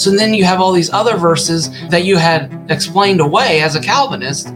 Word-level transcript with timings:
So 0.00 0.10
then 0.10 0.32
you 0.32 0.44
have 0.44 0.60
all 0.60 0.72
these 0.72 0.90
other 0.90 1.16
verses 1.16 1.70
that 1.88 2.04
you 2.04 2.16
had 2.16 2.50
explained 2.70 3.20
away 3.20 3.60
as 3.60 3.74
a 3.74 3.80
Calvinist 3.80 4.54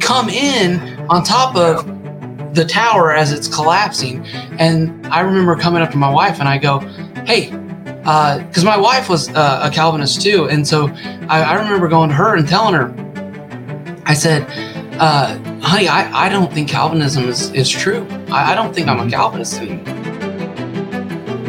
come 0.00 0.28
in 0.28 0.78
on 1.10 1.24
top 1.24 1.56
of 1.56 1.84
the 2.54 2.64
tower 2.64 3.12
as 3.12 3.32
it's 3.32 3.48
collapsing. 3.48 4.24
And 4.58 5.06
I 5.08 5.20
remember 5.20 5.56
coming 5.56 5.82
up 5.82 5.90
to 5.90 5.96
my 5.96 6.10
wife 6.10 6.38
and 6.38 6.48
I 6.48 6.58
go, 6.58 6.78
Hey, 7.26 7.50
because 8.04 8.62
uh, 8.62 8.66
my 8.66 8.76
wife 8.76 9.08
was 9.08 9.30
uh, 9.30 9.60
a 9.62 9.74
Calvinist 9.74 10.20
too. 10.20 10.48
And 10.48 10.66
so 10.66 10.88
I, 11.28 11.42
I, 11.42 11.54
remember 11.54 11.88
going 11.88 12.10
to 12.10 12.14
her 12.14 12.36
and 12.36 12.46
telling 12.46 12.74
her, 12.74 12.92
I 14.04 14.12
said, 14.12 14.46
uh, 15.00 15.38
honey, 15.60 15.88
I, 15.88 16.26
I 16.26 16.28
don't 16.28 16.52
think 16.52 16.68
Calvinism 16.68 17.24
is, 17.24 17.50
is 17.52 17.68
true. 17.70 18.06
I, 18.28 18.52
I 18.52 18.54
don't 18.54 18.74
think 18.74 18.88
I'm 18.88 19.00
a 19.00 19.10
Calvinist 19.10 19.58
anymore. 19.58 20.03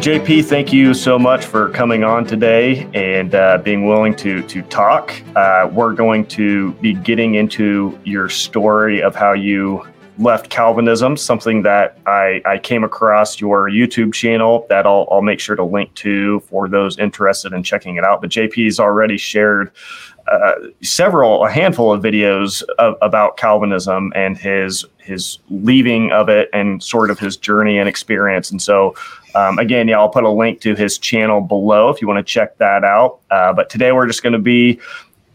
JP, 0.06 0.46
thank 0.46 0.72
you 0.72 0.94
so 0.94 1.18
much 1.18 1.46
for 1.46 1.70
coming 1.70 2.04
on 2.04 2.28
today 2.28 2.88
and 2.94 3.34
uh, 3.34 3.58
being 3.58 3.88
willing 3.88 4.16
to 4.18 4.44
to 4.44 4.62
talk. 4.62 5.20
Uh, 5.36 5.68
we're 5.74 5.94
going 5.94 6.28
to 6.28 6.74
be 6.74 6.94
getting 6.94 7.34
into 7.34 8.00
your 8.04 8.30
story 8.30 9.02
of 9.02 9.16
how 9.16 9.34
you 9.34 9.84
left 10.20 10.52
Calvinism, 10.52 11.18
something 11.18 11.64
that 11.64 11.98
I, 12.06 12.40
I 12.46 12.60
came 12.60 12.84
across 12.84 13.42
your 13.42 13.68
YouTube 13.68 14.14
channel 14.14 14.68
that 14.70 14.86
I'll, 14.86 15.08
I'll 15.10 15.24
make 15.24 15.40
sure 15.40 15.56
to 15.56 15.64
link 15.64 15.92
to 15.96 16.40
for 16.42 16.70
those 16.70 17.00
interested 17.00 17.52
in 17.52 17.64
checking 17.64 17.96
it 17.96 18.04
out. 18.04 18.22
But 18.22 18.30
JP's 18.30 18.80
already 18.80 19.18
shared 19.18 19.72
uh, 20.28 20.54
several, 20.82 21.46
a 21.46 21.52
handful 21.52 21.94
of 21.94 22.02
videos 22.02 22.64
of, 22.80 22.96
about 23.02 23.38
Calvinism 23.38 24.12
and 24.16 24.38
his 24.38 24.86
his 24.98 25.38
leaving 25.52 26.12
of 26.12 26.30
it 26.30 26.50
and 26.52 26.82
sort 26.82 27.12
of 27.12 27.20
his 27.20 27.38
journey 27.38 27.78
and 27.78 27.88
experience. 27.88 28.50
And 28.50 28.60
so, 28.60 28.96
um, 29.36 29.60
again, 29.60 29.88
yeah, 29.88 30.00
I'll 30.00 30.10
put 30.10 30.24
a 30.24 30.30
link 30.30 30.62
to 30.62 30.74
his 30.74 30.98
channel 30.98 31.42
below 31.42 31.90
if 31.90 32.02
you 32.02 32.08
want 32.08 32.18
to 32.18 32.24
check 32.24 32.58
that 32.58 32.84
out. 32.84 33.20
Uh, 33.30 33.54
but 33.54 33.70
today 33.70 33.92
we're 33.92 34.08
just 34.08 34.24
going 34.24 34.34
to 34.34 34.40
be 34.40 34.80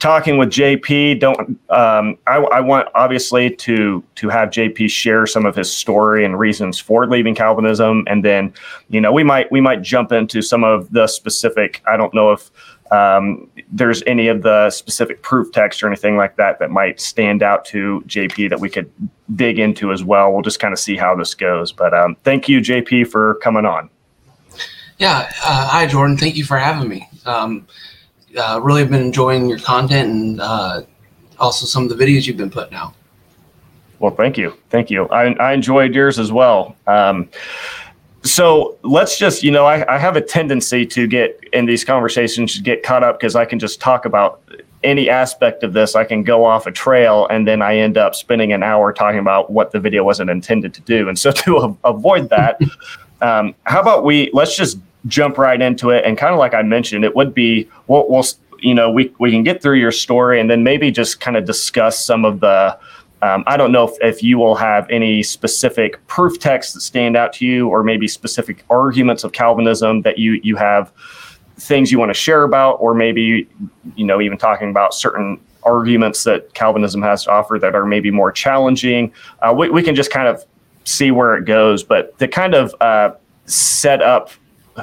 talking 0.01 0.39
with 0.39 0.49
JP, 0.49 1.21
don't 1.21 1.39
um, 1.71 2.19
I, 2.27 2.39
I, 2.39 2.61
want 2.61 2.89
obviously 2.95 3.51
to 3.57 4.03
to 4.17 4.29
have 4.29 4.49
JP 4.49 4.91
share 4.91 5.27
some 5.27 5.47
of 5.47 5.55
his 5.55 5.71
story 5.71 6.25
and 6.25 6.39
reasons 6.39 6.81
for 6.81 7.07
leaving 7.07 7.35
Calvinism, 7.35 8.05
and 8.09 8.25
then 8.25 8.53
you 8.89 9.01
know 9.01 9.13
we 9.13 9.23
might 9.23 9.53
we 9.53 9.61
might 9.61 9.83
jump 9.83 10.11
into 10.11 10.43
some 10.43 10.65
of 10.65 10.91
the 10.91 11.07
specific. 11.07 11.83
I 11.87 11.97
don't 11.97 12.13
know 12.13 12.33
if 12.33 12.51
um, 12.91 13.49
there's 13.71 14.03
any 14.07 14.29
of 14.29 14.43
the 14.43 14.71
specific 14.71 15.23
proof 15.23 15.53
text 15.53 15.83
or 15.83 15.87
anything 15.87 16.17
like 16.17 16.37
that 16.37 16.59
that 16.59 16.71
might 16.71 17.01
stand 17.01 17.43
out 17.43 17.65
to 17.67 18.03
JP 18.07 18.51
that 18.51 18.61
we 18.61 18.69
could 18.69 18.91
dig 19.37 19.59
into 19.59 19.93
as 19.93 20.03
well. 20.03 20.33
We'll 20.33 20.43
just 20.43 20.61
kind 20.61 20.73
of 20.73 20.79
see 20.79 20.97
how 20.97 21.15
this 21.15 21.35
goes. 21.35 21.73
But 21.73 21.95
um, 21.95 22.17
thank 22.25 22.49
you, 22.49 22.61
JP, 22.61 23.09
for 23.09 23.37
coming 23.37 23.65
on. 23.65 23.91
Yeah, 24.99 25.31
uh, 25.43 25.69
hi 25.69 25.87
Jordan. 25.87 26.19
Thank 26.19 26.37
you 26.37 26.45
for 26.45 26.59
having 26.59 26.89
me. 26.89 27.09
Um, 27.25 27.67
uh, 28.37 28.61
really 28.63 28.85
been 28.85 28.95
enjoying 28.95 29.49
your 29.49 29.59
content 29.59 30.11
and 30.11 30.41
uh, 30.41 30.83
also 31.39 31.67
some 31.67 31.85
of 31.85 31.97
the 31.97 32.05
videos 32.05 32.27
you've 32.27 32.37
been 32.37 32.51
putting 32.51 32.75
out. 32.75 32.95
Well, 33.99 34.15
thank 34.15 34.39
you. 34.39 34.57
Thank 34.71 34.91
you. 34.91 35.07
I, 35.09 35.35
I 35.35 35.53
enjoyed 35.53 35.95
yours 35.95 36.19
as 36.19 36.33
well. 36.33 36.75
Um, 36.87 37.29
so 38.23 38.79
let's 38.83 39.19
just, 39.19 39.43
you 39.43 39.51
know, 39.51 39.67
I, 39.67 39.95
I 39.95 39.99
have 39.99 40.17
a 40.17 40.21
tendency 40.21 40.85
to 40.87 41.07
get 41.07 41.41
in 41.53 41.67
these 41.67 41.85
conversations, 41.85 42.59
get 42.59 42.83
caught 42.83 43.03
up 43.03 43.19
because 43.19 43.35
I 43.35 43.45
can 43.45 43.59
just 43.59 43.81
talk 43.81 44.05
about 44.05 44.43
any 44.83 45.09
aspect 45.09 45.63
of 45.63 45.73
this. 45.73 45.95
I 45.95 46.05
can 46.05 46.23
go 46.23 46.45
off 46.45 46.67
a 46.67 46.73
trail 46.73 47.27
and 47.29 47.47
then 47.47 47.63
I 47.63 47.77
end 47.77 47.97
up 47.97 48.15
spending 48.15 48.53
an 48.53 48.63
hour 48.63 48.93
talking 48.93 49.19
about 49.19 49.51
what 49.51 49.73
the 49.73 49.81
video 49.81 50.05
wasn't 50.05 50.31
intended 50.31 50.75
to 50.75 50.81
do. 50.83 51.09
And 51.09 51.19
so 51.19 51.31
to 51.45 51.79
avoid 51.85 52.29
that, 52.31 52.61
um, 53.21 53.55
how 53.65 53.81
about 53.81 54.05
we 54.05 54.31
let's 54.33 54.57
just 54.57 54.79
jump 55.07 55.39
right 55.39 55.61
into 55.61 55.91
it. 55.91 56.05
And 56.05 56.19
kind 56.19 56.33
of 56.33 56.39
like 56.39 56.55
I 56.55 56.63
mentioned, 56.63 57.05
it 57.05 57.17
would 57.17 57.35
be 57.35 57.69
we'll, 57.87 58.07
we'll 58.09 58.25
you 58.59 58.75
know 58.75 58.91
we 58.91 59.15
we 59.19 59.31
can 59.31 59.43
get 59.43 59.63
through 59.63 59.79
your 59.79 59.93
story 59.93 60.41
and 60.41 60.51
then 60.51 60.63
maybe 60.63 60.91
just 60.91 61.21
kind 61.21 61.37
of 61.37 61.45
discuss 61.45 61.99
some 61.99 62.25
of 62.25 62.41
the. 62.41 62.79
Um, 63.23 63.45
I 63.47 63.57
don't 63.57 63.73
know 63.73 63.87
if, 63.87 63.95
if 64.01 64.23
you 64.23 64.39
will 64.39 64.55
have 64.55 64.89
any 64.91 65.23
specific 65.23 66.05
proof 66.07 66.39
texts 66.39 66.75
that 66.75 66.81
stand 66.81 67.17
out 67.17 67.33
to 67.35 67.47
you, 67.47 67.69
or 67.69 67.83
maybe 67.83 68.09
specific 68.09 68.65
arguments 68.71 69.25
of 69.25 69.33
Calvinism 69.33 70.03
that 70.03 70.19
you 70.19 70.41
you 70.43 70.57
have 70.57 70.93
things 71.59 71.93
you 71.93 71.99
want 71.99 72.11
to 72.11 72.15
share 72.15 72.45
about, 72.45 72.75
or 72.75 72.95
maybe 72.95 73.47
you 73.95 74.05
know 74.07 74.21
even 74.21 74.39
talking 74.39 74.71
about 74.71 74.95
certain 74.95 75.39
arguments 75.63 76.25
that 76.25 76.53
Calvinism 76.55 77.03
has 77.03 77.25
to 77.25 77.31
offer 77.31 77.59
that 77.59 77.75
are 77.75 77.85
maybe 77.85 78.11
more 78.11 78.33
challenging. 78.33 79.13
Uh, 79.43 79.55
we, 79.57 79.69
we 79.69 79.83
can 79.83 79.95
just 79.95 80.11
kind 80.11 80.27
of 80.27 80.45
see 80.85 81.11
where 81.11 81.37
it 81.37 81.45
goes, 81.45 81.83
but 81.83 82.19
to 82.19 82.27
kind 82.27 82.55
of 82.55 82.75
uh, 82.81 83.11
set 83.45 84.01
up 84.03 84.31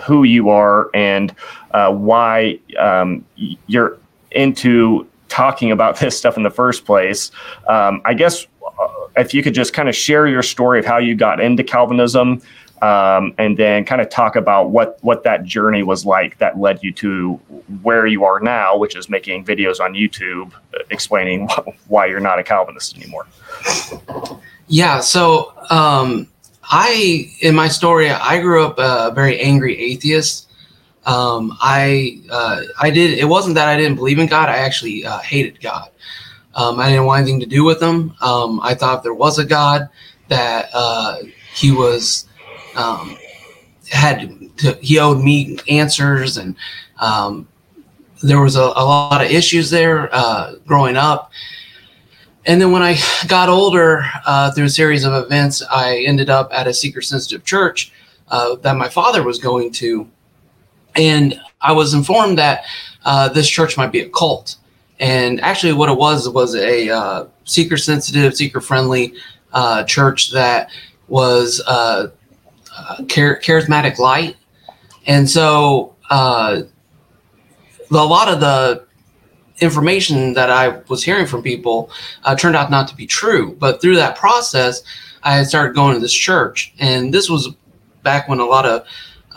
who 0.03 0.23
you 0.23 0.49
are 0.49 0.89
and 0.93 1.33
uh, 1.71 1.91
why 1.91 2.59
um, 2.77 3.25
you're 3.65 3.97
into 4.31 5.07
talking 5.29 5.71
about 5.71 5.99
this 5.99 6.17
stuff 6.17 6.37
in 6.37 6.43
the 6.43 6.49
first 6.49 6.85
place. 6.85 7.31
Um, 7.67 8.01
I 8.05 8.13
guess 8.13 8.45
uh, 8.65 8.87
if 9.15 9.33
you 9.33 9.43
could 9.43 9.53
just 9.53 9.73
kind 9.73 9.89
of 9.89 9.95
share 9.95 10.27
your 10.27 10.43
story 10.43 10.79
of 10.79 10.85
how 10.85 10.97
you 10.97 11.15
got 11.15 11.39
into 11.39 11.63
Calvinism, 11.63 12.41
um, 12.81 13.33
and 13.39 13.57
then 13.57 13.85
kind 13.85 14.01
of 14.01 14.09
talk 14.09 14.35
about 14.35 14.69
what 14.69 14.99
what 15.01 15.23
that 15.23 15.43
journey 15.43 15.81
was 15.81 16.05
like 16.05 16.37
that 16.37 16.59
led 16.59 16.83
you 16.83 16.91
to 16.93 17.33
where 17.81 18.05
you 18.05 18.23
are 18.23 18.39
now, 18.39 18.77
which 18.77 18.95
is 18.95 19.09
making 19.09 19.43
videos 19.43 19.79
on 19.79 19.93
YouTube 19.93 20.53
uh, 20.53 20.79
explaining 20.91 21.49
why 21.87 22.05
you're 22.05 22.19
not 22.19 22.37
a 22.37 22.43
Calvinist 22.43 22.95
anymore. 22.95 23.25
Yeah. 24.67 24.99
So 24.99 25.53
um, 25.69 26.27
I, 26.63 27.31
in 27.41 27.55
my 27.55 27.67
story, 27.67 28.11
I 28.11 28.41
grew 28.41 28.65
up 28.65 28.77
a 28.77 29.13
very 29.13 29.39
angry 29.39 29.77
atheist. 29.79 30.46
Um, 31.07 31.57
I, 31.61 32.21
uh, 32.29 32.63
I 32.79 32.91
did. 32.91 33.17
It 33.17 33.25
wasn't 33.25 33.55
that 33.55 33.67
I 33.67 33.77
didn't 33.77 33.95
believe 33.95 34.19
in 34.19 34.27
God. 34.27 34.49
I 34.49 34.57
actually 34.57 35.05
uh, 35.05 35.19
hated 35.19 35.59
God. 35.61 35.89
Um, 36.53 36.79
I 36.79 36.89
didn't 36.89 37.05
want 37.05 37.21
anything 37.21 37.39
to 37.39 37.45
do 37.45 37.63
with 37.63 37.81
him. 37.81 38.13
Um, 38.21 38.59
I 38.61 38.73
thought 38.73 39.03
there 39.03 39.13
was 39.13 39.39
a 39.39 39.45
God 39.45 39.87
that 40.27 40.69
uh, 40.73 41.19
he 41.55 41.71
was 41.71 42.27
um, 42.75 43.17
had 43.89 44.57
to, 44.57 44.73
he 44.81 44.99
owed 44.99 45.23
me 45.23 45.57
answers, 45.69 46.37
and 46.37 46.55
um, 46.99 47.47
there 48.21 48.41
was 48.41 48.55
a, 48.55 48.61
a, 48.61 48.83
lot 48.83 49.23
of 49.23 49.31
issues 49.31 49.69
there 49.69 50.13
uh, 50.13 50.55
growing 50.65 50.97
up. 50.97 51.31
And 52.45 52.61
then 52.61 52.71
when 52.71 52.81
I 52.81 52.97
got 53.27 53.49
older, 53.49 54.03
uh, 54.25 54.51
through 54.51 54.65
a 54.65 54.69
series 54.69 55.05
of 55.05 55.13
events, 55.13 55.61
I 55.69 55.97
ended 56.07 56.29
up 56.29 56.49
at 56.51 56.67
a 56.67 56.73
seeker 56.73 57.01
sensitive 57.01 57.43
church 57.43 57.91
uh, 58.29 58.55
that 58.57 58.75
my 58.75 58.89
father 58.89 59.23
was 59.23 59.39
going 59.39 59.71
to. 59.73 60.09
And 60.97 61.39
I 61.61 61.71
was 61.71 61.93
informed 61.93 62.37
that 62.37 62.65
uh, 63.05 63.29
this 63.29 63.47
church 63.47 63.77
might 63.77 63.91
be 63.91 64.01
a 64.01 64.09
cult. 64.09 64.57
And 64.99 65.39
actually, 65.41 65.73
what 65.73 65.89
it 65.89 65.97
was 65.97 66.27
was 66.27 66.55
a 66.55 66.89
uh, 66.89 67.25
seeker 67.45 67.77
sensitive, 67.77 68.35
seeker 68.35 68.59
friendly 68.59 69.13
uh, 69.53 69.83
church 69.83 70.31
that 70.31 70.71
was 71.07 71.61
uh, 71.67 72.07
char- 73.07 73.39
charismatic 73.39 73.99
light. 73.99 74.35
And 75.05 75.29
so 75.29 75.95
a 76.09 76.65
lot 77.91 78.27
of 78.27 78.39
the 78.39 78.85
information 79.59 80.33
that 80.33 80.49
I 80.49 80.81
was 80.87 81.03
hearing 81.03 81.25
from 81.25 81.41
people 81.41 81.89
uh, 82.23 82.35
turned 82.35 82.55
out 82.55 82.69
not 82.69 82.87
to 82.89 82.95
be 82.95 83.07
true. 83.07 83.55
But 83.59 83.81
through 83.81 83.95
that 83.95 84.15
process, 84.15 84.83
I 85.23 85.35
had 85.35 85.47
started 85.47 85.75
going 85.75 85.93
to 85.93 85.99
this 85.99 86.13
church, 86.13 86.73
and 86.79 87.13
this 87.13 87.29
was 87.29 87.49
back 88.03 88.29
when 88.29 88.39
a 88.39 88.45
lot 88.45 88.65
of 88.65 88.85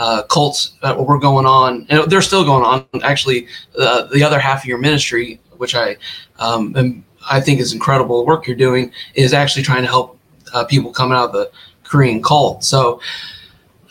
uh, 0.01 0.23
cults 0.25 0.73
uh, 0.83 0.97
were 0.99 1.19
going 1.19 1.47
on, 1.47 1.87
and 1.91 2.11
they're 2.11 2.23
still 2.23 2.45
going 2.45 2.65
on. 2.65 2.85
Actually, 3.03 3.47
uh, 3.79 4.05
the 4.07 4.25
other 4.25 4.41
half 4.41 4.63
of 4.63 4.65
your 4.65 4.79
ministry, 4.79 5.39
which 5.59 5.75
I 5.75 5.97
um, 6.39 6.75
am, 6.75 7.05
I 7.31 7.41
think 7.41 7.61
is 7.61 7.75
incredible 7.75 8.25
work 8.25 8.47
you're 8.47 8.57
doing, 8.57 8.91
is 9.15 9.35
actually 9.35 9.63
trying 9.63 9.83
to 9.83 9.89
help 9.89 10.19
uh, 10.55 10.65
people 10.65 10.91
come 10.91 11.13
out 11.13 11.27
of 11.27 11.33
the 11.33 11.51
Korean 11.85 12.23
cult. 12.23 12.65
So. 12.65 13.01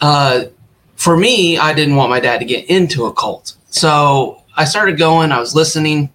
Uh, 0.02 0.46
for 0.96 1.16
me, 1.16 1.58
I 1.58 1.74
didn't 1.74 1.96
want 1.96 2.10
my 2.10 2.20
dad 2.20 2.40
to 2.40 2.46
get 2.46 2.70
into 2.70 3.06
a 3.06 3.14
cult. 3.14 3.56
So 3.70 4.44
I 4.58 4.66
started 4.66 4.98
going, 4.98 5.32
I 5.32 5.40
was 5.40 5.56
listening, 5.56 6.10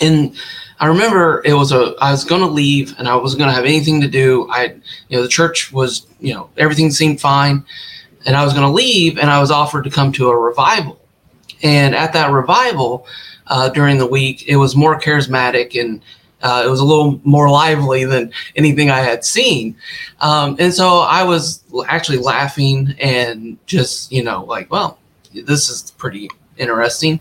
and 0.00 0.36
I 0.80 0.86
remember 0.86 1.42
it 1.44 1.54
was 1.54 1.72
a 1.72 1.94
I 2.00 2.10
was 2.10 2.24
going 2.24 2.40
to 2.40 2.46
leave 2.46 2.94
and 2.98 3.06
I 3.06 3.14
wasn't 3.14 3.40
going 3.40 3.50
to 3.50 3.54
have 3.54 3.64
anything 3.64 4.00
to 4.00 4.08
do. 4.08 4.48
I 4.50 4.76
you 5.08 5.16
know 5.16 5.22
the 5.22 5.28
church 5.28 5.72
was 5.72 6.06
you 6.20 6.32
know 6.32 6.48
everything 6.56 6.90
seemed 6.90 7.20
fine, 7.20 7.64
and 8.26 8.36
I 8.36 8.44
was 8.44 8.52
going 8.52 8.66
to 8.66 8.72
leave 8.72 9.18
and 9.18 9.30
I 9.30 9.40
was 9.40 9.50
offered 9.50 9.84
to 9.84 9.90
come 9.90 10.12
to 10.12 10.28
a 10.30 10.36
revival, 10.36 11.00
and 11.62 11.94
at 11.94 12.12
that 12.12 12.30
revival 12.30 13.06
uh, 13.46 13.68
during 13.70 13.98
the 13.98 14.06
week 14.06 14.44
it 14.46 14.56
was 14.56 14.76
more 14.76 14.98
charismatic 15.00 15.80
and. 15.80 16.02
Uh, 16.42 16.62
it 16.64 16.70
was 16.70 16.80
a 16.80 16.84
little 16.84 17.20
more 17.22 17.50
lively 17.50 18.06
than 18.06 18.32
anything 18.56 18.88
I 18.88 19.00
had 19.00 19.26
seen. 19.26 19.76
Um, 20.22 20.56
and 20.58 20.72
so 20.72 21.00
I 21.00 21.22
was 21.22 21.62
actually 21.86 22.16
laughing 22.16 22.94
and 22.98 23.58
just, 23.66 24.10
you 24.10 24.24
know, 24.24 24.46
like, 24.46 24.70
well, 24.70 24.98
this 25.34 25.68
is 25.68 25.90
pretty 25.98 26.30
interesting. 26.56 27.20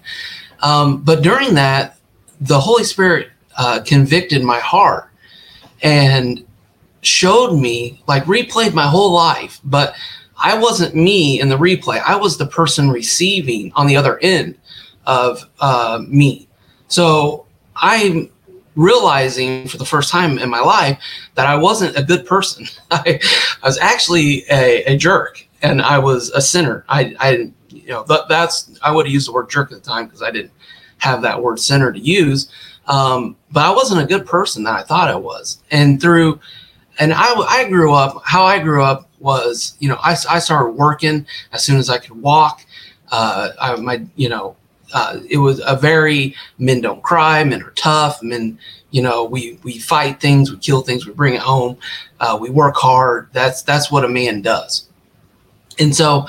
Um, 0.61 1.01
but 1.01 1.21
during 1.21 1.53
that, 1.55 1.97
the 2.39 2.61
Holy 2.61 2.85
Spirit 2.85 3.27
uh, 3.57 3.81
convicted 3.85 4.41
my 4.41 4.59
heart 4.59 5.09
and 5.81 6.45
showed 7.01 7.57
me, 7.57 8.01
like, 8.07 8.23
replayed 8.23 8.73
my 8.73 8.87
whole 8.87 9.11
life. 9.11 9.59
But 9.65 9.95
I 10.39 10.57
wasn't 10.57 10.95
me 10.95 11.39
in 11.39 11.49
the 11.49 11.57
replay. 11.57 12.01
I 12.01 12.15
was 12.15 12.37
the 12.37 12.47
person 12.47 12.89
receiving 12.89 13.71
on 13.75 13.87
the 13.87 13.95
other 13.95 14.17
end 14.19 14.57
of 15.05 15.43
uh, 15.59 16.01
me. 16.07 16.47
So 16.87 17.45
I'm 17.75 18.29
realizing 18.75 19.67
for 19.67 19.77
the 19.77 19.85
first 19.85 20.11
time 20.11 20.37
in 20.39 20.49
my 20.49 20.61
life 20.61 20.97
that 21.35 21.45
I 21.45 21.55
wasn't 21.55 21.97
a 21.97 22.03
good 22.03 22.25
person. 22.25 22.65
I, 22.91 23.19
I 23.61 23.67
was 23.67 23.77
actually 23.77 24.45
a, 24.49 24.83
a, 24.85 24.97
jerk 24.97 25.45
and 25.61 25.81
I 25.81 25.99
was 25.99 26.29
a 26.29 26.41
sinner. 26.41 26.85
I, 26.87 27.15
I 27.19 27.51
you 27.69 27.89
know, 27.89 28.03
that, 28.03 28.29
that's, 28.29 28.79
I 28.81 28.91
would 28.91 29.05
have 29.05 29.13
used 29.13 29.27
the 29.27 29.33
word 29.33 29.49
jerk 29.49 29.71
at 29.71 29.83
the 29.83 29.89
time 29.89 30.05
because 30.05 30.21
I 30.21 30.31
didn't 30.31 30.53
have 30.99 31.21
that 31.23 31.41
word 31.41 31.59
sinner 31.59 31.91
to 31.91 31.99
use. 31.99 32.49
Um, 32.87 33.35
but 33.51 33.65
I 33.65 33.71
wasn't 33.71 34.01
a 34.01 34.05
good 34.05 34.25
person 34.25 34.63
that 34.63 34.75
I 34.75 34.83
thought 34.83 35.09
I 35.09 35.15
was. 35.15 35.61
And 35.71 36.01
through, 36.01 36.39
and 36.99 37.13
I, 37.13 37.33
I 37.33 37.69
grew 37.69 37.93
up, 37.93 38.21
how 38.23 38.45
I 38.45 38.59
grew 38.59 38.83
up 38.83 39.08
was, 39.19 39.75
you 39.79 39.89
know, 39.89 39.97
I, 40.01 40.11
I 40.29 40.39
started 40.39 40.71
working 40.71 41.25
as 41.51 41.63
soon 41.63 41.77
as 41.77 41.89
I 41.89 41.97
could 41.97 42.21
walk. 42.21 42.65
Uh, 43.11 43.49
I, 43.59 43.75
my, 43.75 44.05
you 44.15 44.29
know, 44.29 44.55
uh, 44.93 45.19
it 45.29 45.37
was 45.37 45.61
a 45.65 45.75
very 45.75 46.35
men 46.57 46.81
don't 46.81 47.03
cry, 47.03 47.43
men 47.43 47.61
are 47.61 47.71
tough, 47.71 48.23
men, 48.23 48.57
you 48.91 49.01
know, 49.01 49.23
we 49.23 49.59
we 49.63 49.77
fight 49.77 50.19
things, 50.19 50.51
we 50.51 50.57
kill 50.57 50.81
things, 50.81 51.05
we 51.05 51.13
bring 51.13 51.35
it 51.35 51.41
home, 51.41 51.77
uh, 52.19 52.37
we 52.39 52.49
work 52.49 52.75
hard. 52.75 53.29
That's 53.33 53.61
that's 53.61 53.91
what 53.91 54.03
a 54.03 54.09
man 54.09 54.41
does. 54.41 54.87
And 55.79 55.95
so, 55.95 56.25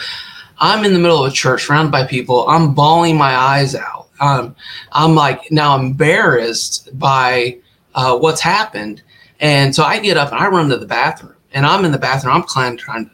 I'm 0.58 0.84
in 0.84 0.92
the 0.92 0.98
middle 0.98 1.24
of 1.24 1.32
a 1.32 1.34
church, 1.34 1.64
surrounded 1.64 1.90
by 1.90 2.06
people. 2.06 2.46
I'm 2.48 2.74
bawling 2.74 3.16
my 3.16 3.34
eyes 3.34 3.74
out. 3.74 4.08
Um, 4.20 4.54
I'm 4.92 5.14
like 5.14 5.50
now 5.50 5.76
embarrassed 5.76 6.90
by 6.98 7.58
uh, 7.94 8.18
what's 8.18 8.42
happened, 8.42 9.02
and 9.40 9.74
so 9.74 9.84
I 9.84 9.98
get 10.00 10.18
up 10.18 10.32
and 10.32 10.38
I 10.38 10.48
run 10.48 10.68
to 10.68 10.76
the 10.76 10.86
bathroom, 10.86 11.34
and 11.52 11.66
I'm 11.66 11.84
in 11.84 11.92
the 11.92 11.98
bathroom. 11.98 12.34
I'm 12.34 12.46
trying 12.46 12.76
trying 12.76 13.06
to 13.06 13.10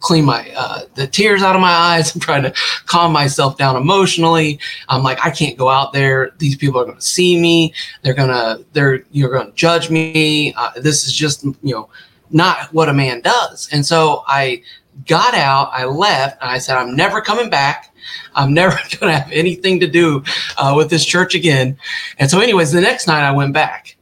clean 0.00 0.24
my 0.24 0.52
uh, 0.56 0.82
the 0.94 1.06
tears 1.06 1.42
out 1.42 1.54
of 1.54 1.60
my 1.60 1.72
eyes. 1.72 2.12
I'm 2.14 2.20
trying 2.20 2.42
to 2.42 2.54
calm 2.86 3.12
myself 3.12 3.56
down 3.56 3.76
emotionally. 3.76 4.58
I'm 4.88 5.02
like, 5.02 5.24
I 5.24 5.30
can't 5.30 5.56
go 5.56 5.68
out 5.68 5.92
there. 5.92 6.32
These 6.38 6.56
people 6.56 6.80
are 6.80 6.84
going 6.84 6.96
to 6.96 7.02
see 7.02 7.40
me. 7.40 7.72
They're 8.02 8.14
gonna 8.14 8.58
they're 8.72 9.04
you're 9.12 9.30
going 9.30 9.46
to 9.46 9.52
judge 9.54 9.90
me. 9.90 10.54
Uh, 10.54 10.72
this 10.76 11.06
is 11.06 11.12
just 11.12 11.44
you 11.44 11.74
know 11.74 11.88
not 12.30 12.72
what 12.72 12.88
a 12.88 12.92
man 12.92 13.20
does. 13.20 13.68
And 13.72 13.84
so 13.84 14.24
I 14.26 14.62
got 15.06 15.34
out. 15.34 15.70
I 15.72 15.84
left, 15.84 16.40
and 16.40 16.50
I 16.50 16.58
said, 16.58 16.76
I'm 16.76 16.94
never 16.94 17.20
coming 17.20 17.50
back. 17.50 17.94
I'm 18.34 18.52
never 18.60 18.76
going 18.76 19.12
to 19.12 19.18
have 19.18 19.32
anything 19.32 19.80
to 19.80 19.86
do 19.86 20.22
uh, 20.58 20.74
with 20.76 20.90
this 20.90 21.04
church 21.04 21.34
again. 21.34 21.78
And 22.18 22.30
so, 22.30 22.40
anyways, 22.40 22.72
the 22.72 22.80
next 22.80 23.06
night 23.06 23.22
I 23.22 23.32
went 23.32 23.52
back. 23.52 23.93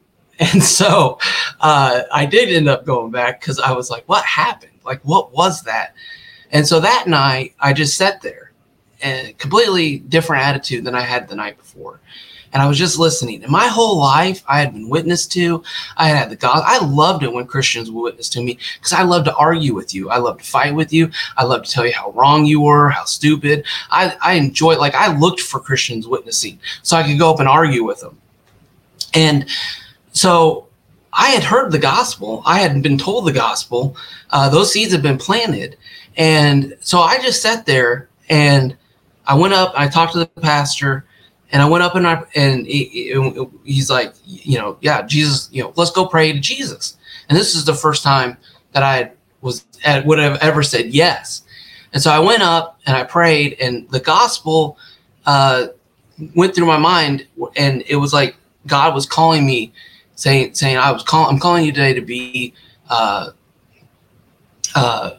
And 0.43 0.61
so 0.61 1.19
uh, 1.61 2.01
I 2.11 2.25
did 2.25 2.49
end 2.49 2.67
up 2.67 2.85
going 2.85 3.11
back 3.11 3.39
because 3.39 3.59
I 3.59 3.71
was 3.71 3.89
like, 3.89 4.03
what 4.09 4.25
happened? 4.25 4.73
Like, 4.83 5.01
what 5.03 5.31
was 5.31 5.61
that? 5.63 5.95
And 6.51 6.67
so 6.67 6.79
that 6.81 7.07
night, 7.07 7.53
I 7.59 7.71
just 7.71 7.97
sat 7.97 8.21
there 8.21 8.51
and 9.01 9.37
completely 9.37 9.99
different 9.99 10.43
attitude 10.43 10.83
than 10.83 10.95
I 10.95 11.01
had 11.01 11.27
the 11.27 11.35
night 11.35 11.57
before. 11.57 11.99
And 12.51 12.61
I 12.61 12.67
was 12.67 12.77
just 12.77 12.99
listening. 12.99 13.41
And 13.41 13.51
my 13.51 13.67
whole 13.67 13.97
life, 13.97 14.43
I 14.47 14.59
had 14.59 14.73
been 14.73 14.87
witnessed 14.87 15.31
to. 15.31 15.63
I 15.97 16.09
had 16.09 16.29
the 16.29 16.35
God. 16.35 16.61
I 16.63 16.85
loved 16.85 17.23
it 17.23 17.33
when 17.33 17.47
Christians 17.47 17.89
would 17.89 18.01
witness 18.01 18.29
to 18.29 18.43
me 18.43 18.59
because 18.75 18.93
I 18.93 19.01
love 19.01 19.25
to 19.25 19.35
argue 19.35 19.73
with 19.73 19.95
you. 19.95 20.09
I 20.09 20.17
love 20.17 20.37
to 20.37 20.43
fight 20.43 20.75
with 20.75 20.93
you. 20.93 21.09
I 21.35 21.45
love 21.45 21.63
to 21.63 21.71
tell 21.71 21.85
you 21.85 21.93
how 21.93 22.11
wrong 22.11 22.45
you 22.45 22.61
were, 22.61 22.89
how 22.89 23.05
stupid. 23.05 23.65
I, 23.89 24.15
I 24.21 24.33
enjoy 24.33 24.77
like 24.77 24.93
I 24.93 25.17
looked 25.17 25.41
for 25.41 25.59
Christians 25.59 26.07
witnessing 26.07 26.59
so 26.83 26.95
I 26.95 27.03
could 27.03 27.17
go 27.17 27.33
up 27.33 27.39
and 27.39 27.49
argue 27.49 27.83
with 27.83 28.01
them. 28.01 28.19
And 29.15 29.47
so 30.13 30.67
I 31.11 31.29
had 31.29 31.43
heard 31.43 31.71
the 31.71 31.79
gospel. 31.79 32.41
I 32.45 32.59
hadn't 32.59 32.81
been 32.81 32.97
told 32.97 33.25
the 33.25 33.33
gospel. 33.33 33.95
Uh, 34.31 34.49
those 34.49 34.71
seeds 34.71 34.91
had 34.91 35.03
been 35.03 35.17
planted. 35.17 35.77
And 36.15 36.75
so 36.79 36.99
I 36.99 37.19
just 37.19 37.41
sat 37.41 37.65
there 37.65 38.09
and 38.29 38.75
I 39.25 39.35
went 39.35 39.53
up, 39.53 39.73
I 39.75 39.87
talked 39.87 40.13
to 40.13 40.19
the 40.19 40.27
pastor, 40.27 41.05
and 41.51 41.61
I 41.61 41.65
went 41.65 41.83
up 41.83 41.95
and 41.95 42.07
I, 42.07 42.23
and 42.35 42.65
he, 42.65 43.15
he's 43.63 43.89
like, 43.89 44.13
you 44.25 44.57
know, 44.57 44.77
yeah, 44.81 45.03
Jesus, 45.03 45.49
you 45.51 45.61
know, 45.61 45.71
let's 45.75 45.91
go 45.91 46.07
pray 46.07 46.33
to 46.33 46.39
Jesus. 46.39 46.97
And 47.29 47.37
this 47.37 47.55
is 47.55 47.65
the 47.65 47.75
first 47.75 48.03
time 48.03 48.37
that 48.71 48.83
I 48.83 49.11
was 49.41 49.65
would 50.05 50.19
have 50.19 50.41
ever 50.41 50.63
said 50.63 50.87
yes. 50.87 51.43
And 51.93 52.01
so 52.01 52.11
I 52.11 52.19
went 52.19 52.41
up 52.41 52.79
and 52.87 52.97
I 52.97 53.03
prayed, 53.03 53.55
and 53.59 53.87
the 53.89 53.99
gospel 53.99 54.77
uh, 55.25 55.67
went 56.35 56.55
through 56.55 56.65
my 56.65 56.77
mind, 56.77 57.27
and 57.55 57.83
it 57.87 57.97
was 57.97 58.13
like 58.13 58.35
God 58.65 58.95
was 58.95 59.05
calling 59.05 59.45
me 59.45 59.71
saying 60.15 60.53
saying 60.53 60.77
I 60.77 60.91
was 60.91 61.03
calling 61.03 61.33
I'm 61.33 61.39
calling 61.39 61.65
you 61.65 61.71
today 61.71 61.93
to 61.93 62.01
be 62.01 62.53
uh 62.89 63.31
uh 64.75 65.11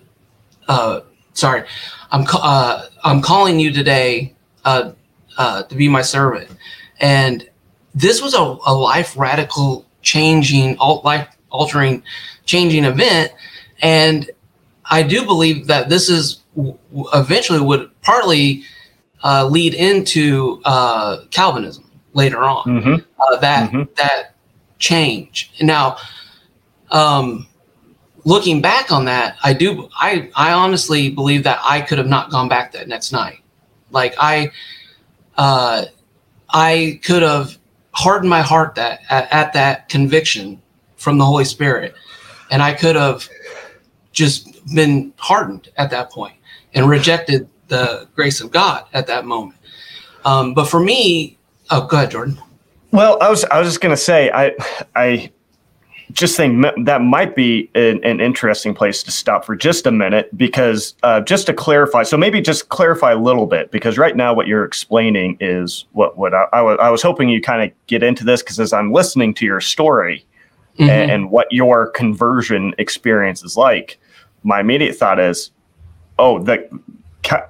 uh 0.69 1.01
sorry 1.33 1.65
I'm 2.11 2.25
uh 2.33 2.87
I'm 3.03 3.21
calling 3.23 3.59
you 3.59 3.73
today 3.73 4.35
uh 4.65 4.93
uh 5.37 5.63
to 5.65 5.75
be 5.75 5.89
my 5.89 6.03
servant 6.03 6.51
and 7.01 7.49
this 7.95 8.23
was 8.23 8.35
a, 8.35 8.57
a 8.67 8.75
life 8.75 9.17
radical 9.17 9.87
changing 10.03 10.77
alt 10.79 11.05
life 11.05 11.29
altering 11.51 12.03
changing 12.45 12.85
event 12.85 13.33
and 13.81 14.31
I 14.91 15.03
do 15.03 15.25
believe 15.25 15.67
that 15.69 15.89
this 15.89 16.09
is 16.09 16.41
eventually 17.13 17.61
would 17.61 17.91
partly 18.03 18.65
uh, 19.23 19.47
lead 19.47 19.75
into 19.75 20.61
uh, 20.65 21.25
Calvinism 21.31 21.91
later 22.13 22.45
on. 22.45 22.65
Mm-hmm. 22.65 22.95
Uh, 23.19 23.37
that 23.39 23.71
mm-hmm. 23.71 23.93
that 23.97 24.34
change. 24.85 25.51
Now, 25.63 25.97
um, 26.91 27.47
looking 28.25 28.61
back 28.61 28.93
on 28.93 29.07
that, 29.07 29.37
I 29.43 29.55
do, 29.55 29.89
I, 29.97 30.31
I 30.37 30.53
honestly 30.53 31.09
believe 31.11 31.43
that 31.45 31.59
I 31.63 31.81
could 31.81 31.97
have 31.97 32.07
not 32.07 32.31
gone 32.31 32.49
back 32.49 32.73
that 32.73 32.87
next 32.87 33.11
night. 33.11 33.41
Like 33.91 34.15
I, 34.19 34.53
uh, 35.39 35.87
I 36.51 37.01
could 37.03 37.23
have 37.23 37.57
hardened 37.93 38.29
my 38.29 38.43
heart 38.43 38.75
that 38.75 39.01
at, 39.09 39.33
at 39.33 39.53
that 39.55 39.89
conviction 39.89 40.61
from 40.97 41.17
the 41.17 41.25
Holy 41.25 41.45
Spirit, 41.45 41.95
and 42.51 42.63
I 42.63 42.75
could 42.75 42.97
have 42.97 43.29
just 44.13 44.67
been 44.75 45.15
hardened 45.17 45.69
at 45.79 45.91
that 45.91 46.11
point 46.11 46.37
and 46.75 46.89
rejected 46.89 47.49
the 47.69 48.07
grace 48.15 48.41
of 48.41 48.51
God 48.51 48.85
at 48.93 49.07
that 49.07 49.25
moment. 49.25 49.59
Um, 50.25 50.55
but 50.55 50.67
for 50.67 50.81
me, 50.81 51.39
oh, 51.71 51.87
go 51.87 51.97
ahead, 51.97 52.11
Jordan. 52.11 52.39
Well, 52.95 53.19
I 53.21 53.29
was 53.29 53.43
I 53.47 53.59
was 53.59 53.67
just 53.67 53.81
gonna 53.81 53.97
say 53.97 54.31
I 54.31 54.53
I 54.95 55.33
just 56.13 56.37
think 56.37 56.65
that 56.85 57.01
might 57.01 57.35
be 57.35 57.69
an, 57.75 57.99
an, 58.05 58.21
interesting 58.21 58.73
place 58.73 59.03
to 59.03 59.11
stop 59.11 59.45
for 59.45 59.57
just 59.57 59.85
a 59.89 59.91
minute 59.91 60.31
because 60.39 60.95
uh, 61.03 61.21
just 61.21 61.47
to 61.47 61.53
clarify, 61.55 62.05
so 62.05 62.17
maybe 62.17 62.41
just 62.41 62.69
clarify 62.69 63.11
a 63.11 63.19
little 63.19 63.47
bit 63.47 63.73
because 63.73 63.99
right 63.99 64.15
now 64.15 64.33
what 64.33 64.47
you're 64.47 64.65
explaining 64.65 65.37
is 65.41 65.87
what 65.91 66.17
what 66.17 66.35
I, 66.35 66.47
I 66.53 66.63
was 66.63 66.79
was 66.79 67.03
hoping 67.03 67.29
you 67.29 67.41
kind 67.41 67.69
of 67.69 67.77
get 67.89 68.05
into 68.05 68.23
this 68.23 68.43
because 68.43 68.61
as 68.61 68.73
I'm 68.73 68.93
listening 68.93 69.35
to 69.35 69.45
your 69.45 69.61
story 69.61 70.25
mm-hmm. 70.79 70.89
and, 70.89 71.11
and 71.11 71.31
what 71.33 71.51
your 71.51 71.89
conversion 71.89 72.77
experience 72.79 73.43
is 73.43 73.57
like, 73.57 73.99
my 74.45 74.61
immediate 74.61 74.95
thought 74.95 75.19
is, 75.19 75.51
oh, 76.21 76.39
that 76.45 76.71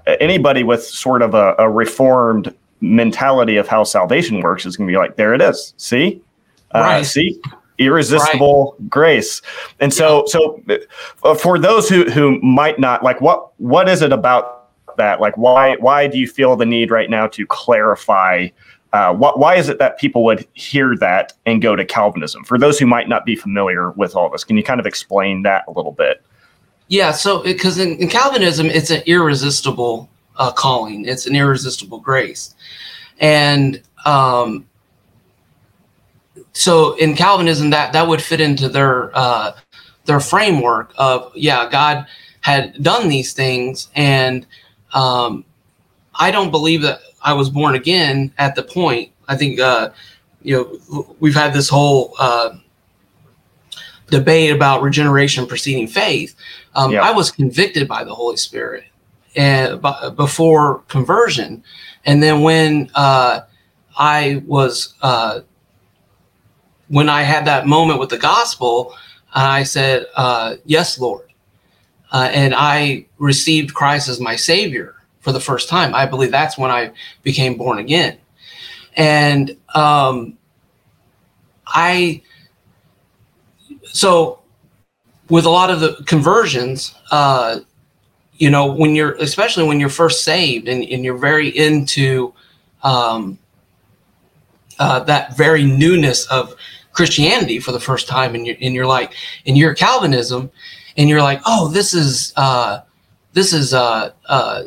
anybody 0.06 0.62
with 0.62 0.82
sort 0.82 1.20
of 1.20 1.34
a, 1.34 1.54
a 1.58 1.68
reformed 1.68 2.54
mentality 2.80 3.56
of 3.56 3.68
how 3.68 3.84
salvation 3.84 4.40
works 4.40 4.66
is 4.66 4.76
going 4.76 4.88
to 4.88 4.92
be 4.92 4.98
like, 4.98 5.16
there 5.16 5.34
it 5.34 5.40
is. 5.40 5.74
See, 5.76 6.20
uh, 6.74 6.80
right. 6.80 7.06
see, 7.06 7.40
irresistible 7.78 8.76
right. 8.78 8.90
grace. 8.90 9.42
And 9.80 9.92
so, 9.92 10.24
yeah. 10.26 10.30
so 10.32 10.62
uh, 11.24 11.34
for 11.34 11.58
those 11.58 11.88
who 11.88 12.04
who 12.10 12.40
might 12.40 12.78
not 12.78 13.02
like, 13.02 13.20
what 13.20 13.50
what 13.58 13.88
is 13.88 14.02
it 14.02 14.12
about 14.12 14.68
that? 14.96 15.20
Like, 15.20 15.36
why 15.36 15.76
why 15.76 16.06
do 16.06 16.18
you 16.18 16.26
feel 16.26 16.56
the 16.56 16.66
need 16.66 16.90
right 16.90 17.10
now 17.10 17.26
to 17.28 17.46
clarify? 17.46 18.48
Uh, 18.92 19.12
what, 19.12 19.40
why 19.40 19.56
is 19.56 19.68
it 19.68 19.80
that 19.80 19.98
people 19.98 20.22
would 20.22 20.46
hear 20.52 20.96
that 20.96 21.32
and 21.46 21.60
go 21.60 21.74
to 21.74 21.84
Calvinism? 21.84 22.44
For 22.44 22.56
those 22.56 22.78
who 22.78 22.86
might 22.86 23.08
not 23.08 23.26
be 23.26 23.34
familiar 23.34 23.90
with 23.90 24.14
all 24.14 24.30
this, 24.30 24.44
can 24.44 24.56
you 24.56 24.62
kind 24.62 24.78
of 24.78 24.86
explain 24.86 25.42
that 25.42 25.64
a 25.66 25.72
little 25.72 25.90
bit? 25.90 26.22
Yeah, 26.86 27.10
so 27.10 27.42
because 27.42 27.78
in, 27.78 27.96
in 27.96 28.08
Calvinism, 28.08 28.66
it's 28.66 28.90
an 28.90 29.02
irresistible 29.06 30.08
uh, 30.36 30.52
calling. 30.52 31.04
It's 31.04 31.26
an 31.26 31.36
irresistible 31.36 32.00
grace, 32.00 32.54
and 33.18 33.82
um, 34.04 34.66
so 36.52 36.94
in 36.94 37.16
Calvinism, 37.16 37.70
that 37.70 37.92
that 37.92 38.06
would 38.06 38.22
fit 38.22 38.40
into 38.40 38.68
their 38.68 39.10
uh, 39.16 39.52
their 40.06 40.20
framework 40.20 40.92
of 40.96 41.32
yeah, 41.34 41.68
God 41.70 42.06
had 42.40 42.82
done 42.82 43.08
these 43.08 43.32
things, 43.32 43.88
and 43.94 44.46
um, 44.92 45.44
I 46.14 46.30
don't 46.30 46.50
believe 46.50 46.82
that 46.82 47.00
I 47.22 47.32
was 47.32 47.50
born 47.50 47.74
again 47.74 48.32
at 48.38 48.54
the 48.54 48.62
point. 48.62 49.10
I 49.28 49.36
think 49.36 49.58
uh, 49.58 49.90
you 50.42 50.56
know 50.92 51.16
we've 51.20 51.34
had 51.34 51.52
this 51.52 51.68
whole 51.68 52.14
uh, 52.18 52.56
debate 54.08 54.52
about 54.52 54.82
regeneration 54.82 55.46
preceding 55.46 55.88
faith. 55.88 56.36
Um, 56.74 56.92
yeah. 56.92 57.02
I 57.02 57.12
was 57.12 57.30
convicted 57.30 57.88
by 57.88 58.04
the 58.04 58.14
Holy 58.14 58.36
Spirit 58.36 58.84
and 59.36 59.80
before 60.16 60.80
conversion, 60.88 61.64
and 62.04 62.22
then 62.22 62.42
when 62.42 62.90
uh, 62.94 63.40
I 63.96 64.42
was 64.46 64.94
uh, 65.02 65.40
when 66.88 67.08
I 67.08 67.22
had 67.22 67.46
that 67.46 67.66
moment 67.66 67.98
with 67.98 68.10
the 68.10 68.18
gospel, 68.18 68.94
I 69.34 69.64
said, 69.64 70.06
uh, 70.14 70.56
"Yes, 70.64 70.98
Lord," 70.98 71.28
uh, 72.12 72.30
and 72.32 72.54
I 72.56 73.06
received 73.18 73.74
Christ 73.74 74.08
as 74.08 74.20
my 74.20 74.36
Savior 74.36 74.94
for 75.20 75.32
the 75.32 75.40
first 75.40 75.68
time. 75.68 75.94
I 75.94 76.06
believe 76.06 76.30
that's 76.30 76.56
when 76.58 76.70
I 76.70 76.92
became 77.22 77.56
born 77.56 77.78
again, 77.78 78.18
and 78.96 79.56
um, 79.74 80.38
I 81.66 82.22
so 83.84 84.42
with 85.28 85.46
a 85.46 85.50
lot 85.50 85.70
of 85.70 85.80
the 85.80 85.94
conversions, 86.06 86.94
uh, 87.10 87.60
you 88.36 88.50
know, 88.50 88.66
when 88.66 88.94
you're 88.94 89.14
especially 89.14 89.64
when 89.64 89.80
you're 89.80 89.88
first 89.88 90.24
saved 90.24 90.68
and, 90.68 90.82
and 90.84 91.04
you're 91.04 91.18
very 91.18 91.48
into 91.48 92.32
um, 92.82 93.38
uh, 94.78 95.00
that 95.00 95.36
very 95.36 95.64
newness 95.64 96.26
of 96.26 96.54
Christianity 96.92 97.58
for 97.58 97.72
the 97.72 97.80
first 97.80 98.08
time, 98.08 98.34
and 98.34 98.46
you're 98.46 98.56
and 98.60 98.74
you're 98.74 98.86
like, 98.86 99.14
and 99.46 99.56
you're 99.56 99.74
Calvinism, 99.74 100.50
and 100.96 101.08
you're 101.08 101.22
like, 101.22 101.40
oh, 101.46 101.68
this 101.68 101.94
is 101.94 102.32
uh, 102.36 102.80
this 103.32 103.52
is 103.52 103.72
uh, 103.72 104.12
uh, 104.26 104.64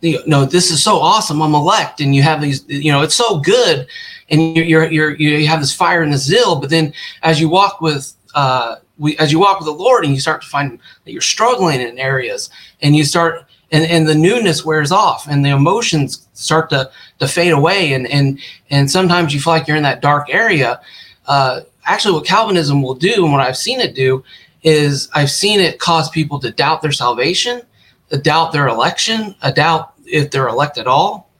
you 0.00 0.18
know, 0.26 0.44
this 0.44 0.70
is 0.70 0.82
so 0.82 0.96
awesome. 0.96 1.42
I'm 1.42 1.54
elect, 1.54 2.00
and 2.00 2.14
you 2.14 2.22
have 2.22 2.40
these, 2.40 2.64
you 2.68 2.90
know, 2.90 3.02
it's 3.02 3.14
so 3.14 3.40
good, 3.40 3.86
and 4.30 4.56
you're 4.56 4.64
you're, 4.64 4.90
you're 4.90 5.12
you 5.12 5.46
have 5.46 5.60
this 5.60 5.74
fire 5.74 6.02
and 6.02 6.12
this 6.12 6.24
zeal. 6.24 6.56
But 6.56 6.70
then 6.70 6.92
as 7.22 7.40
you 7.40 7.48
walk 7.48 7.80
with 7.80 8.14
uh, 8.34 8.76
we, 9.00 9.16
as 9.16 9.32
you 9.32 9.40
walk 9.40 9.58
with 9.58 9.66
the 9.66 9.72
Lord 9.72 10.04
and 10.04 10.14
you 10.14 10.20
start 10.20 10.42
to 10.42 10.48
find 10.48 10.78
that 11.04 11.12
you're 11.12 11.22
struggling 11.22 11.80
in 11.80 11.98
areas 11.98 12.50
and 12.82 12.94
you 12.94 13.02
start 13.02 13.46
and, 13.72 13.84
and 13.84 14.06
the 14.06 14.14
newness 14.14 14.64
wears 14.64 14.92
off 14.92 15.26
and 15.26 15.44
the 15.44 15.50
emotions 15.50 16.28
start 16.34 16.68
to, 16.70 16.90
to 17.18 17.26
fade 17.26 17.52
away 17.52 17.94
and, 17.94 18.06
and, 18.08 18.38
and 18.68 18.90
sometimes 18.90 19.32
you 19.32 19.40
feel 19.40 19.54
like 19.54 19.66
you're 19.66 19.76
in 19.76 19.82
that 19.82 20.02
dark 20.02 20.28
area. 20.28 20.80
Uh, 21.26 21.60
actually 21.86 22.12
what 22.12 22.26
Calvinism 22.26 22.82
will 22.82 22.94
do 22.94 23.24
and 23.24 23.32
what 23.32 23.40
I've 23.40 23.56
seen 23.56 23.80
it 23.80 23.94
do 23.94 24.22
is 24.62 25.08
I've 25.14 25.30
seen 25.30 25.60
it 25.60 25.78
cause 25.78 26.10
people 26.10 26.38
to 26.40 26.50
doubt 26.50 26.82
their 26.82 26.92
salvation, 26.92 27.62
to 28.10 28.18
doubt 28.18 28.52
their 28.52 28.68
election, 28.68 29.34
a 29.40 29.50
doubt 29.50 29.94
if 30.04 30.30
they're 30.30 30.48
elect 30.48 30.76
at 30.76 30.86
all, 30.86 31.30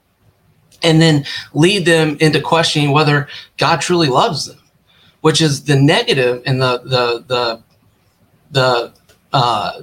and 0.82 1.02
then 1.02 1.26
lead 1.52 1.84
them 1.84 2.16
into 2.20 2.40
questioning 2.40 2.92
whether 2.92 3.28
God 3.58 3.82
truly 3.82 4.08
loves 4.08 4.46
them 4.46 4.59
which 5.20 5.40
is 5.40 5.64
the 5.64 5.76
negative 5.76 6.42
and 6.46 6.60
the 6.60 6.78
the 6.84 7.24
the 7.26 7.62
the 8.50 8.92
uh, 9.32 9.82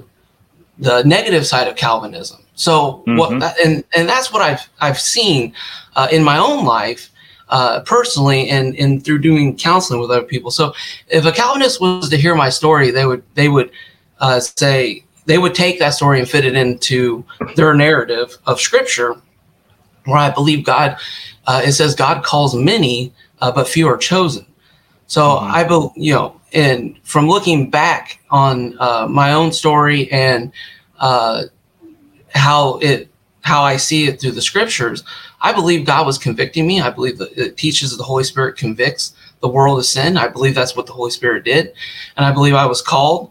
the 0.78 1.02
negative 1.04 1.46
side 1.46 1.68
of 1.68 1.76
Calvinism. 1.76 2.44
So 2.54 3.04
mm-hmm. 3.06 3.16
what 3.18 3.32
and 3.64 3.84
and 3.96 4.08
that's 4.08 4.32
what 4.32 4.42
I've 4.42 4.68
I've 4.80 5.00
seen 5.00 5.52
uh, 5.96 6.08
in 6.10 6.24
my 6.24 6.38
own 6.38 6.64
life 6.64 7.10
uh, 7.50 7.80
personally 7.80 8.48
and 8.48 8.74
and 8.76 9.04
through 9.04 9.20
doing 9.20 9.56
counseling 9.56 10.00
with 10.00 10.10
other 10.10 10.26
people. 10.26 10.50
So 10.50 10.74
if 11.08 11.24
a 11.24 11.32
Calvinist 11.32 11.80
was 11.80 12.08
to 12.08 12.16
hear 12.16 12.34
my 12.34 12.48
story, 12.48 12.90
they 12.90 13.06
would 13.06 13.22
they 13.34 13.48
would 13.48 13.70
uh, 14.20 14.40
say 14.40 15.04
they 15.26 15.38
would 15.38 15.54
take 15.54 15.78
that 15.78 15.90
story 15.90 16.18
and 16.18 16.28
fit 16.28 16.44
it 16.44 16.56
into 16.56 17.24
their 17.54 17.74
narrative 17.74 18.36
of 18.46 18.60
Scripture, 18.60 19.14
where 20.04 20.18
I 20.18 20.30
believe 20.30 20.64
God. 20.64 20.98
Uh, 21.46 21.62
it 21.64 21.72
says 21.72 21.94
God 21.94 22.24
calls 22.24 22.54
many, 22.54 23.10
uh, 23.40 23.50
but 23.50 23.66
few 23.66 23.88
are 23.88 23.96
chosen. 23.96 24.44
So 25.08 25.22
mm-hmm. 25.22 25.52
I 25.52 25.64
believe, 25.64 25.90
you 25.96 26.14
know, 26.14 26.40
and 26.52 26.96
from 27.02 27.28
looking 27.28 27.68
back 27.68 28.20
on 28.30 28.76
uh, 28.78 29.06
my 29.08 29.32
own 29.32 29.52
story 29.52 30.10
and 30.12 30.52
uh, 31.00 31.44
how 32.34 32.78
it, 32.78 33.08
how 33.40 33.62
I 33.62 33.76
see 33.78 34.06
it 34.06 34.20
through 34.20 34.32
the 34.32 34.42
scriptures, 34.42 35.02
I 35.40 35.52
believe 35.52 35.86
God 35.86 36.06
was 36.06 36.18
convicting 36.18 36.66
me. 36.66 36.80
I 36.80 36.90
believe 36.90 37.18
that 37.18 37.36
it 37.36 37.56
teaches 37.56 37.96
the 37.96 38.04
Holy 38.04 38.24
Spirit 38.24 38.56
convicts 38.56 39.14
the 39.40 39.48
world 39.48 39.78
of 39.78 39.86
sin. 39.86 40.16
I 40.16 40.28
believe 40.28 40.54
that's 40.54 40.76
what 40.76 40.86
the 40.86 40.92
Holy 40.92 41.10
Spirit 41.10 41.44
did, 41.44 41.72
and 42.16 42.26
I 42.26 42.32
believe 42.32 42.54
I 42.54 42.66
was 42.66 42.82
called. 42.82 43.30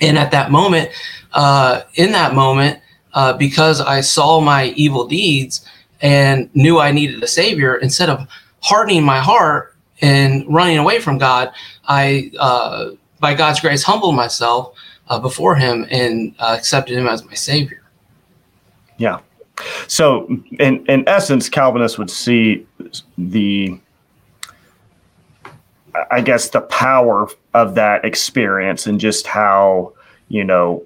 And 0.00 0.18
at 0.18 0.32
that 0.32 0.50
moment, 0.50 0.90
uh, 1.32 1.82
in 1.94 2.12
that 2.12 2.34
moment, 2.34 2.80
uh, 3.12 3.34
because 3.34 3.80
I 3.80 4.00
saw 4.00 4.40
my 4.40 4.66
evil 4.76 5.06
deeds 5.06 5.64
and 6.00 6.50
knew 6.54 6.80
I 6.80 6.90
needed 6.90 7.22
a 7.22 7.28
savior, 7.28 7.76
instead 7.76 8.08
of 8.08 8.26
hardening 8.60 9.04
my 9.04 9.20
heart 9.20 9.73
and 10.00 10.44
running 10.52 10.78
away 10.78 11.00
from 11.00 11.18
God, 11.18 11.52
I, 11.86 12.30
uh, 12.38 12.90
by 13.20 13.34
God's 13.34 13.60
grace, 13.60 13.82
humbled 13.82 14.14
myself 14.14 14.74
uh, 15.08 15.18
before 15.18 15.54
Him 15.54 15.86
and 15.90 16.34
uh, 16.38 16.54
accepted 16.58 16.96
Him 16.96 17.06
as 17.06 17.24
my 17.24 17.34
Savior. 17.34 17.82
Yeah. 18.96 19.20
So, 19.86 20.26
in 20.58 20.84
in 20.86 21.08
essence, 21.08 21.48
Calvinists 21.48 21.96
would 21.96 22.10
see 22.10 22.66
the, 23.16 23.78
I 26.10 26.20
guess, 26.20 26.48
the 26.48 26.62
power 26.62 27.28
of 27.54 27.76
that 27.76 28.04
experience 28.04 28.86
and 28.86 28.98
just 28.98 29.26
how 29.26 29.92
you 30.28 30.42
know 30.42 30.84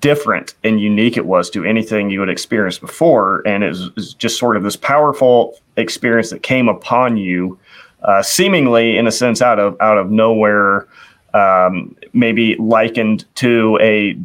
different 0.00 0.54
and 0.62 0.80
unique 0.80 1.16
it 1.16 1.24
was 1.24 1.48
to 1.50 1.64
anything 1.64 2.10
you 2.10 2.20
had 2.20 2.28
experienced 2.28 2.80
before. 2.80 3.46
And 3.46 3.64
it 3.64 3.68
was, 3.68 3.86
it 3.86 3.96
was 3.96 4.14
just 4.14 4.38
sort 4.38 4.56
of 4.56 4.62
this 4.62 4.76
powerful 4.76 5.58
experience 5.80 6.30
that 6.30 6.42
came 6.42 6.68
upon 6.68 7.16
you, 7.16 7.58
uh, 8.02 8.22
seemingly 8.22 8.96
in 8.96 9.06
a 9.06 9.12
sense 9.12 9.42
out 9.42 9.58
of 9.58 9.76
out 9.80 9.98
of 9.98 10.10
nowhere, 10.10 10.86
um, 11.34 11.96
maybe 12.12 12.56
likened 12.56 13.24
to 13.36 13.78
a 13.80 14.18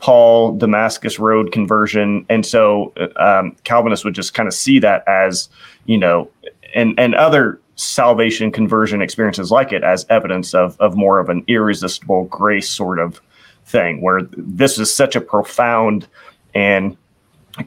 Paul 0.00 0.56
Damascus 0.56 1.18
Road 1.18 1.52
conversion. 1.52 2.24
And 2.28 2.46
so 2.46 2.92
um, 3.16 3.56
Calvinists 3.64 4.04
would 4.04 4.14
just 4.14 4.32
kind 4.34 4.46
of 4.46 4.54
see 4.54 4.78
that 4.78 5.02
as, 5.08 5.48
you 5.86 5.98
know, 5.98 6.30
and 6.74 6.98
and 6.98 7.14
other 7.14 7.60
salvation 7.76 8.50
conversion 8.50 9.00
experiences 9.00 9.50
like 9.50 9.72
it 9.72 9.84
as 9.84 10.04
evidence 10.08 10.52
of 10.52 10.78
of 10.80 10.96
more 10.96 11.20
of 11.20 11.28
an 11.28 11.44
irresistible 11.46 12.24
grace 12.24 12.68
sort 12.68 12.98
of 12.98 13.20
thing 13.64 14.00
where 14.00 14.22
this 14.36 14.78
is 14.78 14.92
such 14.92 15.14
a 15.14 15.20
profound 15.20 16.08
and 16.54 16.96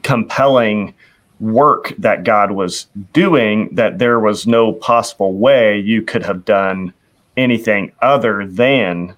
compelling 0.02 0.94
work 1.42 1.92
that 1.98 2.22
God 2.22 2.52
was 2.52 2.86
doing 3.12 3.68
that 3.74 3.98
there 3.98 4.20
was 4.20 4.46
no 4.46 4.72
possible 4.72 5.34
way 5.34 5.78
you 5.80 6.00
could 6.00 6.24
have 6.24 6.44
done 6.44 6.94
anything 7.36 7.90
other 8.00 8.46
than 8.46 9.14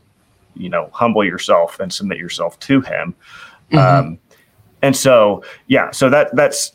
you 0.57 0.71
know 0.71 0.88
humble 0.95 1.23
yourself 1.23 1.78
and 1.81 1.93
submit 1.93 2.16
yourself 2.16 2.59
to 2.61 2.81
him 2.81 3.14
mm-hmm. 3.71 3.76
um, 3.76 4.19
and 4.81 4.97
so 4.97 5.45
yeah 5.66 5.90
so 5.90 6.09
that 6.09 6.35
that's 6.35 6.73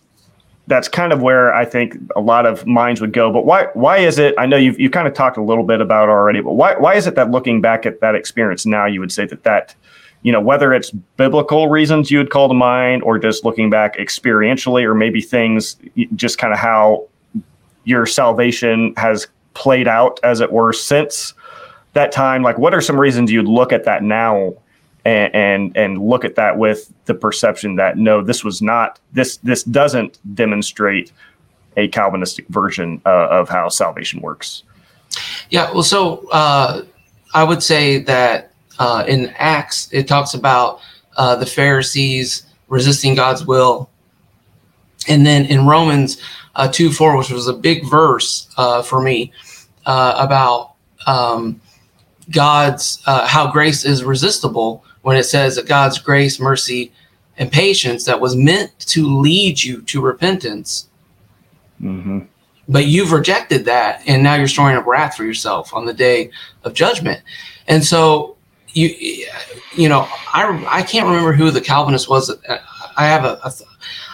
that's 0.67 0.87
kind 0.87 1.11
of 1.11 1.23
where 1.23 1.51
I 1.51 1.65
think 1.65 1.97
a 2.15 2.21
lot 2.21 2.45
of 2.45 2.67
minds 2.67 3.01
would 3.01 3.11
go. 3.11 3.33
But 3.33 3.43
why 3.43 3.69
why 3.73 3.97
is 3.97 4.19
it? 4.19 4.35
I 4.37 4.45
know 4.45 4.55
you've 4.55 4.79
you 4.79 4.91
kind 4.91 5.07
of 5.07 5.15
talked 5.15 5.35
a 5.35 5.41
little 5.41 5.63
bit 5.63 5.81
about 5.81 6.09
already, 6.09 6.41
but 6.41 6.53
why 6.53 6.75
why 6.75 6.93
is 6.93 7.07
it 7.07 7.15
that 7.15 7.31
looking 7.31 7.59
back 7.59 7.87
at 7.87 8.01
that 8.01 8.13
experience 8.13 8.67
now, 8.67 8.85
you 8.85 8.99
would 8.99 9.11
say 9.11 9.25
that 9.25 9.43
that 9.43 9.73
you 10.21 10.31
know, 10.31 10.41
whether 10.41 10.73
it's 10.73 10.91
biblical 10.91 11.69
reasons 11.69 12.11
you 12.11 12.17
would 12.17 12.29
call 12.29 12.47
to 12.47 12.53
mind 12.53 13.03
or 13.03 13.17
just 13.17 13.45
looking 13.45 13.69
back 13.69 13.97
experientially, 13.97 14.83
or 14.83 14.93
maybe 14.93 15.21
things 15.21 15.77
just 16.15 16.37
kind 16.37 16.53
of 16.53 16.59
how 16.59 17.07
your 17.85 18.05
salvation 18.05 18.93
has 18.97 19.27
played 19.53 19.87
out, 19.87 20.19
as 20.23 20.41
it 20.41 20.51
were, 20.51 20.73
since 20.73 21.33
that 21.93 22.11
time. 22.11 22.43
Like, 22.43 22.57
what 22.57 22.73
are 22.73 22.81
some 22.81 22.99
reasons 22.99 23.31
you'd 23.31 23.47
look 23.47 23.71
at 23.71 23.85
that 23.85 24.03
now 24.03 24.53
and, 25.05 25.33
and 25.33 25.77
and 25.77 26.01
look 26.01 26.25
at 26.25 26.35
that 26.35 26.57
with 26.57 26.91
the 27.05 27.13
perception 27.13 27.77
that 27.77 27.97
no, 27.97 28.21
this 28.21 28.43
was 28.43 28.61
not 28.61 28.99
this 29.13 29.37
this 29.37 29.63
doesn't 29.63 30.19
demonstrate 30.35 31.11
a 31.77 31.87
Calvinistic 31.87 32.47
version 32.49 33.01
uh, 33.05 33.27
of 33.29 33.47
how 33.47 33.69
salvation 33.69 34.19
works. 34.21 34.63
Yeah, 35.49 35.71
well, 35.71 35.83
so 35.83 36.27
uh, 36.29 36.83
I 37.33 37.43
would 37.43 37.63
say 37.63 37.99
that 37.99 38.51
uh, 38.79 39.03
in 39.07 39.33
Acts, 39.37 39.89
it 39.91 40.07
talks 40.07 40.33
about 40.33 40.79
uh, 41.17 41.35
the 41.35 41.45
Pharisees 41.45 42.45
resisting 42.69 43.13
God's 43.13 43.45
will. 43.45 43.89
And 45.07 45.25
then 45.25 45.45
in 45.45 45.67
Romans 45.67 46.21
uh, 46.55 46.69
2 46.69 46.91
4, 46.91 47.17
which 47.17 47.29
was 47.29 47.47
a 47.47 47.53
big 47.53 47.85
verse 47.85 48.49
uh, 48.57 48.81
for 48.81 49.01
me 49.01 49.31
uh, 49.85 50.15
about 50.17 50.73
um, 51.05 51.61
God's, 52.31 53.01
uh, 53.05 53.27
how 53.27 53.51
grace 53.51 53.85
is 53.85 54.03
resistible 54.03 54.83
when 55.01 55.17
it 55.17 55.23
says 55.23 55.55
that 55.55 55.67
God's 55.67 55.99
grace, 55.99 56.39
mercy, 56.39 56.91
and 57.37 57.51
patience 57.51 58.05
that 58.05 58.19
was 58.19 58.35
meant 58.35 58.77
to 58.79 59.07
lead 59.07 59.61
you 59.61 59.81
to 59.83 60.01
repentance. 60.01 60.89
Mm-hmm. 61.81 62.19
But 62.67 62.85
you've 62.85 63.11
rejected 63.11 63.65
that, 63.65 64.03
and 64.05 64.21
now 64.21 64.35
you're 64.35 64.47
storing 64.47 64.77
up 64.77 64.85
wrath 64.85 65.15
for 65.15 65.23
yourself 65.23 65.73
on 65.73 65.85
the 65.85 65.93
day 65.93 66.29
of 66.63 66.73
judgment. 66.73 67.21
And 67.67 67.83
so 67.83 68.35
you 68.73 69.25
you 69.75 69.89
know 69.89 70.07
I 70.33 70.65
I 70.69 70.83
can't 70.83 71.07
remember 71.07 71.33
who 71.33 71.51
the 71.51 71.61
Calvinist 71.61 72.09
was. 72.09 72.33
I 72.97 73.05
have 73.05 73.25
a, 73.25 73.39
a 73.43 73.51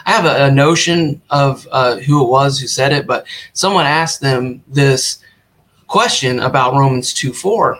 I 0.06 0.12
have 0.12 0.26
a, 0.26 0.52
notion 0.52 1.22
of 1.32 1.68
uh, 1.72 1.98
who 1.98 2.24
it 2.24 2.30
was 2.30 2.60
who 2.60 2.68
said 2.68 2.94
it, 2.94 3.08
but 3.08 3.26
someone 3.54 3.86
asked 3.86 4.22
them 4.22 4.64
this 4.68 5.20
question 5.88 6.40
about 6.40 6.74
Romans 6.74 7.14
two 7.14 7.34
four, 7.34 7.80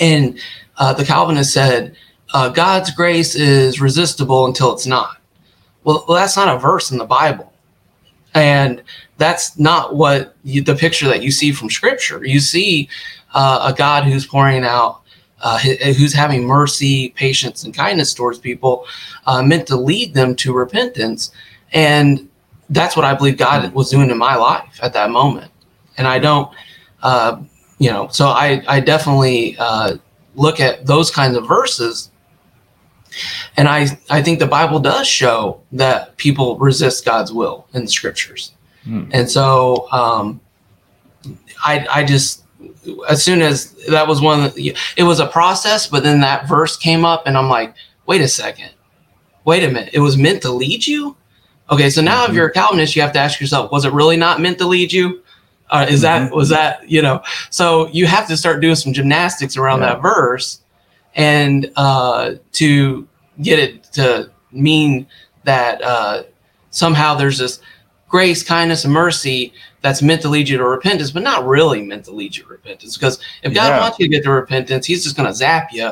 and 0.00 0.38
uh, 0.78 0.94
the 0.94 1.04
Calvinist 1.04 1.52
said, 1.52 1.96
uh, 2.32 2.48
"God's 2.48 2.90
grace 2.90 3.34
is 3.34 3.80
resistible 3.80 4.46
until 4.46 4.72
it's 4.72 4.86
not." 4.86 5.18
Well, 5.84 6.04
well, 6.08 6.16
that's 6.16 6.36
not 6.36 6.54
a 6.54 6.58
verse 6.58 6.90
in 6.90 6.98
the 6.98 7.04
Bible, 7.04 7.52
and 8.34 8.82
that's 9.18 9.58
not 9.58 9.94
what 9.96 10.34
you, 10.44 10.62
the 10.62 10.74
picture 10.74 11.08
that 11.08 11.22
you 11.22 11.30
see 11.30 11.52
from 11.52 11.70
Scripture. 11.70 12.24
You 12.24 12.40
see 12.40 12.88
uh, 13.34 13.70
a 13.72 13.76
God 13.76 14.04
who's 14.04 14.26
pouring 14.26 14.64
out 14.64 15.01
uh, 15.42 15.58
who's 15.58 16.14
having 16.14 16.44
mercy, 16.44 17.10
patience, 17.10 17.64
and 17.64 17.74
kindness 17.74 18.14
towards 18.14 18.38
people, 18.38 18.86
uh, 19.26 19.42
meant 19.42 19.66
to 19.66 19.76
lead 19.76 20.14
them 20.14 20.34
to 20.36 20.52
repentance. 20.52 21.32
And 21.72 22.28
that's 22.70 22.96
what 22.96 23.04
I 23.04 23.14
believe 23.14 23.36
God 23.36 23.72
was 23.74 23.90
doing 23.90 24.10
in 24.10 24.18
my 24.18 24.36
life 24.36 24.78
at 24.82 24.92
that 24.94 25.10
moment. 25.10 25.50
And 25.98 26.06
I 26.06 26.18
don't, 26.18 26.50
uh, 27.02 27.42
you 27.78 27.90
know, 27.90 28.08
so 28.08 28.28
I, 28.28 28.62
I 28.66 28.80
definitely 28.80 29.56
uh, 29.58 29.96
look 30.34 30.60
at 30.60 30.86
those 30.86 31.10
kinds 31.10 31.36
of 31.36 31.46
verses. 31.46 32.10
And 33.56 33.68
I, 33.68 33.88
I 34.08 34.22
think 34.22 34.38
the 34.38 34.46
Bible 34.46 34.78
does 34.78 35.06
show 35.06 35.60
that 35.72 36.16
people 36.16 36.56
resist 36.58 37.04
God's 37.04 37.32
will 37.32 37.66
in 37.74 37.82
the 37.84 37.90
scriptures. 37.90 38.52
Hmm. 38.84 39.10
And 39.12 39.30
so 39.30 39.90
um, 39.92 40.40
I, 41.64 41.86
I 41.90 42.04
just, 42.04 42.41
as 43.08 43.22
soon 43.22 43.42
as 43.42 43.72
that 43.88 44.06
was 44.06 44.20
one, 44.20 44.52
the, 44.54 44.76
it 44.96 45.02
was 45.02 45.20
a 45.20 45.26
process, 45.26 45.86
but 45.86 46.02
then 46.02 46.20
that 46.20 46.48
verse 46.48 46.76
came 46.76 47.04
up 47.04 47.26
and 47.26 47.36
I'm 47.36 47.48
like, 47.48 47.74
wait 48.06 48.20
a 48.20 48.28
second, 48.28 48.70
wait 49.44 49.64
a 49.64 49.68
minute. 49.68 49.90
It 49.92 50.00
was 50.00 50.16
meant 50.16 50.42
to 50.42 50.50
lead 50.50 50.86
you. 50.86 51.16
Okay, 51.70 51.90
so 51.90 52.02
now 52.02 52.22
mm-hmm. 52.22 52.32
if 52.32 52.36
you're 52.36 52.46
a 52.46 52.52
Calvinist, 52.52 52.96
you 52.96 53.02
have 53.02 53.12
to 53.12 53.18
ask 53.18 53.40
yourself, 53.40 53.70
was 53.72 53.84
it 53.84 53.92
really 53.92 54.16
not 54.16 54.40
meant 54.40 54.58
to 54.58 54.66
lead 54.66 54.92
you? 54.92 55.22
Uh, 55.70 55.86
is 55.88 56.02
that 56.02 56.26
mm-hmm. 56.26 56.34
was 56.34 56.50
that 56.50 56.88
you 56.88 57.00
know? 57.00 57.22
So 57.48 57.88
you 57.88 58.06
have 58.06 58.28
to 58.28 58.36
start 58.36 58.60
doing 58.60 58.74
some 58.74 58.92
gymnastics 58.92 59.56
around 59.56 59.80
yeah. 59.80 59.94
that 59.94 60.02
verse, 60.02 60.60
and 61.14 61.72
uh, 61.76 62.34
to 62.52 63.08
get 63.40 63.58
it 63.58 63.84
to 63.94 64.30
mean 64.50 65.06
that 65.44 65.80
uh, 65.80 66.24
somehow 66.70 67.14
there's 67.14 67.38
this 67.38 67.60
grace, 68.12 68.44
kindness, 68.44 68.84
and 68.84 68.92
mercy 68.92 69.52
that's 69.80 70.02
meant 70.02 70.22
to 70.22 70.28
lead 70.28 70.48
you 70.48 70.58
to 70.58 70.64
repentance, 70.64 71.10
but 71.10 71.24
not 71.24 71.44
really 71.44 71.82
meant 71.82 72.04
to 72.04 72.12
lead 72.12 72.36
you 72.36 72.44
to 72.44 72.48
repentance. 72.48 72.96
Because 72.96 73.18
if 73.42 73.52
God 73.52 73.68
yeah. 73.68 73.80
wants 73.80 73.98
you 73.98 74.06
to 74.06 74.10
get 74.10 74.22
to 74.22 74.30
repentance, 74.30 74.86
He's 74.86 75.02
just 75.02 75.16
going 75.16 75.26
to 75.26 75.34
zap 75.34 75.72
you, 75.72 75.90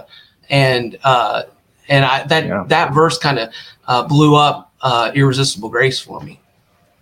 and 0.49 0.97
uh, 1.03 1.43
and 1.89 2.05
I 2.05 2.25
that 2.27 2.47
yeah. 2.47 2.65
that 2.69 2.95
verse 2.95 3.19
kind 3.19 3.41
of 3.41 3.53
uh, 3.89 4.07
blew 4.07 4.37
up 4.37 4.73
uh, 4.83 5.11
irresistible 5.15 5.71
grace 5.71 5.99
for 5.99 6.21
me. 6.21 6.39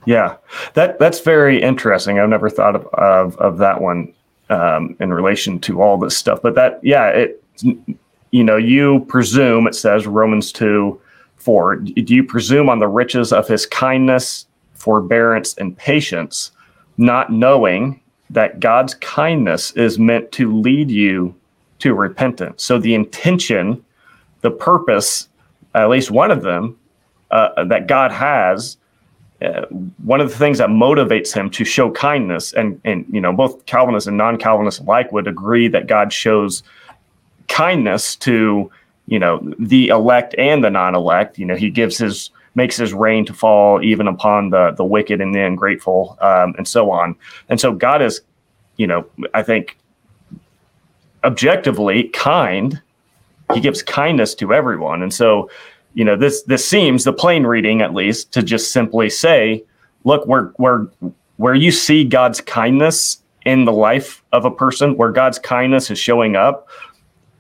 Yeah, 0.07 0.37
that 0.73 0.99
that's 0.99 1.21
very 1.21 1.61
interesting. 1.61 2.19
I've 2.19 2.31
never 2.31 2.49
thought 2.49 2.77
of 2.77 2.87
of, 2.95 3.37
of 3.37 3.59
that 3.59 3.83
one 3.83 4.15
um, 4.49 4.97
in 5.01 5.13
relation 5.13 5.59
to 5.61 5.83
all 5.83 5.99
this 5.99 6.17
stuff. 6.17 6.41
But 6.41 6.55
that, 6.55 6.81
yeah, 6.83 7.09
it 7.09 7.45
you 8.31 8.45
know, 8.45 8.57
you 8.57 9.05
presume 9.09 9.67
it 9.67 9.75
says 9.75 10.07
Romans 10.07 10.53
two 10.53 11.01
four. 11.37 11.77
Do 11.77 12.15
you 12.15 12.25
presume 12.25 12.71
on 12.71 12.79
the 12.79 12.89
riches 12.89 13.33
of 13.33 13.49
His 13.49 13.67
kindness, 13.67 14.47
forbearance, 14.79 15.55
and 15.55 15.77
patience, 15.77 16.53
not 16.97 17.33
knowing 17.33 18.01
that 18.31 18.61
God's 18.61 18.95
kindness 18.95 19.73
is 19.73 19.99
meant 19.99 20.33
to 20.33 20.53
lead 20.61 20.91
you 20.91 21.35
to 21.81 21.95
repentance? 21.95 22.65
So 22.65 22.79
the 22.79 22.95
intention, 22.95 23.85
the 24.41 24.51
purpose, 24.51 25.29
at 25.75 25.89
least 25.89 26.11
one 26.11 26.31
of 26.31 26.43
them, 26.43 26.79
uh, 27.31 27.65
that 27.65 27.87
God 27.87 28.11
has, 28.11 28.79
uh, 29.43 29.67
one 30.03 30.21
of 30.21 30.29
the 30.29 30.37
things 30.37 30.59
that 30.59 30.69
motivates 30.69 31.33
him 31.33 31.49
to 31.51 31.65
show 31.65 31.91
kindness, 31.93 32.53
and 32.55 32.81
and 32.85 33.05
you 33.11 33.21
know 33.21 33.33
both 33.33 33.65
Calvinists 33.67 34.09
and 34.09 34.17
non-Calvinists 34.17 34.81
alike 34.81 35.13
would 35.13 35.29
agree 35.29 35.69
that 35.69 35.87
God 35.87 36.13
shows 36.13 36.63
kindness 37.47 38.17
to 38.17 38.71
you 39.07 39.19
know 39.19 39.41
the 39.59 39.89
elect 39.89 40.35
and 40.39 40.65
the 40.65 40.71
non-elect. 40.71 41.39
You 41.39 41.47
know, 41.47 41.55
He 41.55 41.71
gives 41.71 41.99
His 41.99 42.31
makes 42.59 42.77
His 42.77 42.93
rain 42.93 43.25
to 43.25 43.33
fall 43.33 43.83
even 43.83 44.07
upon 44.07 44.51
the 44.51 44.73
the 44.73 44.85
wicked 44.85 45.23
and 45.23 45.35
the 45.35 45.41
ungrateful, 45.41 46.19
um, 46.21 46.55
and 46.59 46.69
so 46.69 46.91
on. 46.91 47.17
And 47.49 47.59
so 47.59 47.73
God 47.73 48.03
is, 48.03 48.21
you 48.77 48.87
know, 48.87 49.07
I 49.33 49.43
think 49.43 49.79
objectively 51.25 52.11
kind. 52.11 52.83
He 53.55 53.61
gives 53.61 53.83
kindness 53.83 54.35
to 54.35 54.53
everyone, 54.53 55.03
and 55.03 55.15
so 55.15 55.49
you 55.95 56.05
know 56.05 56.17
this 56.17 56.43
this 56.43 56.69
seems 56.69 57.05
the 57.05 57.13
plain 57.13 57.45
reading 57.45 57.81
at 57.81 57.95
least 57.95 58.33
to 58.33 58.43
just 58.43 58.73
simply 58.73 59.11
say 59.11 59.65
look 60.05 60.27
where 60.27 60.53
where 60.57 60.87
where 61.37 61.55
you 61.55 61.73
see 61.73 62.05
god's 62.05 62.41
kindness 62.41 63.23
in 63.47 63.65
the 63.65 63.73
life 63.73 64.23
of 64.33 64.45
a 64.45 64.51
person 64.51 64.97
where 64.97 65.11
god's 65.11 65.39
kindness 65.39 65.91
is 65.91 65.99
showing 65.99 66.37
up 66.37 66.69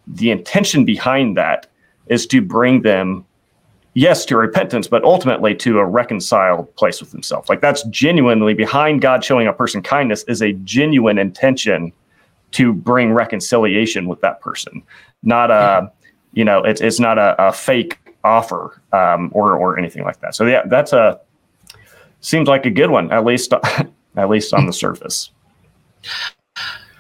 the 0.07 0.31
intention 0.31 0.85
behind 0.85 1.37
that 1.37 1.66
is 2.07 2.26
to 2.26 2.40
bring 2.40 2.83
them 2.83 3.24
yes 3.98 4.24
to 4.24 4.37
repentance 4.37 4.87
but 4.87 5.02
ultimately 5.04 5.54
to 5.54 5.78
a 5.78 5.84
reconciled 5.84 6.74
place 6.76 7.00
with 7.00 7.11
himself 7.11 7.48
like 7.48 7.61
that's 7.61 7.82
genuinely 7.84 8.54
behind 8.54 9.00
god 9.00 9.24
showing 9.24 9.46
a 9.46 9.52
person 9.52 9.82
kindness 9.82 10.24
is 10.24 10.42
a 10.42 10.52
genuine 10.64 11.18
intention 11.18 11.92
to 12.50 12.72
bring 12.72 13.12
reconciliation 13.12 14.06
with 14.08 14.20
that 14.20 14.40
person 14.40 14.82
not 15.22 15.50
a 15.50 15.90
you 16.32 16.44
know 16.44 16.62
it's, 16.62 16.80
it's 16.80 17.00
not 17.00 17.18
a, 17.18 17.34
a 17.48 17.52
fake 17.52 17.98
offer 18.24 18.80
um, 18.92 19.30
or 19.32 19.56
or 19.56 19.78
anything 19.78 20.04
like 20.04 20.20
that. 20.20 20.34
So 20.34 20.46
yeah, 20.46 20.62
that's 20.66 20.92
a 20.92 21.20
seems 22.20 22.48
like 22.48 22.66
a 22.66 22.70
good 22.70 22.90
one 22.90 23.11
at 23.12 23.24
least 23.24 23.52
at 24.16 24.28
least 24.28 24.52
on 24.54 24.66
the 24.66 24.72
surface. 24.72 25.30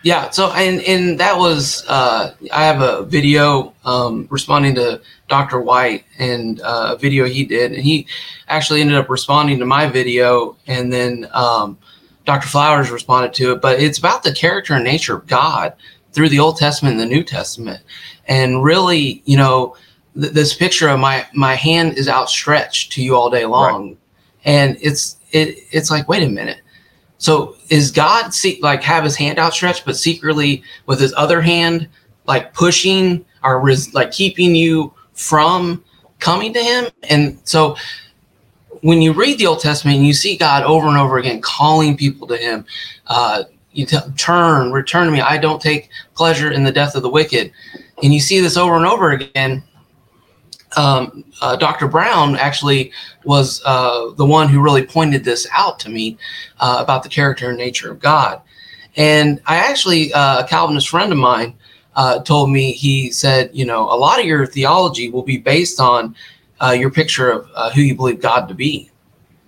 Yeah. 0.02 0.30
So 0.30 0.50
and 0.52 0.80
and 0.82 1.18
that 1.20 1.36
was 1.36 1.84
uh, 1.88 2.34
I 2.52 2.64
have 2.64 2.80
a 2.80 3.04
video 3.04 3.74
um, 3.84 4.28
responding 4.30 4.74
to 4.76 5.00
Dr. 5.28 5.60
White 5.60 6.04
and 6.18 6.60
uh, 6.60 6.94
a 6.94 6.98
video 6.98 7.24
he 7.24 7.44
did, 7.44 7.72
and 7.72 7.82
he 7.82 8.06
actually 8.48 8.80
ended 8.80 8.96
up 8.96 9.10
responding 9.10 9.58
to 9.58 9.66
my 9.66 9.88
video, 9.88 10.56
and 10.66 10.92
then 10.92 11.28
um, 11.32 11.78
Dr. 12.24 12.48
Flowers 12.48 12.90
responded 12.90 13.34
to 13.34 13.52
it. 13.52 13.60
But 13.60 13.80
it's 13.80 13.98
about 13.98 14.22
the 14.22 14.32
character 14.32 14.74
and 14.74 14.84
nature 14.84 15.16
of 15.16 15.26
God 15.26 15.74
through 16.12 16.28
the 16.28 16.38
Old 16.38 16.56
Testament 16.56 16.92
and 16.92 17.00
the 17.00 17.14
New 17.14 17.24
Testament, 17.24 17.82
and 18.26 18.62
really, 18.62 19.22
you 19.24 19.36
know 19.36 19.76
th- 20.18 20.32
this 20.32 20.54
picture 20.54 20.88
of 20.88 21.00
my 21.00 21.26
my 21.34 21.54
hand 21.54 21.98
is 21.98 22.08
outstretched 22.08 22.92
to 22.92 23.02
you 23.02 23.16
all 23.16 23.30
day 23.30 23.46
long, 23.46 23.88
right. 23.88 23.98
and 24.44 24.78
it's 24.80 25.16
it 25.32 25.58
it's 25.70 25.90
like 25.90 26.08
wait 26.08 26.22
a 26.22 26.28
minute. 26.28 26.60
So 27.18 27.56
is 27.68 27.90
God 27.90 28.32
see, 28.32 28.58
like 28.62 28.82
have 28.82 29.04
his 29.04 29.16
hand 29.16 29.38
outstretched, 29.38 29.84
but 29.84 29.96
secretly 29.96 30.62
with 30.86 31.00
his 31.00 31.12
other 31.16 31.40
hand 31.40 31.88
like 32.26 32.54
pushing 32.54 33.24
or 33.42 33.60
res- 33.60 33.92
like 33.94 34.12
keeping 34.12 34.54
you 34.54 34.92
from 35.14 35.84
coming 36.20 36.52
to 36.54 36.62
him? 36.62 36.86
And 37.10 37.38
so 37.44 37.76
when 38.82 39.02
you 39.02 39.12
read 39.12 39.38
the 39.38 39.46
Old 39.46 39.60
Testament 39.60 39.98
and 39.98 40.06
you 40.06 40.14
see 40.14 40.36
God 40.36 40.62
over 40.62 40.86
and 40.86 40.96
over 40.96 41.18
again 41.18 41.40
calling 41.40 41.96
people 41.96 42.28
to 42.28 42.36
him, 42.36 42.64
uh, 43.08 43.44
you 43.72 43.86
t- 43.86 43.98
turn, 44.16 44.72
return 44.72 45.06
to 45.06 45.12
me. 45.12 45.20
I 45.20 45.38
don't 45.38 45.60
take 45.60 45.90
pleasure 46.14 46.50
in 46.50 46.64
the 46.64 46.72
death 46.72 46.94
of 46.94 47.02
the 47.02 47.08
wicked. 47.08 47.52
And 48.02 48.14
you 48.14 48.20
see 48.20 48.40
this 48.40 48.56
over 48.56 48.76
and 48.76 48.86
over 48.86 49.10
again 49.10 49.62
um, 50.76 51.24
uh, 51.40 51.56
Dr. 51.56 51.88
Brown 51.88 52.36
actually 52.36 52.92
was 53.24 53.62
uh, 53.64 54.10
the 54.16 54.24
one 54.24 54.48
who 54.48 54.60
really 54.60 54.84
pointed 54.84 55.24
this 55.24 55.46
out 55.52 55.78
to 55.80 55.88
me 55.88 56.18
uh, 56.60 56.78
about 56.80 57.02
the 57.02 57.08
character 57.08 57.48
and 57.48 57.58
nature 57.58 57.90
of 57.90 58.00
God. 58.00 58.40
And 58.96 59.40
I 59.46 59.56
actually, 59.56 60.12
uh, 60.12 60.44
a 60.44 60.46
Calvinist 60.46 60.88
friend 60.88 61.12
of 61.12 61.18
mine 61.18 61.54
uh, 61.96 62.20
told 62.22 62.50
me, 62.50 62.72
he 62.72 63.10
said, 63.10 63.50
you 63.52 63.64
know, 63.64 63.84
a 63.84 63.96
lot 63.96 64.20
of 64.20 64.26
your 64.26 64.46
theology 64.46 65.10
will 65.10 65.22
be 65.22 65.38
based 65.38 65.80
on 65.80 66.14
uh, 66.60 66.70
your 66.70 66.90
picture 66.90 67.30
of 67.30 67.72
who 67.72 67.80
you 67.80 67.94
believe 67.94 68.20
God 68.20 68.48
to 68.48 68.54
be. 68.54 68.90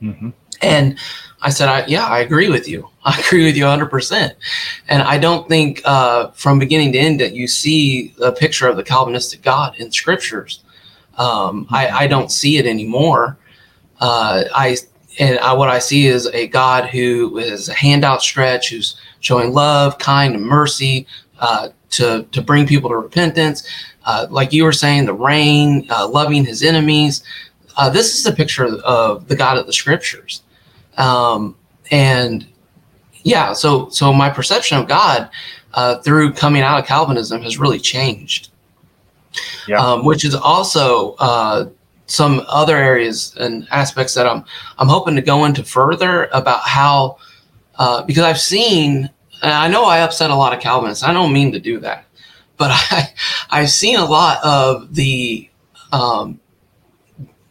Mm-hmm. 0.00 0.30
And 0.62 0.98
I 1.42 1.50
said, 1.50 1.68
I, 1.68 1.86
yeah, 1.86 2.06
I 2.06 2.20
agree 2.20 2.48
with 2.48 2.68
you. 2.68 2.88
I 3.04 3.18
agree 3.18 3.44
with 3.44 3.56
you 3.56 3.64
100%. 3.64 4.34
And 4.88 5.02
I 5.02 5.18
don't 5.18 5.48
think 5.48 5.82
from 6.34 6.58
beginning 6.58 6.92
to 6.92 6.98
end 6.98 7.20
that 7.20 7.32
you 7.32 7.48
see 7.48 8.14
a 8.22 8.30
picture 8.30 8.68
of 8.68 8.76
the 8.76 8.84
Calvinistic 8.84 9.42
God 9.42 9.74
in 9.76 9.90
scriptures. 9.90 10.62
Um, 11.20 11.66
I, 11.68 11.88
I, 11.88 12.06
don't 12.06 12.32
see 12.32 12.56
it 12.56 12.64
anymore. 12.64 13.36
Uh, 14.00 14.44
I 14.54 14.78
and 15.18 15.38
I, 15.40 15.52
what 15.52 15.68
I 15.68 15.78
see 15.78 16.06
is 16.06 16.26
a 16.28 16.46
God 16.46 16.86
who 16.86 17.36
is 17.36 17.68
a 17.68 17.74
hand 17.74 18.04
outstretched, 18.04 18.70
who's 18.70 18.96
showing 19.20 19.52
love, 19.52 19.98
kind, 19.98 20.34
and 20.34 20.42
mercy 20.42 21.06
uh, 21.40 21.68
to 21.90 22.22
to 22.32 22.40
bring 22.40 22.66
people 22.66 22.88
to 22.88 22.96
repentance. 22.96 23.68
Uh, 24.06 24.28
like 24.30 24.54
you 24.54 24.64
were 24.64 24.72
saying, 24.72 25.04
the 25.04 25.12
rain, 25.12 25.86
uh, 25.90 26.08
loving 26.08 26.42
his 26.42 26.62
enemies. 26.62 27.22
Uh, 27.76 27.90
this 27.90 28.18
is 28.18 28.24
a 28.24 28.32
picture 28.32 28.64
of, 28.64 28.74
of, 28.80 29.28
the 29.28 29.36
God 29.36 29.58
of 29.58 29.66
the 29.66 29.74
Scriptures, 29.74 30.42
um, 30.96 31.54
and 31.90 32.46
yeah. 33.24 33.52
So 33.52 33.90
so 33.90 34.10
my 34.10 34.30
perception 34.30 34.78
of 34.78 34.88
God 34.88 35.28
uh, 35.74 35.98
through 35.98 36.32
coming 36.32 36.62
out 36.62 36.78
of 36.78 36.86
Calvinism 36.86 37.42
has 37.42 37.58
really 37.58 37.78
changed 37.78 38.49
yeah. 39.66 39.80
um, 39.80 40.04
which 40.04 40.24
is 40.24 40.34
also 40.34 41.14
uh, 41.14 41.68
some 42.06 42.42
other 42.48 42.76
areas 42.76 43.36
and 43.38 43.66
aspects 43.70 44.14
that 44.14 44.26
I'm 44.26 44.44
I'm 44.78 44.88
hoping 44.88 45.16
to 45.16 45.22
go 45.22 45.44
into 45.44 45.64
further 45.64 46.28
about 46.32 46.60
how 46.60 47.18
uh, 47.78 48.02
because 48.02 48.24
I've 48.24 48.40
seen 48.40 49.10
I 49.42 49.68
know 49.68 49.84
I 49.84 50.00
upset 50.00 50.30
a 50.30 50.34
lot 50.34 50.52
of 50.52 50.60
Calvinists. 50.60 51.02
I 51.02 51.12
don't 51.12 51.32
mean 51.32 51.52
to 51.52 51.60
do 51.60 51.78
that, 51.80 52.04
but 52.56 52.70
I 52.72 53.12
I've 53.50 53.70
seen 53.70 53.96
a 53.96 54.04
lot 54.04 54.38
of 54.44 54.94
the 54.94 55.48
um, 55.92 56.40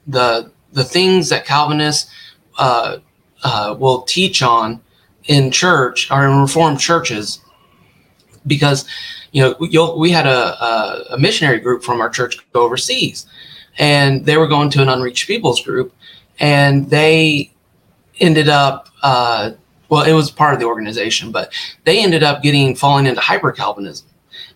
the 0.07 0.51
the 0.73 0.83
things 0.83 1.29
that 1.29 1.45
Calvinists 1.45 2.11
uh, 2.57 2.97
uh, 3.43 3.75
will 3.79 4.01
teach 4.01 4.41
on 4.41 4.81
in 5.25 5.51
church 5.51 6.11
or 6.11 6.25
in 6.25 6.37
Reformed 6.37 6.79
churches 6.79 7.39
because 8.47 8.85
you 9.31 9.41
know, 9.43 9.93
we 9.95 10.09
had 10.09 10.25
a, 10.25 11.13
a, 11.13 11.17
missionary 11.19 11.59
group 11.59 11.83
from 11.83 12.01
our 12.01 12.09
church 12.09 12.37
go 12.51 12.61
overseas, 12.61 13.27
and 13.77 14.25
they 14.25 14.37
were 14.37 14.47
going 14.47 14.69
to 14.71 14.81
an 14.81 14.89
unreached 14.89 15.27
peoples 15.27 15.63
group, 15.63 15.93
and 16.39 16.89
they 16.89 17.51
ended 18.19 18.49
up, 18.49 18.89
uh, 19.03 19.51
well, 19.89 20.03
it 20.03 20.13
was 20.13 20.31
part 20.31 20.53
of 20.53 20.59
the 20.59 20.65
organization, 20.65 21.31
but 21.31 21.53
they 21.83 22.03
ended 22.03 22.23
up 22.23 22.41
getting 22.41 22.75
falling 22.75 23.05
into 23.05 23.21
hyper 23.21 23.51
Calvinism. 23.51 24.07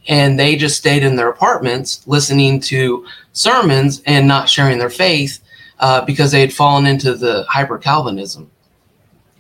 And 0.10 0.38
they 0.38 0.58
just 0.58 0.78
stayed 0.78 1.04
in 1.04 1.16
their 1.16 1.30
apartments 1.30 2.06
listening 2.08 2.60
to 2.62 3.06
sermons 3.32 4.02
and 4.06 4.28
not 4.28 4.50
sharing 4.50 4.78
their 4.78 4.90
faith 4.90 5.40
uh, 5.80 6.04
because 6.04 6.32
they 6.32 6.42
had 6.42 6.54
fallen 6.54 6.86
into 6.86 7.14
the 7.14 7.46
hyper 7.48 7.78
Calvinism. 7.78 8.52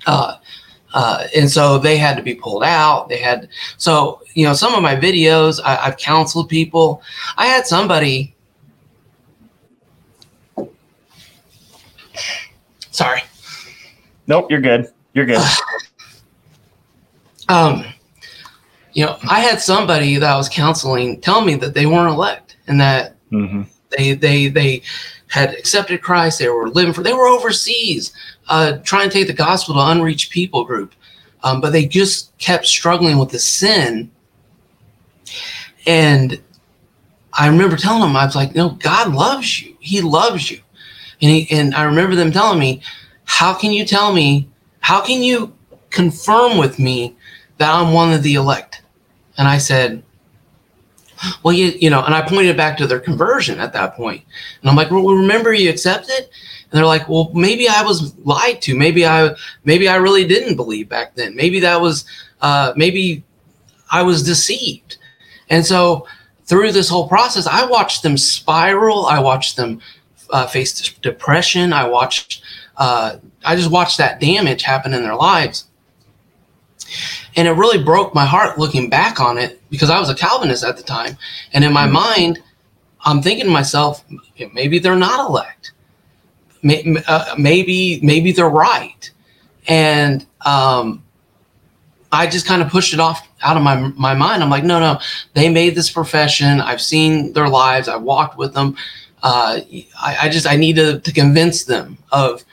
Uh, 0.06 0.38
uh, 0.93 1.27
and 1.36 1.49
so 1.49 1.77
they 1.77 1.97
had 1.97 2.15
to 2.17 2.23
be 2.23 2.36
pulled 2.36 2.63
out. 2.63 3.10
They 3.10 3.17
had, 3.17 3.49
so, 3.77 4.21
you 4.36 4.45
know, 4.45 4.53
some 4.53 4.75
of 4.75 4.84
my 4.84 4.95
videos, 4.95 5.60
I, 5.63 5.77
I've 5.77 5.97
counseled 5.97 6.49
people. 6.49 7.01
I 7.38 7.47
had 7.47 7.65
somebody, 7.65 8.36
sorry. 12.91 13.23
Nope, 14.27 14.51
you're 14.51 14.62
good. 14.62 14.91
You're 15.13 15.25
good. 15.25 15.41
um, 17.49 17.86
you 18.93 19.06
know, 19.06 19.17
I 19.27 19.39
had 19.39 19.60
somebody 19.60 20.17
that 20.17 20.29
I 20.32 20.38
was 20.38 20.47
counseling 20.47 21.19
tell 21.21 21.43
me 21.43 21.56
that 21.56 21.73
they 21.73 21.88
weren't 21.88 22.13
elect 22.13 22.58
and 22.67 22.79
that 22.79 23.15
mm-hmm. 23.32 23.63
they, 23.97 24.13
they, 24.13 24.47
they 24.47 24.84
had 25.33 25.55
accepted 25.55 26.03
Christ. 26.03 26.37
They 26.37 26.47
were 26.47 26.69
living 26.69 26.93
for, 26.93 27.01
they 27.01 27.11
were 27.11 27.25
overseas 27.25 28.13
uh, 28.49 28.77
trying 28.83 29.09
to 29.09 29.13
take 29.13 29.25
the 29.25 29.33
gospel 29.33 29.73
to 29.73 29.81
unreached 29.81 30.31
people 30.31 30.63
group, 30.63 30.93
um, 31.43 31.59
but 31.59 31.71
they 31.71 31.87
just 31.87 32.37
kept 32.37 32.67
struggling 32.67 33.17
with 33.17 33.29
the 33.29 33.39
sin. 33.39 34.11
And 35.87 36.39
I 37.33 37.47
remember 37.47 37.77
telling 37.77 38.01
them, 38.01 38.15
I 38.15 38.25
was 38.25 38.35
like, 38.35 38.53
"No, 38.53 38.69
God 38.69 39.11
loves 39.11 39.59
you. 39.59 39.75
He 39.79 40.01
loves 40.01 40.51
you." 40.51 40.61
And 41.19 41.31
he, 41.31 41.47
and 41.49 41.73
I 41.73 41.81
remember 41.81 42.15
them 42.15 42.31
telling 42.31 42.59
me, 42.59 42.83
"How 43.25 43.55
can 43.55 43.71
you 43.71 43.85
tell 43.85 44.13
me? 44.13 44.47
How 44.81 45.01
can 45.01 45.23
you 45.23 45.51
confirm 45.89 46.59
with 46.59 46.77
me 46.77 47.15
that 47.57 47.73
I'm 47.73 47.91
one 47.91 48.13
of 48.13 48.21
the 48.21 48.35
elect?" 48.35 48.83
And 49.39 49.47
I 49.47 49.57
said, 49.57 50.03
well, 51.43 51.53
you, 51.53 51.67
you 51.79 51.89
know, 51.89 52.03
and 52.03 52.13
I 52.13 52.21
pointed 52.21 52.57
back 52.57 52.77
to 52.77 52.88
their 52.88 52.99
conversion 52.99 53.59
at 53.59 53.73
that 53.73 53.95
point. 53.95 54.23
And 54.62 54.69
I'm 54.69 54.75
like, 54.75 54.91
well, 54.91 55.03
remember 55.03 55.53
you 55.53 55.69
accepted? 55.69 56.29
and 56.73 56.79
they're 56.79 56.88
like 56.88 57.07
well 57.07 57.31
maybe 57.36 57.69
i 57.69 57.83
was 57.83 58.17
lied 58.25 58.62
to. 58.63 58.75
Maybe 58.75 59.05
i 59.05 59.33
maybe 59.63 59.88
i 59.88 59.95
really 59.95 60.27
didn't 60.27 60.55
believe 60.55 60.89
back 60.89 61.15
then. 61.15 61.36
Maybe 61.36 61.59
that 61.59 61.79
was 61.79 62.05
uh, 62.41 62.73
maybe 62.75 63.23
i 63.91 64.01
was 64.01 64.23
deceived. 64.23 64.97
And 65.49 65.65
so 65.65 66.07
through 66.45 66.71
this 66.71 66.89
whole 66.89 67.07
process 67.07 67.45
i 67.45 67.63
watched 67.65 68.01
them 68.01 68.17
spiral. 68.17 69.05
I 69.05 69.19
watched 69.19 69.55
them 69.55 69.81
uh, 70.31 70.47
face 70.47 70.91
depression. 71.03 71.73
I 71.73 71.88
watched 71.88 72.41
uh, 72.77 73.17
i 73.45 73.55
just 73.55 73.69
watched 73.69 73.99
that 73.99 74.19
damage 74.19 74.63
happen 74.63 74.95
in 74.95 75.03
their 75.03 75.15
lives. 75.15 75.67
And 77.36 77.47
it 77.47 77.51
really 77.51 77.83
broke 77.83 78.15
my 78.15 78.25
heart 78.25 78.57
looking 78.57 78.89
back 78.89 79.19
on 79.19 79.38
it 79.38 79.62
because 79.73 79.89
i 79.89 79.99
was 79.99 80.09
a 80.09 80.15
calvinist 80.15 80.63
at 80.63 80.77
the 80.77 80.83
time 80.83 81.17
and 81.53 81.63
in 81.63 81.73
my 81.73 81.86
mm-hmm. 81.86 81.93
mind 81.93 82.43
i'm 83.05 83.21
thinking 83.21 83.45
to 83.45 83.51
myself 83.51 84.05
maybe 84.53 84.79
they're 84.79 84.95
not 84.95 85.27
elect. 85.27 85.71
Uh, 87.07 87.36
maybe 87.38 87.99
maybe 88.01 88.31
they're 88.31 88.49
right. 88.49 89.12
And 89.67 90.25
um, 90.45 91.03
i 92.12 92.27
just 92.27 92.45
kind 92.45 92.62
of 92.62 92.69
pushed 92.69 92.93
it 92.93 92.99
off 92.99 93.27
out 93.41 93.57
of 93.57 93.63
my, 93.63 93.75
my 93.97 94.13
mind. 94.13 94.41
I'm 94.41 94.49
like 94.49 94.63
no 94.63 94.79
no 94.79 94.99
they 95.33 95.49
made 95.49 95.75
this 95.75 95.89
profession. 95.89 96.62
I've 96.62 96.81
seen 96.81 97.33
their 97.33 97.49
lives. 97.49 97.88
I 97.88 97.97
walked 97.97 98.38
with 98.38 98.53
them. 98.53 98.77
Uh, 99.21 99.62
I, 100.01 100.17
I, 100.23 100.29
just 100.29 100.45
i 100.45 100.57
need 100.57 100.75
to, 100.75 100.99
to 100.99 101.13
convince 101.13 101.63
them 101.63 101.97
of 102.12 102.43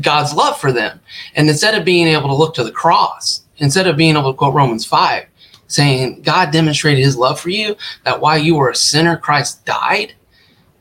god's 0.00 0.32
love 0.32 0.58
for 0.60 0.72
them. 0.72 1.00
And 1.34 1.48
instead 1.48 1.74
of 1.74 1.84
being 1.84 2.06
able 2.06 2.28
to 2.28 2.34
look 2.34 2.54
to 2.54 2.64
the 2.64 2.70
cross 2.70 3.42
instead 3.58 3.86
of 3.86 3.96
being 3.96 4.16
able 4.16 4.32
to 4.32 4.36
quote 4.36 4.54
romans 4.54 4.84
5 4.84 5.26
saying 5.66 6.20
god 6.22 6.50
demonstrated 6.50 7.02
his 7.04 7.16
love 7.16 7.38
for 7.38 7.50
you 7.50 7.76
that 8.04 8.20
while 8.20 8.38
you 8.38 8.54
were 8.54 8.70
a 8.70 8.74
sinner 8.74 9.16
christ 9.16 9.64
died 9.64 10.14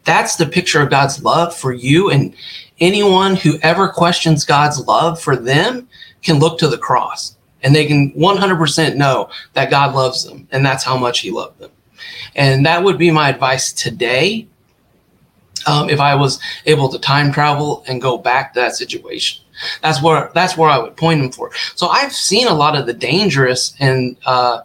that's 0.03 0.35
the 0.35 0.45
picture 0.45 0.81
of 0.81 0.89
God's 0.89 1.23
love 1.23 1.55
for 1.55 1.71
you. 1.71 2.09
And 2.09 2.33
anyone 2.79 3.35
who 3.35 3.57
ever 3.61 3.87
questions 3.87 4.45
God's 4.45 4.85
love 4.85 5.21
for 5.21 5.35
them 5.35 5.87
can 6.21 6.39
look 6.39 6.59
to 6.59 6.67
the 6.67 6.77
cross 6.77 7.37
and 7.61 7.73
they 7.73 7.85
can 7.85 8.11
100% 8.11 8.95
know 8.95 9.29
that 9.53 9.69
God 9.69 9.95
loves 9.95 10.25
them 10.25 10.47
and 10.51 10.65
that's 10.65 10.83
how 10.83 10.97
much 10.97 11.19
He 11.19 11.31
loved 11.31 11.59
them. 11.59 11.71
And 12.35 12.65
that 12.65 12.83
would 12.83 12.97
be 12.97 13.11
my 13.11 13.29
advice 13.29 13.71
today. 13.71 14.47
Um, 15.65 15.89
if 15.89 16.01
I 16.01 16.13
was 16.13 16.41
able 16.65 16.89
to 16.89 16.99
time 16.99 17.31
travel 17.31 17.85
and 17.87 18.01
go 18.01 18.17
back 18.17 18.53
to 18.53 18.59
that 18.59 18.75
situation, 18.75 19.41
that's 19.81 20.01
where 20.01 20.29
that's 20.33 20.57
where 20.57 20.69
I 20.69 20.77
would 20.77 20.97
point 20.97 21.21
them 21.21 21.31
for. 21.31 21.51
So 21.75 21.87
I've 21.87 22.11
seen 22.11 22.47
a 22.47 22.53
lot 22.53 22.75
of 22.75 22.85
the 22.85 22.93
dangerous 22.93 23.73
and 23.79 24.17
uh, 24.25 24.61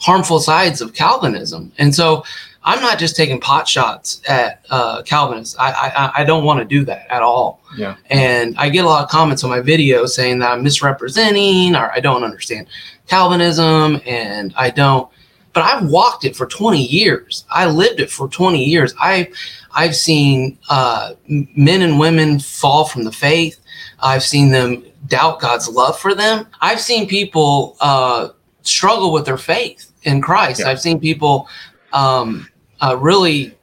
harmful 0.00 0.40
sides 0.40 0.80
of 0.80 0.92
Calvinism, 0.92 1.72
and 1.78 1.94
so 1.94 2.24
I'm 2.62 2.80
not 2.82 2.98
just 2.98 3.16
taking 3.16 3.40
pot 3.40 3.66
shots 3.66 4.20
at 4.28 4.66
uh, 4.70 5.02
Calvinists. 5.02 5.56
I, 5.58 5.70
I, 5.70 6.12
I 6.20 6.24
don't 6.24 6.44
want 6.44 6.60
to 6.60 6.64
do 6.64 6.84
that 6.84 7.06
at 7.10 7.22
all. 7.22 7.62
Yeah. 7.76 7.96
And 8.10 8.54
I 8.58 8.68
get 8.68 8.84
a 8.84 8.88
lot 8.88 9.02
of 9.02 9.08
comments 9.08 9.42
on 9.44 9.50
my 9.50 9.60
video 9.60 10.04
saying 10.06 10.40
that 10.40 10.52
I'm 10.52 10.62
misrepresenting 10.62 11.74
or 11.74 11.90
I 11.90 12.00
don't 12.00 12.22
understand 12.22 12.66
Calvinism 13.06 14.00
and 14.04 14.52
I 14.56 14.70
don't. 14.70 15.10
But 15.52 15.64
I've 15.64 15.88
walked 15.88 16.24
it 16.24 16.36
for 16.36 16.46
20 16.46 16.84
years. 16.84 17.44
I 17.50 17.66
lived 17.66 17.98
it 17.98 18.10
for 18.10 18.28
20 18.28 18.62
years. 18.62 18.94
I 19.00 19.30
I've 19.72 19.96
seen 19.96 20.58
uh, 20.68 21.14
men 21.28 21.82
and 21.82 21.98
women 21.98 22.40
fall 22.40 22.84
from 22.84 23.04
the 23.04 23.12
faith. 23.12 23.58
I've 24.00 24.22
seen 24.22 24.50
them 24.50 24.84
doubt 25.06 25.40
God's 25.40 25.68
love 25.68 25.98
for 25.98 26.14
them. 26.14 26.46
I've 26.60 26.80
seen 26.80 27.08
people 27.08 27.76
uh, 27.80 28.28
struggle 28.62 29.12
with 29.12 29.24
their 29.24 29.38
faith 29.38 29.89
in 30.02 30.20
Christ. 30.20 30.60
Yeah. 30.60 30.68
I've 30.68 30.80
seen 30.80 31.00
people 31.00 31.48
um, 31.92 32.48
uh, 32.80 32.96
really 32.98 33.56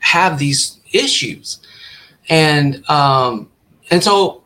have 0.00 0.38
these 0.38 0.80
issues, 0.92 1.60
and 2.28 2.88
um, 2.90 3.50
and 3.90 4.02
so 4.02 4.42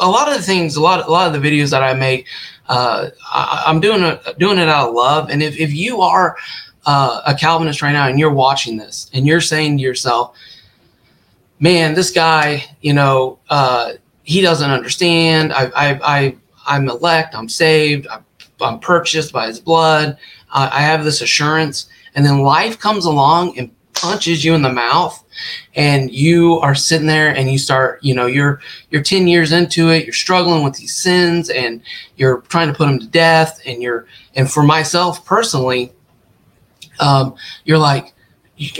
a 0.00 0.08
lot 0.08 0.28
of 0.28 0.36
the 0.36 0.42
things, 0.42 0.76
a 0.76 0.80
lot, 0.80 1.06
a 1.06 1.10
lot 1.10 1.26
of 1.26 1.40
the 1.40 1.48
videos 1.48 1.70
that 1.70 1.82
I 1.82 1.94
make, 1.94 2.26
uh, 2.68 3.08
I, 3.32 3.64
am 3.66 3.80
doing 3.80 4.02
it, 4.02 4.38
doing 4.38 4.58
it 4.58 4.68
out 4.68 4.88
of 4.88 4.94
love. 4.94 5.30
And 5.30 5.42
if 5.42 5.58
if 5.58 5.72
you 5.72 6.00
are 6.00 6.36
uh, 6.84 7.22
a 7.26 7.34
Calvinist 7.34 7.82
right 7.82 7.92
now 7.92 8.08
and 8.08 8.18
you're 8.18 8.32
watching 8.32 8.76
this 8.76 9.10
and 9.12 9.26
you're 9.26 9.40
saying 9.40 9.78
to 9.78 9.82
yourself, 9.82 10.36
"Man, 11.60 11.94
this 11.94 12.10
guy, 12.10 12.64
you 12.80 12.92
know, 12.92 13.38
uh, 13.48 13.92
he 14.26 14.40
doesn't 14.40 14.70
understand. 14.70 15.52
I, 15.52 15.66
I, 15.66 16.00
I, 16.02 16.36
I'm 16.66 16.88
elect. 16.88 17.34
I'm 17.34 17.48
saved. 17.48 18.08
I'm, 18.08 18.25
I'm 18.60 18.78
purchased 18.78 19.32
by 19.32 19.46
His 19.46 19.60
blood. 19.60 20.18
I 20.52 20.80
have 20.80 21.04
this 21.04 21.20
assurance." 21.22 21.88
and 22.16 22.24
then 22.24 22.40
life 22.40 22.78
comes 22.80 23.04
along 23.04 23.56
and 23.56 23.70
punches 23.92 24.44
you 24.44 24.54
in 24.54 24.62
the 24.62 24.72
mouth 24.72 25.22
and 25.74 26.10
you 26.10 26.54
are 26.60 26.74
sitting 26.74 27.06
there 27.06 27.34
and 27.34 27.50
you 27.50 27.56
start 27.56 28.02
you 28.02 28.14
know 28.14 28.26
you're 28.26 28.60
you're 28.90 29.02
10 29.02 29.26
years 29.26 29.52
into 29.52 29.88
it 29.90 30.04
you're 30.04 30.12
struggling 30.12 30.62
with 30.62 30.74
these 30.74 30.94
sins 30.94 31.48
and 31.48 31.80
you're 32.16 32.42
trying 32.42 32.68
to 32.68 32.74
put 32.74 32.86
them 32.86 32.98
to 32.98 33.06
death 33.06 33.60
and 33.64 33.82
you're 33.82 34.06
and 34.34 34.50
for 34.50 34.62
myself 34.62 35.24
personally 35.24 35.92
um, 36.98 37.34
you're 37.64 37.78
like 37.78 38.12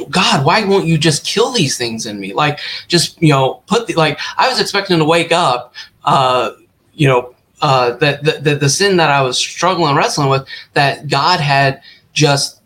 God, 0.08 0.46
why 0.46 0.64
won't 0.64 0.86
you 0.86 0.96
just 0.96 1.26
kill 1.26 1.52
these 1.52 1.76
things 1.76 2.06
in 2.06 2.18
me? 2.18 2.32
Like, 2.32 2.60
just 2.88 3.20
you 3.20 3.28
know, 3.28 3.62
put 3.66 3.86
the 3.86 3.92
like. 3.92 4.18
I 4.38 4.48
was 4.48 4.58
expecting 4.58 4.96
to 4.96 5.04
wake 5.04 5.32
up, 5.32 5.74
uh, 6.02 6.52
you 6.94 7.06
know, 7.06 7.35
uh, 7.62 7.92
that 7.96 8.22
the, 8.24 8.32
the 8.32 8.54
the 8.56 8.68
sin 8.68 8.96
that 8.98 9.10
I 9.10 9.22
was 9.22 9.38
struggling 9.38 9.96
wrestling 9.96 10.28
with, 10.28 10.46
that 10.74 11.08
God 11.08 11.40
had 11.40 11.82
just 12.12 12.60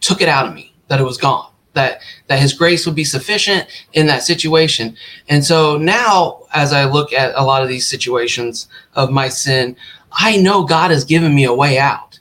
took 0.00 0.20
it 0.20 0.28
out 0.28 0.46
of 0.46 0.54
me, 0.54 0.74
that 0.88 1.00
it 1.00 1.04
was 1.04 1.18
gone, 1.18 1.50
that 1.74 2.00
that 2.28 2.38
his 2.38 2.52
grace 2.52 2.86
would 2.86 2.94
be 2.94 3.04
sufficient 3.04 3.66
in 3.92 4.06
that 4.06 4.22
situation. 4.22 4.96
And 5.28 5.44
so 5.44 5.76
now 5.76 6.44
as 6.52 6.72
I 6.72 6.84
look 6.84 7.12
at 7.12 7.32
a 7.34 7.44
lot 7.44 7.62
of 7.62 7.68
these 7.68 7.88
situations 7.88 8.68
of 8.94 9.10
my 9.10 9.28
sin, 9.28 9.76
I 10.12 10.36
know 10.36 10.64
God 10.64 10.90
has 10.90 11.04
given 11.04 11.34
me 11.34 11.44
a 11.44 11.54
way 11.54 11.78
out. 11.78 12.18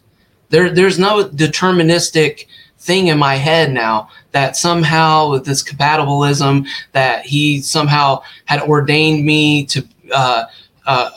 There 0.49 0.69
there's 0.69 0.97
no 0.99 1.23
deterministic 1.23 2.47
thing 2.79 3.07
in 3.07 3.19
my 3.19 3.35
head 3.35 3.71
now 3.71 4.09
that 4.31 4.55
somehow 4.55 5.29
with 5.29 5.45
this 5.45 5.61
compatibilism 5.61 6.65
that 6.93 7.25
he 7.25 7.61
somehow 7.61 8.21
had 8.45 8.61
ordained 8.61 9.25
me 9.25 9.65
to 9.65 9.85
uh, 10.13 10.45
uh, 10.85 11.09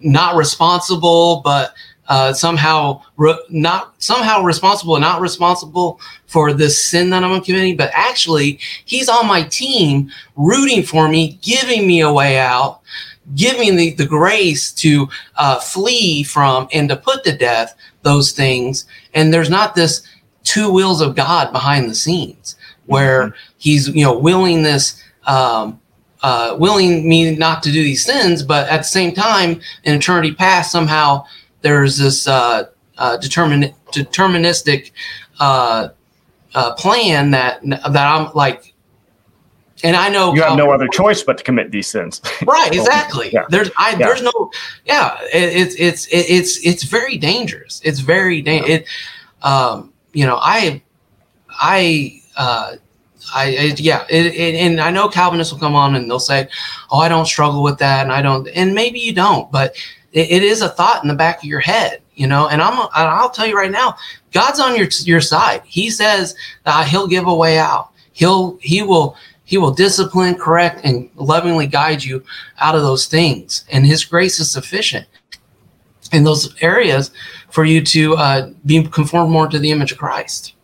not 0.00 0.36
responsible 0.36 1.40
but 1.44 1.74
uh, 2.08 2.32
somehow 2.32 3.02
re- 3.16 3.38
not 3.50 3.94
somehow 3.98 4.42
responsible, 4.42 4.98
not 4.98 5.20
responsible 5.20 6.00
for 6.26 6.52
this 6.52 6.82
sin 6.82 7.10
that 7.10 7.24
I'm 7.24 7.42
committing, 7.42 7.76
but 7.76 7.90
actually 7.94 8.60
he's 8.84 9.08
on 9.08 9.26
my 9.26 9.42
team, 9.42 10.10
rooting 10.36 10.82
for 10.82 11.08
me, 11.08 11.38
giving 11.42 11.86
me 11.86 12.00
a 12.00 12.12
way 12.12 12.38
out, 12.38 12.80
giving 13.34 13.76
the, 13.76 13.90
the 13.94 14.06
grace 14.06 14.72
to 14.74 15.08
uh, 15.36 15.58
flee 15.58 16.22
from 16.22 16.68
and 16.72 16.88
to 16.88 16.96
put 16.96 17.24
to 17.24 17.36
death 17.36 17.76
those 18.02 18.32
things. 18.32 18.86
And 19.14 19.32
there's 19.32 19.50
not 19.50 19.74
this 19.74 20.06
two 20.44 20.70
wills 20.70 21.00
of 21.00 21.16
God 21.16 21.52
behind 21.52 21.90
the 21.90 21.94
scenes 21.94 22.56
where 22.86 23.28
mm-hmm. 23.28 23.38
he's 23.58 23.88
you 23.88 24.04
know 24.04 24.16
willing 24.16 24.62
this 24.62 25.02
um, 25.26 25.80
uh, 26.22 26.56
willing 26.58 27.08
me 27.08 27.36
not 27.36 27.62
to 27.62 27.72
do 27.72 27.82
these 27.82 28.04
sins, 28.04 28.42
but 28.42 28.68
at 28.68 28.78
the 28.78 28.84
same 28.84 29.12
time, 29.12 29.60
in 29.84 29.94
eternity 29.94 30.34
past, 30.34 30.72
somehow 30.72 31.24
there's 31.62 31.98
this 31.98 32.26
uh, 32.26 32.64
uh, 32.98 33.18
determin- 33.18 33.74
deterministic 33.92 34.92
uh, 35.40 35.88
uh, 36.54 36.74
plan 36.74 37.30
that 37.32 37.60
that 37.62 38.06
I'm 38.06 38.32
like, 38.34 38.74
and 39.84 39.94
I 39.94 40.08
know 40.08 40.34
you 40.34 40.42
have 40.42 40.56
no 40.56 40.70
other 40.70 40.88
choice 40.88 41.22
but 41.22 41.38
to 41.38 41.44
commit 41.44 41.70
these 41.70 41.86
sins. 41.86 42.22
right, 42.46 42.74
exactly. 42.74 43.30
yeah. 43.32 43.44
There's 43.48 43.70
I 43.76 43.90
yeah. 43.90 43.98
there's 43.98 44.22
no 44.22 44.50
yeah. 44.86 45.18
It, 45.32 45.56
it's 45.56 45.74
it's 45.74 46.06
it, 46.06 46.30
it's 46.30 46.66
it's 46.66 46.82
very 46.84 47.18
dangerous. 47.18 47.80
It's 47.84 48.00
very 48.00 48.40
dangerous. 48.40 48.80
It 48.80 48.86
um 49.42 49.92
you 50.12 50.24
know 50.24 50.38
I 50.40 50.82
I 51.50 52.22
uh 52.36 52.76
I, 53.34 53.44
I 53.44 53.74
yeah, 53.76 54.04
it, 54.08 54.26
it, 54.26 54.54
and 54.54 54.80
I 54.80 54.90
know 54.90 55.08
Calvinists 55.08 55.52
will 55.52 55.60
come 55.60 55.74
on 55.74 55.94
and 55.94 56.10
they'll 56.10 56.18
say, 56.18 56.48
"Oh, 56.90 56.98
I 56.98 57.08
don't 57.08 57.26
struggle 57.26 57.62
with 57.62 57.78
that," 57.78 58.04
and 58.04 58.12
I 58.12 58.22
don't, 58.22 58.48
and 58.48 58.74
maybe 58.74 58.98
you 58.98 59.12
don't, 59.12 59.50
but 59.50 59.76
it, 60.12 60.30
it 60.30 60.42
is 60.42 60.62
a 60.62 60.68
thought 60.68 61.02
in 61.02 61.08
the 61.08 61.14
back 61.14 61.38
of 61.38 61.44
your 61.44 61.60
head, 61.60 62.02
you 62.14 62.26
know. 62.26 62.48
And 62.48 62.62
I'm, 62.62 62.88
I'll 62.94 63.30
tell 63.30 63.46
you 63.46 63.56
right 63.56 63.70
now, 63.70 63.96
God's 64.32 64.60
on 64.60 64.76
your 64.76 64.88
your 65.04 65.20
side. 65.20 65.62
He 65.64 65.90
says 65.90 66.34
that 66.64 66.88
He'll 66.88 67.06
give 67.06 67.26
a 67.26 67.34
way 67.34 67.58
out. 67.58 67.90
He'll 68.12 68.58
He 68.60 68.82
will 68.82 69.16
He 69.44 69.58
will 69.58 69.72
discipline, 69.72 70.34
correct, 70.36 70.80
and 70.84 71.10
lovingly 71.16 71.66
guide 71.66 72.02
you 72.02 72.24
out 72.58 72.74
of 72.74 72.82
those 72.82 73.06
things, 73.06 73.64
and 73.70 73.86
His 73.86 74.04
grace 74.04 74.40
is 74.40 74.50
sufficient 74.50 75.06
in 76.12 76.24
those 76.24 76.54
areas 76.62 77.10
for 77.50 77.64
you 77.64 77.82
to 77.82 78.14
uh, 78.16 78.50
be 78.64 78.82
conformed 78.84 79.30
more 79.30 79.48
to 79.48 79.58
the 79.58 79.70
image 79.70 79.92
of 79.92 79.98
Christ. 79.98 80.55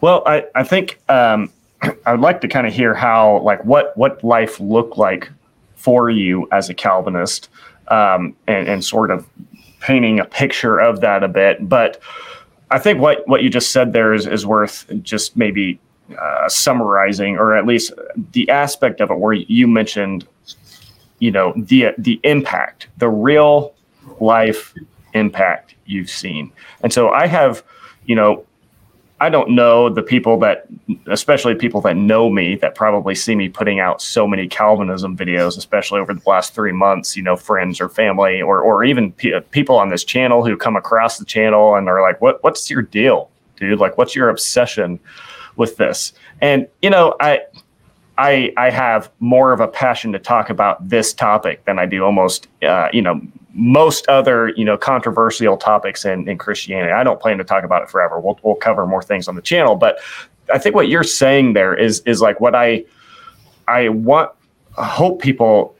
Well, 0.00 0.22
I, 0.26 0.44
I 0.54 0.64
think 0.64 1.00
um, 1.08 1.52
I 2.06 2.12
would 2.12 2.20
like 2.20 2.40
to 2.42 2.48
kind 2.48 2.66
of 2.66 2.72
hear 2.72 2.94
how, 2.94 3.40
like, 3.40 3.64
what 3.64 3.96
what 3.96 4.22
life 4.24 4.60
looked 4.60 4.96
like 4.98 5.30
for 5.76 6.10
you 6.10 6.48
as 6.50 6.70
a 6.70 6.74
Calvinist, 6.74 7.48
um, 7.88 8.34
and, 8.46 8.68
and 8.68 8.84
sort 8.84 9.10
of 9.10 9.26
painting 9.80 10.18
a 10.18 10.24
picture 10.24 10.78
of 10.78 11.00
that 11.00 11.22
a 11.22 11.28
bit. 11.28 11.68
But 11.68 12.00
I 12.70 12.78
think 12.78 13.00
what 13.00 13.26
what 13.28 13.42
you 13.42 13.50
just 13.50 13.70
said 13.70 13.92
there 13.92 14.14
is 14.14 14.26
is 14.26 14.46
worth 14.46 14.86
just 15.02 15.36
maybe 15.36 15.78
uh, 16.18 16.48
summarizing, 16.48 17.36
or 17.36 17.56
at 17.56 17.66
least 17.66 17.92
the 18.32 18.48
aspect 18.48 19.00
of 19.00 19.10
it 19.10 19.18
where 19.18 19.34
you 19.34 19.66
mentioned, 19.66 20.26
you 21.18 21.30
know, 21.30 21.52
the 21.56 21.88
the 21.98 22.20
impact, 22.24 22.88
the 22.98 23.08
real 23.08 23.74
life 24.20 24.74
impact 25.12 25.74
you've 25.86 26.10
seen. 26.10 26.52
And 26.82 26.92
so 26.92 27.10
I 27.10 27.26
have, 27.26 27.62
you 28.06 28.14
know, 28.14 28.44
I 29.20 29.30
don't 29.30 29.50
know 29.50 29.88
the 29.88 30.02
people 30.02 30.38
that, 30.40 30.66
especially 31.06 31.54
people 31.54 31.80
that 31.82 31.96
know 31.96 32.28
me, 32.28 32.56
that 32.56 32.74
probably 32.74 33.14
see 33.14 33.36
me 33.36 33.48
putting 33.48 33.78
out 33.78 34.02
so 34.02 34.26
many 34.26 34.48
Calvinism 34.48 35.16
videos, 35.16 35.56
especially 35.56 36.00
over 36.00 36.14
the 36.14 36.22
last 36.26 36.52
three 36.54 36.72
months. 36.72 37.16
You 37.16 37.22
know, 37.22 37.36
friends 37.36 37.80
or 37.80 37.88
family, 37.88 38.42
or 38.42 38.60
or 38.60 38.82
even 38.82 39.12
p- 39.12 39.38
people 39.52 39.76
on 39.78 39.88
this 39.88 40.02
channel 40.02 40.44
who 40.44 40.56
come 40.56 40.74
across 40.74 41.18
the 41.18 41.24
channel 41.24 41.76
and 41.76 41.88
are 41.88 42.02
like, 42.02 42.20
"What 42.20 42.42
what's 42.42 42.68
your 42.68 42.82
deal, 42.82 43.30
dude? 43.56 43.78
Like, 43.78 43.96
what's 43.96 44.16
your 44.16 44.28
obsession 44.28 44.98
with 45.56 45.76
this?" 45.76 46.12
And 46.40 46.66
you 46.82 46.90
know, 46.90 47.14
I 47.20 47.42
I 48.18 48.52
I 48.56 48.70
have 48.70 49.10
more 49.20 49.52
of 49.52 49.60
a 49.60 49.68
passion 49.68 50.12
to 50.12 50.18
talk 50.18 50.50
about 50.50 50.88
this 50.88 51.12
topic 51.12 51.64
than 51.66 51.78
I 51.78 51.86
do 51.86 52.04
almost 52.04 52.48
uh, 52.62 52.88
you 52.92 53.02
know 53.02 53.20
most 53.54 54.06
other 54.08 54.48
you 54.56 54.64
know 54.64 54.76
controversial 54.76 55.56
topics 55.56 56.04
in, 56.04 56.28
in 56.28 56.38
Christianity. 56.38 56.92
I 56.92 57.04
don't 57.04 57.20
plan 57.20 57.38
to 57.38 57.44
talk 57.44 57.64
about 57.64 57.82
it 57.82 57.90
forever. 57.90 58.20
We'll 58.20 58.38
we'll 58.42 58.56
cover 58.56 58.86
more 58.86 59.02
things 59.02 59.28
on 59.28 59.36
the 59.36 59.42
channel, 59.42 59.76
but 59.76 59.98
I 60.52 60.58
think 60.58 60.74
what 60.74 60.88
you're 60.88 61.04
saying 61.04 61.54
there 61.54 61.74
is 61.74 62.00
is 62.00 62.20
like 62.20 62.40
what 62.40 62.54
I 62.54 62.84
I 63.68 63.88
want 63.88 64.32
hope 64.72 65.22
people 65.22 65.74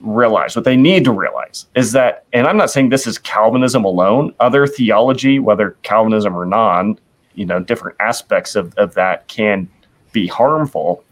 realize 0.00 0.56
what 0.56 0.64
they 0.64 0.76
need 0.76 1.04
to 1.04 1.12
realize 1.12 1.66
is 1.74 1.92
that 1.92 2.24
and 2.32 2.46
I'm 2.46 2.56
not 2.56 2.70
saying 2.70 2.88
this 2.88 3.06
is 3.06 3.18
Calvinism 3.18 3.84
alone, 3.84 4.34
other 4.40 4.66
theology, 4.66 5.38
whether 5.38 5.76
Calvinism 5.82 6.34
or 6.34 6.46
non, 6.46 6.98
you 7.34 7.44
know, 7.44 7.60
different 7.60 7.96
aspects 8.00 8.56
of, 8.56 8.74
of 8.76 8.94
that 8.94 9.28
can 9.28 9.68
be 10.12 10.26
harmful. 10.26 11.04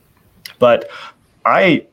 But 0.59 0.91
I 1.45 1.87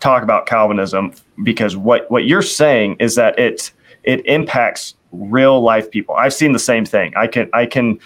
talk 0.00 0.22
about 0.22 0.46
Calvinism 0.46 1.12
because 1.42 1.76
what 1.76 2.10
what 2.10 2.24
you're 2.24 2.42
saying 2.42 2.96
is 2.98 3.14
that 3.14 3.38
it 3.38 3.72
it 4.04 4.24
impacts 4.26 4.94
real 5.12 5.60
life 5.60 5.90
people. 5.90 6.14
I've 6.14 6.34
seen 6.34 6.52
the 6.52 6.58
same 6.58 6.84
thing. 6.84 7.12
I 7.16 7.26
can 7.26 7.50
I 7.52 7.66
can 7.66 7.98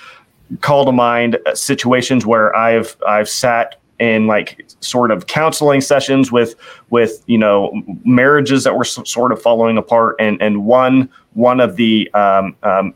call 0.61 0.85
to 0.85 0.93
mind 0.93 1.39
situations 1.55 2.27
where 2.27 2.55
I've 2.55 2.97
I've 3.07 3.29
sat 3.29 3.77
in 3.99 4.27
like 4.27 4.65
sort 4.81 5.11
of 5.11 5.27
counseling 5.27 5.81
sessions 5.81 6.33
with 6.33 6.57
with 6.91 7.23
you 7.27 7.39
know 7.39 7.83
marriages 8.05 8.65
that 8.65 8.77
were 8.77 8.85
sort 8.85 9.33
of 9.33 9.41
falling 9.41 9.79
apart 9.79 10.17
and 10.19 10.41
and 10.43 10.67
one 10.67 11.09
one 11.35 11.61
of 11.61 11.77
the 11.77 12.13
um, 12.13 12.57
um, 12.63 12.95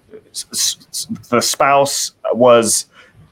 the 1.30 1.40
spouse 1.40 2.12
was 2.32 2.86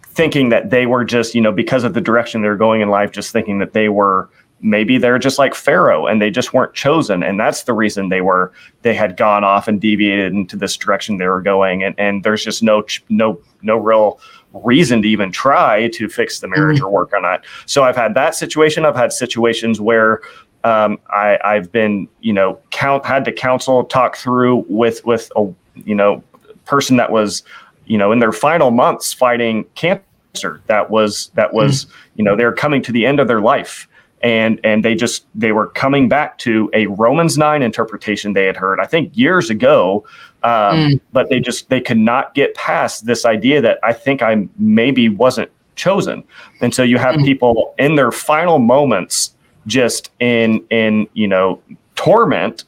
thinking 0.05 0.51
that 0.51 0.71
they 0.71 0.87
were 0.87 1.05
just 1.05 1.35
you 1.35 1.41
know 1.41 1.53
because 1.53 1.85
of 1.85 1.95
the 1.95 2.01
direction 2.01 2.43
they're 2.43 2.57
going 2.57 2.81
in 2.81 2.89
life 2.89 3.11
just 3.11 3.33
thinking 3.33 3.59
that 3.59 3.73
they 3.73 3.89
were 3.89 4.29
maybe 4.65 4.97
they're 4.97 5.19
just 5.19 5.39
like 5.39 5.55
Pharaoh 5.55 6.07
and 6.07 6.23
they 6.23 6.31
just 6.31 6.55
weren't 6.55 6.73
chosen. 6.73 7.23
And 7.23 7.39
that's 7.39 7.65
the 7.65 7.75
reason 7.75 8.09
they 8.09 8.23
were, 8.23 8.51
they 8.81 8.95
had 8.95 9.15
gone 9.15 9.45
off 9.45 9.69
and 9.69 9.79
deviated 9.79 10.33
into 10.33 10.57
this 10.57 10.75
direction 10.75 11.19
they 11.19 11.29
were 11.29 11.43
going. 11.43 11.85
And, 11.85 11.95
and 11.99 12.25
there's 12.25 12.43
just 12.43 12.63
no, 12.63 12.83
no, 13.11 13.39
no 13.61 13.77
real 13.77 14.19
reason 14.55 15.03
to 15.03 15.09
even 15.09 15.31
try 15.31 15.89
to 15.89 16.09
fix 16.09 16.41
the 16.41 16.49
marriage 16.49 16.79
mm-hmm. 16.79 16.87
or 16.87 16.91
work 16.91 17.13
on 17.13 17.27
it. 17.35 17.43
So 17.67 17.85
I've 17.85 17.95
had 17.95 18.15
that 18.15 18.35
situation. 18.35 18.87
I've 18.87 18.97
had 18.97 19.13
situations 19.13 19.83
where 19.83 20.23
um, 20.65 20.99
I, 21.11 21.39
I've 21.45 21.71
been, 21.71 22.09
you 22.23 22.33
know, 22.33 22.59
count 22.71 23.05
had 23.05 23.27
to 23.27 23.33
counsel, 23.33 23.85
talk 23.85 24.17
through 24.17 24.65
with, 24.71 25.05
with 25.05 25.31
a, 25.37 25.47
you 25.75 25.95
know, 25.95 26.25
person 26.65 26.97
that 26.97 27.13
was, 27.13 27.43
you 27.85 27.99
know, 27.99 28.13
in 28.13 28.19
their 28.19 28.33
final 28.33 28.71
months 28.71 29.13
fighting 29.13 29.67
cancer. 29.75 30.63
That 30.69 30.89
was, 30.89 31.31
that 31.35 31.53
was, 31.53 31.85
mm-hmm. 31.85 31.95
you 32.17 32.25
know, 32.25 32.35
they're 32.35 32.55
coming 32.55 32.81
to 32.85 32.93
the 32.93 33.05
end 33.05 33.21
of 33.21 33.29
their 33.29 33.43
life 33.43 33.89
and 34.25 34.59
and 34.65 34.85
they 34.85 34.95
just 34.95 35.27
they 35.35 35.53
were 35.53 35.69
coming 35.69 36.09
back 36.09 36.39
to 36.39 36.71
a 36.73 36.87
Romans 36.87 37.37
nine 37.39 37.63
interpretation 37.63 38.33
they 38.33 38.47
had 38.47 38.57
heard 38.57 38.81
I 38.81 38.87
think 38.87 39.17
years 39.17 39.51
ago, 39.51 40.05
um, 40.43 40.51
mm. 40.53 41.01
but 41.13 41.29
they 41.29 41.39
just 41.39 41.69
they 41.69 41.81
could 41.81 41.99
not 41.99 42.35
get 42.35 42.55
past 42.55 43.05
this 43.07 43.25
idea 43.27 43.61
that 43.61 43.79
I 43.85 43.93
think 43.93 44.23
I 44.23 44.49
maybe 44.59 45.11
wasn't 45.11 45.51
chosen, 45.77 46.25
and 46.63 46.75
so 46.75 46.83
you 46.83 46.97
have 46.97 47.17
mm. 47.17 47.25
people 47.25 47.75
in 47.79 47.97
their 47.97 48.11
final 48.11 48.59
moments 48.59 49.35
just 49.67 50.11
in 50.21 50.65
in 50.71 51.07
you 51.13 51.29
know 51.29 51.61
torment 51.95 52.65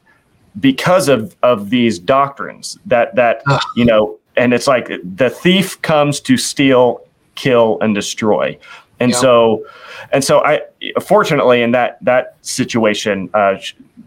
because 0.60 1.08
of 1.08 1.34
of 1.42 1.70
these 1.70 1.98
doctrines 1.98 2.78
that 2.84 3.14
that 3.14 3.42
Ugh. 3.48 3.62
you 3.76 3.84
know 3.86 4.18
and 4.36 4.52
it's 4.52 4.66
like 4.66 4.90
the 5.02 5.30
thief 5.30 5.80
comes 5.80 6.20
to 6.20 6.36
steal 6.36 7.00
kill 7.34 7.78
and 7.80 7.94
destroy 7.94 8.58
and 9.00 9.10
yep. 9.12 9.20
so 9.20 9.66
and 10.12 10.24
so 10.24 10.44
i 10.44 10.60
fortunately 11.00 11.62
in 11.62 11.72
that 11.72 12.02
that 12.02 12.36
situation 12.42 13.28
uh, 13.34 13.56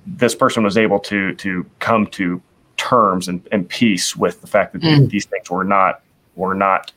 this 0.06 0.36
person 0.36 0.64
was 0.64 0.78
able 0.78 1.00
to 1.00 1.34
to 1.36 1.66
come 1.80 2.08
to 2.08 2.42
terms 2.78 3.28
and, 3.28 3.46
and 3.52 3.68
peace 3.68 4.16
with 4.16 4.42
the 4.42 4.48
fact 4.48 4.74
that 4.74 4.82
mm. 4.82 5.10
these 5.10 5.26
things 5.26 5.50
were 5.50 5.64
not 5.64 6.02
were 6.36 6.56
not 6.56 6.92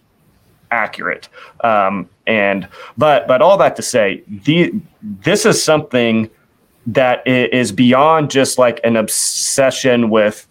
accurate 0.70 1.28
um, 1.64 2.08
and 2.26 2.66
but 2.96 3.26
but 3.28 3.42
all 3.42 3.58
that 3.58 3.76
to 3.76 3.82
say 3.82 4.22
the 4.44 4.72
this 5.02 5.44
is 5.44 5.62
something 5.62 6.30
that 6.86 7.26
is 7.26 7.70
beyond 7.70 8.30
just 8.30 8.58
like 8.58 8.80
an 8.82 8.96
obsession 8.96 10.08
with 10.08 10.46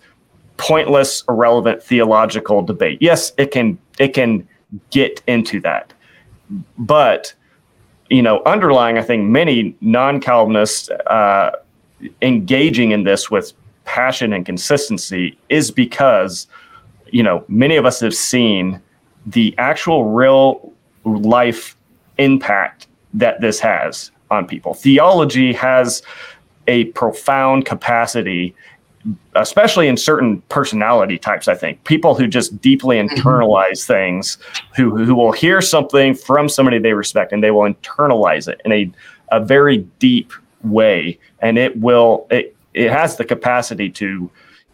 pointless 0.57 1.23
irrelevant 1.27 1.81
theological 1.81 2.61
debate 2.61 2.97
yes 3.01 3.31
it 3.37 3.51
can 3.51 3.77
it 3.97 4.09
can 4.09 4.47
get 4.91 5.21
into 5.27 5.59
that 5.59 5.91
but 6.77 7.33
you 8.11 8.21
know, 8.21 8.43
underlying, 8.45 8.97
I 8.97 9.03
think 9.03 9.29
many 9.29 9.73
non-Calvinists 9.79 10.89
uh, 10.89 11.51
engaging 12.21 12.91
in 12.91 13.03
this 13.03 13.31
with 13.31 13.53
passion 13.85 14.33
and 14.33 14.45
consistency 14.45 15.37
is 15.47 15.71
because, 15.71 16.47
you 17.07 17.23
know, 17.23 17.45
many 17.47 17.77
of 17.77 17.85
us 17.85 18.01
have 18.01 18.13
seen 18.13 18.81
the 19.25 19.55
actual 19.57 20.11
real 20.11 20.73
life 21.05 21.77
impact 22.17 22.87
that 23.13 23.39
this 23.39 23.61
has 23.61 24.11
on 24.29 24.45
people. 24.45 24.73
Theology 24.73 25.53
has 25.53 26.01
a 26.67 26.85
profound 26.85 27.65
capacity 27.65 28.53
especially 29.35 29.87
in 29.87 29.97
certain 29.97 30.41
personality 30.49 31.17
types 31.17 31.47
i 31.47 31.55
think. 31.55 31.83
People 31.83 32.15
who 32.15 32.27
just 32.27 32.59
deeply 32.61 32.97
mm-hmm. 32.97 33.15
internalize 33.15 33.85
things 33.85 34.37
who 34.75 35.03
who 35.03 35.15
will 35.15 35.31
hear 35.31 35.61
something 35.61 36.13
from 36.13 36.49
somebody 36.49 36.79
they 36.79 36.93
respect 36.93 37.31
and 37.31 37.43
they 37.43 37.51
will 37.51 37.71
internalize 37.71 38.47
it 38.47 38.61
in 38.65 38.71
a, 38.71 38.91
a 39.31 39.43
very 39.43 39.77
deep 39.99 40.31
way. 40.63 41.17
And 41.39 41.57
it 41.57 41.79
will 41.79 42.27
it, 42.29 42.55
it 42.73 42.91
has 42.91 43.17
the 43.17 43.25
capacity 43.25 43.89
to 43.91 44.29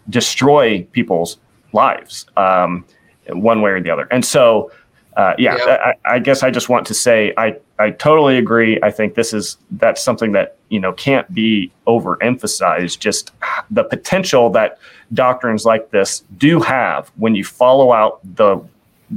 destroy 0.09 0.83
people's 0.91 1.37
lives 1.73 2.25
um, 2.37 2.85
one 3.29 3.61
way 3.61 3.71
or 3.71 3.81
the 3.81 3.89
other. 3.89 4.07
And 4.11 4.23
so 4.23 4.71
uh, 5.17 5.33
yeah, 5.39 5.55
I, 5.55 5.93
I, 6.05 6.19
guess 6.19 6.43
I 6.43 6.51
just 6.51 6.69
want 6.69 6.85
to 6.85 6.93
say 6.93 7.33
I, 7.37 7.55
I 7.79 7.89
totally 7.89 8.37
agree. 8.37 8.79
I 8.83 8.91
think 8.91 9.15
this 9.15 9.33
is 9.33 9.57
that's 9.71 10.01
something 10.01 10.31
that 10.33 10.57
you 10.69 10.79
know 10.79 10.93
can't 10.93 11.31
be 11.33 11.71
overemphasized. 11.87 12.99
Just 12.99 13.31
the 13.71 13.83
potential 13.83 14.51
that 14.51 14.77
doctrines 15.13 15.65
like 15.65 15.89
this 15.89 16.23
do 16.37 16.59
have 16.59 17.11
when 17.15 17.33
you 17.33 17.43
follow 17.43 17.91
out 17.91 18.19
the 18.35 18.63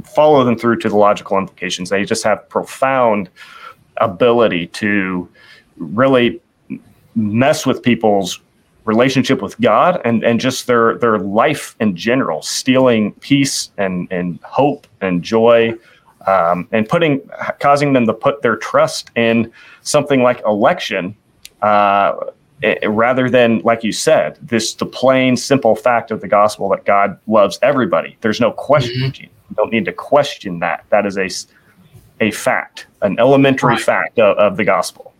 follow 0.03 0.43
them 0.43 0.57
through 0.57 0.77
to 0.79 0.89
the 0.89 0.97
logical 0.97 1.37
implications. 1.37 1.91
They 1.91 2.03
just 2.03 2.23
have 2.23 2.49
profound 2.49 3.29
ability 3.97 4.67
to 4.67 5.29
really 5.77 6.41
mess 7.13 7.63
with 7.63 7.83
people's 7.83 8.39
relationship 8.85 9.41
with 9.41 9.59
God 9.61 10.01
and, 10.05 10.23
and 10.23 10.39
just 10.39 10.67
their 10.67 10.97
their 10.97 11.19
life 11.19 11.75
in 11.79 11.95
general, 11.95 12.41
stealing 12.41 13.13
peace 13.15 13.71
and, 13.77 14.07
and 14.11 14.39
hope 14.43 14.87
and 15.01 15.23
joy 15.23 15.77
um, 16.27 16.67
and 16.71 16.87
putting 16.87 17.21
causing 17.59 17.93
them 17.93 18.05
to 18.05 18.13
put 18.13 18.41
their 18.41 18.55
trust 18.55 19.11
in 19.15 19.51
something 19.81 20.21
like 20.21 20.41
election 20.45 21.15
uh, 21.61 22.15
it, 22.61 22.87
rather 22.89 23.29
than 23.29 23.59
like 23.59 23.83
you 23.83 23.91
said 23.91 24.37
this 24.41 24.73
the 24.75 24.85
plain 24.85 25.35
simple 25.35 25.75
fact 25.75 26.11
of 26.11 26.21
the 26.21 26.27
gospel 26.27 26.69
that 26.69 26.85
god 26.85 27.17
loves 27.27 27.57
everybody 27.61 28.17
there's 28.21 28.39
no 28.39 28.51
question 28.51 29.11
mm-hmm. 29.11 29.23
you 29.23 29.29
don't 29.55 29.71
need 29.71 29.85
to 29.85 29.93
question 29.93 30.59
that 30.59 30.85
that 30.89 31.05
is 31.05 31.17
a 31.17 31.29
a 32.23 32.31
fact 32.31 32.87
an 33.01 33.17
elementary 33.19 33.73
right. 33.73 33.81
fact 33.81 34.19
of, 34.19 34.37
of, 34.37 34.57
the 34.57 34.63
gospel 34.63 35.13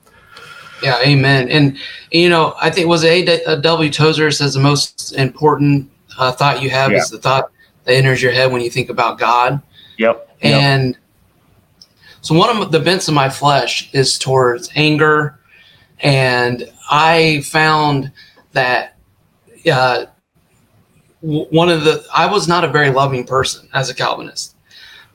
yeah 0.82 1.00
amen 1.02 1.50
and 1.50 1.78
you 2.12 2.30
know 2.30 2.54
i 2.62 2.70
think 2.70 2.88
was 2.88 3.04
a 3.04 3.26
w 3.62 3.92
tozer 3.92 4.32
says 4.32 4.54
the 4.54 4.60
most 4.60 5.14
important 5.14 5.90
uh, 6.18 6.32
thought 6.32 6.62
you 6.62 6.70
have 6.70 6.92
yeah. 6.92 6.98
is 6.98 7.10
the 7.10 7.18
thought 7.18 7.52
that 7.86 7.94
enters 7.94 8.22
your 8.22 8.32
head 8.32 8.52
when 8.52 8.62
you 8.62 8.70
think 8.70 8.90
about 8.90 9.18
god 9.18 9.62
yep 9.98 10.36
and 10.42 10.98
so 12.22 12.36
one 12.36 12.56
of 12.56 12.72
the 12.72 12.80
bents 12.80 13.08
of 13.08 13.16
my 13.16 13.30
flesh 13.30 13.90
is 13.94 14.18
towards 14.18 14.70
anger. 14.76 15.40
And 16.00 16.72
I 16.90 17.42
found 17.42 18.12
that 18.54 18.98
uh, 19.72 20.06
one 21.22 21.70
of 21.70 21.84
the, 21.84 22.06
I 22.14 22.32
was 22.32 22.48
not 22.48 22.64
a 22.64 22.68
very 22.68 22.92
loving 22.92 23.26
person 23.26 23.68
as 23.74 23.90
a 23.90 23.96
Calvinist. 23.96 24.56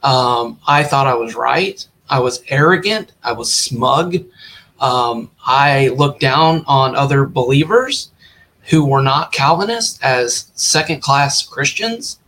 Um, 0.03 0.59
I 0.67 0.83
thought 0.83 1.07
I 1.07 1.15
was 1.15 1.35
right. 1.35 1.87
I 2.09 2.19
was 2.21 2.43
arrogant. 2.49 3.13
I 3.23 3.33
was 3.33 3.53
smug. 3.53 4.17
Um, 4.81 5.31
I 5.47 5.89
looked 5.89 6.21
down 6.21 6.65
on 6.67 6.95
other 6.95 7.25
believers 7.25 8.11
who 8.69 8.85
were 8.85 9.03
not 9.03 9.33
Calvinists 9.33 10.01
as 10.03 10.51
second 10.55 11.01
class 11.01 11.47
Christians. 11.47 12.19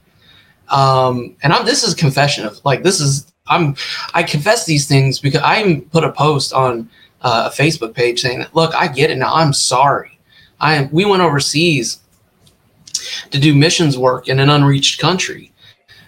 Um, 0.68 1.36
and 1.42 1.52
I'm, 1.52 1.64
this 1.66 1.82
is 1.82 1.94
confession 1.94 2.46
of 2.46 2.60
like 2.64 2.82
this 2.82 3.00
is 3.00 3.32
I'm 3.46 3.74
I 4.14 4.22
confess 4.22 4.66
these 4.66 4.86
things 4.86 5.18
because 5.18 5.40
I 5.42 5.82
put 5.90 6.04
a 6.04 6.12
post 6.12 6.52
on 6.52 6.88
uh, 7.22 7.50
a 7.52 7.56
Facebook 7.56 7.94
page 7.94 8.20
saying 8.20 8.40
that 8.40 8.54
look 8.54 8.74
I 8.74 8.88
get 8.88 9.10
it 9.10 9.16
now. 9.16 9.34
I'm 9.34 9.52
sorry. 9.52 10.18
I 10.60 10.88
we 10.92 11.04
went 11.04 11.22
overseas 11.22 12.00
to 13.30 13.38
do 13.38 13.54
missions 13.54 13.96
work 13.96 14.28
in 14.28 14.38
an 14.38 14.50
unreached 14.50 15.00
country. 15.00 15.52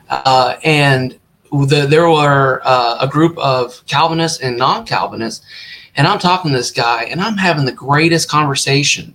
Uh, 0.09 0.57
and 0.65 1.19
the, 1.53 1.87
there 1.89 2.09
were 2.09 2.61
uh, 2.65 2.99
a 3.01 3.09
group 3.09 3.37
of 3.39 3.85
Calvinists 3.87 4.41
and 4.41 4.57
non-Calvinists 4.57 5.45
and 5.97 6.07
I'm 6.07 6.19
talking 6.19 6.51
to 6.51 6.57
this 6.57 6.71
guy 6.71 7.05
and 7.05 7.21
I'm 7.21 7.37
having 7.37 7.65
the 7.65 7.73
greatest 7.73 8.29
conversation. 8.29 9.15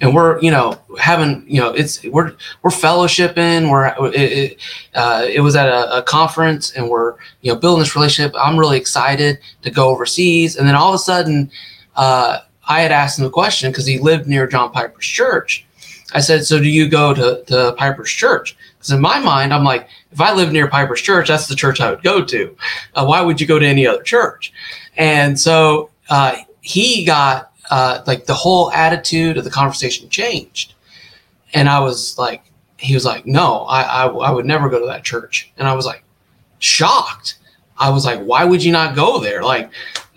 And 0.00 0.14
we're 0.14 0.40
you 0.40 0.50
know 0.50 0.80
having 0.98 1.44
you 1.46 1.60
know 1.60 1.70
it's 1.70 2.02
we're 2.04 2.34
we're 2.62 2.70
fellowshipping 2.70 3.70
we're 3.70 3.88
it, 4.14 4.14
it, 4.14 4.60
uh, 4.94 5.26
it 5.28 5.40
was 5.40 5.56
at 5.56 5.68
a, 5.68 5.98
a, 5.98 6.02
conference 6.02 6.72
and 6.72 6.88
we're 6.88 7.16
you 7.42 7.52
know 7.52 7.58
building 7.58 7.80
this 7.80 7.94
relationship. 7.94 8.34
I'm 8.40 8.58
really 8.58 8.78
excited 8.78 9.38
to 9.62 9.70
go 9.70 9.90
overseas. 9.90 10.56
And 10.56 10.66
then 10.66 10.74
all 10.74 10.88
of 10.88 10.94
a 10.94 10.98
sudden 10.98 11.50
uh, 11.96 12.38
i 12.66 12.80
had 12.80 12.92
asked 12.92 13.18
him 13.18 13.26
a 13.26 13.30
question 13.30 13.70
because 13.70 13.84
he 13.84 13.98
lived 13.98 14.26
near 14.26 14.46
john 14.46 14.72
piper's 14.72 15.04
church. 15.04 15.66
I 16.14 16.20
said 16.20 16.46
so 16.46 16.58
do 16.58 16.68
you 16.68 16.88
go 16.88 17.12
to, 17.12 17.44
to 17.48 17.74
piper's 17.76 18.10
church 18.10 18.56
because 18.78 18.92
in 18.92 19.00
my 19.00 19.18
mind 19.18 19.52
i'm 19.52 19.64
like 19.64 19.88
if 20.12 20.20
i 20.20 20.32
live 20.32 20.52
near 20.52 20.68
piper's 20.68 21.00
church 21.00 21.28
that's 21.28 21.48
the 21.48 21.54
church 21.54 21.80
i 21.80 21.90
would 21.90 22.02
go 22.02 22.24
to 22.24 22.56
uh, 22.94 23.04
why 23.04 23.20
would 23.20 23.40
you 23.40 23.46
go 23.46 23.58
to 23.58 23.66
any 23.66 23.86
other 23.86 24.02
church 24.02 24.52
and 24.96 25.38
so 25.38 25.90
uh, 26.10 26.36
he 26.60 27.04
got 27.04 27.52
uh, 27.70 28.02
like 28.06 28.26
the 28.26 28.34
whole 28.34 28.70
attitude 28.72 29.36
of 29.36 29.44
the 29.44 29.50
conversation 29.50 30.08
changed. 30.08 30.74
And 31.54 31.68
I 31.68 31.80
was 31.80 32.18
like, 32.18 32.42
he 32.78 32.94
was 32.94 33.04
like, 33.04 33.26
no, 33.26 33.64
I, 33.64 33.82
I, 33.82 34.06
I 34.06 34.30
would 34.30 34.46
never 34.46 34.68
go 34.68 34.80
to 34.80 34.86
that 34.86 35.04
church. 35.04 35.52
And 35.56 35.66
I 35.66 35.74
was 35.74 35.86
like, 35.86 36.04
shocked. 36.58 37.38
I 37.76 37.90
was 37.90 38.04
like, 38.04 38.20
why 38.20 38.44
would 38.44 38.62
you 38.62 38.72
not 38.72 38.96
go 38.96 39.20
there? 39.20 39.42
Like, 39.42 39.70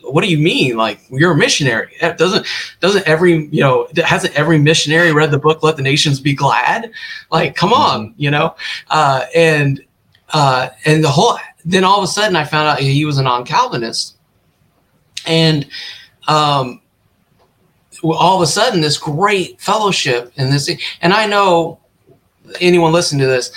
what 0.04 0.24
do 0.24 0.30
you 0.30 0.38
mean? 0.38 0.78
Like 0.78 1.02
you're 1.10 1.32
a 1.32 1.38
missionary? 1.38 1.94
That 2.02 2.18
Doesn't 2.18 2.46
doesn't 2.80 3.08
every 3.08 3.48
you 3.48 3.62
know 3.62 3.88
hasn't 4.04 4.36
every 4.36 4.60
missionary 4.60 5.12
read 5.12 5.32
the 5.32 5.38
book 5.38 5.64
"Let 5.64 5.78
the 5.78 5.84
Nations 5.84 6.20
Be 6.20 6.34
Glad"? 6.34 6.92
Like, 7.32 7.56
come 7.56 7.74
on, 7.74 8.08
mm-hmm. 8.10 8.22
you 8.22 8.32
know. 8.32 8.56
Uh, 8.90 9.26
and 9.36 9.84
uh, 10.30 10.70
and 10.86 11.04
the 11.04 11.10
whole 11.10 11.38
then 11.66 11.84
all 11.84 11.98
of 11.98 12.04
a 12.04 12.08
sudden 12.08 12.36
I 12.36 12.44
found 12.44 12.68
out 12.68 12.80
he 12.80 13.06
was 13.06 13.18
a 13.18 13.24
non-Calvinist, 13.24 14.18
and 15.26 15.68
um, 16.28 16.82
all 18.04 18.36
of 18.36 18.42
a 18.42 18.48
sudden 18.48 18.82
this 18.82 18.98
great 18.98 19.60
fellowship 19.62 20.32
and 20.38 20.52
this 20.52 20.70
and 21.02 21.14
i 21.14 21.26
know 21.26 21.80
anyone 22.60 22.92
listening 22.92 23.22
to 23.22 23.28
this 23.28 23.52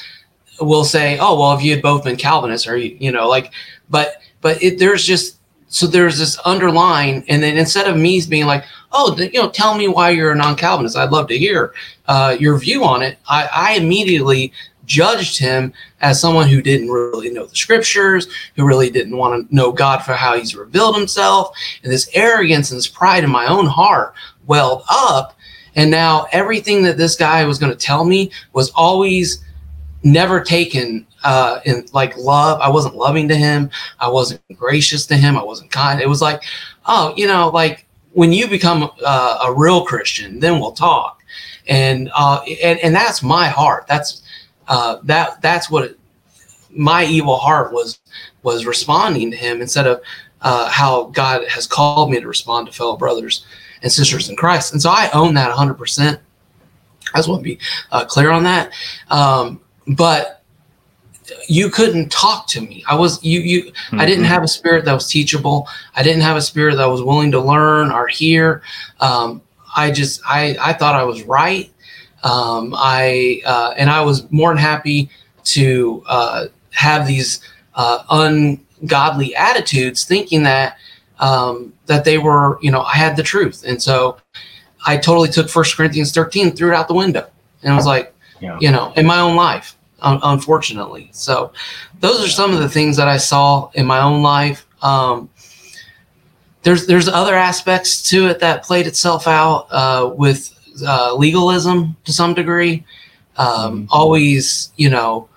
will 0.60 0.84
say 0.84 1.18
oh 1.18 1.38
well 1.38 1.56
if 1.56 1.62
you 1.62 1.70
had 1.72 1.82
both 1.82 2.04
been 2.04 2.16
calvinists 2.16 2.66
or 2.66 2.76
you, 2.76 2.96
you 3.00 3.10
know 3.10 3.28
like 3.28 3.52
but 3.90 4.20
but 4.40 4.62
it, 4.62 4.78
there's 4.78 5.04
just 5.04 5.38
so 5.74 5.86
there's 5.86 6.18
this 6.18 6.38
underline 6.44 7.24
and 7.28 7.42
then 7.42 7.56
instead 7.56 7.88
of 7.88 7.96
me 7.96 8.20
being 8.28 8.46
like 8.46 8.64
oh 8.92 9.16
you 9.16 9.40
know 9.40 9.50
tell 9.50 9.76
me 9.76 9.88
why 9.88 10.10
you're 10.10 10.32
a 10.32 10.36
non-calvinist 10.36 10.96
i'd 10.96 11.10
love 11.10 11.26
to 11.26 11.36
hear 11.36 11.74
uh, 12.06 12.36
your 12.38 12.58
view 12.58 12.84
on 12.84 13.02
it 13.02 13.18
I, 13.28 13.48
I 13.52 13.72
immediately 13.74 14.52
judged 14.86 15.38
him 15.38 15.72
as 16.00 16.20
someone 16.20 16.48
who 16.48 16.62
didn't 16.62 16.90
really 16.90 17.30
know 17.30 17.46
the 17.46 17.56
scriptures, 17.56 18.28
who 18.56 18.66
really 18.66 18.90
didn't 18.90 19.16
want 19.16 19.48
to 19.48 19.54
know 19.54 19.72
God 19.72 20.02
for 20.02 20.12
how 20.12 20.36
he's 20.36 20.54
revealed 20.54 20.96
himself. 20.96 21.56
And 21.82 21.92
this 21.92 22.10
arrogance 22.14 22.70
and 22.70 22.78
this 22.78 22.88
pride 22.88 23.24
in 23.24 23.30
my 23.30 23.46
own 23.46 23.66
heart 23.66 24.14
welled 24.46 24.82
up. 24.90 25.36
And 25.76 25.90
now 25.90 26.26
everything 26.32 26.82
that 26.84 26.98
this 26.98 27.16
guy 27.16 27.44
was 27.44 27.58
going 27.58 27.72
to 27.72 27.78
tell 27.78 28.04
me 28.04 28.30
was 28.52 28.70
always 28.70 29.43
never 30.04 30.40
taken 30.40 31.06
uh, 31.24 31.60
in 31.64 31.86
like 31.92 32.16
love. 32.16 32.60
I 32.60 32.68
wasn't 32.68 32.94
loving 32.94 33.26
to 33.28 33.34
him. 33.34 33.70
I 33.98 34.08
wasn't 34.08 34.42
gracious 34.54 35.06
to 35.06 35.16
him. 35.16 35.36
I 35.36 35.42
wasn't 35.42 35.70
kind. 35.70 36.00
It 36.00 36.08
was 36.08 36.22
like, 36.22 36.42
oh, 36.86 37.14
you 37.16 37.26
know, 37.26 37.48
like 37.48 37.86
when 38.12 38.32
you 38.32 38.46
become 38.46 38.90
uh, 39.04 39.38
a 39.46 39.52
real 39.52 39.84
Christian, 39.84 40.38
then 40.38 40.60
we'll 40.60 40.72
talk. 40.72 41.22
And, 41.66 42.10
uh, 42.14 42.42
and 42.62 42.78
and 42.80 42.94
that's 42.94 43.22
my 43.22 43.48
heart. 43.48 43.86
That's 43.88 44.22
uh, 44.68 44.98
that 45.04 45.40
that's 45.40 45.70
what 45.70 45.84
it, 45.84 45.98
my 46.70 47.04
evil 47.04 47.36
heart 47.36 47.72
was 47.72 47.98
was 48.42 48.66
responding 48.66 49.30
to 49.30 49.36
him 49.36 49.62
instead 49.62 49.86
of 49.86 50.02
uh, 50.42 50.68
how 50.68 51.04
God 51.06 51.48
has 51.48 51.66
called 51.66 52.10
me 52.10 52.20
to 52.20 52.28
respond 52.28 52.66
to 52.66 52.72
fellow 52.72 52.96
brothers 52.96 53.46
and 53.82 53.90
sisters 53.90 54.28
in 54.28 54.36
Christ. 54.36 54.72
And 54.72 54.82
so 54.82 54.90
I 54.90 55.10
own 55.14 55.34
that 55.34 55.50
100%. 55.50 56.18
I 57.14 57.18
just 57.18 57.28
want 57.28 57.40
to 57.40 57.44
be 57.44 57.58
uh, 57.90 58.04
clear 58.04 58.30
on 58.30 58.42
that. 58.44 58.72
Um, 59.08 59.60
but 59.88 60.42
you 61.48 61.70
couldn't 61.70 62.10
talk 62.10 62.46
to 62.48 62.60
me. 62.60 62.84
I 62.88 62.94
was 62.94 63.22
you 63.24 63.40
you 63.40 63.62
mm-hmm. 63.64 64.00
I 64.00 64.06
didn't 64.06 64.24
mm-hmm. 64.24 64.32
have 64.32 64.42
a 64.42 64.48
spirit 64.48 64.84
that 64.84 64.92
was 64.92 65.08
teachable. 65.08 65.68
I 65.96 66.02
didn't 66.02 66.22
have 66.22 66.36
a 66.36 66.42
spirit 66.42 66.76
that 66.76 66.86
was 66.86 67.02
willing 67.02 67.30
to 67.32 67.40
learn 67.40 67.90
or 67.90 68.06
hear. 68.06 68.62
Um, 69.00 69.42
I 69.76 69.90
just 69.90 70.20
I 70.26 70.56
I 70.60 70.72
thought 70.72 70.94
I 70.94 71.04
was 71.04 71.22
right. 71.22 71.70
Um, 72.22 72.74
I 72.76 73.42
uh, 73.44 73.74
and 73.76 73.90
I 73.90 74.02
was 74.02 74.30
more 74.30 74.50
than 74.50 74.58
happy 74.58 75.10
to 75.44 76.02
uh, 76.06 76.46
have 76.70 77.06
these 77.06 77.40
uh, 77.74 78.04
ungodly 78.10 79.34
attitudes, 79.36 80.04
thinking 80.04 80.42
that 80.44 80.78
um, 81.18 81.72
that 81.86 82.04
they 82.04 82.18
were, 82.18 82.58
you 82.62 82.70
know, 82.70 82.82
I 82.82 82.94
had 82.94 83.16
the 83.16 83.22
truth. 83.22 83.64
And 83.66 83.82
so 83.82 84.16
I 84.86 84.96
totally 84.96 85.28
took 85.28 85.48
First 85.48 85.76
Corinthians 85.76 86.12
13, 86.12 86.56
threw 86.56 86.72
it 86.72 86.74
out 86.74 86.88
the 86.88 86.94
window. 86.94 87.28
And 87.62 87.72
I 87.72 87.76
was 87.76 87.86
like, 87.86 88.13
yeah. 88.44 88.58
you 88.60 88.70
know, 88.70 88.92
in 88.96 89.06
my 89.06 89.20
own 89.20 89.36
life, 89.36 89.76
un- 90.00 90.20
unfortunately. 90.22 91.10
So 91.12 91.52
those 92.00 92.24
are 92.24 92.28
some 92.28 92.52
of 92.52 92.60
the 92.60 92.68
things 92.68 92.96
that 92.96 93.08
I 93.08 93.16
saw 93.16 93.70
in 93.74 93.86
my 93.86 94.00
own 94.00 94.22
life. 94.22 94.66
Um, 94.82 95.30
there's 96.62 96.86
there's 96.86 97.08
other 97.08 97.34
aspects 97.34 98.08
to 98.10 98.26
it 98.28 98.40
that 98.40 98.62
played 98.62 98.86
itself 98.86 99.26
out 99.26 99.66
uh, 99.70 100.12
with 100.14 100.50
uh, 100.86 101.14
legalism 101.14 101.96
to 102.04 102.12
some 102.12 102.34
degree. 102.34 102.84
Um, 103.36 103.48
mm-hmm. 103.48 103.84
Always, 103.90 104.72
you 104.76 104.90
know, 104.90 105.28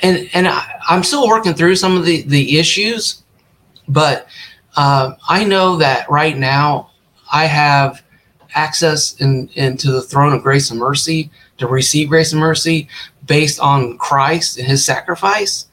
and 0.00 0.28
and 0.32 0.46
I, 0.46 0.80
I'm 0.88 1.02
still 1.02 1.26
working 1.26 1.54
through 1.54 1.76
some 1.76 1.96
of 1.96 2.04
the 2.04 2.22
the 2.22 2.58
issues 2.58 3.22
but 3.90 4.28
uh, 4.76 5.14
I 5.28 5.44
know 5.44 5.76
that 5.76 6.08
right 6.08 6.38
now 6.38 6.90
I 7.32 7.46
have 7.46 8.02
access 8.54 9.14
in, 9.20 9.48
into 9.54 9.90
the 9.90 10.00
throne 10.00 10.32
of 10.32 10.42
grace 10.42 10.70
and 10.70 10.78
mercy 10.78 11.30
to 11.60 11.68
receive 11.68 12.08
grace 12.08 12.32
and 12.32 12.40
mercy 12.40 12.88
based 13.26 13.60
on 13.60 13.96
Christ 13.98 14.58
and 14.58 14.66
his 14.66 14.84
sacrifice. 14.84 15.66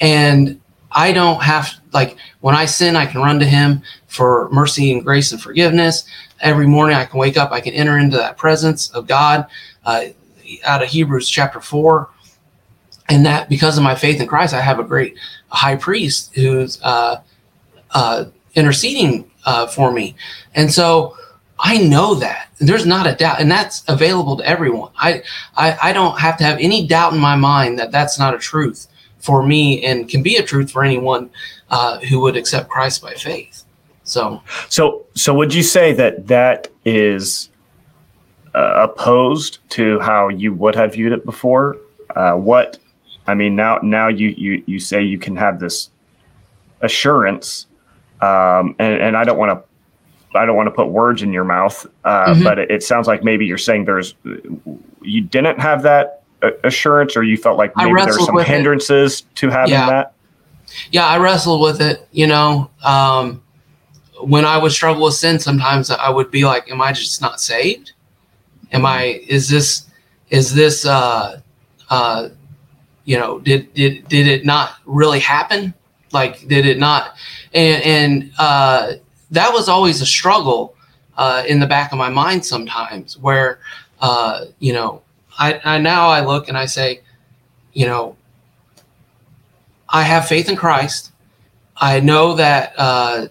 and 0.00 0.60
I 0.96 1.12
don't 1.12 1.42
have 1.42 1.68
like 1.92 2.16
when 2.40 2.54
I 2.54 2.64
sin, 2.64 2.96
I 2.96 3.06
can 3.06 3.20
run 3.20 3.38
to 3.40 3.44
Him 3.44 3.82
for 4.06 4.48
mercy 4.50 4.92
and 4.92 5.04
grace 5.04 5.30
and 5.30 5.40
forgiveness. 5.40 6.04
Every 6.40 6.66
morning, 6.66 6.96
I 6.96 7.04
can 7.04 7.18
wake 7.18 7.36
up, 7.36 7.52
I 7.52 7.60
can 7.60 7.74
enter 7.74 7.98
into 7.98 8.16
that 8.16 8.36
presence 8.38 8.90
of 8.90 9.06
God. 9.06 9.46
Uh, 9.84 10.06
out 10.64 10.82
of 10.82 10.88
Hebrews 10.88 11.28
chapter 11.28 11.60
four, 11.60 12.08
and 13.08 13.26
that 13.26 13.48
because 13.48 13.76
of 13.76 13.84
my 13.84 13.94
faith 13.94 14.20
in 14.20 14.26
Christ, 14.26 14.54
I 14.54 14.60
have 14.60 14.78
a 14.78 14.84
great 14.84 15.16
high 15.48 15.76
priest 15.76 16.34
who's 16.34 16.80
uh, 16.82 17.20
uh, 17.90 18.26
interceding 18.54 19.30
uh, 19.44 19.66
for 19.66 19.92
me, 19.92 20.14
and 20.54 20.72
so 20.72 21.16
I 21.58 21.78
know 21.78 22.14
that 22.16 22.48
there's 22.58 22.86
not 22.86 23.06
a 23.06 23.14
doubt, 23.14 23.40
and 23.40 23.50
that's 23.50 23.82
available 23.88 24.36
to 24.36 24.46
everyone. 24.46 24.90
I, 24.98 25.22
I 25.56 25.78
I 25.82 25.92
don't 25.92 26.18
have 26.18 26.36
to 26.38 26.44
have 26.44 26.58
any 26.58 26.86
doubt 26.86 27.14
in 27.14 27.18
my 27.18 27.36
mind 27.36 27.78
that 27.78 27.90
that's 27.90 28.18
not 28.18 28.34
a 28.34 28.38
truth 28.38 28.88
for 29.18 29.42
me, 29.42 29.84
and 29.84 30.08
can 30.08 30.22
be 30.22 30.36
a 30.36 30.42
truth 30.42 30.70
for 30.70 30.84
anyone 30.84 31.30
uh, 31.70 31.98
who 32.00 32.20
would 32.20 32.36
accept 32.36 32.68
Christ 32.68 33.02
by 33.02 33.14
faith. 33.14 33.64
So, 34.04 34.40
so, 34.68 35.04
so 35.14 35.34
would 35.34 35.52
you 35.52 35.64
say 35.64 35.92
that 35.94 36.28
that 36.28 36.68
is 36.84 37.50
uh, 38.54 38.88
opposed 38.88 39.58
to 39.70 39.98
how 39.98 40.28
you 40.28 40.54
would 40.54 40.76
have 40.76 40.92
viewed 40.92 41.12
it 41.12 41.24
before? 41.24 41.78
Uh, 42.14 42.34
what 42.34 42.78
I 43.26 43.34
mean 43.34 43.56
now, 43.56 43.80
now 43.82 44.08
you 44.08 44.28
you 44.28 44.62
you 44.66 44.78
say 44.78 45.02
you 45.02 45.18
can 45.18 45.34
have 45.36 45.58
this 45.58 45.90
assurance, 46.82 47.66
um, 48.20 48.76
and 48.78 49.00
and 49.00 49.16
I 49.16 49.24
don't 49.24 49.38
want 49.38 49.50
to 49.50 49.65
I 50.36 50.46
don't 50.46 50.56
want 50.56 50.68
to 50.68 50.72
put 50.72 50.88
words 50.88 51.22
in 51.22 51.32
your 51.32 51.44
mouth, 51.44 51.86
uh, 52.04 52.26
mm-hmm. 52.26 52.42
but 52.42 52.58
it, 52.58 52.70
it, 52.70 52.82
sounds 52.82 53.06
like 53.06 53.24
maybe 53.24 53.46
you're 53.46 53.58
saying 53.58 53.84
there's 53.84 54.14
you 55.02 55.20
didn't 55.22 55.58
have 55.58 55.82
that 55.82 56.22
assurance, 56.64 57.16
or 57.16 57.22
you 57.22 57.36
felt 57.36 57.58
like 57.58 57.76
maybe 57.76 57.92
there's 57.94 58.24
some 58.24 58.38
hindrances 58.38 59.20
it. 59.20 59.34
to 59.36 59.50
having 59.50 59.72
yeah. 59.72 59.90
that. 59.90 60.12
Yeah, 60.90 61.06
I 61.06 61.18
wrestled 61.18 61.62
with 61.62 61.80
it. 61.80 62.06
You 62.12 62.26
know, 62.26 62.70
um, 62.84 63.42
when 64.20 64.44
I 64.44 64.58
would 64.58 64.72
struggle 64.72 65.04
with 65.04 65.14
sin, 65.14 65.38
sometimes 65.38 65.90
I 65.90 66.10
would 66.10 66.30
be 66.30 66.44
like, 66.44 66.70
"Am 66.70 66.80
I 66.80 66.92
just 66.92 67.20
not 67.20 67.40
saved?" 67.40 67.92
am 68.72 68.86
i 68.86 69.20
is 69.28 69.48
this 69.48 69.86
is 70.30 70.54
this 70.54 70.86
uh 70.86 71.40
uh 71.90 72.28
you 73.04 73.18
know 73.18 73.38
did 73.40 73.72
did 73.74 74.06
did 74.08 74.26
it 74.26 74.44
not 74.44 74.74
really 74.84 75.20
happen 75.20 75.72
like 76.12 76.46
did 76.48 76.66
it 76.66 76.78
not 76.78 77.16
and 77.54 77.82
and 77.82 78.32
uh 78.38 78.92
that 79.30 79.52
was 79.52 79.68
always 79.68 80.00
a 80.00 80.06
struggle 80.06 80.74
uh 81.16 81.42
in 81.48 81.60
the 81.60 81.66
back 81.66 81.92
of 81.92 81.98
my 81.98 82.08
mind 82.08 82.44
sometimes 82.44 83.18
where 83.18 83.58
uh 84.00 84.46
you 84.58 84.72
know 84.72 85.02
i 85.38 85.60
i 85.64 85.78
now 85.78 86.08
i 86.08 86.20
look 86.20 86.48
and 86.48 86.56
i 86.56 86.66
say 86.66 87.00
you 87.72 87.86
know 87.86 88.16
i 89.88 90.02
have 90.02 90.26
faith 90.26 90.48
in 90.48 90.56
christ 90.56 91.12
i 91.76 92.00
know 92.00 92.34
that 92.34 92.72
uh 92.76 93.26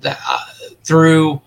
that 0.00 0.18
uh, 0.28 0.44
through 0.82 1.40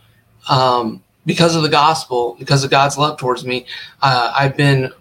um 0.49 1.01
because 1.25 1.55
of 1.55 1.63
the 1.63 1.69
gospel, 1.69 2.35
because 2.39 2.63
of 2.63 2.69
God's 2.69 2.97
love 2.97 3.17
towards 3.17 3.45
me, 3.45 3.65
uh, 4.01 4.33
I've 4.35 4.55
been 4.55 4.91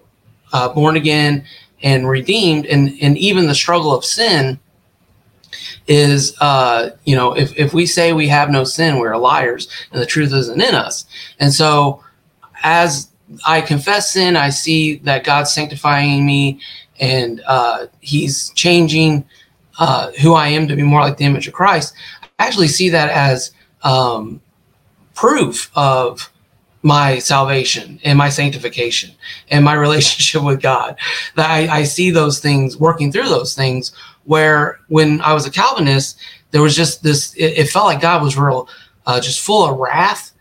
uh, 0.52 0.70
born 0.70 0.96
again 0.96 1.44
and 1.82 2.08
redeemed. 2.08 2.66
And, 2.66 2.96
and 3.00 3.16
even 3.18 3.46
the 3.46 3.54
struggle 3.54 3.94
of 3.94 4.04
sin 4.04 4.58
is, 5.86 6.36
uh, 6.40 6.90
you 7.04 7.14
know, 7.14 7.36
if, 7.36 7.56
if 7.56 7.74
we 7.74 7.86
say 7.86 8.12
we 8.12 8.28
have 8.28 8.50
no 8.50 8.64
sin, 8.64 8.98
we're 8.98 9.16
liars 9.16 9.68
and 9.92 10.00
the 10.00 10.06
truth 10.06 10.32
isn't 10.32 10.60
in 10.60 10.74
us. 10.74 11.04
And 11.38 11.52
so 11.52 12.02
as 12.62 13.10
I 13.46 13.60
confess 13.60 14.12
sin, 14.12 14.36
I 14.36 14.50
see 14.50 14.96
that 14.98 15.24
God's 15.24 15.52
sanctifying 15.52 16.24
me 16.24 16.60
and 17.00 17.42
uh, 17.46 17.86
he's 18.00 18.50
changing 18.50 19.24
uh, 19.78 20.12
who 20.22 20.34
I 20.34 20.48
am 20.48 20.68
to 20.68 20.76
be 20.76 20.82
more 20.82 21.00
like 21.00 21.16
the 21.16 21.24
image 21.24 21.48
of 21.48 21.54
Christ. 21.54 21.94
I 22.38 22.46
actually 22.46 22.68
see 22.68 22.88
that 22.90 23.10
as 23.10 23.50
um, 23.82 24.40
proof 25.14 25.70
of 25.74 26.30
my 26.82 27.18
salvation 27.18 27.98
and 28.04 28.18
my 28.18 28.28
sanctification 28.28 29.10
and 29.50 29.64
my 29.64 29.74
relationship 29.86 30.42
with 30.42 30.60
God. 30.60 30.96
That 31.34 31.50
I, 31.50 31.78
I, 31.78 31.82
see 31.84 32.10
those 32.10 32.40
things 32.40 32.76
working 32.76 33.10
through 33.10 33.28
those 33.30 33.54
things. 33.54 33.92
Where 34.24 34.80
when 34.88 35.20
I 35.20 35.34
was 35.34 35.46
a 35.46 35.50
Calvinist, 35.50 36.18
there 36.50 36.62
was 36.62 36.74
just 36.76 37.02
this. 37.02 37.34
It, 37.34 37.58
it 37.58 37.68
felt 37.70 37.86
like 37.86 38.00
God 38.00 38.22
was 38.22 38.36
real, 38.36 38.68
uh, 39.06 39.20
just 39.20 39.40
full 39.40 39.64
of 39.64 39.78
wrath 39.78 40.32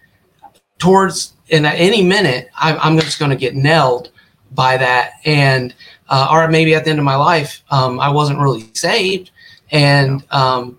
towards. 0.78 1.34
And 1.52 1.68
at 1.68 1.76
any 1.76 2.02
minute, 2.02 2.50
I, 2.56 2.76
I'm 2.78 2.98
just 2.98 3.20
going 3.20 3.32
to 3.32 3.38
get 3.38 3.56
nailed 3.56 4.12
by 4.52 4.78
that. 4.78 5.14
And 5.26 5.74
uh, 6.10 6.28
or 6.32 6.48
maybe 6.48 6.76
at 6.76 6.84
the 6.84 6.92
end 6.92 7.00
of 7.00 7.06
my 7.06 7.16
life, 7.16 7.64
um, 7.72 8.00
I 8.00 8.10
wasn't 8.10 8.40
really 8.40 8.70
saved, 8.74 9.32
and 9.72 10.24
um, 10.32 10.78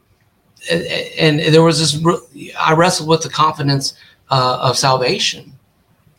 and 0.70 1.40
there 1.40 1.62
was 1.62 1.78
this. 1.78 2.52
I 2.58 2.74
wrestled 2.74 3.08
with 3.08 3.22
the 3.22 3.28
confidence 3.28 3.94
uh, 4.30 4.58
of 4.60 4.78
salvation. 4.78 5.52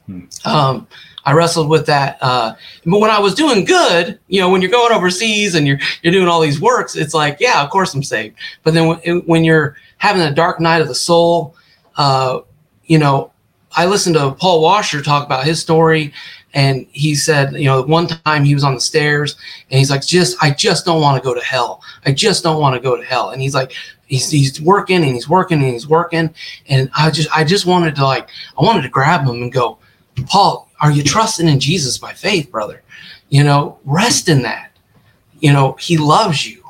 Hmm. 0.06 0.22
Um, 0.44 0.88
I 1.26 1.34
wrestled 1.34 1.70
with 1.70 1.86
that. 1.88 2.18
Uh, 2.22 2.56
but 2.86 3.00
when 3.00 3.10
I 3.10 3.20
was 3.20 3.34
doing 3.34 3.66
good, 3.66 4.20
you 4.28 4.40
know, 4.40 4.50
when 4.50 4.62
you're 4.62 4.72
going 4.72 4.94
overseas 4.94 5.56
and 5.56 5.68
you're 5.68 5.80
you're 6.02 6.14
doing 6.14 6.28
all 6.28 6.42
these 6.42 6.62
works, 6.62 6.96
it's 6.96 7.14
like, 7.14 7.38
yeah, 7.40 7.64
of 7.64 7.70
course 7.70 7.94
I'm 7.94 8.04
saved. 8.04 8.36
But 8.64 8.74
then 8.74 8.88
when, 8.88 9.00
when 9.26 9.44
you're 9.44 9.76
having 9.98 10.22
a 10.22 10.34
dark 10.34 10.60
night 10.60 10.82
of 10.82 10.88
the 10.88 10.96
soul, 10.96 11.56
uh, 11.98 12.42
you 12.86 13.00
know, 13.00 13.32
I 13.76 13.86
listened 13.88 14.16
to 14.16 14.32
Paul 14.32 14.62
Washer 14.62 15.02
talk 15.02 15.26
about 15.26 15.46
his 15.46 15.60
story, 15.60 16.14
and 16.54 16.86
he 16.92 17.16
said, 17.16 17.54
you 17.54 17.66
know, 17.66 17.82
one 17.82 18.08
time 18.08 18.44
he 18.44 18.54
was 18.54 18.64
on 18.64 18.76
the 18.76 18.82
stairs 18.82 19.36
and 19.70 19.78
he's 19.80 19.90
like, 19.90 20.06
just 20.06 20.42
I 20.42 20.52
just 20.52 20.86
don't 20.86 21.02
want 21.02 21.22
to 21.22 21.28
go 21.28 21.34
to 21.34 21.42
hell. 21.42 21.82
I 22.06 22.14
just 22.14 22.44
don't 22.44 22.62
want 22.62 22.76
to 22.76 22.82
go 22.82 22.96
to 22.96 23.04
hell. 23.04 23.32
And 23.32 23.42
he's 23.42 23.54
like, 23.54 23.74
he's 24.06 24.30
he's 24.30 24.62
working 24.62 24.98
and 24.98 25.14
he's 25.14 25.28
working 25.28 25.62
and 25.62 25.74
he's 25.74 25.88
working, 25.88 26.34
and 26.70 26.90
I 26.96 27.10
just 27.10 27.30
I 27.36 27.44
just 27.44 27.66
wanted 27.66 27.96
to 27.96 28.06
like 28.06 28.30
I 28.58 28.64
wanted 28.64 28.84
to 28.84 28.90
grab 28.90 29.22
him 29.22 29.42
and 29.42 29.52
go, 29.52 29.80
Paul, 30.28 30.70
are 30.86 30.92
you 30.92 31.02
trusting 31.02 31.48
in 31.48 31.60
Jesus 31.60 31.98
by 31.98 32.14
faith, 32.14 32.52
brother? 32.52 32.84
You 33.30 33.44
know, 33.44 33.80
rest 33.86 34.30
in 34.30 34.44
that. 34.44 34.70
You 35.40 35.52
know, 35.52 35.72
he 35.80 35.98
loves 35.98 36.46
you. 36.46 36.64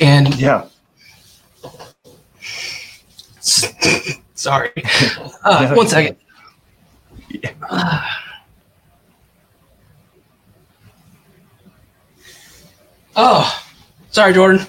And 0.00 0.34
yeah. 0.36 0.68
Sorry. 4.34 4.70
Uh, 5.44 5.74
one 5.74 5.86
second. 5.86 6.16
Uh, 7.68 8.00
oh, 13.16 13.66
sorry, 14.10 14.32
Jordan. 14.32 14.66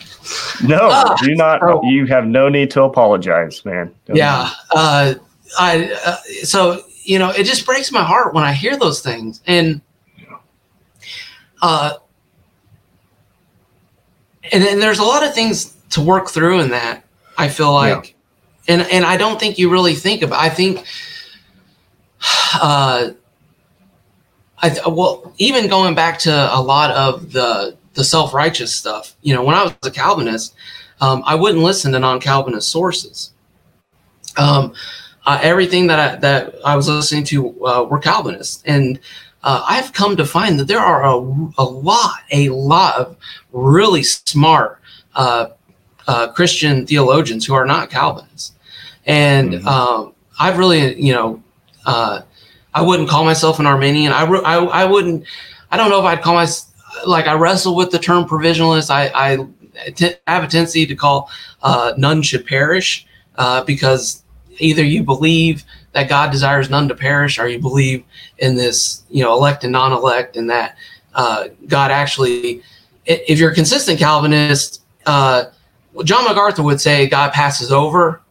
No, 0.61 0.89
uh, 0.89 1.15
do 1.21 1.35
not. 1.35 1.63
Oh. 1.63 1.81
You 1.83 2.05
have 2.07 2.25
no 2.27 2.49
need 2.49 2.69
to 2.71 2.83
apologize, 2.83 3.63
man. 3.63 3.95
Don't 4.07 4.17
yeah. 4.17 4.49
Uh, 4.71 5.13
I 5.57 5.93
uh, 6.05 6.17
so 6.43 6.83
you 7.03 7.19
know 7.19 7.29
it 7.29 7.43
just 7.43 7.65
breaks 7.65 7.91
my 7.91 8.03
heart 8.03 8.33
when 8.33 8.43
I 8.43 8.53
hear 8.53 8.77
those 8.77 9.01
things. 9.01 9.41
And 9.45 9.81
uh 11.61 11.95
and 14.51 14.63
then 14.63 14.79
there's 14.79 14.99
a 14.99 15.03
lot 15.03 15.23
of 15.23 15.33
things 15.33 15.73
to 15.91 16.01
work 16.01 16.29
through 16.29 16.59
in 16.59 16.71
that 16.71 17.03
I 17.37 17.49
feel 17.49 17.73
like. 17.73 18.15
Yeah. 18.67 18.75
and 18.75 18.91
and 18.91 19.05
I 19.05 19.17
don't 19.17 19.39
think 19.39 19.57
you 19.57 19.69
really 19.69 19.95
think 19.95 20.21
about 20.21 20.39
I 20.39 20.49
think 20.49 20.85
uh 22.61 23.11
I 24.61 24.79
well 24.87 25.33
even 25.37 25.67
going 25.67 25.95
back 25.95 26.19
to 26.19 26.31
a 26.31 26.61
lot 26.61 26.91
of 26.91 27.31
the 27.31 27.77
the 27.93 28.03
self-righteous 28.03 28.73
stuff 28.73 29.15
you 29.21 29.33
know 29.35 29.43
when 29.43 29.55
I 29.55 29.63
was 29.63 29.73
a 29.83 29.91
Calvinist 29.91 30.55
um, 31.03 31.21
I 31.25 31.35
wouldn't 31.35 31.61
listen 31.61 31.91
to 31.91 31.99
non-Calvinist 31.99 32.69
sources. 32.69 33.33
Um, 34.37 34.73
uh, 35.25 35.39
everything 35.41 35.87
that 35.87 35.99
I, 35.99 36.15
that 36.17 36.55
I 36.65 36.75
was 36.75 36.87
listening 36.87 37.23
to 37.25 37.65
uh, 37.65 37.83
were 37.83 37.99
Calvinists, 37.99 38.63
and 38.65 38.99
uh, 39.43 39.63
I've 39.67 39.93
come 39.93 40.15
to 40.17 40.25
find 40.25 40.59
that 40.59 40.65
there 40.65 40.79
are 40.79 41.03
a, 41.03 41.15
a 41.57 41.63
lot, 41.63 42.19
a 42.31 42.49
lot 42.49 42.95
of 42.95 43.17
really 43.51 44.03
smart 44.03 44.79
uh, 45.15 45.47
uh, 46.07 46.31
Christian 46.31 46.85
theologians 46.85 47.45
who 47.45 47.53
are 47.53 47.65
not 47.65 47.89
Calvinists, 47.89 48.53
and 49.05 49.53
mm-hmm. 49.53 49.67
Um, 49.67 50.13
I've 50.39 50.57
really, 50.57 50.99
you 50.99 51.13
know, 51.13 51.43
uh, 51.85 52.21
I 52.73 52.81
wouldn't 52.81 53.07
call 53.07 53.23
myself 53.23 53.59
an 53.59 53.67
Arminian. 53.67 54.11
I, 54.11 54.23
I, 54.23 54.63
I 54.63 54.85
wouldn't. 54.85 55.25
I 55.71 55.77
don't 55.77 55.89
know 55.89 55.99
if 55.99 56.05
I'd 56.05 56.21
call 56.21 56.33
myself 56.33 56.71
like 57.05 57.27
I 57.27 57.33
wrestle 57.33 57.75
with 57.75 57.91
the 57.91 57.99
term 57.99 58.25
provisionalist. 58.25 58.89
I, 58.89 59.11
I, 59.13 59.91
t- 59.91 60.15
I 60.27 60.33
have 60.33 60.43
a 60.43 60.47
tendency 60.47 60.85
to 60.85 60.95
call 60.95 61.29
none 61.97 62.21
should 62.23 62.45
perish 62.45 63.05
because 63.65 64.22
either 64.59 64.83
you 64.83 65.03
believe 65.03 65.63
that 65.93 66.09
God 66.09 66.31
desires 66.31 66.69
none 66.69 66.87
to 66.87 66.95
perish, 66.95 67.39
or 67.39 67.47
you 67.47 67.59
believe 67.59 68.03
in 68.39 68.55
this, 68.55 69.03
you 69.09 69.23
know, 69.23 69.33
elect 69.33 69.63
and 69.63 69.71
non-elect, 69.71 70.37
and 70.37 70.49
that 70.49 70.77
uh, 71.15 71.47
God 71.67 71.91
actually, 71.91 72.63
if 73.05 73.39
you're 73.39 73.51
a 73.51 73.55
consistent 73.55 73.99
Calvinist, 73.99 74.81
uh, 75.05 75.45
John 76.03 76.25
MacArthur 76.25 76.63
would 76.63 76.81
say 76.81 77.07
God 77.07 77.31
passes 77.33 77.71
over, 77.71 78.21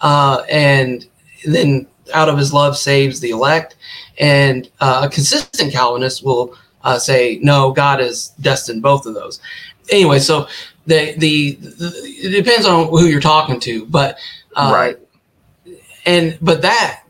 uh, 0.00 0.42
and 0.50 1.06
then 1.46 1.86
out 2.12 2.28
of 2.28 2.36
His 2.36 2.52
love 2.52 2.76
saves 2.76 3.20
the 3.20 3.30
elect, 3.30 3.76
and 4.18 4.68
uh, 4.80 5.02
a 5.04 5.08
consistent 5.08 5.72
Calvinist 5.72 6.24
will 6.24 6.54
uh, 6.82 6.98
say 6.98 7.38
no, 7.42 7.72
God 7.72 8.00
is 8.00 8.28
destined 8.40 8.82
both 8.82 9.06
of 9.06 9.14
those. 9.14 9.40
Anyway, 9.90 10.18
so 10.18 10.46
the, 10.86 11.14
the, 11.18 11.52
the 11.60 11.92
it 11.94 12.44
depends 12.44 12.66
on 12.66 12.88
who 12.88 13.06
you're 13.06 13.20
talking 13.20 13.58
to, 13.60 13.86
but 13.86 14.18
uh, 14.54 14.70
right, 14.72 14.98
and 16.06 16.38
but 16.40 16.62
that 16.62 17.02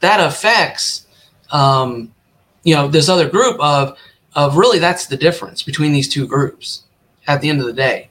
that 0.00 0.20
affects 0.20 1.06
um, 1.50 2.12
you 2.62 2.74
know 2.74 2.88
this 2.88 3.08
other 3.08 3.28
group 3.28 3.60
of 3.60 3.98
of 4.34 4.56
really 4.56 4.78
that's 4.78 5.06
the 5.06 5.16
difference 5.16 5.62
between 5.62 5.92
these 5.92 6.08
two 6.08 6.26
groups 6.26 6.84
at 7.26 7.40
the 7.40 7.48
end 7.48 7.60
of 7.60 7.66
the 7.66 7.72
day. 7.72 8.08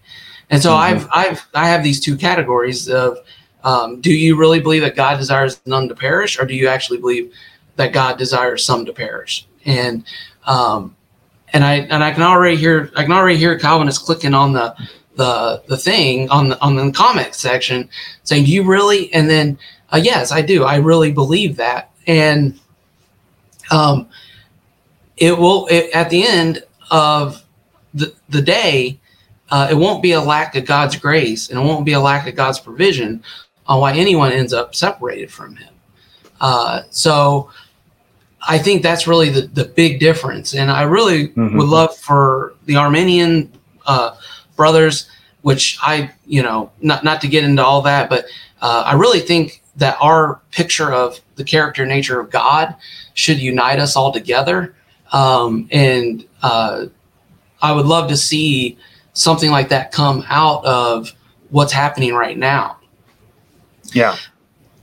And 0.50 0.62
so 0.62 0.72
mm-hmm. 0.72 0.82
I've 0.82 1.08
I've 1.12 1.48
I 1.54 1.68
have 1.68 1.84
these 1.84 2.00
two 2.00 2.18
categories 2.18 2.90
of 2.90 3.18
um, 3.64 4.02
do 4.02 4.14
you 4.14 4.38
really 4.38 4.60
believe 4.60 4.82
that 4.84 4.96
God 4.96 5.18
desires 5.18 5.60
none 5.66 5.88
to 5.90 5.96
perish, 5.96 6.40
or 6.40 6.46
do 6.46 6.56
you 6.56 6.68
actually 6.68 7.00
believe 7.00 7.34
that 7.76 7.94
God 7.94 8.18
desires 8.18 8.64
some 8.64 8.86
to 8.86 8.94
perish? 8.94 9.48
And 9.66 10.04
um, 10.46 10.96
and 11.54 11.64
I 11.64 11.76
and 11.76 12.04
I 12.04 12.12
can 12.12 12.24
already 12.24 12.56
hear 12.56 12.92
I 12.96 13.04
can 13.04 13.12
already 13.12 13.38
hear 13.38 13.58
Calvinists 13.58 14.04
clicking 14.04 14.34
on 14.34 14.54
the 14.54 14.76
the 15.16 15.62
the 15.68 15.78
thing 15.78 16.30
on 16.30 16.50
the 16.50 16.62
on 16.62 16.76
the 16.76 16.92
comment 16.92 17.36
section 17.36 17.90
saying, 18.24 18.46
"Do 18.46 18.52
you 18.52 18.64
really?" 18.64 19.14
And 19.14 19.30
then 19.30 19.58
uh, 19.92 19.98
yes, 19.98 20.32
I 20.32 20.42
do. 20.42 20.64
I 20.64 20.78
really 20.78 21.12
believe 21.12 21.58
that, 21.58 21.92
and 22.08 22.60
um, 23.72 24.08
it 25.18 25.38
will 25.38 25.68
it, 25.68 25.92
at 25.94 26.10
the 26.10 26.26
end 26.26 26.64
of 26.92 27.44
the 27.94 28.14
the 28.30 28.42
day, 28.42 29.00
uh, 29.52 29.68
it 29.70 29.76
won't 29.76 30.02
be 30.02 30.12
a 30.12 30.22
lack 30.22 30.56
of 30.56 30.66
God's 30.66 30.96
grace, 30.96 31.50
and 31.50 31.60
it 31.60 31.64
won't 31.64 31.86
be 31.86 31.94
a 31.94 32.00
lack 32.00 32.28
of 32.28 32.36
God's 32.36 32.60
provision 32.60 33.24
on 33.66 33.80
why 33.80 33.94
anyone 33.94 34.32
ends 34.32 34.54
up 34.54 34.76
separated 34.76 35.32
from 35.32 35.56
Him. 35.56 35.74
Uh, 36.42 36.84
so 36.90 37.50
I 38.48 38.58
think 38.58 38.82
that's 38.82 39.08
really 39.08 39.30
the, 39.30 39.42
the 39.42 39.66
big 39.66 40.00
difference. 40.00 40.56
And 40.56 40.72
I 40.72 40.84
really 40.84 41.30
mm-hmm. 41.30 41.58
would 41.58 41.68
love 41.68 41.96
for 41.98 42.54
the 42.66 42.78
Arminian 42.78 43.52
uh, 43.86 44.16
brothers, 44.56 45.10
which 45.42 45.78
I, 45.82 46.12
you 46.26 46.42
know, 46.42 46.72
not, 46.82 47.04
not 47.04 47.22
to 47.22 47.28
get 47.28 47.44
into 47.44 47.64
all 47.64 47.82
that, 47.84 48.10
but 48.10 48.26
uh, 48.62 48.84
I 48.86 48.94
really 48.94 49.20
think 49.20 49.62
that 49.80 49.98
our 50.00 50.42
picture 50.52 50.94
of 50.94 51.20
the 51.36 51.44
character 51.44 51.86
nature 51.86 52.20
of 52.20 52.30
God 52.30 52.76
should 53.14 53.40
unite 53.40 53.80
us 53.80 53.96
all 53.96 54.12
together. 54.12 54.76
Um, 55.12 55.68
and 55.72 56.26
uh, 56.44 56.86
I 57.62 57.72
would 57.72 57.86
love 57.86 58.10
to 58.10 58.18
see 58.18 58.78
something 59.14 59.52
like 59.52 59.70
that 59.70 59.92
come 59.92 60.24
out 60.30 60.64
of 60.66 61.12
what's 61.50 61.74
happening 61.74 62.14
right 62.14 62.38
now. 62.38 62.78
Yeah. 63.94 64.18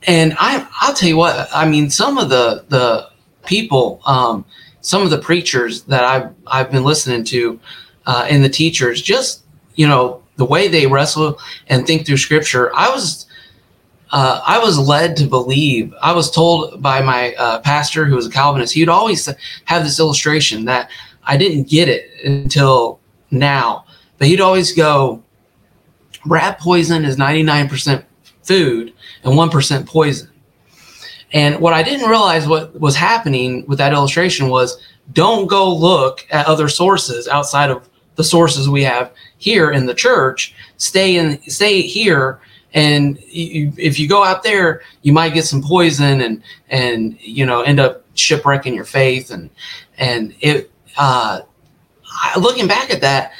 And 0.05 0.35
I, 0.39 0.67
I'll 0.81 0.93
tell 0.93 1.09
you 1.09 1.17
what, 1.17 1.47
I 1.53 1.67
mean, 1.67 1.89
some 1.89 2.17
of 2.17 2.29
the, 2.29 2.65
the 2.69 3.09
people, 3.45 4.01
um, 4.05 4.45
some 4.81 5.01
of 5.03 5.09
the 5.09 5.17
preachers 5.19 5.83
that 5.83 6.03
I've, 6.03 6.33
I've 6.45 6.71
been 6.71 6.83
listening 6.83 7.23
to, 7.25 7.59
uh, 8.05 8.25
and 8.29 8.43
the 8.43 8.49
teachers, 8.49 9.01
just, 9.01 9.43
you 9.75 9.87
know, 9.87 10.23
the 10.37 10.45
way 10.45 10.67
they 10.67 10.87
wrestle 10.87 11.39
and 11.67 11.85
think 11.85 12.05
through 12.05 12.17
scripture, 12.17 12.75
I 12.75 12.89
was, 12.89 13.26
uh, 14.11 14.41
I 14.45 14.59
was 14.59 14.79
led 14.79 15.17
to 15.17 15.25
believe. 15.25 15.93
I 16.01 16.13
was 16.13 16.31
told 16.31 16.81
by 16.81 17.01
my 17.01 17.33
uh, 17.35 17.59
pastor, 17.59 18.05
who 18.05 18.15
was 18.15 18.27
a 18.27 18.31
Calvinist, 18.31 18.73
he'd 18.73 18.89
always 18.89 19.27
have 19.65 19.83
this 19.83 19.99
illustration 19.99 20.65
that 20.65 20.89
I 21.23 21.37
didn't 21.37 21.67
get 21.69 21.89
it 21.89 22.09
until 22.23 22.99
now, 23.31 23.85
but 24.17 24.27
he'd 24.27 24.41
always 24.41 24.71
go, 24.71 25.23
"Rat 26.25 26.59
poison 26.59 27.03
is 27.03 27.17
ninety 27.17 27.43
nine 27.43 27.67
percent 27.67 28.05
food 28.43 28.93
and 29.23 29.35
one 29.35 29.49
percent 29.49 29.85
poison." 29.87 30.29
And 31.33 31.59
what 31.59 31.73
I 31.73 31.83
didn't 31.83 32.09
realize 32.09 32.47
what 32.47 32.79
was 32.79 32.95
happening 32.95 33.65
with 33.67 33.77
that 33.79 33.91
illustration 33.91 34.47
was 34.47 34.81
don't 35.11 35.47
go 35.47 35.73
look 35.73 36.25
at 36.31 36.45
other 36.45 36.69
sources 36.69 37.27
outside 37.27 37.69
of 37.69 37.89
the 38.15 38.23
sources 38.23 38.69
we 38.69 38.83
have 38.83 39.11
here 39.37 39.71
in 39.71 39.85
the 39.85 39.93
church. 39.93 40.55
Stay 40.77 41.17
in, 41.17 41.41
stay 41.43 41.81
here. 41.81 42.39
And 42.77 43.19
you, 43.21 43.73
if 43.77 43.97
you 43.97 44.07
go 44.07 44.23
out 44.23 44.43
there, 44.43 44.81
you 45.01 45.11
might 45.11 45.33
get 45.33 45.45
some 45.45 45.63
poison 45.63 46.21
and, 46.21 46.43
and, 46.69 47.17
you 47.19 47.43
know, 47.43 47.61
end 47.61 47.79
up 47.79 48.03
shipwrecking 48.13 48.75
your 48.75 48.85
faith. 48.85 49.31
And, 49.31 49.49
and 49.97 50.35
it, 50.41 50.69
uh, 50.95 51.41
looking 52.39 52.67
back 52.67 52.91
at 52.91 53.01
that, 53.01 53.31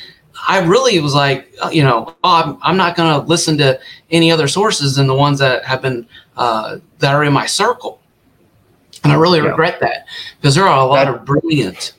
I 0.48 0.60
really 0.60 1.00
was 1.00 1.14
like, 1.14 1.54
uh, 1.62 1.70
you 1.72 1.84
know, 1.84 2.16
oh, 2.24 2.44
I'm, 2.44 2.58
I'm 2.62 2.78
not 2.78 2.96
going 2.96 3.14
to 3.14 3.28
listen 3.28 3.58
to 3.58 3.80
any 4.10 4.32
other 4.32 4.48
sources 4.48 4.96
than 4.96 5.06
the 5.06 5.14
ones 5.16 5.40
that 5.40 5.66
have 5.66 5.82
been 5.82 6.08
uh, 6.38 6.78
that 7.00 7.14
are 7.14 7.24
in 7.24 7.34
my 7.34 7.46
circle, 7.46 8.00
and 9.04 9.12
I 9.12 9.16
really 9.16 9.40
yeah. 9.40 9.48
regret 9.48 9.80
that 9.82 10.06
because 10.40 10.56
there 10.56 10.66
are 10.66 10.80
a 10.80 10.86
lot 10.86 11.06
that, 11.06 11.14
of 11.14 11.26
brilliant. 11.26 11.94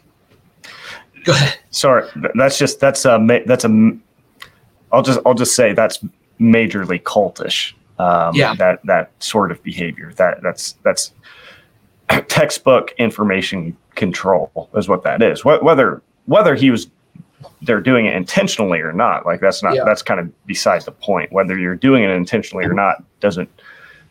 Go 1.25 1.33
ahead. 1.33 1.59
Sorry, 1.71 2.09
that's 2.37 2.57
just 2.57 2.81
that's 2.81 3.05
a 3.05 3.43
that's 3.47 3.65
a. 3.65 3.99
I'll 4.93 5.03
just 5.03 5.21
I'll 5.27 5.35
just 5.35 5.55
say 5.55 5.75
that's 5.75 5.99
majorly 6.41 7.03
cultish. 7.03 7.73
Um, 7.99 8.35
yeah. 8.35 8.55
That 8.55 8.81
that 8.85 9.11
sort 9.23 9.51
of 9.51 9.63
behavior. 9.63 10.13
That 10.17 10.43
that's 10.43 10.73
that's 10.85 11.13
textbook 12.29 12.95
information 12.99 13.77
control 13.95 14.71
is 14.75 14.89
what 14.89 15.03
that 15.03 15.23
is. 15.23 15.45
Whether 15.45 16.03
whether 16.27 16.55
he 16.55 16.71
was 16.71 16.89
they're 17.63 17.81
doing 17.81 18.07
it 18.07 18.15
intentionally 18.15 18.81
or 18.81 18.93
not 18.93 19.25
like 19.27 19.41
that's 19.41 19.63
not 19.63 19.75
yeah. 19.75 19.85
that's 19.85 20.03
kind 20.03 20.19
of 20.21 20.47
beside 20.47 20.83
the 20.83 20.93
point 20.93 21.31
whether 21.33 21.57
you're 21.57 21.77
doing 21.77 22.03
it 22.03 22.11
intentionally 22.11 22.65
or 22.65 22.73
not 22.73 23.03
doesn't 23.21 23.49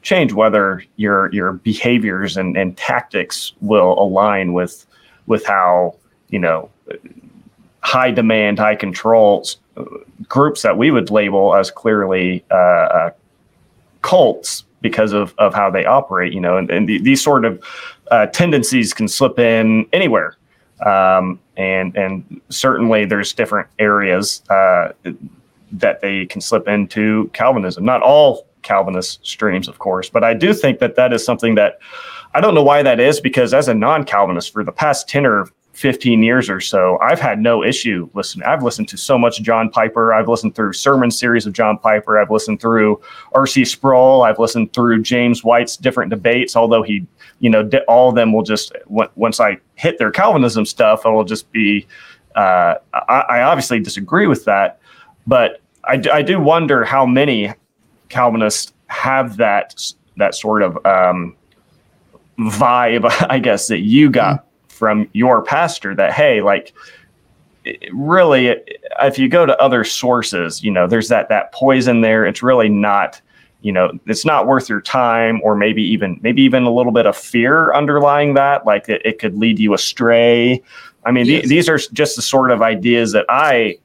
change 0.02 0.34
whether 0.34 0.84
your 0.96 1.32
your 1.34 1.54
behaviors 1.54 2.38
and, 2.38 2.56
and 2.58 2.78
tactics 2.78 3.54
will 3.62 4.00
align 4.00 4.54
with 4.54 4.86
with 5.26 5.46
how 5.46 5.96
you 6.30 6.40
know 6.40 6.70
high 7.82 8.12
demand 8.12 8.60
high 8.60 8.76
controls 8.76 9.58
groups 10.28 10.62
that 10.62 10.78
we 10.78 10.92
would 10.92 11.10
label 11.10 11.56
as 11.56 11.72
clearly 11.72 12.44
uh, 12.52 12.56
uh, 12.56 13.10
cults 14.02 14.64
because 14.82 15.12
of, 15.14 15.34
of 15.38 15.54
how 15.54 15.70
they 15.70 15.86
operate 15.86 16.34
you 16.34 16.40
know 16.40 16.58
and, 16.58 16.70
and 16.70 16.88
the, 16.88 17.00
these 17.00 17.22
sort 17.22 17.46
of 17.46 17.64
uh, 18.12 18.26
tendencies 18.28 18.94
can 18.94 19.08
slip 19.08 19.40
in 19.40 19.86
anywhere 19.94 20.38
um, 20.86 21.40
and 21.58 21.96
and 21.98 22.42
certainly 22.50 23.06
there's 23.06 23.34
different 23.34 23.68
areas 23.80 24.44
uh, 24.50 24.90
that 25.72 26.02
they 26.02 26.26
can 26.26 26.42
slip 26.42 26.68
into 26.68 27.30
Calvinism. 27.34 27.84
Not 27.84 28.02
all 28.02 28.46
Calvinist 28.62 29.26
streams, 29.26 29.68
of 29.68 29.80
course, 29.80 30.10
but 30.10 30.24
I 30.24 30.34
do 30.34 30.54
think 30.54 30.80
that 30.80 30.96
that 30.96 31.14
is 31.14 31.26
something 31.26 31.56
that 31.56 31.80
I 32.34 32.42
don't 32.42 32.54
know 32.54 32.64
why 32.64 32.84
that 32.84 33.00
is 33.00 33.20
because 33.20 33.54
as 33.54 33.68
a 33.68 33.74
non-Calvinist 33.74 34.54
for 34.54 34.64
the 34.64 34.72
past 34.72 35.10
ten 35.10 35.26
or 35.26 35.48
15 35.78 36.24
years 36.24 36.50
or 36.50 36.60
so, 36.60 36.98
I've 37.04 37.20
had 37.20 37.38
no 37.38 37.64
issue 37.64 38.10
listening. 38.16 38.48
I've 38.48 38.64
listened 38.64 38.88
to 38.90 38.98
so 38.98 39.16
much 39.16 39.44
John 39.44 39.70
Piper. 39.70 40.12
I've 40.12 40.28
listened 40.28 40.56
through 40.56 40.74
sermon 40.74 41.12
series 41.12 41.46
of 41.46 41.54
John 41.54 41.78
Piper. 41.78 42.20
I've 42.20 42.32
listened 42.32 42.60
through 42.60 43.00
R.C. 43.34 43.64
Sproul. 43.64 44.24
I've 44.24 44.40
listened 44.40 44.74
through 44.74 45.04
James 45.04 45.44
White's 45.44 45.78
different 45.78 46.10
debates, 46.10 46.56
although 46.56 46.82
he, 46.82 47.06
you 47.42 47.52
know, 47.52 47.70
all 47.88 48.10
of 48.10 48.16
them 48.16 48.34
will 48.34 48.42
just, 48.42 48.72
once 48.88 49.40
I 49.40 49.58
hit 49.76 50.00
their 50.00 50.10
Calvinism 50.10 50.66
stuff, 50.66 51.06
it 51.06 51.10
will 51.10 51.24
just 51.24 51.52
be, 51.52 51.86
uh, 52.36 52.74
I, 52.96 53.20
I, 53.30 53.42
obviously 53.44 53.80
disagree 53.80 54.26
with 54.26 54.46
that. 54.46 54.80
But 55.28 55.62
I, 55.84 56.02
I 56.12 56.22
do 56.24 56.40
wonder 56.40 56.86
how 56.86 57.06
many 57.06 57.54
Calvinists 58.10 58.74
have 58.88 59.38
that, 59.38 59.80
that 60.16 60.34
sort 60.34 60.64
of 60.64 60.84
um, 60.88 61.36
vibe, 62.40 63.06
I 63.30 63.38
guess, 63.38 63.68
that 63.68 63.82
you 63.82 64.10
got. 64.10 64.47
From 64.78 65.10
your 65.14 65.42
pastor 65.42 65.96
that 65.96 66.14
hey 66.14 66.42
like 66.42 66.74
really 67.92 68.56
if 69.02 69.18
you 69.18 69.28
go 69.28 69.46
to 69.46 69.60
other 69.62 69.84
sources 69.84 70.64
you 70.64 70.72
know 70.72 70.88
there's 70.88 71.10
that 71.10 71.30
that 71.30 71.52
poison 71.52 72.02
there. 72.02 72.26
It's 72.26 72.44
really 72.44 72.70
not 72.70 73.20
you 73.62 73.72
know 73.72 73.92
it's 74.06 74.26
not 74.26 74.46
worth 74.46 74.70
your 74.70 74.82
time 74.82 75.42
or 75.44 75.56
maybe 75.56 75.82
even 75.82 76.20
maybe 76.22 76.42
even 76.44 76.64
a 76.64 76.72
little 76.72 76.92
bit 76.92 77.06
of 77.06 77.18
fear 77.18 77.74
underlying 77.74 78.36
that. 78.36 78.66
Like 78.66 78.88
it, 78.88 79.02
it 79.04 79.20
could 79.20 79.38
lead 79.38 79.60
you 79.60 79.74
astray. 79.74 80.62
I 81.06 81.12
mean 81.12 81.26
yes. 81.26 81.42
th- 81.42 81.50
these 81.50 81.70
are 81.70 81.78
just 81.94 82.16
the 82.16 82.22
sort 82.22 82.52
of 82.52 82.62
ideas 82.62 83.14
that 83.14 83.26
i 83.30 83.78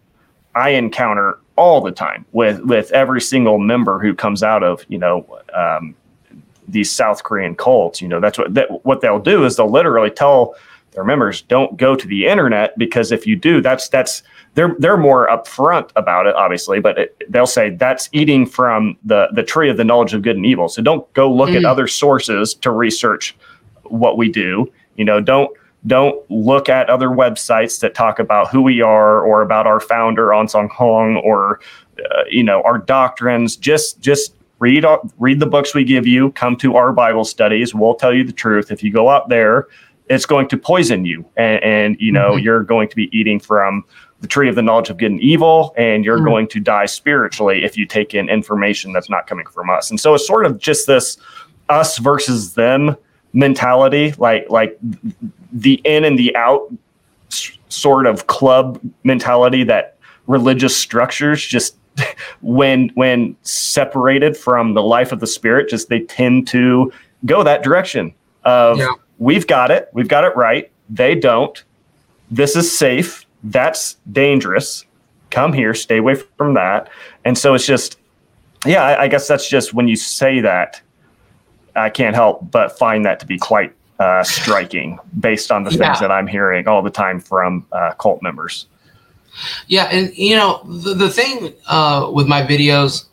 i 0.55 0.71
encounter 0.71 1.39
all 1.57 1.81
the 1.81 1.93
time 1.93 2.25
with 2.33 2.61
with 2.61 2.91
every 2.93 3.21
single 3.21 3.59
member 3.59 3.99
who 3.99 4.15
comes 4.15 4.43
out 4.43 4.63
of 4.63 4.85
you 4.89 4.99
know 4.99 5.27
um, 5.55 5.95
these 6.69 6.91
south 6.91 7.23
korean 7.25 7.55
cults. 7.55 8.01
You 8.01 8.09
know 8.09 8.21
that's 8.21 8.39
what 8.39 8.55
that, 8.55 8.85
what 8.85 9.01
they'll 9.01 9.19
do 9.19 9.45
is 9.45 9.57
they'll 9.57 9.71
literally 9.71 10.11
tell 10.11 10.55
their 10.93 11.05
members 11.05 11.43
don't 11.43 11.77
go 11.77 11.97
to 11.97 12.07
the 12.07 12.27
internet 12.27 12.77
because 12.79 13.13
if 13.13 13.27
you 13.27 13.35
do, 13.35 13.61
that's 13.61 13.89
that's 13.89 14.23
they're 14.55 14.77
they're 14.79 14.99
more 14.99 15.27
upfront 15.29 15.91
about 15.97 16.27
it, 16.27 16.35
obviously, 16.35 16.81
but 16.81 16.99
it, 16.99 17.23
they'll 17.31 17.47
say 17.47 17.71
that's 17.71 18.09
eating 18.13 18.47
from 18.47 18.99
the 19.05 19.29
the 19.33 19.43
tree 19.43 19.71
of 19.71 19.79
the 19.79 19.85
knowledge 19.85 20.13
of 20.13 20.23
good 20.23 20.37
and 20.37 20.45
evil. 20.45 20.69
So 20.69 20.83
don't 20.83 21.11
go 21.15 21.33
look 21.33 21.51
mm. 21.51 21.57
at 21.57 21.65
other 21.65 21.87
sources 21.87 22.55
to 22.57 22.71
research 22.71 23.35
what 23.85 24.19
we 24.19 24.31
do. 24.31 24.71
You 24.97 25.07
know, 25.07 25.21
don't 25.21 25.51
don't 25.87 26.31
look 26.31 26.69
at 26.69 26.91
other 26.91 27.09
websites 27.09 27.81
that 27.81 27.95
talk 27.95 28.19
about 28.19 28.49
who 28.49 28.61
we 28.63 28.83
are 28.83 29.23
or 29.23 29.41
about 29.43 29.67
our 29.67 29.81
founder 29.81 30.33
Ahn 30.33 30.47
Sahng-hong 30.47 31.17
or 31.17 31.61
uh, 31.99 32.25
you 32.29 32.45
know 32.45 32.63
our 32.65 32.77
doctrines. 32.77 33.57
Just 33.57 33.99
just 34.01 34.35
read 34.59 34.85
read 35.19 35.41
the 35.41 35.47
books 35.47 35.75
we 35.75 35.85
give 35.85 36.07
you. 36.07 36.33
Come 36.33 36.57
to 36.57 36.77
our 36.77 36.93
Bible 36.93 37.25
studies. 37.25 37.75
We'll 37.75 37.95
tell 37.95 38.13
you 38.13 38.25
the 38.25 38.33
truth. 38.33 38.71
If 38.71 38.83
you 38.83 38.93
go 38.93 39.09
out 39.09 39.31
there 39.31 39.69
it's 40.09 40.27
going 40.27 40.49
to 40.49 40.57
poison 40.57 41.05
you, 41.05 41.25
and, 41.37 41.63
and 41.63 41.97
you 42.01 42.13
know 42.13 42.33
mm-hmm. 42.33 42.45
you're 42.45 42.63
going 42.63 42.89
to 42.89 42.97
be 42.97 43.09
eating 43.17 43.41
from 43.41 43.85
the 44.21 44.29
tree 44.29 44.49
of 44.49 44.55
the 44.55 44.63
knowledge 44.63 44.91
of 44.91 44.99
good 44.99 45.11
and 45.11 45.21
evil, 45.21 45.75
and 45.77 46.05
you're 46.05 46.17
mm-hmm. 46.17 46.27
going 46.27 46.49
to 46.49 46.61
die 46.61 46.87
spiritually 46.87 47.65
if 47.65 47.77
you 47.77 47.87
take 47.87 48.15
in 48.15 48.29
information 48.29 48.93
that's 48.93 49.11
not 49.11 49.27
coming 49.27 49.47
from 49.47 49.69
us. 49.69 49.91
And 49.91 49.99
so 49.99 50.15
it's 50.15 50.27
sort 50.27 50.47
of 50.47 50.59
just 50.59 50.87
this 50.87 51.19
us 51.69 51.99
versus 51.99 52.55
them 52.55 52.97
mentality, 53.33 54.13
like 54.19 54.49
like 54.51 54.79
the 55.53 55.75
in 55.85 56.05
and 56.05 56.19
the 56.19 56.35
out 56.37 56.73
sort 57.69 58.07
of 58.07 58.27
club 58.27 58.81
mentality 59.05 59.65
that 59.65 59.97
religious 60.27 60.77
structures 60.77 61.45
just 61.45 61.77
when 62.41 62.91
when 62.91 63.37
separated 63.43 64.37
from 64.37 64.75
the 64.75 64.83
life 64.83 65.13
of 65.13 65.21
the 65.21 65.27
spirit 65.27 65.69
just 65.69 65.89
they 65.89 66.01
tend 66.01 66.47
to 66.49 66.93
go 67.27 67.43
that 67.43 67.63
direction 67.63 68.13
of 68.45 68.79
yeah. 68.79 68.93
We've 69.23 69.47
got 69.47 69.71
it. 69.71 69.89
We've 69.93 70.09
got 70.09 70.25
it 70.25 70.35
right. 70.37 70.71
They 70.91 71.15
don't. 71.15 71.63
This 72.31 72.57
is 72.57 72.77
safe. 72.77 73.25
That's 73.45 73.97
dangerous. 74.11 74.85
Come 75.31 75.53
here. 75.53 75.75
Stay 75.75 75.99
away 75.99 76.17
from 76.37 76.55
that. 76.55 76.89
And 77.25 77.37
so 77.39 77.55
it's 77.55 77.67
just 77.67 77.99
yeah 78.65 78.85
I, 78.85 79.03
I 79.03 79.09
guess 79.09 79.27
that's 79.27 79.49
just 79.49 79.75
when 79.75 79.89
you 79.89 79.97
say 79.97 80.41
that 80.41 80.81
i 81.75 81.91
can't 81.91 82.15
help 82.15 82.51
but 82.51 82.77
find 82.79 83.05
that 83.05 83.21
to 83.21 83.27
be 83.27 83.39
quite 83.39 83.75
uh, 83.99 84.25
striking 84.25 84.99
based 85.21 85.53
on 85.53 85.63
the 85.63 85.71
yeah. 85.71 85.79
things 85.79 86.01
that 86.01 86.11
i'm 86.11 86.27
hearing 86.27 86.67
all 86.67 86.83
the 86.83 86.91
time 86.91 87.21
from 87.21 87.65
uh, 87.73 87.93
cult 87.93 88.21
members. 88.23 88.67
Yeah, 89.67 89.85
and 89.85 90.13
you 90.17 90.37
know 90.37 90.61
the, 90.65 90.95
the 90.95 91.09
thing 91.09 91.55
uh, 91.67 92.11
with 92.13 92.27
my 92.27 92.43
videos, 92.43 93.07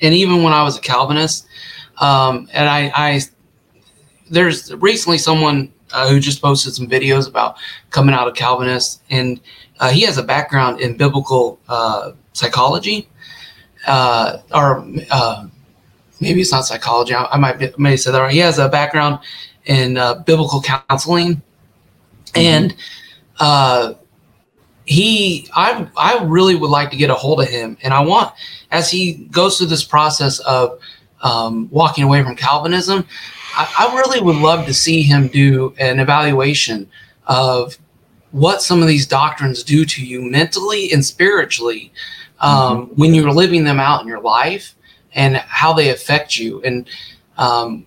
and 0.00 0.14
even 0.14 0.42
when 0.42 0.52
I 0.54 0.62
was 0.62 0.78
a 0.78 0.80
Calvinist, 0.80 1.46
um, 1.98 2.48
and 2.52 2.68
I, 2.68 2.90
I 2.94 3.20
there's 4.30 4.74
recently 4.74 5.18
someone 5.18 5.72
uh, 5.92 6.08
who 6.08 6.20
just 6.20 6.42
posted 6.42 6.74
some 6.74 6.88
videos 6.88 7.28
about 7.28 7.56
coming 7.90 8.14
out 8.14 8.28
of 8.28 8.34
Calvinist, 8.34 9.02
and 9.10 9.40
uh, 9.80 9.90
he 9.90 10.02
has 10.02 10.18
a 10.18 10.22
background 10.22 10.80
in 10.80 10.96
biblical 10.96 11.58
uh, 11.68 12.12
psychology, 12.32 13.08
uh, 13.86 14.38
or 14.52 14.86
uh, 15.10 15.46
maybe 16.20 16.40
it's 16.40 16.52
not 16.52 16.66
psychology. 16.66 17.14
I, 17.14 17.24
I 17.24 17.38
might 17.38 17.58
be, 17.58 17.72
may 17.78 17.96
say 17.96 18.10
that. 18.10 18.20
Right. 18.20 18.32
He 18.32 18.38
has 18.38 18.58
a 18.58 18.68
background 18.68 19.20
in 19.64 19.94
biblical 20.24 20.62
counseling, 20.62 21.42
mm-hmm. 22.34 22.38
and 22.38 23.96
he 24.84 25.48
I 25.54 25.88
I 25.96 26.22
really 26.24 26.54
would 26.54 26.70
like 26.70 26.90
to 26.90 26.96
get 26.96 27.10
a 27.10 27.14
hold 27.14 27.40
of 27.40 27.48
him, 27.48 27.76
and 27.82 27.92
I 27.92 28.00
want 28.00 28.32
as 28.70 28.90
he 28.90 29.14
goes 29.14 29.58
through 29.58 29.66
this 29.68 29.84
process 29.84 30.38
of 30.40 30.80
um, 31.22 31.68
walking 31.70 32.04
away 32.04 32.22
from 32.22 32.36
Calvinism, 32.36 33.06
I, 33.56 33.72
I, 33.78 33.94
really 33.94 34.20
would 34.20 34.36
love 34.36 34.66
to 34.66 34.74
see 34.74 35.02
him 35.02 35.28
do 35.28 35.74
an 35.78 35.98
evaluation 35.98 36.88
of 37.26 37.76
what 38.30 38.62
some 38.62 38.82
of 38.82 38.88
these 38.88 39.06
doctrines 39.06 39.62
do 39.62 39.84
to 39.84 40.04
you 40.04 40.22
mentally 40.22 40.92
and 40.92 41.04
spiritually 41.04 41.92
um, 42.40 42.52
mm-hmm. 42.52 43.00
when 43.00 43.14
you're 43.14 43.32
living 43.32 43.64
them 43.64 43.80
out 43.80 44.02
in 44.02 44.08
your 44.08 44.20
life 44.20 44.74
and 45.14 45.36
how 45.36 45.72
they 45.72 45.90
affect 45.90 46.38
you 46.38 46.62
and 46.62 46.88
um, 47.38 47.86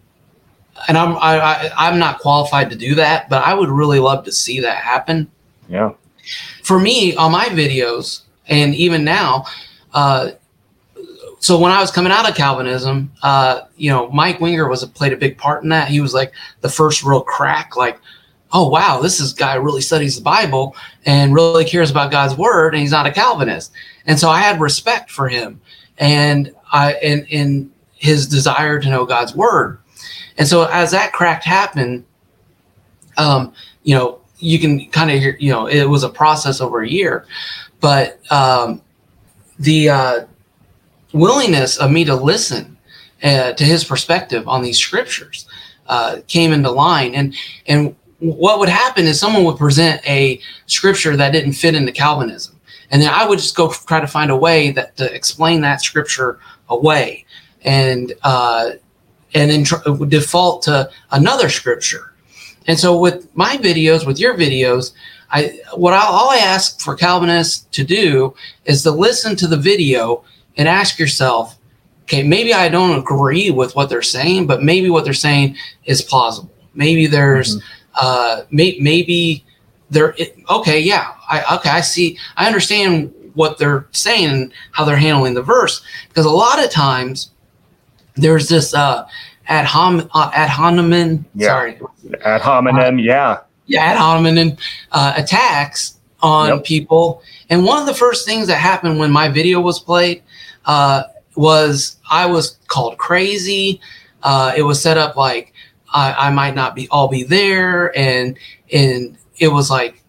and 0.88 0.98
I'm 0.98 1.18
I, 1.18 1.40
I, 1.40 1.72
I'm 1.78 2.00
not 2.00 2.20
qualified 2.20 2.70
to 2.70 2.76
do 2.76 2.96
that, 2.96 3.30
but 3.30 3.46
I 3.46 3.54
would 3.54 3.70
really 3.70 4.00
love 4.00 4.24
to 4.26 4.32
see 4.32 4.60
that 4.62 4.78
happen. 4.78 5.30
Yeah 5.68 5.92
for 6.64 6.80
me 6.80 7.16
on 7.16 7.32
my 7.32 7.46
videos 7.46 8.22
and 8.48 8.76
even 8.76 9.04
now 9.04 9.46
uh, 9.94 10.32
so 11.40 11.58
when 11.58 11.72
I 11.72 11.80
was 11.80 11.90
coming 11.90 12.12
out 12.12 12.30
of 12.30 12.36
Calvinism, 12.36 13.12
uh, 13.24 13.62
you 13.78 13.90
know, 13.90 14.10
Mike 14.10 14.42
Winger 14.42 14.68
was 14.68 14.84
a, 14.84 14.88
played 14.88 15.14
a 15.14 15.18
big 15.18 15.38
part 15.38 15.64
in 15.64 15.70
that. 15.70 15.88
He 15.88 16.02
was 16.02 16.14
like 16.14 16.34
the 16.62 16.70
first 16.70 17.04
real 17.04 17.22
crack, 17.22 17.78
like, 17.78 18.00
oh 18.52 18.68
wow, 18.68 19.00
this 19.02 19.20
is 19.20 19.32
guy 19.32 19.56
really 19.56 19.82
studies 19.82 20.18
the 20.18 20.22
Bible 20.22 20.76
and 21.06 21.34
really 21.34 21.64
cares 21.64 21.90
about 21.90 22.12
God's 22.12 22.36
word, 22.36 22.74
and 22.74 22.82
he's 22.82 22.92
not 22.92 23.06
a 23.06 23.12
Calvinist. 23.12 23.72
And 24.06 24.20
so 24.20 24.30
I 24.30 24.40
had 24.40 24.60
respect 24.60 25.12
for 25.12 25.30
him 25.30 25.62
and 25.98 26.54
I 26.72 26.94
and 26.94 27.26
in 27.30 27.72
his 27.96 28.28
desire 28.28 28.80
to 28.80 28.90
know 28.90 29.06
God's 29.06 29.36
word. 29.36 29.80
And 30.38 30.48
so 30.48 30.64
as 30.66 30.92
that 30.92 31.14
crack 31.14 31.44
happened, 31.44 32.06
um, 33.18 33.54
you 33.84 33.96
know, 33.96 34.20
you 34.40 34.58
can 34.58 34.90
kind 34.90 35.12
of 35.12 35.20
hear, 35.20 35.36
you 35.40 35.52
know, 35.52 35.68
it 35.68 35.86
was 35.86 36.04
a 36.04 36.10
process 36.10 36.62
over 36.62 36.82
a 36.82 36.90
year, 36.90 37.26
but 37.82 38.20
um, 38.32 38.82
the 39.60 39.90
uh, 39.90 40.26
willingness 41.14 41.78
of 41.78 41.92
me 41.92 42.06
to 42.06 42.16
listen 42.16 42.78
uh, 43.24 43.54
to 43.54 43.64
his 43.64 43.84
perspective 43.84 44.48
on 44.48 44.62
these 44.62 44.78
scriptures 44.78 45.46
uh, 45.88 46.18
came 46.28 46.52
into 46.52 46.72
line, 46.72 47.16
and 47.16 47.36
and 47.68 47.96
what 48.20 48.60
would 48.60 48.70
happen 48.70 49.06
is 49.06 49.20
someone 49.20 49.44
would 49.46 49.58
present 49.58 50.02
a 50.08 50.40
scripture 50.68 51.16
that 51.16 51.32
didn't 51.32 51.54
fit 51.54 51.76
into 51.76 51.92
Calvinism, 51.92 52.60
and 52.92 53.02
then 53.02 53.12
I 53.14 53.28
would 53.28 53.40
just 53.40 53.56
go 53.56 53.72
try 53.72 54.00
to 54.00 54.08
find 54.08 54.32
a 54.32 54.36
way 54.36 54.72
that 54.72 54.96
to 54.98 55.14
explain 55.14 55.62
that 55.62 55.82
scripture 55.82 56.40
away, 56.70 57.26
and 57.64 58.14
uh, 58.24 58.72
and 59.34 59.52
then 59.52 59.64
tr- 59.64 60.06
default 60.08 60.64
to 60.64 60.90
another 61.12 61.50
scripture. 61.50 62.14
And 62.68 62.78
so 62.78 62.98
with 62.98 63.36
my 63.36 63.58
videos, 63.58 64.06
with 64.06 64.20
your 64.20 64.38
videos, 64.38 64.94
I 65.32 65.60
what 65.74 65.94
I, 65.94 66.06
all 66.06 66.30
I 66.30 66.38
ask 66.38 66.80
for 66.80 66.96
Calvinists 66.96 67.66
to 67.72 67.84
do 67.84 68.36
is 68.66 68.84
to 68.84 68.92
listen 68.92 69.36
to 69.38 69.48
the 69.48 69.58
video 69.58 70.24
and 70.60 70.68
ask 70.68 71.00
yourself, 71.00 71.58
okay, 72.04 72.22
maybe 72.22 72.54
I 72.54 72.68
don't 72.68 73.00
agree 73.00 73.50
with 73.50 73.76
what 73.76 73.90
they're 73.90 74.02
saying, 74.02 74.46
but 74.46 74.62
maybe 74.62 74.90
what 74.90 75.06
they're 75.06 75.14
saying 75.14 75.56
is 75.86 76.02
plausible. 76.02 76.52
Maybe 76.76 77.08
there's, 77.08 77.58
mm-hmm. 77.58 77.66
uh, 77.96 78.42
may, 78.52 78.78
maybe 78.80 79.46
there. 79.90 80.16
Okay, 80.50 80.80
yeah, 80.80 81.14
I 81.30 81.56
okay, 81.56 81.70
I 81.70 81.82
see, 81.82 82.20
I 82.36 82.46
understand 82.46 83.14
what 83.36 83.58
they're 83.58 83.88
saying 83.92 84.30
and 84.30 84.54
how 84.74 84.84
they're 84.84 84.98
handling 84.98 85.34
the 85.34 85.42
verse 85.42 85.82
because 86.10 86.26
a 86.26 86.30
lot 86.30 86.64
of 86.64 86.70
times 86.70 87.32
there's 88.16 88.50
this 88.50 88.74
uh, 88.74 89.08
ad, 89.48 89.66
hom, 89.66 90.10
uh, 90.14 90.30
ad 90.34 90.50
hominem. 90.50 91.26
Yeah. 91.36 91.48
Sorry, 91.48 91.80
ad 92.24 92.42
hominem. 92.42 93.00
Uh, 93.00 93.02
yeah, 93.02 93.40
yeah, 93.66 93.82
ad 93.82 93.98
hominem 93.98 94.58
uh, 94.92 95.14
attacks 95.16 96.00
on 96.22 96.50
yep. 96.50 96.64
people. 96.66 97.24
And 97.50 97.64
one 97.64 97.80
of 97.80 97.88
the 97.88 97.94
first 97.94 98.28
things 98.28 98.48
that 98.48 98.58
happened 98.58 99.00
when 99.00 99.10
my 99.10 99.30
video 99.30 99.62
was 99.62 99.80
played 99.80 100.22
uh, 100.70 101.04
was 101.36 101.98
I 102.12 102.28
was 102.28 102.60
called 102.68 103.00
crazy. 103.00 103.82
Uh, 104.22 104.54
it 104.56 104.62
was 104.62 104.80
set 104.80 104.98
up 104.98 105.16
like 105.16 105.52
I, 105.92 106.28
I 106.28 106.30
might 106.30 106.54
not 106.54 106.76
be 106.76 106.88
all 106.90 107.08
be 107.08 107.24
there, 107.24 107.98
and 107.98 108.38
and 108.72 109.18
it 109.40 109.48
was 109.48 109.72
like, 109.72 110.04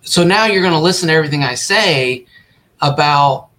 so 0.00 0.24
now 0.24 0.46
you're 0.46 0.62
going 0.62 0.74
to 0.74 0.80
listen 0.80 1.08
to 1.08 1.14
everything 1.14 1.44
I 1.44 1.54
say 1.54 2.26
about 2.80 3.50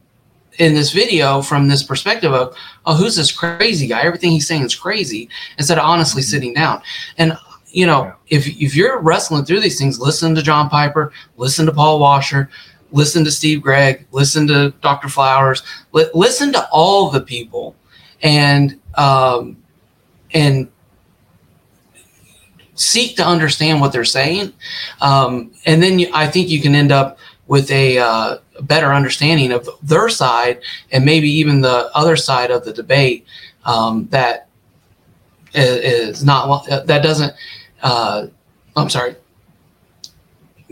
in 0.59 0.73
this 0.73 0.91
video 0.91 1.41
from 1.41 1.69
this 1.69 1.81
perspective 1.81 2.33
of, 2.33 2.55
oh, 2.85 2.95
who's 2.95 3.15
this 3.15 3.31
crazy 3.31 3.87
guy? 3.87 4.01
Everything 4.01 4.31
he's 4.31 4.45
saying 4.45 4.63
is 4.63 4.75
crazy, 4.75 5.29
instead 5.57 5.77
of 5.77 5.85
honestly 5.85 6.21
mm-hmm. 6.21 6.29
sitting 6.29 6.53
down. 6.53 6.81
And 7.17 7.37
you 7.67 7.85
know, 7.85 8.03
yeah. 8.03 8.15
if 8.27 8.47
if 8.47 8.75
you're 8.75 8.99
wrestling 8.99 9.45
through 9.45 9.61
these 9.61 9.79
things, 9.79 9.97
listen 9.97 10.35
to 10.35 10.43
John 10.43 10.69
Piper, 10.69 11.13
listen 11.37 11.65
to 11.67 11.71
Paul 11.71 11.99
Washer, 11.99 12.49
listen 12.93 13.25
to 13.25 13.31
Steve 13.31 13.61
Gregg, 13.61 14.07
listen 14.11 14.47
to 14.47 14.73
Dr. 14.81 15.09
Flowers, 15.09 15.63
li- 15.91 16.09
listen 16.13 16.53
to 16.53 16.67
all 16.71 17.09
the 17.09 17.21
people, 17.21 17.75
and 18.21 18.79
um, 18.95 19.57
and 20.33 20.69
seek 22.75 23.17
to 23.17 23.25
understand 23.25 23.81
what 23.81 23.91
they're 23.91 24.05
saying, 24.05 24.53
um, 25.01 25.51
and 25.65 25.83
then 25.83 25.99
you, 25.99 26.09
I 26.13 26.27
think 26.27 26.49
you 26.49 26.61
can 26.61 26.73
end 26.73 26.91
up 26.91 27.17
with 27.47 27.69
a 27.71 27.97
uh, 27.97 28.37
better 28.61 28.93
understanding 28.93 29.51
of 29.51 29.67
their 29.81 30.09
side 30.09 30.61
and 30.91 31.03
maybe 31.03 31.29
even 31.29 31.61
the 31.61 31.89
other 31.93 32.15
side 32.15 32.51
of 32.51 32.63
the 32.63 32.73
debate 32.73 33.25
um, 33.65 34.07
that 34.11 34.47
is 35.53 36.23
not 36.23 36.65
that 36.65 37.03
doesn't 37.03 37.33
uh, 37.83 38.27
i'm 38.75 38.89
sorry 38.89 39.15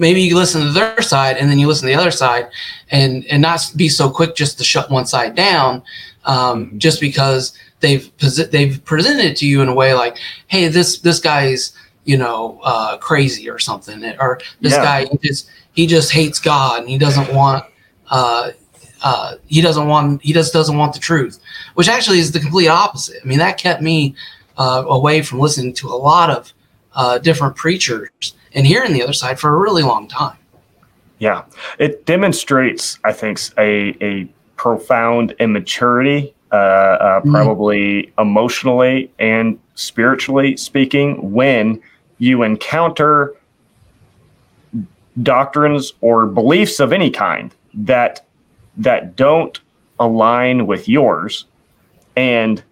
maybe 0.01 0.19
you 0.19 0.35
listen 0.35 0.61
to 0.61 0.71
their 0.71 1.01
side 1.01 1.37
and 1.37 1.49
then 1.49 1.59
you 1.59 1.67
listen 1.67 1.87
to 1.87 1.93
the 1.93 2.01
other 2.01 2.11
side 2.11 2.49
and 2.89 3.23
and 3.27 3.41
not 3.41 3.71
be 3.77 3.87
so 3.87 4.09
quick 4.09 4.35
just 4.35 4.57
to 4.57 4.63
shut 4.63 4.89
one 4.89 5.05
side 5.05 5.35
down 5.35 5.81
um, 6.25 6.65
mm-hmm. 6.65 6.77
just 6.79 6.99
because 6.99 7.57
they've 7.79 8.11
they've 8.51 8.83
presented 8.83 9.23
it 9.23 9.37
to 9.37 9.47
you 9.47 9.61
in 9.61 9.69
a 9.69 9.73
way 9.73 9.93
like 9.93 10.17
hey 10.47 10.67
this 10.67 10.99
this 10.99 11.19
guy's 11.19 11.73
you 12.03 12.17
know 12.17 12.59
uh, 12.63 12.97
crazy 12.97 13.49
or 13.49 13.59
something 13.59 14.03
or 14.19 14.41
this 14.59 14.73
yeah. 14.73 14.83
guy 14.83 15.17
is 15.21 15.49
he 15.73 15.87
just 15.87 16.11
hates 16.11 16.39
God 16.39 16.81
and 16.81 16.89
he 16.89 16.97
doesn't 16.97 17.33
want 17.33 17.63
uh, 18.09 18.51
uh, 19.03 19.35
he 19.47 19.61
doesn't 19.61 19.87
want 19.87 20.21
he 20.21 20.33
just 20.33 20.51
doesn't 20.51 20.77
want 20.77 20.93
the 20.93 20.99
truth, 20.99 21.39
which 21.75 21.87
actually 21.87 22.19
is 22.19 22.31
the 22.31 22.39
complete 22.39 22.67
opposite. 22.67 23.17
I 23.23 23.27
mean, 23.27 23.39
that 23.39 23.57
kept 23.57 23.81
me 23.81 24.15
uh, 24.57 24.83
away 24.87 25.21
from 25.21 25.39
listening 25.39 25.73
to 25.75 25.87
a 25.87 25.95
lot 25.95 26.29
of 26.29 26.53
uh, 26.93 27.17
different 27.17 27.55
preachers 27.55 28.35
and 28.53 28.65
here 28.65 28.81
hearing 28.81 28.93
the 28.93 29.03
other 29.03 29.13
side 29.13 29.39
for 29.39 29.53
a 29.53 29.57
really 29.57 29.83
long 29.83 30.07
time. 30.07 30.37
Yeah, 31.19 31.43
it 31.77 32.05
demonstrates, 32.05 32.99
I 33.03 33.13
think, 33.13 33.39
a 33.57 33.95
a 34.01 34.27
profound 34.55 35.35
immaturity, 35.39 36.33
uh, 36.51 36.55
uh, 36.55 37.19
mm-hmm. 37.19 37.31
probably 37.31 38.13
emotionally 38.17 39.11
and 39.19 39.59
spiritually 39.75 40.57
speaking, 40.57 41.31
when 41.31 41.81
you 42.17 42.43
encounter 42.43 43.35
doctrines 45.23 45.93
or 46.01 46.25
beliefs 46.25 46.79
of 46.79 46.93
any 46.93 47.09
kind 47.09 47.53
that 47.73 48.25
that 48.77 49.15
don't 49.15 49.59
align 49.99 50.65
with 50.67 50.87
yours 50.87 51.45
and 52.15 52.63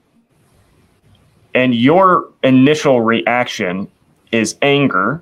and 1.54 1.76
your 1.76 2.30
initial 2.44 3.02
reaction 3.02 3.88
is 4.32 4.56
anger 4.62 5.22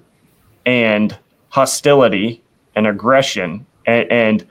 and 0.68 1.18
hostility 1.50 2.44
and 2.76 2.86
aggression 2.86 3.66
and, 3.88 4.12
and 4.12 4.48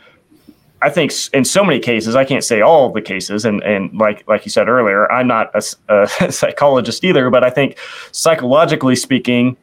I 0.83 0.91
think 0.91 1.13
in 1.33 1.45
so 1.45 1.65
many 1.65 1.81
cases, 1.81 2.15
I 2.15 2.25
can't 2.25 2.45
say 2.45 2.61
all 2.61 2.93
the 2.93 3.01
cases, 3.01 3.45
and 3.45 3.63
and 3.63 3.93
like 3.97 4.27
like 4.29 4.45
you 4.45 4.51
said 4.51 4.69
earlier, 4.69 5.11
I'm 5.11 5.27
not 5.27 5.51
a, 5.55 5.63
a, 5.89 6.31
psychologist 6.33 7.03
either, 7.03 7.31
but 7.31 7.43
I 7.43 7.51
think 7.51 7.79
psychologically 8.13 8.95
speaking, 8.95 9.57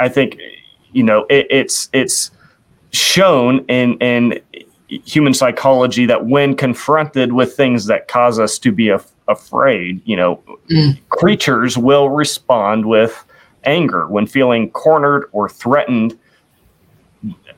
I 0.00 0.08
think 0.08 0.38
you 0.92 1.04
know 1.04 1.24
it, 1.30 1.46
it's 1.50 1.88
it's 1.92 2.30
shown 2.92 3.64
in 3.66 3.96
in 3.98 4.40
human 4.88 5.34
psychology 5.34 6.04
that 6.06 6.26
when 6.26 6.56
confronted 6.56 7.32
with 7.32 7.56
things 7.56 7.86
that 7.86 8.08
cause 8.08 8.38
us 8.38 8.58
to 8.58 8.72
be 8.72 8.88
af- 8.88 9.10
afraid, 9.28 10.00
you 10.04 10.16
know, 10.16 10.42
mm. 10.70 10.98
creatures 11.08 11.78
will 11.78 12.10
respond 12.10 12.86
with 12.86 13.24
anger 13.66 14.06
when 14.08 14.26
feeling 14.26 14.70
cornered 14.70 15.28
or 15.32 15.48
threatened 15.48 16.18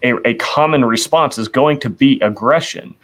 a, 0.03 0.29
a 0.29 0.35
common 0.35 0.85
response 0.85 1.39
is 1.39 1.49
going 1.49 1.81
to 1.81 1.91
be 1.91 2.21
aggression. 2.21 2.95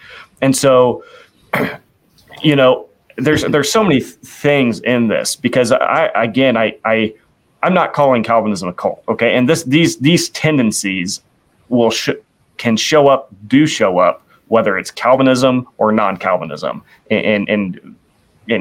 And 0.41 0.57
so, 0.57 1.05
you 2.43 2.57
know, 2.57 2.89
there's 3.17 3.43
there's 3.45 3.71
so 3.71 3.83
many 3.83 4.01
things 4.01 4.81
in 4.81 5.09
this 5.09 5.37
because 5.37 5.71
I 5.71 6.11
again 6.15 6.57
I 6.57 6.77
I 6.85 7.15
I'm 7.63 7.75
not 7.75 7.93
calling 7.93 8.23
Calvinism 8.23 8.69
a 8.69 8.73
cult, 8.73 9.05
okay? 9.09 9.37
And 9.37 9.49
this 9.49 9.63
these 9.63 9.99
these 9.99 10.29
tendencies 10.31 11.23
will 11.69 11.91
sh- 11.91 12.11
can 12.57 12.77
show 12.77 13.09
up, 13.09 13.33
do 13.47 13.67
show 13.67 13.99
up, 13.99 14.27
whether 14.49 14.77
it's 14.77 14.91
Calvinism 14.91 15.69
or 15.79 15.93
non-Calvinism, 15.93 16.83
and 17.11 17.25
and 17.25 17.49
and 17.49 17.97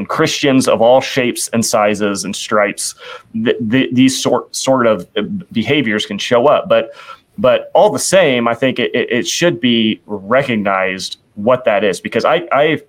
Christians 0.05 0.67
of 0.67 0.81
all 0.81 1.01
shapes 1.01 1.49
and 1.49 1.65
sizes 1.65 2.23
and 2.23 2.35
stripes, 2.35 2.95
th- 3.33 3.57
th- 3.69 3.93
these 3.93 4.21
sort 4.21 4.55
sort 4.55 4.87
of 4.87 5.07
behaviors 5.51 6.05
can 6.05 6.17
show 6.17 6.47
up. 6.47 6.69
But 6.69 6.91
but 7.37 7.71
all 7.73 7.89
the 7.89 7.99
same, 7.99 8.47
I 8.47 8.53
think 8.53 8.79
it, 8.79 8.91
it 8.93 9.27
should 9.27 9.59
be 9.59 9.99
recognized 10.05 11.17
what 11.35 11.65
that 11.65 11.83
is 11.83 11.99
because 11.99 12.25
I, 12.25 12.47
I've 12.51 12.83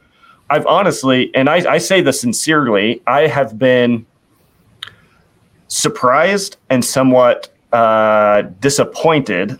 I've 0.51 0.67
honestly, 0.67 1.35
and 1.35 1.49
I, 1.49 1.73
I 1.73 1.79
say 1.79 2.01
this 2.01 2.21
sincerely, 2.21 3.03
I 3.07 3.27
have 3.27 3.59
been 3.59 4.07
surprised 5.69 6.59
and 6.69 6.85
somewhat 6.85 7.53
uh, 7.73 8.43
disappointed 8.61 9.59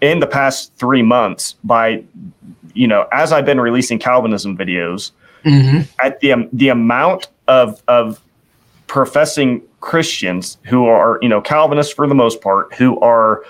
in 0.00 0.18
the 0.18 0.26
past 0.26 0.74
three 0.74 1.02
months 1.02 1.54
by, 1.64 2.04
you 2.74 2.88
know, 2.88 3.06
as 3.12 3.32
I've 3.32 3.46
been 3.46 3.60
releasing 3.60 3.98
Calvinism 3.98 4.58
videos, 4.58 5.12
mm-hmm. 5.44 5.82
at 6.04 6.20
the 6.20 6.32
um, 6.32 6.48
the 6.52 6.68
amount 6.68 7.28
of 7.48 7.82
of 7.88 8.20
professing 8.86 9.62
Christians 9.80 10.56
who 10.64 10.86
are, 10.86 11.18
you 11.20 11.28
know, 11.28 11.40
Calvinists 11.40 11.92
for 11.92 12.06
the 12.06 12.14
most 12.14 12.40
part, 12.40 12.72
who 12.74 12.98
are 13.00 13.42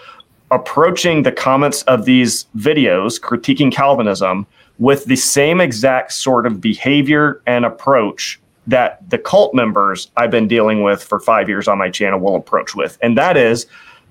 approaching 0.51 1.23
the 1.23 1.33
comments 1.33 1.83
of 1.83 2.05
these 2.05 2.47
videos 2.57 3.21
critiquing 3.21 3.73
Calvinism 3.73 4.47
with 4.79 5.05
the 5.05 5.17
same 5.17 5.61
exact 5.61 6.13
sort 6.13 6.47
of 6.47 6.61
behavior 6.61 7.41
and 7.47 7.65
approach 7.65 8.41
that 8.67 9.09
the 9.11 9.19
cult 9.19 9.55
members 9.55 10.11
I've 10.17 10.31
been 10.31 10.49
dealing 10.49 10.83
with 10.83 11.03
for 11.03 11.21
five 11.21 11.49
years 11.49 11.69
on 11.69 11.79
my 11.79 11.91
channel 11.91 12.19
will 12.19 12.37
approach 12.37 12.75
with. 12.75 12.99
And 13.03 13.17
that 13.19 13.37
is 13.37 13.67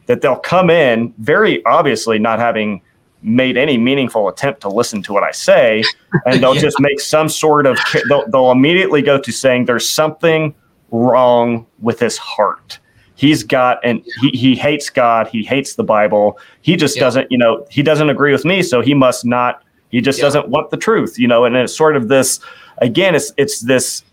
that 0.06 0.22
they'll 0.22 0.36
come 0.36 0.70
in 0.70 1.14
very 1.18 1.66
obviously 1.66 2.20
not 2.20 2.40
having 2.40 2.82
made 3.24 3.58
any 3.58 3.78
meaningful 3.78 4.28
attempt 4.28 4.62
to 4.62 4.70
listen 4.70 5.02
to 5.04 5.14
what 5.14 5.24
I 5.24 5.32
say, 5.32 5.84
and 6.26 6.42
they'll 6.44 6.56
yeah. 6.56 6.62
just 6.62 6.80
make 6.80 7.00
some 7.00 7.30
sort 7.30 7.66
of, 7.66 7.78
they'll, 8.08 8.30
they'll 8.30 8.52
immediately 8.52 9.02
go 9.02 9.18
to 9.18 9.32
saying 9.32 9.66
there's 9.66 9.90
something 9.90 10.54
wrong 10.92 11.66
with 11.80 12.00
his 12.00 12.18
heart 12.18 12.80
he's 13.16 13.44
got 13.44 13.80
and 13.84 14.04
he, 14.22 14.30
he 14.32 14.56
hates 14.56 14.90
god 14.90 15.28
he 15.28 15.44
hates 15.44 15.76
the 15.76 15.84
bible 15.84 16.38
he 16.62 16.76
just 16.76 16.96
yeah. 16.96 17.02
doesn't 17.02 17.32
you 17.32 17.38
know 17.38 17.66
he 17.70 17.82
doesn't 17.82 18.10
agree 18.10 18.32
with 18.32 18.46
me 18.46 18.62
so 18.62 18.82
he 18.82 18.94
must 18.94 19.26
not 19.26 19.64
he 19.90 20.02
just 20.02 20.20
yeah. 20.20 20.26
doesn't 20.26 20.48
want 20.50 20.70
the 20.72 20.78
truth 20.78 21.18
you 21.20 21.28
know 21.28 21.46
and 21.46 21.56
it's 21.56 21.76
sort 21.76 21.96
of 21.96 22.08
this 22.08 22.40
again 22.80 23.16
it's 23.16 23.32
it's 23.38 23.62
this 23.62 24.04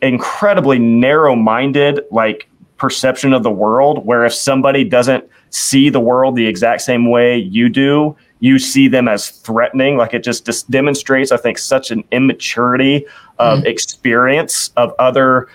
incredibly 0.00 0.78
narrow-minded 0.78 2.00
like 2.10 2.48
perception 2.76 3.32
of 3.32 3.42
the 3.42 3.50
world 3.50 4.04
where 4.06 4.24
if 4.24 4.32
somebody 4.32 4.82
doesn't 4.82 5.24
see 5.52 5.88
the 5.88 6.00
world 6.00 6.34
the 6.34 6.46
exact 6.46 6.82
same 6.82 7.10
way 7.10 7.36
you 7.36 7.68
do 7.68 8.16
you 8.40 8.58
see 8.58 8.88
them 8.88 9.06
as 9.06 9.30
threatening 9.30 9.96
like 9.96 10.12
it 10.12 10.24
just, 10.24 10.44
just 10.44 10.70
demonstrates 10.70 11.30
i 11.30 11.36
think 11.36 11.56
such 11.58 11.90
an 11.90 12.02
immaturity 12.10 13.06
of 13.38 13.60
mm 13.60 13.66
experience 13.66 14.70
of 14.76 14.94
other 14.98 15.48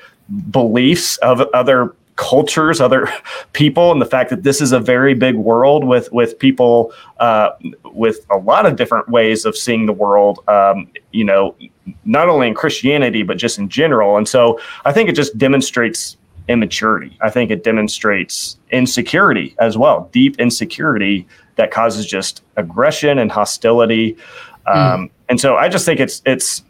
beliefs 0.52 1.18
of 1.18 1.42
other 1.54 1.96
cultures, 2.18 2.82
other 2.82 3.08
people, 3.54 3.92
and 3.94 4.02
the 4.02 4.06
fact 4.06 4.30
that 4.30 4.44
this 4.44 4.60
is 4.60 4.74
a 4.74 4.80
very 4.80 5.14
big 5.14 5.36
world 5.36 5.86
with 5.86 6.12
with 6.12 6.38
people 6.38 6.92
uh, 7.20 7.52
with 7.94 8.26
a 8.30 8.38
lot 8.38 8.66
of 8.66 8.76
different 8.76 9.08
ways 9.08 9.46
of 9.46 9.56
seeing 9.56 9.86
the 9.86 9.94
world. 9.94 10.40
Um, 10.50 10.90
you 11.14 11.24
know, 11.24 11.56
not 12.04 12.28
only 12.28 12.48
in 12.48 12.54
Christianity 12.54 13.24
but 13.24 13.38
just 13.38 13.58
in 13.58 13.70
general. 13.70 14.18
And 14.18 14.28
so 14.28 14.60
I 14.84 14.92
think 14.92 15.10
it 15.10 15.16
just 15.16 15.38
demonstrates 15.38 16.18
immaturity. 16.50 17.18
I 17.22 17.30
think 17.30 17.50
it 17.52 17.64
demonstrates 17.64 18.57
insecurity 18.72 19.56
as 19.60 19.78
well, 19.78 20.10
deep 20.12 20.40
insecurity 20.40 21.28
that 21.56 21.72
causes 21.72 22.06
just 22.06 22.44
aggression 22.56 23.20
and 23.20 23.32
hostility. 23.32 24.18
Hmm. 24.68 24.78
Um, 24.78 25.08
mm. 25.08 25.12
And 25.30 25.42
so 25.42 25.56
I 25.56 25.70
just 25.70 25.86
think 25.86 26.00
it's 26.00 26.22
it's 26.26 26.64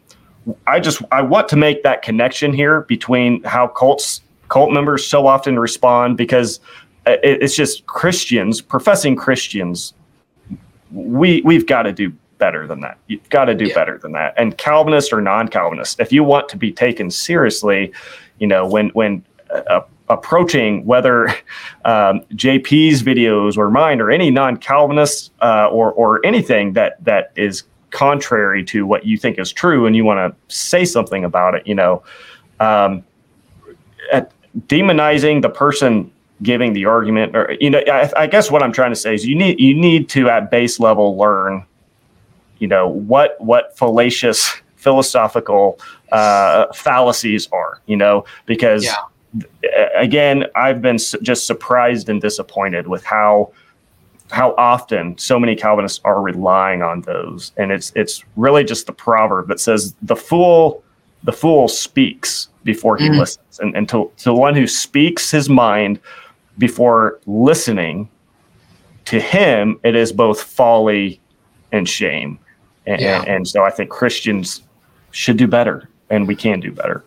I 0.66 0.80
just 0.80 1.02
I 1.12 1.22
want 1.22 1.48
to 1.50 1.56
make 1.56 1.82
that 1.82 2.02
connection 2.02 2.52
here 2.52 2.82
between 2.82 3.42
how 3.44 3.68
cults 3.68 4.22
cult 4.48 4.72
members 4.72 5.06
so 5.06 5.26
often 5.26 5.58
respond 5.58 6.16
because 6.16 6.60
it's 7.06 7.56
just 7.56 7.86
Christians, 7.86 8.60
professing 8.60 9.16
Christians. 9.16 9.94
We 10.90 11.42
we've 11.42 11.66
got 11.66 11.82
to 11.82 11.92
do 11.92 12.12
better 12.38 12.66
than 12.66 12.80
that. 12.80 12.98
You've 13.08 13.28
got 13.30 13.46
to 13.46 13.54
do 13.54 13.66
yeah. 13.66 13.74
better 13.74 13.98
than 13.98 14.12
that. 14.12 14.34
And 14.36 14.56
Calvinist 14.56 15.12
or 15.12 15.20
non-Calvinist, 15.20 16.00
if 16.00 16.12
you 16.12 16.22
want 16.24 16.48
to 16.50 16.56
be 16.56 16.72
taken 16.72 17.10
seriously, 17.10 17.92
you 18.38 18.46
know 18.46 18.66
when 18.66 18.88
when 18.90 19.24
uh, 19.50 19.80
approaching 20.10 20.84
whether 20.84 21.28
um, 21.84 22.20
JP's 22.34 23.02
videos 23.02 23.56
or 23.56 23.70
mine 23.70 24.00
or 24.00 24.10
any 24.10 24.30
non-Calvinist 24.30 25.32
uh, 25.40 25.68
or 25.70 25.92
or 25.92 26.24
anything 26.24 26.72
that 26.74 27.02
that 27.04 27.32
is 27.36 27.64
contrary 27.90 28.62
to 28.64 28.86
what 28.86 29.06
you 29.06 29.16
think 29.16 29.38
is 29.38 29.52
true, 29.52 29.86
and 29.86 29.96
you 29.96 30.04
want 30.04 30.18
to 30.18 30.54
say 30.54 30.84
something 30.84 31.24
about 31.24 31.54
it, 31.54 31.66
you 31.66 31.74
know. 31.74 32.02
Um, 32.60 33.04
at, 34.12 34.32
demonizing 34.66 35.42
the 35.42 35.48
person 35.48 36.10
giving 36.42 36.72
the 36.72 36.84
argument 36.84 37.36
or 37.36 37.56
you 37.60 37.70
know 37.70 37.80
I, 37.80 38.10
I, 38.16 38.26
guess 38.26 38.50
what 38.50 38.62
i'm 38.62 38.72
trying 38.72 38.90
to 38.90 38.96
say 38.96 39.14
is 39.14 39.26
you 39.26 39.34
need 39.34 39.60
you 39.60 39.74
need 39.74 40.08
to 40.10 40.28
at 40.30 40.50
base 40.50 40.78
level 40.80 41.16
learn 41.16 41.64
you 42.58 42.68
know 42.68 42.88
what 42.88 43.36
what 43.40 43.76
fallacious 43.76 44.54
philosophical 44.76 45.80
uh, 46.12 46.72
fallacies 46.72 47.48
are 47.52 47.80
you 47.86 47.96
know 47.96 48.24
because 48.46 48.84
yeah. 48.84 48.94
Again 49.96 50.44
i've 50.54 50.80
been 50.80 50.98
just 51.22 51.46
surprised 51.46 52.08
and 52.08 52.20
disappointed 52.20 52.86
with 52.86 53.04
how 53.04 53.52
how 54.30 54.54
often 54.58 55.16
so 55.16 55.38
many 55.40 55.56
calvinists 55.56 56.00
are 56.04 56.20
relying 56.20 56.82
on 56.82 57.00
those 57.02 57.52
and 57.56 57.72
it's 57.72 57.92
it's 57.94 58.24
really 58.36 58.64
just 58.64 58.86
the 58.86 58.92
proverb 58.92 59.48
that 59.48 59.60
says 59.60 59.94
the 60.02 60.16
fool 60.16 60.82
the 61.24 61.32
fool 61.32 61.68
speaks 61.68 62.48
before 62.64 62.96
he 62.96 63.08
mm. 63.08 63.18
listens. 63.18 63.58
And, 63.60 63.76
and 63.76 63.88
to, 63.88 64.10
to 64.18 64.24
the 64.24 64.34
one 64.34 64.54
who 64.54 64.66
speaks 64.66 65.30
his 65.30 65.48
mind 65.48 66.00
before 66.58 67.18
listening, 67.26 68.08
to 69.06 69.18
him, 69.18 69.80
it 69.84 69.96
is 69.96 70.12
both 70.12 70.42
folly 70.42 71.18
and 71.72 71.88
shame. 71.88 72.38
And, 72.86 73.00
yeah. 73.00 73.20
and, 73.20 73.28
and 73.28 73.48
so 73.48 73.64
I 73.64 73.70
think 73.70 73.90
Christians 73.90 74.62
should 75.12 75.38
do 75.38 75.46
better, 75.46 75.88
and 76.10 76.28
we 76.28 76.36
can 76.36 76.60
do 76.60 76.70
better. 76.70 77.04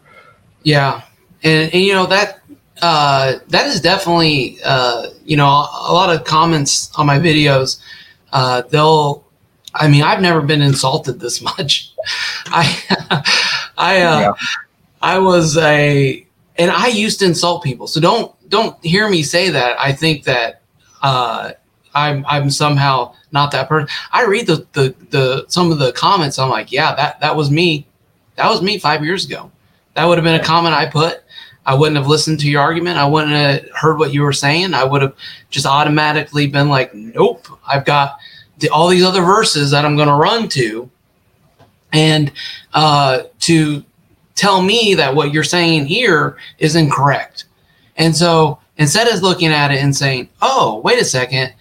Yeah. 0.63 1.01
And, 1.43 1.73
and 1.73 1.83
you 1.83 1.93
know, 1.93 2.05
that 2.07 2.41
uh, 2.81 3.39
that 3.49 3.67
is 3.67 3.79
definitely, 3.79 4.57
uh, 4.63 5.07
you 5.23 5.37
know, 5.37 5.45
a 5.45 5.93
lot 5.93 6.13
of 6.13 6.23
comments 6.23 6.91
on 6.95 7.05
my 7.05 7.19
videos. 7.19 7.79
Uh, 8.31 8.63
they'll, 8.63 9.23
I 9.75 9.87
mean, 9.87 10.03
I've 10.03 10.21
never 10.21 10.41
been 10.41 10.61
insulted 10.61 11.19
this 11.19 11.41
much. 11.57 11.93
I, 12.47 13.23
I, 13.77 14.01
uh, 14.01 14.19
yeah. 14.19 14.31
I 15.01 15.19
was 15.19 15.57
a, 15.57 16.25
and 16.57 16.71
I 16.71 16.87
used 16.87 17.19
to 17.19 17.25
insult 17.25 17.63
people. 17.63 17.87
So 17.87 17.99
don't 17.99 18.33
don't 18.49 18.83
hear 18.85 19.09
me 19.09 19.23
say 19.23 19.49
that. 19.49 19.79
I 19.79 19.93
think 19.93 20.25
that 20.25 20.61
uh, 21.01 21.53
I'm 21.95 22.25
I'm 22.27 22.49
somehow 22.49 23.15
not 23.31 23.51
that 23.51 23.67
person. 23.67 23.87
I 24.11 24.25
read 24.25 24.47
the, 24.47 24.67
the 24.73 24.93
the 25.09 25.45
some 25.47 25.71
of 25.71 25.79
the 25.79 25.91
comments. 25.93 26.37
I'm 26.37 26.49
like, 26.49 26.71
yeah, 26.71 26.93
that 26.95 27.19
that 27.21 27.35
was 27.35 27.49
me. 27.49 27.87
That 28.35 28.49
was 28.49 28.61
me 28.61 28.77
five 28.77 29.03
years 29.03 29.25
ago. 29.25 29.51
That 29.95 30.05
would 30.05 30.17
have 30.17 30.25
been 30.25 30.39
a 30.39 30.43
comment 30.43 30.75
I 30.75 30.85
put. 30.85 31.23
I 31.65 31.75
wouldn't 31.75 31.97
have 31.97 32.07
listened 32.07 32.39
to 32.39 32.49
your 32.49 32.61
argument. 32.61 32.97
I 32.97 33.05
wouldn't 33.05 33.33
have 33.33 33.69
heard 33.75 33.99
what 33.99 34.13
you 34.13 34.23
were 34.23 34.33
saying. 34.33 34.73
I 34.73 34.83
would 34.83 35.01
have 35.01 35.15
just 35.49 35.65
automatically 35.65 36.47
been 36.47 36.69
like, 36.69 36.93
nope, 36.93 37.47
I've 37.67 37.85
got 37.85 38.17
the, 38.57 38.69
all 38.69 38.87
these 38.87 39.03
other 39.03 39.21
verses 39.21 39.71
that 39.71 39.85
I'm 39.85 39.95
going 39.95 40.07
to 40.07 40.15
run 40.15 40.49
to. 40.49 40.89
And 41.93 42.31
uh, 42.73 43.23
to 43.41 43.83
tell 44.35 44.61
me 44.61 44.95
that 44.95 45.13
what 45.13 45.33
you're 45.33 45.43
saying 45.43 45.85
here 45.85 46.37
is 46.57 46.75
incorrect. 46.75 47.45
And 47.97 48.15
so 48.15 48.59
instead 48.77 49.07
of 49.07 49.21
looking 49.21 49.49
at 49.49 49.71
it 49.71 49.83
and 49.83 49.95
saying, 49.95 50.29
oh, 50.41 50.81
wait 50.83 50.99
a 50.99 51.05
second, 51.05 51.53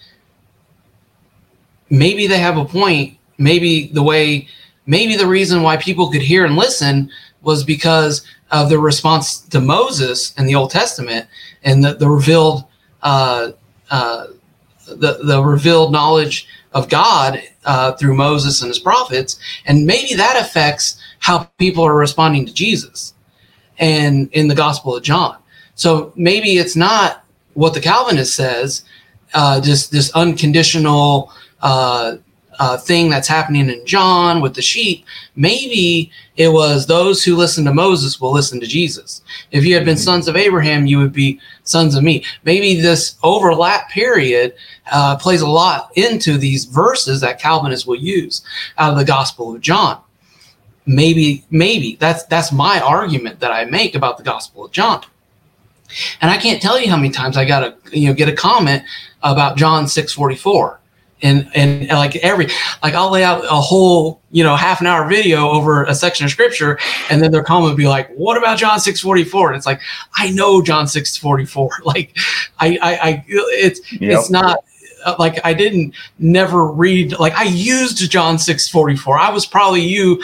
maybe 1.91 2.27
they 2.27 2.39
have 2.39 2.57
a 2.57 2.65
point. 2.65 3.19
Maybe 3.37 3.89
the 3.89 4.03
way, 4.03 4.49
maybe 4.87 5.17
the 5.17 5.27
reason 5.27 5.63
why 5.63 5.77
people 5.77 6.11
could 6.11 6.23
hear 6.23 6.45
and 6.45 6.57
listen 6.57 7.11
was 7.43 7.65
because 7.65 8.25
of 8.51 8.69
the 8.69 8.79
response 8.79 9.41
to 9.41 9.61
Moses 9.61 10.35
in 10.37 10.47
the 10.47 10.55
Old 10.55 10.71
Testament 10.71 11.27
and 11.63 11.85
the, 11.85 11.95
the 11.95 12.09
revealed, 12.09 12.65
uh, 13.03 13.53
uh, 13.91 14.27
the, 14.87 15.19
the 15.23 15.43
revealed 15.43 15.93
knowledge 15.93 16.49
of 16.73 16.89
God 16.89 17.43
uh, 17.65 17.93
through 17.93 18.15
Moses 18.15 18.63
and 18.63 18.69
his 18.69 18.79
prophets. 18.79 19.39
And 19.67 19.87
maybe 19.87 20.15
that 20.15 20.41
affects 20.41 21.01
how 21.19 21.45
people 21.59 21.85
are 21.85 21.95
responding 21.95 22.47
to 22.47 22.53
Jesus 22.53 23.15
and 23.79 24.31
in 24.33 24.49
the 24.49 24.55
Gospel 24.55 24.97
of 24.97 25.03
John. 25.03 25.37
So 25.75 26.13
maybe 26.17 26.59
it's 26.59 26.77
not 26.77 27.25
what 27.55 27.75
the 27.75 27.81
Calvinist 27.81 28.35
says, 28.35 28.85
uh, 29.35 29.61
just 29.61 29.91
this 29.91 30.11
unconditional 30.13 31.33
uh, 32.61 32.77
thing 32.77 33.09
that's 33.09 33.27
happening 33.27 33.71
in 33.71 33.87
John 33.87 34.43
with 34.43 34.55
the 34.55 34.61
sheep. 34.61 35.07
Maybe 35.35 36.13
it 36.37 36.49
was 36.49 36.87
those 36.87 37.25
who 37.25 37.35
listen 37.35 37.65
to 37.65 37.73
Moses 37.73 38.21
will 38.21 38.33
listen 38.33 38.61
to 38.61 38.67
Jesus. 38.67 39.23
If 39.51 39.65
you 39.65 39.75
had 39.75 39.87
been 39.87 39.97
sons 39.97 40.29
of 40.29 40.37
Abraham, 40.37 40.85
you 40.85 40.99
would 40.99 41.13
be 41.13 41.41
sons 41.65 41.95
of 41.95 42.05
me. 42.05 42.23
Maybe 42.45 42.79
this 42.79 43.17
overlap 43.23 43.89
period 43.89 44.55
uh, 44.93 45.17
plays 45.17 45.41
a 45.41 45.49
lot 45.49 45.91
into 45.97 46.37
these 46.37 46.67
verses 46.67 47.23
that 47.23 47.41
Calvinists 47.41 47.87
will 47.87 47.97
use 47.97 48.43
out 48.77 48.93
of 48.93 48.99
the 48.99 49.07
Gospel 49.07 49.55
of 49.55 49.63
John. 49.63 49.99
Maybe, 50.85 51.47
maybe 51.51 51.97
that's 51.99 52.25
that's 52.25 52.53
my 52.53 52.79
argument 52.81 53.41
that 53.41 53.53
I 53.53 53.65
make 53.65 53.95
about 53.95 54.19
the 54.19 54.25
Gospel 54.25 54.67
of 54.67 54.71
John. 54.71 55.03
And 56.21 56.31
I 56.31 56.37
can't 56.37 56.61
tell 56.61 56.79
you 56.79 56.91
how 56.91 56.97
many 56.97 57.11
times 57.11 57.39
I 57.39 57.47
got 57.47 57.63
a 57.63 57.75
you 57.91 58.09
know 58.09 58.15
get 58.15 58.29
a 58.29 58.35
comment 58.35 58.83
about 59.23 59.57
John 59.57 59.89
six 59.89 60.13
forty 60.13 60.37
four 60.37 60.80
and, 61.23 61.51
and 61.55 61.89
like 61.89 62.17
every 62.17 62.49
like 62.83 62.95
I'll 62.95 63.11
lay 63.11 63.25
out 63.25 63.45
a 63.45 63.61
whole 63.61 64.21
you 64.31 64.45
know 64.45 64.57
half 64.57 64.81
an 64.81 64.87
hour 64.87 65.09
video 65.09 65.49
over 65.51 65.85
a 65.85 65.95
section 65.95 66.25
of 66.25 66.31
scripture, 66.31 66.79
and 67.11 67.23
then 67.23 67.31
their 67.31 67.43
comment 67.43 67.71
would 67.71 67.77
be 67.77 67.89
like, 67.89 68.11
"What 68.15 68.37
about 68.37 68.59
John 68.59 68.81
six 68.81 69.01
forty 69.01 69.25
four? 69.25 69.49
And 69.49 69.57
it's 69.57 69.67
like, 69.67 69.81
I 70.17 70.31
know 70.31 70.63
John 70.63 70.87
six 70.87 71.17
forty 71.17 71.45
four. 71.45 71.71
Like, 71.85 72.17
I 72.59 72.79
I, 72.81 72.99
I 73.09 73.25
it's 73.27 73.93
yep. 73.93 74.19
it's 74.19 74.31
not 74.31 74.59
uh, 75.05 75.17
like 75.19 75.41
I 75.45 75.55
didn't 75.55 75.95
never 76.19 76.67
read 76.67 77.19
like 77.19 77.35
I 77.35 77.45
used 77.45 78.09
John 78.11 78.39
six 78.39 78.69
forty 78.69 78.97
four. 78.97 79.19
I 79.19 79.31
was 79.31 79.47
probably 79.47 79.83
you 79.83 80.23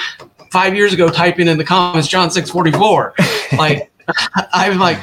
five 0.51 0.75
years 0.75 0.93
ago 0.93 1.09
typing 1.09 1.49
in 1.49 1.59
the 1.59 1.65
comments 1.65 2.09
John 2.09 2.31
six 2.31 2.51
forty 2.51 2.73
four. 2.73 3.15
Like 3.57 3.93
I'm 4.53 4.79
like, 4.79 5.03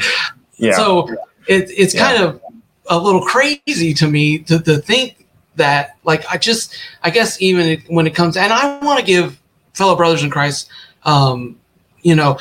yeah. 0.57 0.73
so 0.73 1.07
it, 1.47 1.69
it's 1.69 1.93
yeah. 1.93 2.07
kind 2.07 2.23
of 2.23 2.41
a 2.89 2.97
little 2.97 3.21
crazy 3.21 3.93
to 3.93 4.07
me 4.07 4.39
to, 4.39 4.59
to 4.59 4.77
think 4.77 5.22
that 5.55 5.97
like 6.03 6.25
I 6.29 6.37
just 6.37 6.75
I 7.03 7.09
guess 7.09 7.41
even 7.41 7.81
when 7.87 8.07
it 8.07 8.15
comes 8.15 8.37
and 8.37 8.51
I 8.51 8.79
want 8.79 8.99
to 8.99 9.05
give 9.05 9.39
fellow 9.73 9.95
brothers 9.95 10.23
in 10.23 10.29
Christ 10.29 10.69
um 11.03 11.59
you 12.01 12.15
know 12.15 12.37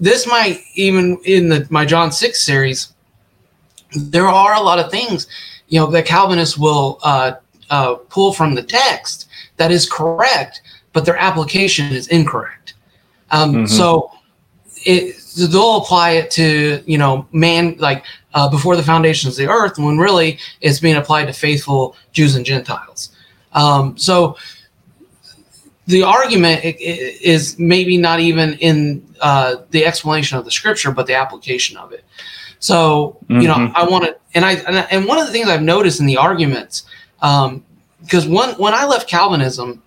this 0.00 0.26
might 0.26 0.60
even 0.74 1.18
in 1.24 1.48
the 1.48 1.66
my 1.70 1.84
John 1.84 2.12
6 2.12 2.40
series 2.40 2.92
there 3.96 4.26
are 4.26 4.54
a 4.54 4.60
lot 4.60 4.78
of 4.78 4.90
things 4.90 5.26
you 5.68 5.80
know 5.80 5.90
that 5.90 6.06
Calvinists 6.06 6.56
will 6.56 6.98
uh, 7.02 7.32
uh, 7.70 7.94
pull 8.08 8.32
from 8.32 8.54
the 8.54 8.62
text 8.62 9.28
that 9.56 9.70
is 9.70 9.88
correct 9.88 10.62
but 10.92 11.04
their 11.04 11.16
application 11.16 11.92
is 11.92 12.08
incorrect 12.08 12.74
um, 13.30 13.52
mm-hmm. 13.52 13.66
so 13.66 14.10
it 14.84 15.16
they'll 15.50 15.78
apply 15.78 16.10
it 16.10 16.30
to 16.30 16.82
you 16.86 16.98
know 16.98 17.26
man 17.32 17.76
like 17.78 18.04
uh, 18.34 18.48
before 18.48 18.76
the 18.76 18.82
foundations 18.82 19.38
of 19.38 19.46
the 19.46 19.50
earth 19.50 19.78
when 19.78 19.98
really 19.98 20.38
it's 20.60 20.80
being 20.80 20.96
applied 20.96 21.26
to 21.26 21.32
faithful 21.32 21.96
jews 22.12 22.34
and 22.34 22.44
gentiles 22.44 23.10
um, 23.52 23.96
so 23.96 24.36
the 25.86 26.02
argument 26.02 26.60
is 26.62 27.58
maybe 27.58 27.96
not 27.96 28.20
even 28.20 28.52
in 28.54 29.02
uh, 29.20 29.56
the 29.70 29.86
explanation 29.86 30.38
of 30.38 30.44
the 30.44 30.50
scripture 30.50 30.92
but 30.92 31.06
the 31.06 31.14
application 31.14 31.76
of 31.76 31.92
it 31.92 32.04
so 32.58 33.16
mm-hmm. 33.24 33.40
you 33.40 33.48
know 33.48 33.54
mm-hmm. 33.54 33.76
i 33.76 33.84
want 33.84 34.04
to 34.04 34.16
and 34.34 34.44
i 34.44 34.54
and 34.90 35.06
one 35.06 35.18
of 35.18 35.26
the 35.26 35.32
things 35.32 35.48
i've 35.48 35.62
noticed 35.62 36.00
in 36.00 36.06
the 36.06 36.16
arguments 36.16 36.84
um, 37.22 37.64
because 38.02 38.26
when 38.26 38.50
when 38.56 38.74
i 38.74 38.84
left 38.84 39.08
calvinism 39.08 39.82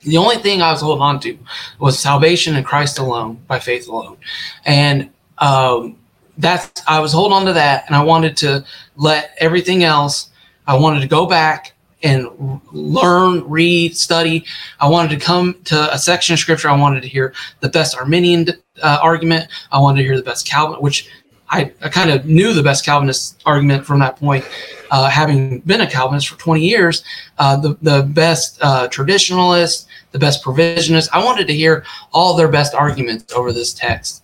the 0.00 0.16
only 0.16 0.36
thing 0.36 0.62
I 0.62 0.70
was 0.70 0.80
holding 0.80 1.02
on 1.02 1.20
to 1.20 1.38
was 1.78 1.98
salvation 1.98 2.56
in 2.56 2.64
Christ 2.64 2.98
alone 2.98 3.40
by 3.46 3.58
faith 3.58 3.88
alone. 3.88 4.16
And 4.64 5.10
um, 5.38 5.96
that's, 6.38 6.82
I 6.86 7.00
was 7.00 7.12
holding 7.12 7.36
on 7.36 7.46
to 7.46 7.52
that 7.52 7.84
and 7.86 7.94
I 7.94 8.02
wanted 8.02 8.36
to 8.38 8.64
let 8.96 9.36
everything 9.38 9.84
else, 9.84 10.30
I 10.66 10.76
wanted 10.76 11.00
to 11.00 11.08
go 11.08 11.26
back 11.26 11.74
and 12.02 12.60
learn, 12.72 13.48
read, 13.48 13.96
study. 13.96 14.44
I 14.78 14.88
wanted 14.88 15.18
to 15.18 15.24
come 15.24 15.56
to 15.64 15.92
a 15.92 15.98
section 15.98 16.32
of 16.32 16.38
scripture. 16.38 16.68
I 16.68 16.76
wanted 16.76 17.02
to 17.02 17.08
hear 17.08 17.34
the 17.60 17.68
best 17.68 17.96
Arminian 17.96 18.46
uh, 18.82 18.98
argument. 19.02 19.48
I 19.72 19.80
wanted 19.80 20.02
to 20.02 20.04
hear 20.04 20.16
the 20.16 20.22
best 20.22 20.46
Calvin, 20.46 20.80
which 20.80 21.10
I, 21.50 21.72
I 21.82 21.88
kind 21.88 22.10
of 22.10 22.26
knew 22.26 22.52
the 22.52 22.62
best 22.62 22.84
Calvinist 22.84 23.42
argument 23.46 23.84
from 23.84 23.98
that 24.00 24.16
point, 24.16 24.44
uh, 24.90 25.08
having 25.08 25.60
been 25.60 25.80
a 25.80 25.90
Calvinist 25.90 26.28
for 26.28 26.38
20 26.38 26.60
years. 26.60 27.02
Uh, 27.38 27.56
the, 27.56 27.76
the 27.82 28.02
best 28.02 28.58
uh, 28.62 28.86
traditionalist, 28.88 29.86
the 30.12 30.18
best 30.18 30.44
provisionist. 30.44 31.08
I 31.12 31.24
wanted 31.24 31.46
to 31.48 31.54
hear 31.54 31.84
all 32.12 32.36
their 32.36 32.48
best 32.48 32.74
arguments 32.74 33.32
over 33.32 33.52
this 33.52 33.72
text. 33.72 34.22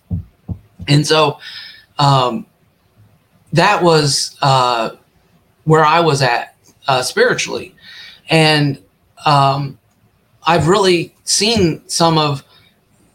And 0.87 1.05
so 1.05 1.39
um, 1.97 2.45
that 3.53 3.81
was 3.81 4.37
uh, 4.41 4.91
where 5.63 5.85
I 5.85 5.99
was 5.99 6.21
at 6.21 6.55
uh, 6.87 7.01
spiritually. 7.01 7.73
And 8.29 8.81
um, 9.25 9.79
I've 10.45 10.67
really 10.67 11.15
seen 11.23 11.87
some 11.87 12.17
of, 12.17 12.43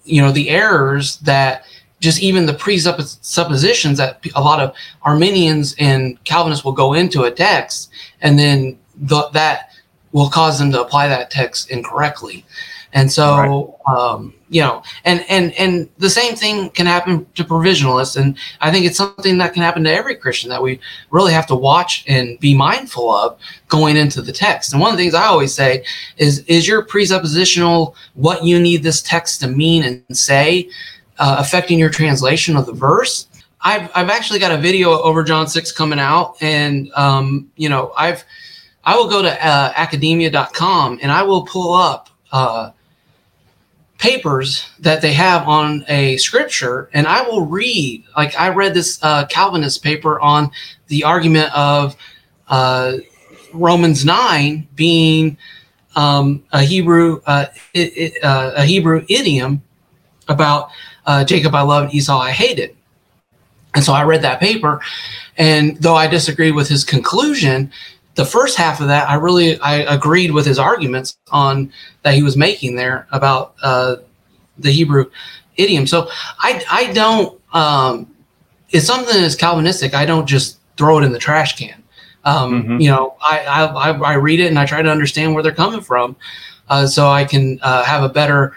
you 0.04 0.22
know, 0.22 0.32
the 0.32 0.50
errors 0.50 1.18
that 1.18 1.64
just 2.00 2.22
even 2.22 2.46
the 2.46 2.54
presuppositions 2.54 3.98
that 3.98 4.24
a 4.34 4.40
lot 4.40 4.60
of 4.60 4.74
Arminians 5.02 5.74
and 5.78 6.22
Calvinists 6.24 6.64
will 6.64 6.72
go 6.72 6.94
into 6.94 7.24
a 7.24 7.30
text, 7.30 7.90
and 8.22 8.38
then 8.38 8.78
the, 8.96 9.28
that 9.32 9.70
will 10.12 10.30
cause 10.30 10.58
them 10.58 10.72
to 10.72 10.80
apply 10.80 11.08
that 11.08 11.30
text 11.30 11.70
incorrectly. 11.70 12.44
And 12.92 13.10
so, 13.10 13.78
right. 13.86 13.96
um, 13.96 14.34
you 14.48 14.60
know, 14.60 14.82
and 15.04 15.24
and 15.28 15.52
and 15.54 15.88
the 15.98 16.10
same 16.10 16.34
thing 16.34 16.70
can 16.70 16.86
happen 16.86 17.24
to 17.36 17.44
provisionalists, 17.44 18.20
and 18.20 18.36
I 18.60 18.72
think 18.72 18.84
it's 18.84 18.96
something 18.96 19.38
that 19.38 19.54
can 19.54 19.62
happen 19.62 19.84
to 19.84 19.92
every 19.92 20.16
Christian 20.16 20.50
that 20.50 20.62
we 20.62 20.80
really 21.10 21.32
have 21.32 21.46
to 21.48 21.54
watch 21.54 22.04
and 22.08 22.38
be 22.40 22.54
mindful 22.54 23.10
of 23.10 23.38
going 23.68 23.96
into 23.96 24.20
the 24.20 24.32
text. 24.32 24.72
And 24.72 24.80
one 24.80 24.90
of 24.90 24.98
the 24.98 25.04
things 25.04 25.14
I 25.14 25.26
always 25.26 25.54
say 25.54 25.84
is, 26.16 26.40
is 26.40 26.66
your 26.66 26.84
presuppositional 26.84 27.94
what 28.14 28.44
you 28.44 28.58
need 28.58 28.82
this 28.82 29.02
text 29.02 29.40
to 29.42 29.46
mean 29.46 29.84
and 29.84 30.16
say 30.16 30.68
uh, 31.18 31.36
affecting 31.38 31.78
your 31.78 31.90
translation 31.90 32.56
of 32.56 32.66
the 32.66 32.72
verse? 32.72 33.28
I've 33.62 33.88
I've 33.94 34.10
actually 34.10 34.40
got 34.40 34.50
a 34.50 34.58
video 34.58 35.00
over 35.00 35.22
John 35.22 35.46
six 35.46 35.70
coming 35.70 36.00
out, 36.00 36.36
and 36.40 36.90
um, 36.94 37.50
you 37.56 37.68
know, 37.68 37.92
I've 37.96 38.24
I 38.84 38.96
will 38.96 39.08
go 39.08 39.22
to 39.22 39.46
uh, 39.46 39.72
academia.com 39.76 40.98
and 41.02 41.12
I 41.12 41.22
will 41.22 41.44
pull 41.44 41.74
up 41.74 42.08
uh, 42.32 42.70
papers 44.00 44.66
that 44.78 45.02
they 45.02 45.12
have 45.12 45.46
on 45.46 45.84
a 45.86 46.16
scripture 46.16 46.88
and 46.94 47.06
I 47.06 47.20
will 47.22 47.44
read. 47.44 48.02
Like 48.16 48.34
I 48.38 48.48
read 48.48 48.72
this 48.72 48.98
uh, 49.02 49.26
Calvinist 49.26 49.82
paper 49.82 50.18
on 50.20 50.50
the 50.88 51.04
argument 51.04 51.54
of 51.54 51.96
uh, 52.48 52.94
Romans 53.52 54.04
9 54.04 54.66
being 54.74 55.36
um, 55.96 56.42
a 56.52 56.62
Hebrew 56.62 57.20
uh, 57.26 57.46
it, 57.74 57.96
it, 57.96 58.24
uh, 58.24 58.52
a 58.56 58.64
Hebrew 58.64 59.04
idiom 59.08 59.62
about 60.28 60.70
uh, 61.04 61.22
Jacob 61.24 61.54
I 61.54 61.62
loved, 61.62 61.94
Esau 61.94 62.18
I 62.18 62.30
hated. 62.30 62.74
And 63.74 63.84
so 63.84 63.92
I 63.92 64.02
read 64.02 64.22
that 64.22 64.40
paper, 64.40 64.80
and 65.36 65.76
though 65.76 65.94
I 65.94 66.08
disagree 66.08 66.50
with 66.50 66.68
his 66.68 66.82
conclusion, 66.82 67.70
the 68.20 68.26
first 68.26 68.58
half 68.58 68.82
of 68.82 68.88
that, 68.88 69.08
I 69.08 69.14
really 69.14 69.58
I 69.60 69.76
agreed 69.94 70.30
with 70.30 70.44
his 70.44 70.58
arguments 70.58 71.16
on 71.30 71.72
that 72.02 72.12
he 72.12 72.22
was 72.22 72.36
making 72.36 72.76
there 72.76 73.06
about 73.12 73.54
uh, 73.62 73.96
the 74.58 74.70
Hebrew 74.70 75.10
idiom. 75.56 75.86
So 75.86 76.08
I 76.38 76.62
I 76.70 76.92
don't 76.92 77.40
um, 77.54 78.14
it's 78.68 78.86
something 78.86 79.22
that's 79.22 79.34
Calvinistic. 79.34 79.94
I 79.94 80.04
don't 80.04 80.26
just 80.26 80.58
throw 80.76 80.98
it 80.98 81.04
in 81.04 81.12
the 81.12 81.18
trash 81.18 81.56
can. 81.56 81.82
Um, 82.26 82.62
mm-hmm. 82.62 82.80
You 82.82 82.90
know, 82.90 83.16
I, 83.22 83.38
I 83.38 83.90
I 83.92 84.14
read 84.16 84.38
it 84.38 84.48
and 84.48 84.58
I 84.58 84.66
try 84.66 84.82
to 84.82 84.90
understand 84.90 85.32
where 85.32 85.42
they're 85.42 85.54
coming 85.54 85.80
from, 85.80 86.14
uh, 86.68 86.86
so 86.86 87.08
I 87.08 87.24
can 87.24 87.58
uh, 87.62 87.84
have 87.84 88.02
a 88.02 88.10
better 88.10 88.54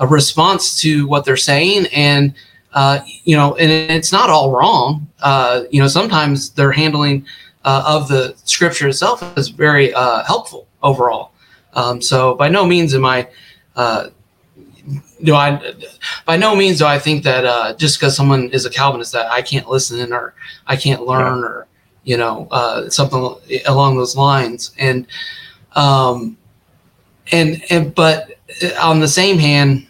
a 0.00 0.06
response 0.06 0.78
to 0.82 1.08
what 1.08 1.24
they're 1.24 1.38
saying 1.38 1.86
and 1.94 2.34
uh, 2.74 3.00
you 3.24 3.34
know, 3.34 3.56
and 3.56 3.70
it's 3.70 4.12
not 4.12 4.28
all 4.28 4.52
wrong. 4.52 5.08
Uh, 5.22 5.62
you 5.70 5.80
know, 5.80 5.88
sometimes 5.88 6.50
they're 6.50 6.72
handling 6.72 7.24
uh, 7.68 7.82
of 7.86 8.08
the 8.08 8.34
scripture 8.44 8.88
itself 8.88 9.22
is 9.36 9.48
very 9.48 9.92
uh, 9.92 10.24
helpful 10.24 10.66
overall. 10.82 11.32
Um, 11.74 12.00
so 12.00 12.34
by 12.34 12.48
no 12.48 12.64
means 12.64 12.94
am 12.94 13.04
I 13.04 13.28
uh, 13.76 14.08
do 15.22 15.34
I 15.34 15.74
by 16.24 16.38
no 16.38 16.56
means 16.56 16.78
do 16.78 16.86
I 16.86 16.98
think 16.98 17.24
that 17.24 17.44
uh, 17.44 17.74
just 17.74 17.98
because 17.98 18.16
someone 18.16 18.48
is 18.52 18.64
a 18.64 18.70
Calvinist 18.70 19.12
that 19.12 19.30
I 19.30 19.42
can't 19.42 19.68
listen 19.68 20.14
or 20.14 20.32
I 20.66 20.76
can't 20.76 21.02
learn 21.02 21.40
yeah. 21.40 21.48
or 21.48 21.66
you 22.04 22.16
know 22.16 22.48
uh, 22.50 22.88
something 22.88 23.34
along 23.66 23.98
those 23.98 24.16
lines 24.16 24.72
and 24.78 25.06
um 25.74 26.38
and 27.32 27.62
and 27.68 27.94
but 27.94 28.38
on 28.80 29.00
the 29.00 29.08
same 29.08 29.38
hand 29.38 29.86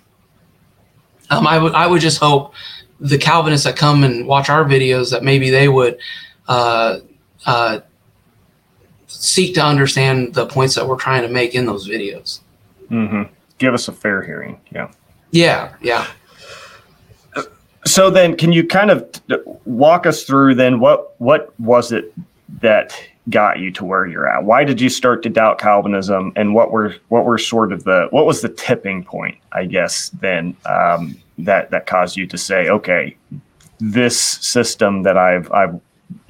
um, 1.31 1.47
I 1.47 1.59
would 1.59 1.75
I 1.75 1.87
would 1.87 2.01
just 2.01 2.19
hope 2.19 2.55
the 2.99 3.19
Calvinists 3.19 3.67
that 3.67 3.77
come 3.77 4.03
and 4.03 4.27
watch 4.27 4.49
our 4.51 4.65
videos 4.65 5.13
that 5.13 5.23
maybe 5.23 5.49
they 5.49 5.69
would 5.69 5.97
uh, 6.49 6.99
uh, 7.47 7.81
seek 9.07 9.55
to 9.55 9.65
understand 9.65 10.35
the 10.35 10.47
points 10.47 10.75
that 10.75 10.87
we're 10.87 10.97
trying 10.97 11.23
to 11.23 11.29
make 11.29 11.55
in 11.55 11.67
those 11.67 11.89
videos. 11.89 12.41
Mm-hmm. 12.91 13.23
Give 13.59 13.75
us 13.75 13.89
a 13.89 13.93
fair 13.93 14.23
hearing. 14.23 14.61
Yeah. 14.73 14.91
Yeah. 15.31 15.75
Yeah. 15.81 16.07
So 17.85 18.11
then, 18.11 18.37
can 18.37 18.53
you 18.53 18.67
kind 18.67 18.91
of 18.91 19.09
walk 19.65 20.05
us 20.05 20.25
through 20.25 20.57
then 20.57 20.79
what 20.79 21.15
what 21.21 21.59
was 21.59 21.91
it 21.91 22.13
that 22.61 23.01
got 23.31 23.59
you 23.59 23.71
to 23.73 23.85
where 23.85 24.07
you're 24.07 24.29
at? 24.29 24.45
Why 24.45 24.65
did 24.65 24.81
you 24.81 24.89
start 24.89 25.23
to 25.23 25.29
doubt 25.29 25.59
Calvinism, 25.59 26.33
and 26.37 26.55
what 26.55 26.71
were 26.71 26.97
what 27.09 27.25
were 27.25 27.39
sort 27.39 27.73
of 27.73 27.85
the 27.85 28.09
what 28.11 28.27
was 28.27 28.43
the 28.43 28.49
tipping 28.49 29.05
point, 29.05 29.39
I 29.53 29.65
guess, 29.65 30.11
then 30.11 30.57
um, 30.67 31.17
that 31.39 31.71
that 31.71 31.87
caused 31.87 32.17
you 32.17 32.27
to 32.27 32.37
say, 32.37 32.69
okay, 32.69 33.17
this 33.81 34.21
system 34.21 35.03
that 35.05 35.17
I've 35.17 35.51
I've 35.53 35.81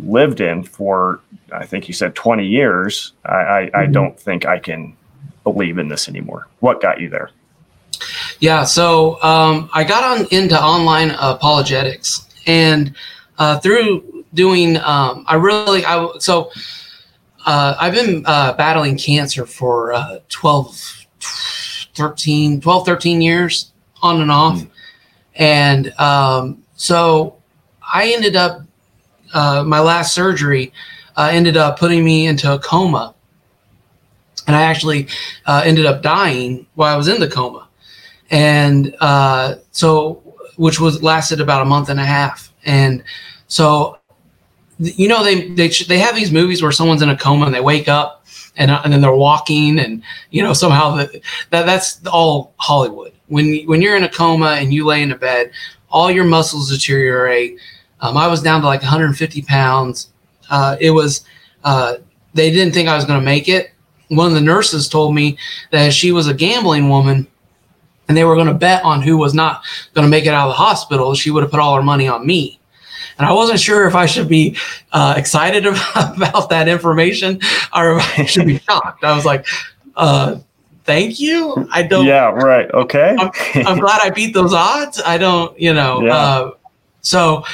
lived 0.01 0.41
in 0.41 0.63
for 0.63 1.21
I 1.53 1.65
think 1.65 1.89
you 1.89 1.95
said 1.95 2.15
20 2.15 2.47
years, 2.47 3.13
I 3.25 3.35
I, 3.35 3.63
mm-hmm. 3.65 3.77
I 3.77 3.87
don't 3.87 4.19
think 4.19 4.47
I 4.47 4.59
can 4.59 4.97
believe 5.45 5.79
in 5.79 5.89
this 5.89 6.09
anymore. 6.09 6.49
What 6.61 6.81
got 6.81 7.01
you 7.01 7.09
there? 7.09 7.31
Yeah, 8.41 8.65
so 8.65 9.21
um, 9.23 9.69
I 9.73 9.85
got 9.85 10.05
on 10.05 10.27
into 10.31 10.61
online 10.61 11.11
apologetics, 11.19 12.29
and 12.47 12.95
uh, 13.39 13.59
through 13.59 14.25
doing, 14.35 14.77
um, 14.77 15.25
I 15.27 15.35
really, 15.35 15.85
I 15.85 16.09
so 16.19 16.51
uh, 17.47 17.75
I've 17.81 17.95
been 17.95 18.25
uh, 18.27 18.53
battling 18.53 18.97
cancer 18.97 19.47
for 19.47 19.93
uh, 19.93 20.19
12, 20.29 21.07
13, 21.95 22.61
12, 22.61 22.87
13 22.87 23.21
years 23.21 23.73
on 24.03 24.21
and 24.21 24.31
off, 24.31 24.59
mm. 24.59 24.71
and 25.35 25.93
um, 25.99 26.63
so 26.77 27.37
I 27.93 28.13
ended 28.13 28.37
up 28.37 28.63
uh, 29.35 29.65
my 29.65 29.81
last 29.81 30.15
surgery 30.15 30.73
uh, 31.17 31.31
ended 31.33 31.57
up 31.57 31.79
putting 31.79 32.05
me 32.05 32.27
into 32.27 32.53
a 32.53 32.59
coma, 32.59 33.15
and 34.47 34.55
I 34.57 34.63
actually 34.63 35.09
ended 35.47 35.87
up 35.87 36.03
dying 36.03 36.67
while 36.75 36.93
I 36.93 36.97
was 36.97 37.09
in 37.09 37.21
the 37.21 37.29
coma. 37.29 37.69
And 38.31 38.95
uh, 39.01 39.57
so 39.73 40.23
which 40.59 40.81
was 40.81 41.03
lasted 41.03 41.41
about 41.41 41.63
a 41.63 41.65
month 41.65 41.89
and 41.89 41.99
a 41.99 42.05
half. 42.05 42.53
And 42.65 43.03
so 43.47 43.99
you 44.79 45.09
know 45.09 45.25
they 45.25 45.49
they 45.49 45.69
they 45.69 45.99
have 45.99 46.15
these 46.15 46.31
movies 46.31 46.63
where 46.63 46.73
someone's 46.73 47.03
in 47.03 47.09
a 47.09 47.17
coma 47.17 47.47
and 47.47 47.55
they 47.55 47.61
wake 47.61 47.89
up 47.89 48.27
and, 48.57 48.71
and 48.71 48.93
then 48.93 49.01
they're 49.01 49.13
walking 49.13 49.79
and 49.79 50.03
you 50.31 50.43
know 50.43 50.53
somehow 50.53 50.97
that, 50.97 51.11
that 51.51 51.67
that's 51.67 52.05
all 52.07 52.55
hollywood. 52.59 53.13
When 53.29 53.61
when 53.67 53.83
you're 53.83 53.97
in 53.97 54.05
a 54.05 54.09
coma 54.09 54.57
and 54.59 54.73
you 54.73 54.85
lay 54.85 55.03
in 55.03 55.11
a 55.11 55.17
bed 55.17 55.51
all 55.91 56.11
your 56.11 56.25
muscles 56.25 56.71
deteriorate 56.71 57.59
um, 58.01 58.17
i 58.17 58.27
was 58.27 58.43
down 58.43 58.61
to 58.61 58.67
like 58.67 58.83
150 58.83 59.43
pounds 59.43 60.11
uh, 60.51 60.77
it 60.81 60.91
was 60.91 61.25
uh, 61.65 61.97
they 62.35 62.51
didn't 62.51 62.73
think 62.73 62.89
i 62.89 62.97
was 62.97 63.05
going 63.05 63.19
to 63.19 63.25
make 63.25 63.49
it 63.49 63.73
one 64.09 64.27
of 64.27 64.35
the 64.35 64.41
nurses 64.41 64.89
told 64.89 65.15
me 65.15 65.39
that 65.71 65.93
she 65.93 66.13
was 66.13 66.27
a 66.27 66.35
gambling 66.35 66.89
woman 66.89 67.27
and 68.09 68.17
they 68.17 68.25
were 68.25 68.35
going 68.35 68.47
to 68.47 68.55
bet 68.55 68.83
on 68.85 69.03
who 69.03 69.17
was 69.19 69.35
not 69.35 69.63
going 69.95 70.05
to 70.05 70.11
make 70.11 70.25
it 70.25 70.33
out 70.33 70.49
of 70.49 70.53
the 70.53 70.57
hospital, 70.57 71.15
she 71.15 71.31
would 71.31 71.43
have 71.43 71.51
put 71.51 71.61
all 71.61 71.77
her 71.77 71.83
money 71.83 72.09
on 72.09 72.27
me. 72.27 72.59
And 73.19 73.27
I 73.27 73.33
wasn't 73.33 73.61
sure 73.61 73.87
if 73.87 73.95
I 73.95 74.07
should 74.07 74.29
be 74.29 74.57
uh, 74.93 75.15
excited 75.17 75.67
about 75.95 76.49
that 76.51 76.69
information 76.69 77.41
or 77.75 77.99
if 77.99 78.19
I 78.19 78.25
should 78.25 78.47
be 78.47 78.59
shocked. 78.59 79.05
I 79.05 79.15
was 79.15 79.25
like, 79.25 79.47
uh, 79.97 80.37
thank 80.85 81.21
you. 81.21 81.69
I 81.71 81.83
don't. 81.83 82.07
Yeah, 82.07 82.31
right. 82.31 82.71
Okay. 82.71 83.17
I'm, 83.19 83.31
I'm, 83.67 83.79
glad 83.79 84.01
I 84.03 84.11
beat 84.11 84.33
those 84.33 84.55
odds. 84.55 85.03
I 85.05 85.19
don't, 85.19 85.59
you 85.61 85.75
know. 85.75 86.03
Yeah. 86.03 86.17
Uh, 86.17 86.51
so 87.03 87.45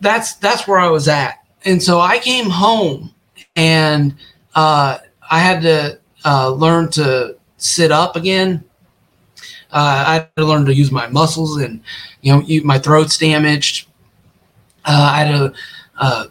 that's 0.00 0.34
that's 0.34 0.66
where 0.66 0.78
I 0.78 0.88
was 0.88 1.08
at, 1.08 1.38
and 1.64 1.82
so 1.82 2.00
I 2.00 2.18
came 2.18 2.48
home, 2.50 3.14
and 3.56 4.14
uh, 4.54 4.98
I 5.30 5.38
had 5.38 5.62
to 5.62 5.98
uh, 6.24 6.50
learn 6.50 6.90
to 6.92 7.36
sit 7.58 7.90
up 7.90 8.16
again 8.16 8.64
uh, 9.70 10.04
I 10.06 10.12
had 10.14 10.36
to 10.36 10.44
learn 10.44 10.64
to 10.66 10.74
use 10.74 10.90
my 10.90 11.08
muscles, 11.08 11.58
and 11.58 11.82
you 12.22 12.32
know, 12.32 12.64
my 12.64 12.78
throat's 12.78 13.18
damaged. 13.18 13.86
Uh, 14.84 15.10
I 15.12 15.24
had 15.24 15.32
to 15.32 15.54
uh, 15.98 16.26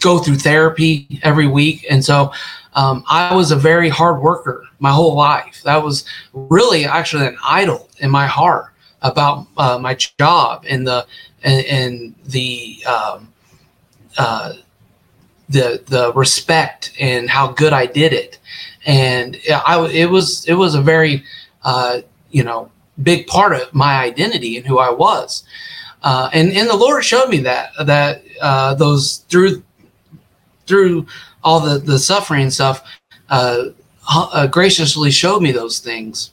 go 0.00 0.18
through 0.18 0.36
therapy 0.36 1.20
every 1.22 1.46
week, 1.46 1.84
and 1.90 2.02
so 2.02 2.32
um, 2.74 3.04
I 3.08 3.34
was 3.34 3.50
a 3.50 3.56
very 3.56 3.90
hard 3.90 4.22
worker 4.22 4.64
my 4.78 4.90
whole 4.90 5.14
life. 5.14 5.60
That 5.64 5.82
was 5.82 6.04
really 6.32 6.86
actually 6.86 7.26
an 7.26 7.36
idol 7.44 7.90
in 7.98 8.10
my 8.10 8.26
heart 8.26 8.72
about 9.02 9.46
uh, 9.58 9.78
my 9.78 9.94
job 9.94 10.64
and 10.66 10.86
the 10.86 11.06
and, 11.44 11.66
and 11.66 12.14
the 12.24 12.84
um, 12.86 13.32
uh, 14.18 14.54
the 15.48 15.82
the 15.86 16.12
respect 16.14 16.92
and 16.98 17.28
how 17.28 17.48
good 17.48 17.72
I 17.72 17.86
did 17.86 18.12
it. 18.12 18.38
And 18.84 19.38
I 19.48 19.86
it 19.92 20.10
was 20.10 20.44
it 20.46 20.54
was 20.54 20.74
a 20.74 20.82
very 20.82 21.24
uh, 21.64 22.00
you 22.30 22.42
know, 22.42 22.70
big 23.02 23.26
part 23.26 23.52
of 23.52 23.72
my 23.72 24.02
identity 24.02 24.56
and 24.56 24.66
who 24.66 24.78
I 24.78 24.90
was. 24.90 25.44
Uh, 26.02 26.28
and 26.32 26.50
and 26.52 26.68
the 26.68 26.76
Lord 26.76 27.04
showed 27.04 27.28
me 27.28 27.38
that 27.38 27.70
that 27.84 28.22
uh, 28.40 28.74
those 28.74 29.18
through 29.28 29.62
through 30.66 31.06
all 31.44 31.60
the 31.60 31.78
the 31.78 31.98
suffering 31.98 32.50
stuff, 32.50 32.82
uh, 33.28 33.66
uh 34.08 34.46
graciously 34.48 35.12
showed 35.12 35.42
me 35.42 35.52
those 35.52 35.78
things. 35.78 36.32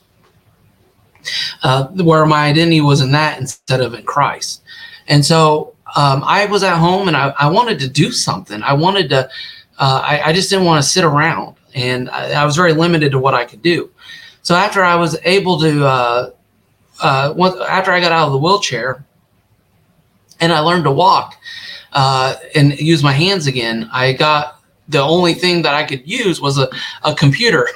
Uh, 1.62 1.86
where 1.88 2.24
my 2.24 2.46
identity 2.46 2.80
was 2.80 3.02
in 3.02 3.12
that 3.12 3.38
instead 3.38 3.80
of 3.80 3.92
in 3.92 4.02
Christ, 4.02 4.62
and 5.10 5.26
so 5.26 5.74
um, 5.96 6.22
I 6.24 6.46
was 6.46 6.62
at 6.62 6.78
home 6.78 7.08
and 7.08 7.16
I, 7.16 7.34
I, 7.38 7.50
wanted 7.50 7.80
to 7.80 7.88
do 7.88 8.12
something. 8.12 8.62
I 8.62 8.72
wanted 8.72 9.08
to. 9.10 9.28
Uh, 9.76 10.00
I, 10.04 10.22
I, 10.26 10.32
just 10.32 10.50
didn't 10.50 10.66
want 10.66 10.82
to 10.82 10.88
sit 10.88 11.04
around, 11.04 11.56
and 11.74 12.08
I, 12.10 12.42
I 12.42 12.44
was 12.44 12.54
very 12.54 12.72
limited 12.72 13.10
to 13.12 13.18
what 13.18 13.34
I 13.34 13.44
could 13.44 13.60
do. 13.60 13.90
So 14.42 14.54
after 14.54 14.84
I 14.84 14.94
was 14.94 15.18
able 15.24 15.58
to, 15.60 15.84
uh, 15.84 16.30
uh, 17.02 17.34
once, 17.36 17.56
after 17.60 17.90
I 17.90 18.00
got 18.00 18.12
out 18.12 18.26
of 18.26 18.32
the 18.32 18.38
wheelchair 18.38 19.04
and 20.38 20.52
I 20.52 20.60
learned 20.60 20.84
to 20.84 20.92
walk 20.92 21.36
uh, 21.92 22.36
and 22.54 22.78
use 22.78 23.02
my 23.02 23.12
hands 23.12 23.48
again, 23.48 23.90
I 23.92 24.12
got 24.12 24.62
the 24.88 25.00
only 25.00 25.34
thing 25.34 25.62
that 25.62 25.74
I 25.74 25.84
could 25.84 26.08
use 26.08 26.40
was 26.40 26.56
a, 26.56 26.68
a 27.02 27.14
computer. 27.14 27.68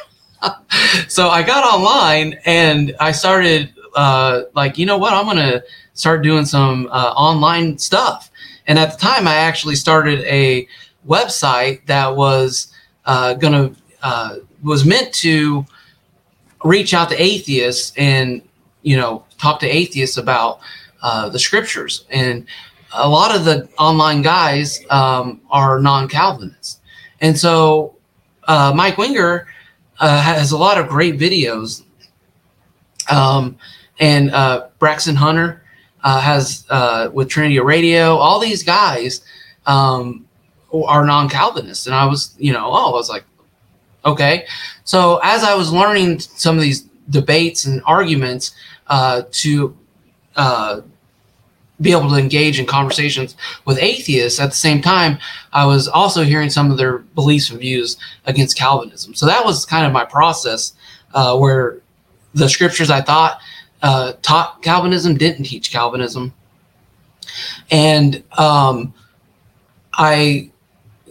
so 1.08 1.30
I 1.30 1.42
got 1.42 1.64
online 1.64 2.38
and 2.44 2.94
I 3.00 3.12
started 3.12 3.72
uh, 3.96 4.42
like, 4.54 4.78
you 4.78 4.86
know 4.86 4.98
what, 4.98 5.12
I'm 5.12 5.24
going 5.24 5.36
to 5.38 5.64
start 5.94 6.22
doing 6.22 6.44
some 6.44 6.88
uh, 6.90 7.12
online 7.16 7.78
stuff. 7.78 8.30
And 8.66 8.78
at 8.78 8.92
the 8.92 8.98
time, 8.98 9.26
I 9.26 9.36
actually 9.36 9.76
started 9.76 10.20
a 10.20 10.68
website 11.06 11.86
that 11.86 12.14
was 12.14 12.72
uh, 13.06 13.34
to 13.34 13.74
uh, 14.02 14.36
was 14.62 14.84
meant 14.84 15.12
to 15.14 15.64
reach 16.64 16.94
out 16.94 17.10
to 17.10 17.22
atheists 17.22 17.92
and 17.96 18.42
you 18.82 18.96
know 18.96 19.24
talk 19.38 19.60
to 19.60 19.66
atheists 19.66 20.16
about 20.16 20.60
uh, 21.02 21.28
the 21.28 21.38
scriptures. 21.38 22.04
And 22.10 22.46
a 22.92 23.08
lot 23.08 23.34
of 23.34 23.44
the 23.44 23.68
online 23.78 24.22
guys 24.22 24.80
um, 24.90 25.40
are 25.50 25.80
non-calvinists. 25.80 26.80
And 27.20 27.38
so 27.38 27.96
uh, 28.44 28.72
mike 28.74 28.98
winger 28.98 29.46
uh, 29.98 30.22
has 30.22 30.52
a 30.52 30.58
lot 30.58 30.78
of 30.78 30.88
great 30.88 31.18
videos. 31.18 31.82
Um, 33.10 33.58
and 34.00 34.30
braxton 34.78 35.14
hunter 35.14 35.63
uh, 36.04 36.20
has 36.20 36.64
uh, 36.70 37.10
with 37.12 37.28
trinity 37.28 37.58
radio 37.58 38.16
all 38.16 38.38
these 38.38 38.62
guys 38.62 39.22
um, 39.66 40.24
are 40.86 41.04
non-calvinists 41.04 41.86
and 41.86 41.94
i 41.94 42.04
was 42.04 42.34
you 42.38 42.52
know 42.52 42.66
oh 42.66 42.90
i 42.90 42.92
was 42.92 43.08
like 43.08 43.24
Okay. 44.04 44.46
So 44.84 45.20
as 45.22 45.42
I 45.44 45.54
was 45.54 45.72
learning 45.72 46.20
some 46.20 46.56
of 46.56 46.62
these 46.62 46.82
debates 47.08 47.64
and 47.64 47.82
arguments 47.86 48.54
uh, 48.88 49.22
to 49.30 49.76
uh, 50.36 50.82
be 51.80 51.92
able 51.92 52.08
to 52.10 52.16
engage 52.16 52.60
in 52.60 52.66
conversations 52.66 53.36
with 53.64 53.78
atheists 53.78 54.40
at 54.40 54.50
the 54.50 54.56
same 54.56 54.82
time, 54.82 55.18
I 55.52 55.66
was 55.66 55.88
also 55.88 56.22
hearing 56.22 56.50
some 56.50 56.70
of 56.70 56.76
their 56.76 56.98
beliefs 56.98 57.50
and 57.50 57.58
views 57.58 57.96
against 58.26 58.58
Calvinism. 58.58 59.14
So 59.14 59.26
that 59.26 59.44
was 59.44 59.64
kind 59.64 59.86
of 59.86 59.92
my 59.92 60.04
process 60.04 60.74
uh, 61.14 61.36
where 61.36 61.80
the 62.34 62.48
scriptures 62.48 62.90
I 62.90 63.00
thought 63.00 63.40
uh, 63.84 64.14
taught 64.22 64.62
Calvinism, 64.62 65.14
didn't 65.14 65.44
teach 65.44 65.70
Calvinism, 65.70 66.32
and 67.70 68.24
um, 68.38 68.94
I 69.92 70.50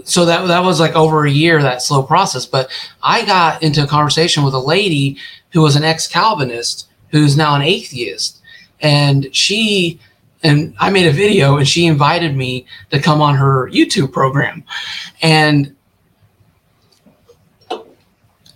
so 0.04 0.26
that 0.26 0.48
that 0.48 0.64
was 0.64 0.80
like 0.80 0.96
over 0.96 1.24
a 1.24 1.30
year 1.30 1.62
that 1.62 1.84
slow 1.84 2.02
process. 2.02 2.48
But 2.48 2.72
I 3.04 3.26
got 3.26 3.62
into 3.62 3.84
a 3.84 3.88
conversation 3.88 4.44
with 4.44 4.56
a 4.56 4.60
lady 4.60 5.18
who 5.52 5.62
was 5.62 5.76
an 5.76 5.84
ex 5.84 6.08
Calvinist 6.08 6.90
who's 7.12 7.38
now 7.38 7.54
an 7.54 7.62
atheist, 7.62 8.42
and 8.82 9.34
she 9.36 10.00
and 10.42 10.74
I 10.80 10.90
made 10.90 11.06
a 11.06 11.12
video 11.12 11.58
and 11.58 11.68
she 11.68 11.86
invited 11.86 12.36
me 12.36 12.66
to 12.90 13.00
come 13.00 13.22
on 13.22 13.36
her 13.36 13.70
YouTube 13.70 14.12
program, 14.12 14.64
and 15.22 15.76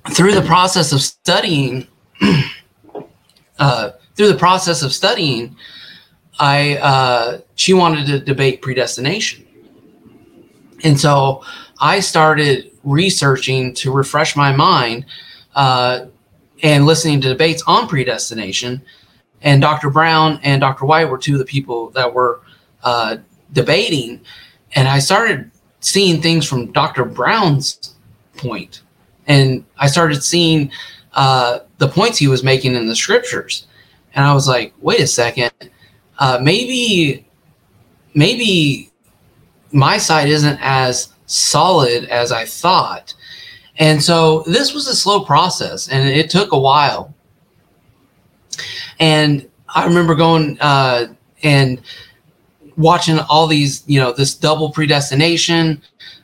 through 0.10 0.34
the 0.34 0.42
process 0.42 0.92
of 0.92 1.02
studying. 1.02 1.88
uh, 3.60 3.92
through 4.18 4.28
the 4.28 4.38
process 4.38 4.82
of 4.82 4.92
studying, 4.92 5.56
I 6.40 6.78
uh, 6.78 7.42
she 7.56 7.74
wanted 7.74 8.08
to 8.08 8.20
debate 8.20 8.62
predestination, 8.62 9.46
and 10.84 11.00
so 11.00 11.44
I 11.80 12.00
started 12.00 12.72
researching 12.84 13.74
to 13.76 13.92
refresh 13.92 14.36
my 14.36 14.56
mind 14.56 15.06
uh, 15.56 16.06
and 16.64 16.86
listening 16.86 17.22
to 17.22 17.30
debates 17.30 17.64
on 17.68 17.88
predestination. 17.88 18.82
And 19.42 19.62
Dr. 19.62 19.92
Brown 19.92 20.40
and 20.42 20.62
Dr. 20.62 20.86
White 20.86 21.06
were 21.06 21.18
two 21.18 21.34
of 21.34 21.40
the 21.40 21.46
people 21.46 21.92
that 21.92 22.12
were 22.12 22.42
uh, 22.84 23.18
debating, 23.54 24.22
and 24.76 24.88
I 24.88 25.00
started 25.00 25.52
seeing 25.80 26.22
things 26.22 26.48
from 26.48 26.72
Dr. 26.72 27.06
Brown's 27.06 27.96
point, 28.36 28.82
and 29.28 29.64
I 29.78 29.88
started 29.88 30.24
seeing 30.24 30.72
uh, 31.14 31.60
the 31.78 31.88
points 31.88 32.18
he 32.18 32.28
was 32.28 32.44
making 32.44 32.74
in 32.76 32.88
the 32.88 32.96
scriptures, 32.96 33.67
and 34.18 34.26
I 34.26 34.34
was 34.34 34.48
like, 34.48 34.74
wait 34.82 35.00
a 35.00 35.08
second, 35.08 35.52
uh, 36.18 36.40
maybe, 36.42 37.26
maybe 38.16 38.92
my 39.72 40.00
side 40.00 40.28
isn't 40.28 40.58
as 40.60 41.14
solid 41.28 42.06
as 42.06 42.32
I 42.32 42.44
thought. 42.44 43.14
And 43.78 44.02
so 44.02 44.42
this 44.48 44.74
was 44.74 44.88
a 44.88 44.96
slow 44.96 45.24
process 45.24 45.88
and 45.88 46.10
it 46.10 46.32
took 46.32 46.52
a 46.52 46.58
while. 46.58 47.14
And 49.00 49.48
I 49.70 49.86
remember 49.86 50.16
going 50.16 50.58
uh, 50.62 51.14
and 51.44 51.80
watching 52.76 53.20
all 53.30 53.46
these, 53.46 53.84
you 53.86 54.00
know, 54.00 54.14
this 54.14 54.34
double 54.34 54.72
predestination 54.72 55.84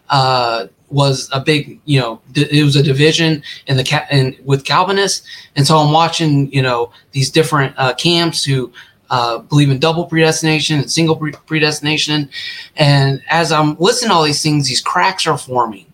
uh, 0.09 0.65
was 0.93 1.29
a 1.33 1.39
big, 1.39 1.79
you 1.85 1.99
know, 1.99 2.21
it 2.35 2.63
was 2.63 2.75
a 2.75 2.83
division 2.83 3.43
in 3.67 3.77
the 3.77 3.83
cat 3.83 4.07
and 4.11 4.37
with 4.45 4.63
Calvinists. 4.63 5.27
And 5.55 5.65
so 5.65 5.77
I'm 5.77 5.91
watching, 5.91 6.51
you 6.51 6.61
know, 6.61 6.91
these 7.11 7.29
different 7.29 7.73
uh, 7.77 7.93
camps 7.95 8.45
who 8.45 8.71
uh, 9.09 9.39
believe 9.39 9.69
in 9.69 9.79
double 9.79 10.05
predestination 10.05 10.79
and 10.79 10.91
single 10.91 11.15
pre- 11.15 11.33
predestination. 11.45 12.29
And 12.77 13.21
as 13.29 13.51
I'm 13.51 13.75
listening 13.79 14.09
to 14.09 14.15
all 14.15 14.23
these 14.23 14.41
things, 14.41 14.67
these 14.67 14.81
cracks 14.81 15.27
are 15.27 15.37
forming, 15.37 15.85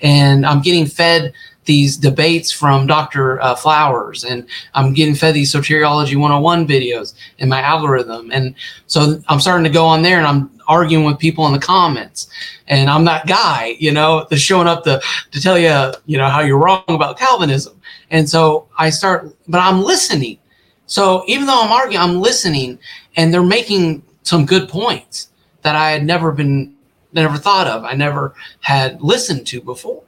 and 0.00 0.44
I'm 0.44 0.60
getting 0.60 0.86
fed 0.86 1.32
these 1.64 1.98
debates 1.98 2.50
from 2.50 2.86
Dr. 2.86 3.42
Uh, 3.42 3.54
Flowers, 3.54 4.24
and 4.24 4.46
I'm 4.74 4.94
getting 4.94 5.14
fed 5.14 5.34
these 5.34 5.52
soteriology 5.52 6.16
101 6.16 6.66
videos 6.66 7.14
in 7.38 7.48
my 7.48 7.60
algorithm. 7.60 8.30
And 8.32 8.54
so 8.86 9.20
I'm 9.28 9.38
starting 9.38 9.64
to 9.64 9.70
go 9.70 9.84
on 9.84 10.02
there 10.02 10.16
and 10.16 10.26
I'm 10.26 10.50
arguing 10.68 11.04
with 11.04 11.18
people 11.18 11.46
in 11.46 11.52
the 11.52 11.58
comments. 11.58 12.28
And 12.68 12.88
I'm 12.88 13.04
that 13.06 13.26
guy, 13.26 13.76
you 13.78 13.90
know, 13.90 14.26
that's 14.28 14.42
showing 14.42 14.68
up 14.68 14.84
to, 14.84 15.00
to 15.32 15.40
tell 15.40 15.58
you, 15.58 15.92
you 16.06 16.18
know, 16.18 16.28
how 16.28 16.40
you're 16.40 16.58
wrong 16.58 16.84
about 16.88 17.18
Calvinism. 17.18 17.80
And 18.10 18.28
so 18.28 18.68
I 18.78 18.90
start, 18.90 19.34
but 19.48 19.58
I'm 19.58 19.82
listening. 19.82 20.38
So 20.86 21.24
even 21.26 21.46
though 21.46 21.62
I'm 21.62 21.72
arguing, 21.72 22.00
I'm 22.00 22.20
listening, 22.20 22.78
and 23.16 23.32
they're 23.32 23.42
making 23.42 24.02
some 24.22 24.46
good 24.46 24.68
points 24.68 25.28
that 25.62 25.74
I 25.74 25.90
had 25.90 26.04
never 26.04 26.32
been, 26.32 26.74
never 27.12 27.36
thought 27.36 27.66
of. 27.66 27.84
I 27.84 27.94
never 27.94 28.34
had 28.60 29.00
listened 29.02 29.46
to 29.48 29.60
before, 29.60 30.02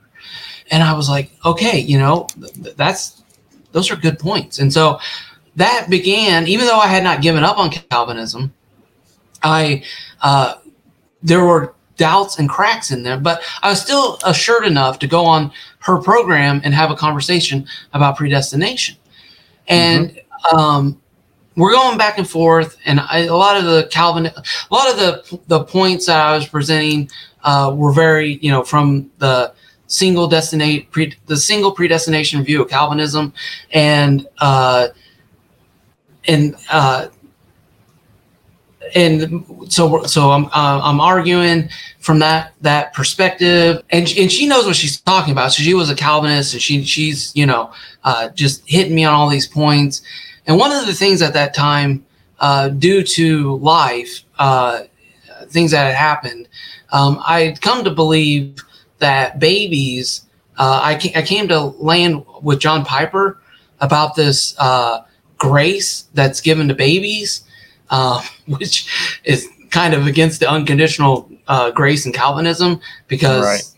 and 0.70 0.82
I 0.82 0.92
was 0.94 1.08
like, 1.08 1.30
okay, 1.44 1.78
you 1.78 1.98
know, 1.98 2.28
that's 2.76 3.22
those 3.72 3.90
are 3.90 3.96
good 3.96 4.18
points. 4.18 4.58
And 4.58 4.72
so 4.72 4.98
that 5.56 5.88
began, 5.90 6.46
even 6.46 6.66
though 6.66 6.78
I 6.78 6.86
had 6.86 7.04
not 7.04 7.22
given 7.22 7.44
up 7.44 7.58
on 7.58 7.70
Calvinism, 7.70 8.52
I 9.42 9.82
uh, 10.22 10.56
there 11.22 11.44
were 11.44 11.74
doubts 11.96 12.38
and 12.38 12.48
cracks 12.48 12.90
in 12.90 13.02
there, 13.02 13.18
but 13.18 13.42
I 13.62 13.68
was 13.68 13.80
still 13.80 14.18
assured 14.24 14.64
enough 14.64 14.98
to 15.00 15.06
go 15.06 15.24
on 15.24 15.52
her 15.80 15.98
program 15.98 16.60
and 16.64 16.72
have 16.74 16.90
a 16.90 16.96
conversation 16.96 17.66
about 17.92 18.16
predestination. 18.16 18.96
And 19.68 20.10
mm-hmm 20.10 20.18
um, 20.52 21.00
we're 21.56 21.72
going 21.72 21.98
back 21.98 22.18
and 22.18 22.28
forth, 22.28 22.76
and 22.84 23.00
I, 23.00 23.20
a 23.20 23.34
lot 23.34 23.56
of 23.56 23.64
the 23.64 23.88
Calvin, 23.90 24.26
a 24.26 24.34
lot 24.70 24.90
of 24.90 24.96
the 24.96 25.40
the 25.48 25.64
points 25.64 26.06
that 26.06 26.20
I 26.20 26.34
was 26.34 26.46
presenting 26.46 27.10
uh, 27.42 27.72
were 27.76 27.92
very, 27.92 28.38
you 28.40 28.50
know, 28.50 28.62
from 28.62 29.10
the 29.18 29.52
single 29.86 30.28
destinate 30.28 30.90
pre, 30.90 31.14
the 31.26 31.36
single 31.36 31.72
predestination 31.72 32.42
view 32.44 32.62
of 32.62 32.70
Calvinism, 32.70 33.32
and 33.72 34.26
uh, 34.38 34.88
and 36.26 36.54
uh, 36.70 37.08
and 38.94 39.72
so 39.72 40.02
so 40.04 40.30
I'm 40.30 40.46
uh, 40.46 40.80
I'm 40.82 41.00
arguing 41.00 41.68
from 42.00 42.18
that 42.20 42.52
that 42.62 42.94
perspective, 42.94 43.82
and 43.90 44.12
and 44.16 44.30
she 44.30 44.46
knows 44.46 44.66
what 44.66 44.76
she's 44.76 45.00
talking 45.00 45.32
about. 45.32 45.52
So 45.52 45.62
she 45.62 45.74
was 45.74 45.90
a 45.90 45.94
Calvinist, 45.94 46.54
and 46.54 46.62
she 46.62 46.84
she's 46.84 47.34
you 47.34 47.46
know 47.46 47.72
uh, 48.04 48.30
just 48.30 48.62
hitting 48.68 48.94
me 48.94 49.04
on 49.04 49.14
all 49.14 49.28
these 49.28 49.46
points. 49.46 50.02
And 50.46 50.58
one 50.58 50.72
of 50.72 50.86
the 50.86 50.94
things 50.94 51.22
at 51.22 51.34
that 51.34 51.54
time, 51.54 52.04
uh, 52.40 52.68
due 52.70 53.02
to 53.02 53.56
life, 53.58 54.22
uh, 54.38 54.84
things 55.48 55.70
that 55.70 55.84
had 55.84 55.94
happened, 55.94 56.48
um, 56.92 57.22
I'd 57.26 57.60
come 57.60 57.84
to 57.84 57.90
believe 57.90 58.56
that 58.98 59.38
babies, 59.38 60.26
uh, 60.58 60.80
I, 60.82 60.92
I, 61.14 61.22
came 61.22 61.48
to 61.48 61.58
land 61.58 62.24
with 62.42 62.60
John 62.60 62.84
Piper 62.84 63.40
about 63.80 64.14
this 64.14 64.54
uh, 64.58 65.04
grace 65.38 66.06
that's 66.14 66.40
given 66.40 66.68
to 66.68 66.74
babies, 66.74 67.44
uh, 67.90 68.22
which 68.46 69.20
is 69.24 69.48
kind 69.70 69.94
of 69.94 70.06
against 70.06 70.40
the 70.40 70.50
unconditional 70.50 71.30
uh, 71.48 71.70
grace 71.70 72.06
in 72.06 72.12
Calvinism 72.12 72.80
because, 73.08 73.44
right. 73.44 73.74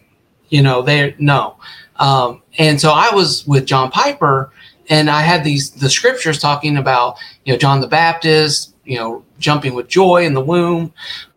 you 0.49 0.63
know, 0.63 0.83
they 0.83 1.15
no. 1.19 1.57
Um, 1.97 2.43
and 2.59 2.81
so 2.81 2.91
I 2.93 3.15
was 3.15 3.47
with 3.47 3.67
John 3.67 3.91
Piper 3.91 4.51
and 4.89 5.09
I 5.09 5.23
had 5.23 5.45
these 5.45 5.71
the 5.71 5.89
scriptures 5.89 6.39
talking 6.39 6.77
about 6.77 7.17
you 7.45 7.53
know 7.53 7.59
John 7.59 7.81
the 7.81 7.87
Baptist, 7.87 8.75
you 8.85 8.99
know, 8.99 9.25
jumping 9.39 9.75
with 9.75 9.89
joy 9.89 10.25
in 10.25 10.35
the 10.35 10.41
womb, 10.41 10.93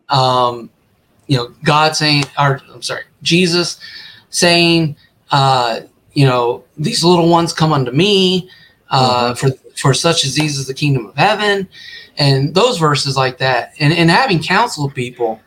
um, 0.10 0.70
you 1.28 1.38
know, 1.38 1.54
God 1.64 1.96
saying, 1.96 2.26
or 2.38 2.62
I'm 2.74 2.82
sorry, 2.82 3.04
Jesus 3.22 3.80
saying, 4.30 4.96
uh, 5.32 5.82
you 6.14 6.26
know, 6.26 6.64
these 6.78 7.04
little 7.04 7.30
ones 7.30 7.54
come 7.54 7.74
unto 7.74 7.92
me, 7.92 8.50
uh, 8.90 9.34
mm-hmm. 9.34 9.48
for 9.48 9.56
for 9.76 9.94
such 9.94 10.26
as 10.26 10.36
these 10.36 10.58
is 10.58 10.68
the 10.68 10.74
kingdom 10.74 11.06
of 11.06 11.16
heaven, 11.16 11.68
and 12.18 12.54
those 12.54 12.78
verses 12.78 13.16
like 13.18 13.38
that, 13.40 13.74
and 13.80 13.94
and 13.94 14.10
having 14.10 14.42
counseled 14.42 14.94
people. 14.94 15.40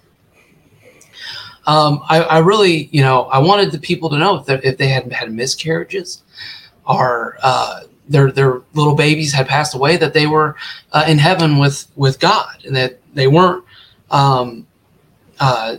Um, 1.66 2.02
I, 2.08 2.22
I 2.22 2.38
really, 2.38 2.88
you 2.92 3.02
know, 3.02 3.24
I 3.24 3.38
wanted 3.38 3.72
the 3.72 3.78
people 3.78 4.08
to 4.08 4.18
know 4.18 4.36
if, 4.36 4.64
if 4.64 4.78
they 4.78 4.88
had 4.88 5.12
had 5.12 5.30
miscarriages, 5.30 6.22
or 6.86 7.36
uh, 7.42 7.82
their 8.08 8.32
their 8.32 8.62
little 8.72 8.94
babies 8.94 9.32
had 9.32 9.46
passed 9.46 9.74
away, 9.74 9.98
that 9.98 10.14
they 10.14 10.26
were 10.26 10.56
uh, 10.92 11.04
in 11.06 11.18
heaven 11.18 11.58
with 11.58 11.86
with 11.94 12.20
God, 12.20 12.64
and 12.64 12.74
that 12.74 12.98
they 13.14 13.26
weren't, 13.26 13.64
um, 14.10 14.66
uh, 15.40 15.76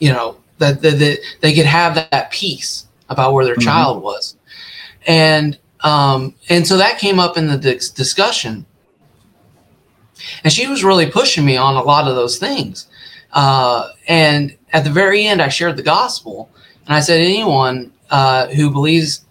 you 0.00 0.12
know, 0.12 0.36
that, 0.58 0.82
that, 0.82 0.98
that 0.98 1.18
they 1.40 1.54
could 1.54 1.66
have 1.66 1.94
that, 1.94 2.10
that, 2.10 2.30
peace 2.30 2.86
about 3.08 3.32
where 3.34 3.44
their 3.44 3.54
mm-hmm. 3.54 3.68
child 3.68 4.02
was, 4.02 4.36
and 5.06 5.58
um, 5.84 6.34
and 6.48 6.66
so 6.66 6.76
that 6.76 6.98
came 6.98 7.20
up 7.20 7.36
in 7.36 7.46
the 7.46 7.58
dis- 7.58 7.90
discussion, 7.90 8.66
and 10.42 10.52
she 10.52 10.66
was 10.66 10.84
really 10.84 11.10
pushing 11.10 11.44
me 11.44 11.56
on 11.56 11.76
a 11.76 11.82
lot 11.82 12.08
of 12.08 12.14
those 12.14 12.38
things, 12.38 12.88
uh, 13.32 13.90
and 14.08 14.56
at 14.72 14.84
the 14.84 14.90
very 14.90 15.24
end, 15.24 15.40
I 15.40 15.48
shared 15.48 15.76
the 15.76 15.82
gospel, 15.82 16.50
and 16.86 16.94
I 16.94 17.00
said 17.00 17.20
anyone 17.20 17.92
uh, 18.10 18.48
who 18.48 18.70
believes 18.70 19.24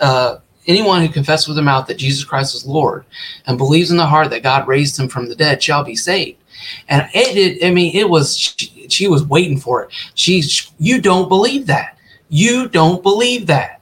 uh, 0.00 0.38
Anyone 0.66 1.00
who 1.00 1.08
confesses 1.08 1.48
with 1.48 1.56
their 1.56 1.64
mouth 1.64 1.86
that 1.86 1.96
Jesus 1.96 2.22
Christ 2.22 2.54
is 2.54 2.66
Lord 2.66 3.04
and 3.46 3.56
believes 3.56 3.90
in 3.90 3.96
the 3.96 4.06
heart 4.06 4.30
that 4.30 4.42
God 4.42 4.68
raised 4.68 4.98
him 4.98 5.08
from 5.08 5.28
the 5.28 5.34
dead 5.34 5.62
shall 5.62 5.82
be 5.82 5.96
saved. 5.96 6.38
And 6.88 7.08
it 7.14 7.64
I 7.64 7.70
mean, 7.70 7.96
it 7.96 8.08
was, 8.08 8.36
she, 8.36 8.86
she 8.88 9.08
was 9.08 9.24
waiting 9.24 9.58
for 9.58 9.82
it. 9.82 9.88
She's, 10.14 10.70
you 10.78 11.00
don't 11.00 11.28
believe 11.28 11.66
that. 11.66 11.98
You 12.28 12.68
don't 12.68 13.02
believe 13.02 13.46
that. 13.46 13.80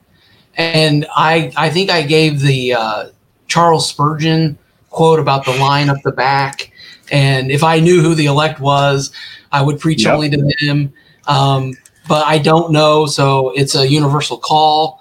And 0.57 1.05
I, 1.15 1.53
I 1.57 1.69
think 1.69 1.91
I 1.91 2.03
gave 2.03 2.41
the 2.41 2.75
uh, 2.75 3.09
Charles 3.49 3.89
Spurgeon 3.89 4.57
quote 4.91 5.21
about 5.21 5.45
the 5.45 5.53
line 5.53 5.89
up 5.89 6.03
the 6.03 6.13
back. 6.13 6.73
And 7.11 7.51
if 7.51 7.63
I 7.65 7.81
knew 7.81 8.01
who 8.01 8.15
the 8.15 8.27
elect 8.27 8.61
was, 8.61 9.13
I 9.53 9.63
would 9.63 9.81
preach 9.81 10.05
yep. 10.05 10.15
only 10.15 10.31
to 10.31 10.55
them. 10.67 10.93
Um, 11.27 11.75
but 12.09 12.27
I 12.27 12.39
don't 12.39 12.73
know. 12.73 13.07
So 13.07 13.51
it's 13.51 13.75
a 13.75 13.87
universal 13.87 14.39
call 14.39 15.01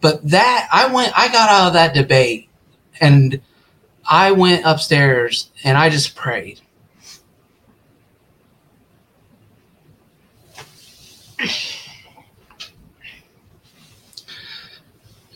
but 0.00 0.22
that 0.30 0.68
I 0.72 0.86
went, 0.92 1.12
I 1.18 1.28
got 1.28 1.48
out 1.48 1.66
of 1.68 1.72
that 1.72 1.94
debate, 1.94 2.48
and 3.00 3.40
I 4.08 4.30
went 4.30 4.64
upstairs 4.64 5.50
and 5.64 5.76
I 5.76 5.90
just 5.90 6.14
prayed. 6.14 6.60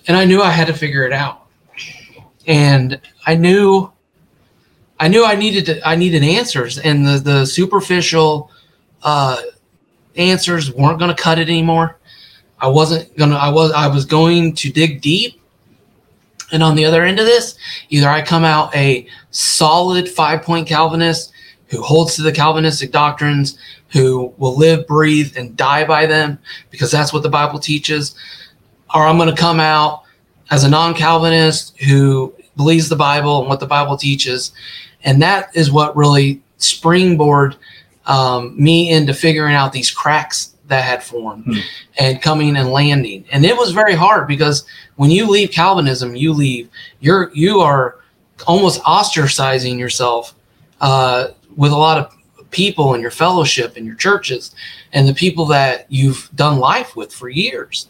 And 0.07 0.17
I 0.17 0.25
knew 0.25 0.41
I 0.41 0.51
had 0.51 0.67
to 0.69 0.73
figure 0.73 1.05
it 1.05 1.13
out. 1.13 1.47
And 2.47 3.01
I 3.27 3.35
knew 3.35 3.91
I 4.99 5.09
knew 5.09 5.25
I 5.25 5.35
needed 5.35 5.67
to, 5.67 5.89
I 5.89 5.97
needed 5.97 6.23
answers 6.23 6.79
and 6.79 7.07
the 7.07 7.19
the 7.19 7.47
superficial 7.47 8.51
uh 9.03 9.41
answers 10.17 10.73
weren't 10.73 10.99
going 10.99 11.15
to 11.15 11.23
cut 11.23 11.39
it 11.39 11.49
anymore. 11.49 11.99
I 12.61 12.69
wasn't 12.69 13.17
to 13.17 13.25
I 13.25 13.49
was 13.49 13.73
I 13.73 13.89
was 13.89 14.05
going 14.05 14.55
to 14.57 14.71
dig 14.71 15.01
deep 15.01 15.41
and 16.53 16.63
on 16.63 16.75
the 16.75 16.85
other 16.85 17.05
end 17.05 17.19
of 17.19 17.27
this, 17.27 17.57
either 17.91 18.09
I 18.09 18.23
come 18.23 18.45
out 18.45 18.75
a 18.75 19.07
solid 19.31 20.09
five 20.09 20.43
point 20.43 20.67
Calvinist 20.67 21.33
who 21.69 21.83
holds 21.83 22.17
to 22.17 22.23
the 22.23 22.33
Calvinistic 22.33 22.91
doctrines, 22.91 23.57
who 23.91 24.35
will 24.39 24.57
live, 24.57 24.87
breathe, 24.87 25.37
and 25.37 25.57
die 25.57 25.85
by 25.85 26.07
them 26.07 26.39
because 26.71 26.91
that's 26.91 27.13
what 27.13 27.23
the 27.23 27.29
Bible 27.29 27.61
teaches, 27.61 28.17
or 28.93 29.07
I'm 29.07 29.17
going 29.17 29.35
to 29.35 29.41
come 29.41 29.61
out 29.61 30.03
as 30.51 30.65
a 30.65 30.69
non 30.69 30.95
Calvinist 30.95 31.79
who 31.79 32.35
believes 32.61 32.91
the 32.91 32.97
Bible 32.97 33.41
and 33.41 33.49
what 33.49 33.59
the 33.59 33.67
Bible 33.67 33.97
teaches. 33.97 34.53
And 35.03 35.23
that 35.23 35.57
is 35.57 35.73
what 35.73 35.97
really 35.97 36.43
springboard 36.59 37.57
um, 38.05 38.55
me 38.63 38.91
into 38.91 39.15
figuring 39.15 39.55
out 39.55 39.73
these 39.73 39.91
cracks 39.91 40.55
that 40.67 40.85
had 40.85 41.03
formed 41.03 41.45
hmm. 41.45 41.59
and 41.99 42.21
coming 42.21 42.57
and 42.57 42.69
landing. 42.69 43.25
And 43.33 43.47
it 43.47 43.57
was 43.57 43.73
very 43.73 43.95
hard 43.95 44.29
because 44.29 44.67
when 44.97 45.11
you 45.11 45.27
leave 45.27 45.53
Calvinism, 45.53 46.15
you 46.15 46.35
leave 46.35 46.69
you're 47.01 47.31
you 47.35 47.61
are 47.61 47.97
almost 48.47 48.83
ostracizing 48.83 49.79
yourself 49.79 50.35
uh, 50.83 51.29
with 51.57 51.73
a 51.73 51.77
lot 51.77 51.97
of 51.97 52.15
people 52.51 52.95
in 52.95 53.01
your 53.01 53.11
fellowship 53.11 53.77
and 53.77 53.87
your 53.87 53.97
churches 53.97 54.55
and 54.93 55.09
the 55.09 55.15
people 55.15 55.47
that 55.47 55.87
you've 55.89 56.29
done 56.35 56.59
life 56.59 56.97
with 56.97 57.13
for 57.13 57.29
years. 57.29 57.89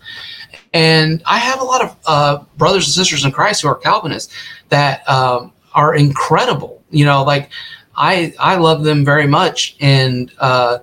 And 0.72 1.22
I 1.26 1.38
have 1.38 1.60
a 1.60 1.64
lot 1.64 1.82
of 1.82 1.96
uh, 2.06 2.44
brothers 2.56 2.86
and 2.86 2.94
sisters 2.94 3.24
in 3.24 3.32
Christ 3.32 3.62
who 3.62 3.68
are 3.68 3.74
Calvinists 3.74 4.34
that 4.68 5.08
um, 5.08 5.52
are 5.74 5.94
incredible. 5.94 6.82
You 6.90 7.04
know, 7.04 7.22
like 7.22 7.50
I 7.96 8.34
I 8.38 8.56
love 8.56 8.84
them 8.84 9.04
very 9.04 9.26
much, 9.26 9.76
and 9.80 10.32
uh, 10.38 10.78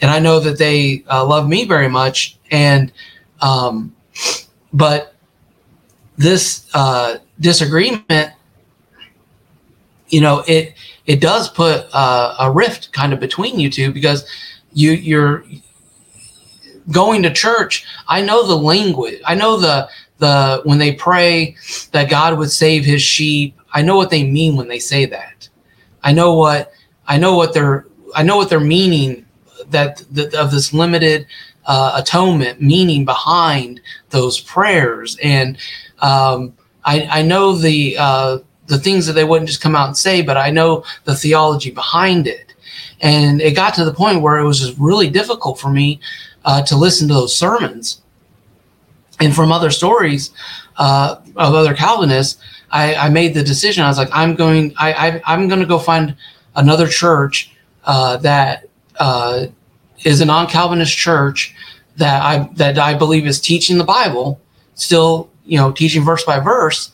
and 0.00 0.10
I 0.10 0.18
know 0.18 0.40
that 0.40 0.58
they 0.58 1.04
uh, 1.10 1.24
love 1.24 1.48
me 1.48 1.64
very 1.64 1.88
much. 1.88 2.38
And 2.50 2.92
um, 3.40 3.94
but 4.72 5.14
this 6.16 6.68
uh, 6.74 7.18
disagreement, 7.40 8.32
you 10.08 10.20
know, 10.20 10.44
it 10.46 10.74
it 11.06 11.20
does 11.20 11.48
put 11.48 11.86
uh, 11.92 12.36
a 12.38 12.50
rift 12.50 12.92
kind 12.92 13.12
of 13.12 13.20
between 13.20 13.58
you 13.58 13.70
two 13.70 13.92
because 13.92 14.26
you 14.72 14.92
you're 14.92 15.44
going 16.90 17.22
to 17.22 17.32
church. 17.32 17.84
I 18.08 18.22
know 18.22 18.46
the 18.46 18.56
language. 18.56 19.20
I 19.24 19.34
know 19.34 19.56
the 19.58 19.88
the 20.18 20.62
when 20.64 20.78
they 20.78 20.92
pray 20.94 21.56
that 21.92 22.10
God 22.10 22.38
would 22.38 22.50
save 22.50 22.84
His 22.84 23.02
sheep. 23.02 23.58
I 23.72 23.82
know 23.82 23.96
what 23.96 24.10
they 24.10 24.24
mean 24.24 24.56
when 24.56 24.68
they 24.68 24.78
say 24.78 25.06
that. 25.06 25.48
I 26.02 26.12
know 26.12 26.34
what 26.34 26.72
I 27.06 27.18
know 27.18 27.36
what 27.36 27.54
they're 27.54 27.86
I 28.14 28.22
know 28.22 28.36
what 28.36 28.50
they're 28.50 28.60
meaning 28.60 29.26
that, 29.70 30.02
that 30.10 30.34
of 30.34 30.50
this 30.50 30.72
limited 30.72 31.26
uh, 31.66 31.92
atonement 31.94 32.60
meaning 32.60 33.04
behind 33.04 33.80
those 34.10 34.40
prayers 34.40 35.16
and 35.22 35.56
um, 36.00 36.52
I, 36.84 37.08
I 37.10 37.22
know 37.22 37.54
the 37.54 37.96
uh, 37.96 38.38
the 38.66 38.78
things 38.78 39.06
that 39.06 39.14
they 39.14 39.24
wouldn't 39.24 39.48
just 39.48 39.60
come 39.60 39.74
out 39.74 39.88
and 39.88 39.96
say 39.96 40.22
but 40.22 40.36
I 40.36 40.50
know 40.50 40.84
the 41.04 41.14
theology 41.14 41.70
behind 41.70 42.26
it. 42.26 42.54
And 43.00 43.40
it 43.40 43.56
got 43.56 43.74
to 43.74 43.84
the 43.84 43.92
point 43.92 44.22
where 44.22 44.38
it 44.38 44.44
was 44.44 44.60
just 44.60 44.78
really 44.78 45.10
difficult 45.10 45.58
for 45.58 45.70
me 45.70 46.00
uh, 46.44 46.62
to 46.62 46.76
listen 46.76 47.08
to 47.08 47.14
those 47.14 47.36
sermons. 47.36 48.00
And 49.20 49.34
from 49.34 49.52
other 49.52 49.70
stories 49.70 50.30
uh, 50.76 51.16
of 51.36 51.54
other 51.54 51.74
Calvinists 51.74 52.40
I, 52.72 52.94
I, 52.94 53.08
made 53.10 53.34
the 53.34 53.42
decision. 53.42 53.84
I 53.84 53.88
was 53.88 53.98
like 53.98 54.08
I'm 54.12 54.34
going 54.34 54.72
I, 54.78 55.20
am 55.26 55.46
going 55.46 55.60
to 55.60 55.66
go 55.66 55.78
find 55.78 56.16
another 56.56 56.88
church 56.88 57.52
uh, 57.84 58.16
that 58.18 58.64
uh, 58.98 59.46
is 60.04 60.20
a 60.20 60.24
non-Calvinist 60.24 60.96
church 60.96 61.54
that 61.96 62.22
I 62.22 62.48
that 62.54 62.78
I 62.78 62.94
believe 62.94 63.26
is 63.26 63.40
teaching 63.40 63.78
the 63.78 63.84
Bible, 63.84 64.40
still 64.74 65.30
you 65.44 65.58
know 65.58 65.72
teaching 65.72 66.02
verse 66.02 66.24
by 66.24 66.40
verse, 66.40 66.90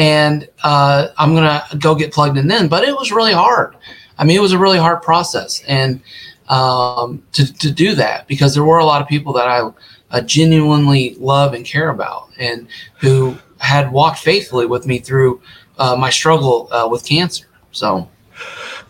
and 0.00 0.48
uh, 0.62 1.08
I'm 1.18 1.34
gonna 1.34 1.62
go 1.78 1.94
get 1.94 2.10
plugged 2.10 2.38
in 2.38 2.48
then. 2.48 2.68
But 2.68 2.84
it 2.84 2.96
was 2.96 3.12
really 3.12 3.34
hard. 3.34 3.76
I 4.16 4.24
mean, 4.24 4.36
it 4.36 4.40
was 4.40 4.52
a 4.52 4.58
really 4.58 4.78
hard 4.78 5.02
process, 5.02 5.62
and 5.68 6.00
um, 6.48 7.22
to 7.32 7.52
to 7.58 7.70
do 7.70 7.94
that 7.94 8.26
because 8.26 8.54
there 8.54 8.64
were 8.64 8.78
a 8.78 8.84
lot 8.84 9.02
of 9.02 9.08
people 9.08 9.34
that 9.34 9.46
I 9.46 9.70
uh, 10.10 10.22
genuinely 10.22 11.16
love 11.18 11.52
and 11.52 11.66
care 11.66 11.90
about, 11.90 12.30
and 12.38 12.66
who 12.98 13.36
had 13.58 13.92
walked 13.92 14.20
faithfully 14.20 14.64
with 14.64 14.86
me 14.86 14.98
through 15.00 15.42
uh, 15.78 15.94
my 15.96 16.08
struggle 16.08 16.68
uh, 16.72 16.88
with 16.90 17.04
cancer. 17.06 17.46
So. 17.70 18.08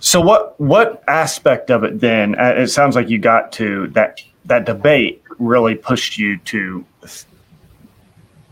So 0.02 0.18
what 0.18 0.58
what 0.58 1.02
aspect 1.08 1.70
of 1.70 1.84
it 1.84 2.00
then? 2.00 2.38
Uh, 2.38 2.54
it 2.56 2.68
sounds 2.68 2.96
like 2.96 3.10
you 3.10 3.18
got 3.18 3.52
to 3.52 3.88
that 3.88 4.22
that 4.46 4.64
debate 4.64 5.22
really 5.38 5.74
pushed 5.74 6.16
you 6.16 6.38
to 6.38 6.86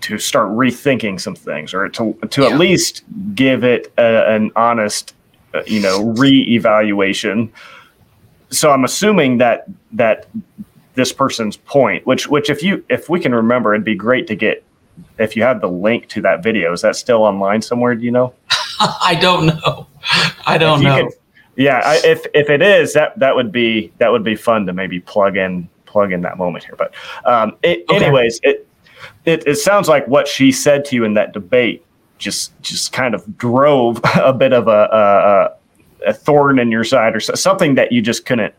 to 0.03 0.19
start 0.19 0.51
rethinking 0.51 1.20
some 1.20 1.35
things, 1.35 1.75
or 1.75 1.89
to 1.89 2.15
to 2.31 2.43
yeah. 2.43 2.49
at 2.49 2.59
least 2.59 3.05
give 3.35 3.65
it 3.65 3.93
a, 3.99 4.35
an 4.35 4.51
honest, 4.57 5.15
uh, 5.55 5.62
you 5.66 5.81
know, 5.81 6.15
reevaluation. 6.15 7.51
So 8.51 8.70
I'm 8.70 8.85
assuming 8.85 9.39
that 9.39 9.66
that 9.93 10.27
this 10.95 11.12
person's 11.12 11.57
point, 11.57 12.07
which 12.07 12.29
which 12.29 12.51
if 12.51 12.62
you 12.62 12.85
if 12.89 13.09
we 13.09 13.20
can 13.20 13.35
remember, 13.35 13.75
it'd 13.75 13.85
be 13.85 13.95
great 13.95 14.27
to 14.29 14.35
get 14.35 14.65
if 15.19 15.37
you 15.37 15.43
have 15.43 15.61
the 15.61 15.69
link 15.69 16.09
to 16.09 16.23
that 16.23 16.43
video. 16.43 16.73
Is 16.73 16.83
that 16.83 16.97
still 16.97 17.23
online 17.23 17.62
somewhere? 17.62 17.95
Do 17.95 18.05
you 18.05 18.11
know? 18.11 18.35
I 18.81 19.19
don't 19.20 19.47
know. 19.47 19.87
I 20.47 20.59
don't 20.59 20.83
know. 20.83 21.09
Can, 21.09 21.11
yeah, 21.57 21.83
I, 21.85 22.01
if 22.05 22.25
if 22.35 22.51
it 22.51 22.62
is, 22.62 22.93
that 22.93 23.19
that 23.19 23.35
would 23.35 23.51
be 23.51 23.93
that 23.99 24.12
would 24.12 24.23
be 24.23 24.37
fun 24.37 24.66
to 24.66 24.73
maybe 24.73 25.01
plug 25.01 25.37
in 25.37 25.69
plug 25.87 26.12
in 26.12 26.20
that 26.23 26.39
moment 26.39 26.65
here. 26.65 26.77
But 26.79 26.95
um, 27.25 27.57
it, 27.62 27.85
okay. 27.91 28.05
anyways, 28.05 28.39
it, 28.45 28.68
it 29.28 29.46
it 29.46 29.56
sounds 29.56 29.88
like 29.88 30.06
what 30.09 30.26
she 30.26 30.50
said 30.50 30.84
to 30.86 30.96
you 30.96 31.05
in 31.05 31.14
that 31.14 31.32
debate 31.32 31.84
just 32.18 32.60
just 32.62 32.92
kind 32.92 33.14
of 33.14 33.38
drove 33.38 34.00
a 34.16 34.32
bit 34.32 34.52
of 34.52 34.68
a, 34.68 34.88
a, 36.05 36.10
a 36.10 36.14
thorn 36.14 36.59
in 36.59 36.70
your 36.70 36.84
side 36.84 37.14
or 37.14 37.20
something 37.20 37.74
that 37.74 37.92
you 37.92 38.02
just 38.02 38.26
couldn't 38.26 38.55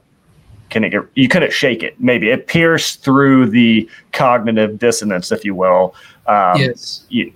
couldn't 0.70 0.92
get 0.92 1.02
you 1.16 1.28
couldn't 1.28 1.52
shake 1.52 1.84
it. 1.84 2.00
Maybe 2.00 2.30
it 2.30 2.48
pierced 2.48 3.04
through 3.04 3.48
the 3.48 3.90
cognitive 4.14 4.78
dissonance, 4.78 5.32
if 5.32 5.44
you 5.44 5.56
will. 5.56 5.96
Um, 6.28 6.58
yes. 6.58 7.06
You, 7.10 7.34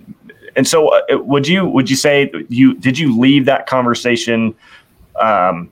and 0.56 0.68
so, 0.68 0.94
uh, 0.94 1.18
would 1.18 1.48
you 1.48 1.66
would 1.66 1.90
you 1.90 1.96
say 1.96 2.30
you 2.48 2.74
did 2.74 2.96
you 2.98 3.18
leave 3.18 3.44
that 3.46 3.66
conversation? 3.66 4.54
um, 5.20 5.70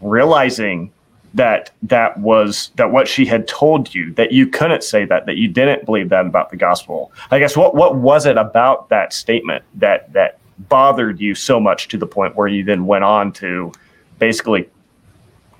realizing 0.00 0.92
that 1.36 1.70
that 1.82 2.18
was 2.18 2.70
that 2.76 2.90
what 2.90 3.06
she 3.06 3.26
had 3.26 3.46
told 3.46 3.94
you 3.94 4.12
that 4.14 4.32
you 4.32 4.46
couldn't 4.46 4.82
say 4.82 5.04
that 5.04 5.26
that 5.26 5.36
you 5.36 5.48
didn't 5.48 5.84
believe 5.84 6.08
that 6.08 6.26
about 6.26 6.50
the 6.50 6.56
gospel. 6.56 7.12
I 7.30 7.38
guess 7.38 7.56
what 7.56 7.74
what 7.74 7.96
was 7.96 8.26
it 8.26 8.36
about 8.38 8.88
that 8.88 9.12
statement 9.12 9.62
that 9.74 10.12
that 10.14 10.38
bothered 10.58 11.20
you 11.20 11.34
so 11.34 11.60
much 11.60 11.88
to 11.88 11.98
the 11.98 12.06
point 12.06 12.34
where 12.34 12.48
you 12.48 12.64
then 12.64 12.86
went 12.86 13.04
on 13.04 13.32
to 13.34 13.70
basically 14.18 14.68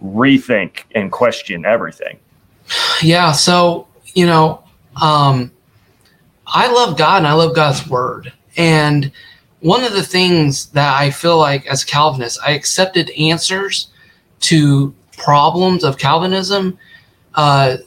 rethink 0.03 0.85
and 0.95 1.13
question 1.13 1.67
everything? 1.67 2.19
Yeah 3.03 3.33
so 3.33 3.87
you 4.15 4.27
know 4.27 4.65
um 5.01 5.53
i 6.47 6.73
love 6.73 6.97
god 6.97 7.19
and 7.19 7.27
i 7.27 7.33
love 7.35 7.55
god's 7.55 7.87
word. 7.87 8.33
And 8.57 9.13
one 9.61 9.85
of 9.85 9.93
the 9.93 10.03
things 10.03 10.67
that 10.71 10.99
I 10.99 11.11
feel 11.11 11.37
like 11.39 11.67
as 11.67 11.85
Calvinist, 11.85 12.39
I 12.43 12.53
accepted 12.53 13.11
answers 13.11 13.89
to 14.41 14.95
problems 15.17 15.85
of 15.85 15.99
Calvinism. 15.99 16.79
Uh, 17.35 17.79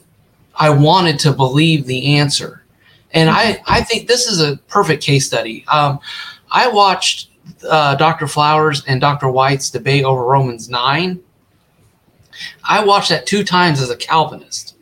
I 0.56 0.70
wanted 0.70 1.18
to 1.20 1.32
believe 1.32 1.86
the 1.86 2.16
answer. 2.16 2.64
And 3.12 3.28
I, 3.30 3.62
I 3.66 3.82
think 3.82 4.06
this 4.06 4.26
is 4.26 4.40
a 4.40 4.56
perfect 4.68 5.02
case 5.02 5.26
study. 5.26 5.64
Um, 5.68 5.98
I 6.50 6.68
watched 6.68 7.30
uh, 7.68 7.96
Dr. 7.96 8.26
Flowers 8.26 8.84
and 8.86 9.00
Dr. 9.00 9.30
White's 9.30 9.70
debate 9.70 10.04
over 10.04 10.24
Romans 10.24 10.68
9. 10.68 11.20
I 12.64 12.84
watched 12.84 13.08
that 13.10 13.26
two 13.26 13.44
times 13.44 13.80
as 13.80 13.90
a 13.90 13.96
Calvinist. 13.96 14.76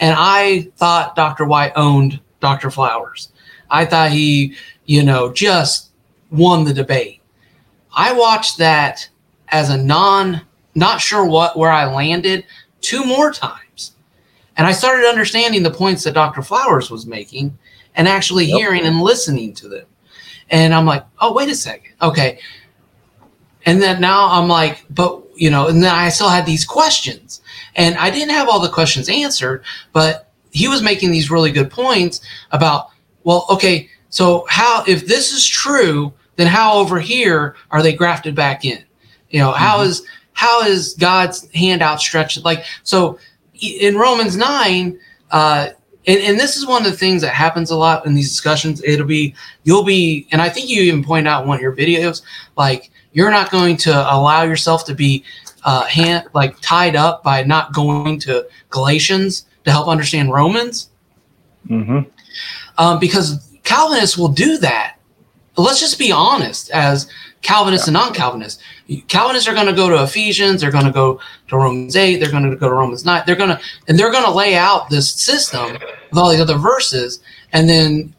And 0.00 0.14
I 0.18 0.68
thought 0.76 1.16
Dr. 1.16 1.44
White 1.44 1.72
owned 1.76 2.20
Dr. 2.40 2.70
Flowers. 2.70 3.30
I 3.70 3.84
thought 3.84 4.10
he, 4.10 4.54
you 4.84 5.02
know, 5.02 5.32
just 5.32 5.90
won 6.30 6.64
the 6.64 6.74
debate. 6.74 7.20
I 7.94 8.12
watched 8.12 8.58
that 8.58 9.08
as 9.48 9.70
a 9.70 9.76
non, 9.76 10.42
not 10.74 11.00
sure 11.00 11.24
what 11.24 11.56
where 11.56 11.70
I 11.70 11.92
landed 11.92 12.44
two 12.80 13.04
more 13.04 13.32
times. 13.32 13.92
And 14.56 14.66
I 14.66 14.72
started 14.72 15.08
understanding 15.08 15.62
the 15.62 15.70
points 15.70 16.04
that 16.04 16.14
Dr. 16.14 16.42
Flowers 16.42 16.90
was 16.90 17.06
making 17.06 17.56
and 17.94 18.06
actually 18.08 18.46
yep. 18.46 18.58
hearing 18.58 18.82
and 18.86 19.00
listening 19.00 19.54
to 19.54 19.68
them. 19.68 19.86
And 20.50 20.74
I'm 20.74 20.84
like, 20.86 21.04
oh, 21.20 21.32
wait 21.32 21.48
a 21.48 21.54
second. 21.54 21.92
Okay. 22.02 22.38
and 23.66 23.80
then 23.80 24.00
now 24.00 24.28
I'm 24.28 24.48
like, 24.48 24.84
but 24.90 25.22
you 25.36 25.50
know, 25.50 25.68
and 25.68 25.82
then 25.82 25.94
I 25.94 26.08
still 26.08 26.28
had 26.28 26.46
these 26.46 26.64
questions, 26.64 27.40
and 27.74 27.94
I 27.96 28.10
didn't 28.10 28.34
have 28.34 28.48
all 28.48 28.60
the 28.60 28.68
questions 28.68 29.08
answered, 29.08 29.64
but 29.92 30.30
he 30.50 30.68
was 30.68 30.82
making 30.82 31.10
these 31.10 31.30
really 31.30 31.50
good 31.50 31.70
points 31.70 32.20
about, 32.50 32.88
well, 33.24 33.46
okay, 33.48 33.88
so 34.10 34.44
how 34.48 34.84
if 34.86 35.06
this 35.06 35.32
is 35.32 35.46
true, 35.46 36.12
then 36.36 36.46
how 36.46 36.74
over 36.74 37.00
here 37.00 37.56
are 37.70 37.82
they 37.82 37.94
grafted 37.94 38.34
back 38.34 38.64
in? 38.64 38.84
You 39.30 39.40
know, 39.40 39.52
how 39.52 39.78
mm-hmm. 39.78 39.90
is 39.90 40.06
how 40.32 40.62
is 40.62 40.94
God's 40.94 41.50
hand 41.52 41.82
outstretched? 41.82 42.44
Like 42.44 42.64
so, 42.82 43.18
in 43.60 43.96
Romans 43.96 44.36
nine. 44.36 44.98
Uh, 45.30 45.68
and, 46.06 46.20
and 46.20 46.40
this 46.40 46.56
is 46.56 46.66
one 46.66 46.84
of 46.84 46.90
the 46.90 46.96
things 46.96 47.22
that 47.22 47.32
happens 47.32 47.70
a 47.70 47.76
lot 47.76 48.04
in 48.06 48.14
these 48.14 48.28
discussions. 48.28 48.82
It'll 48.84 49.06
be 49.06 49.34
you'll 49.62 49.84
be, 49.84 50.26
and 50.32 50.42
I 50.42 50.48
think 50.48 50.68
you 50.68 50.82
even 50.82 51.04
point 51.04 51.28
out 51.28 51.42
in 51.42 51.48
one 51.48 51.56
of 51.56 51.62
your 51.62 51.74
videos, 51.74 52.22
like 52.56 52.90
you're 53.12 53.30
not 53.30 53.50
going 53.50 53.76
to 53.78 53.92
allow 53.92 54.42
yourself 54.42 54.84
to 54.86 54.94
be 54.94 55.24
uh, 55.64 55.84
hand 55.84 56.26
like 56.34 56.60
tied 56.60 56.96
up 56.96 57.22
by 57.22 57.44
not 57.44 57.72
going 57.72 58.18
to 58.20 58.46
Galatians 58.70 59.46
to 59.64 59.70
help 59.70 59.86
understand 59.86 60.32
Romans. 60.32 60.90
Mm-hmm. 61.68 62.00
Um, 62.78 62.98
because 62.98 63.48
Calvinists 63.62 64.18
will 64.18 64.28
do 64.28 64.58
that. 64.58 64.96
Let's 65.56 65.78
just 65.78 65.98
be 65.98 66.10
honest, 66.10 66.70
as 66.70 67.08
Calvinists 67.42 67.86
yeah. 67.86 67.90
and 67.90 67.94
non-Calvinists. 67.94 68.60
Calvinists 68.60 68.62
are 68.88 69.54
going 69.54 69.66
to 69.66 69.72
go 69.72 69.88
to 69.88 70.02
Ephesians. 70.02 70.60
They're 70.60 70.70
going 70.70 70.84
to 70.84 70.92
go 70.92 71.20
to 71.48 71.56
Romans 71.56 71.96
eight. 71.96 72.16
They're 72.16 72.30
going 72.30 72.48
to 72.50 72.56
go 72.56 72.68
to 72.68 72.74
Romans 72.74 73.04
nine. 73.04 73.22
They're 73.26 73.36
going 73.36 73.50
to 73.50 73.60
and 73.88 73.98
they're 73.98 74.10
going 74.10 74.24
to 74.24 74.30
lay 74.30 74.56
out 74.56 74.90
this 74.90 75.12
system 75.12 75.72
with 75.72 76.18
all 76.18 76.30
these 76.30 76.40
other 76.40 76.58
verses. 76.58 77.20
And 77.52 77.68
then, 77.68 78.14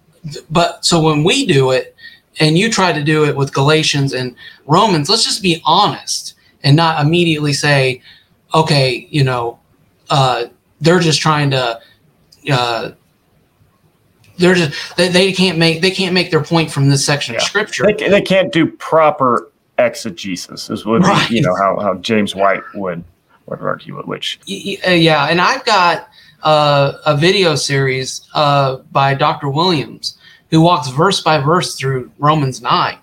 but 0.50 0.86
so 0.86 1.02
when 1.02 1.24
we 1.24 1.46
do 1.46 1.72
it, 1.72 1.96
and 2.40 2.58
you 2.58 2.72
try 2.72 2.92
to 2.92 3.04
do 3.04 3.26
it 3.26 3.36
with 3.36 3.54
Galatians 3.54 4.14
and 4.14 4.36
Romans, 4.66 5.10
let's 5.10 5.24
just 5.24 5.44
be 5.44 5.62
honest 5.66 6.36
and 6.64 6.76
not 6.76 7.06
immediately 7.06 7.54
say, 7.54 8.02
okay, 8.54 9.08
you 9.12 9.24
know, 9.24 9.60
uh, 10.10 10.46
they're 10.82 11.00
just 11.00 11.22
trying 11.22 11.52
to. 11.52 11.80
Uh, 12.52 12.92
they're 14.38 14.56
just 14.56 14.98
they, 14.98 15.10
they 15.10 15.32
can't 15.32 15.60
make 15.60 15.82
they 15.82 15.92
can't 15.92 16.14
make 16.14 16.32
their 16.32 16.44
point 16.44 16.72
from 16.72 16.90
this 16.90 17.06
section 17.06 17.36
yeah. 17.36 17.42
of 17.42 17.44
scripture. 17.44 17.86
They, 17.86 18.10
they 18.10 18.22
can't 18.22 18.52
do 18.52 18.66
proper 18.66 19.52
exegesis 19.78 20.70
is 20.70 20.86
what 20.86 21.02
right. 21.02 21.30
you 21.30 21.42
know 21.42 21.56
how, 21.56 21.80
how 21.80 21.96
James 21.96 22.36
White 22.36 22.64
would 22.76 23.04
would 23.46 23.60
argue 23.60 24.00
it, 24.00 24.08
which 24.08 24.40
uh, 24.88 24.92
yeah, 24.92 25.28
and 25.28 25.42
I've 25.42 25.66
got 25.66 26.10
uh, 26.44 26.94
a 27.06 27.18
video 27.18 27.56
series 27.56 28.28
uh, 28.34 28.78
by 28.92 29.14
Dr. 29.14 29.50
Williams 29.50 30.18
who 30.50 30.62
walks 30.62 30.90
verse 30.90 31.22
by 31.22 31.40
verse 31.40 31.76
through 31.76 32.12
Romans 32.20 32.62
nine, 32.62 32.98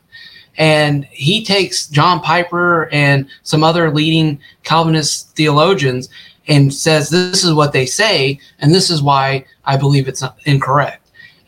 and 0.56 1.04
he 1.06 1.44
takes 1.44 1.88
John 1.88 2.20
Piper 2.20 2.88
and 2.92 3.28
some 3.42 3.64
other 3.64 3.90
leading 3.90 4.40
Calvinist 4.62 5.34
theologians 5.36 6.08
and 6.48 6.72
says 6.72 7.10
this 7.10 7.44
is 7.44 7.54
what 7.54 7.72
they 7.72 7.86
say, 7.86 8.40
and 8.60 8.74
this 8.74 8.90
is 8.90 9.02
why 9.02 9.44
I 9.64 9.76
believe 9.76 10.08
it's 10.08 10.22
incorrect. 10.44 10.99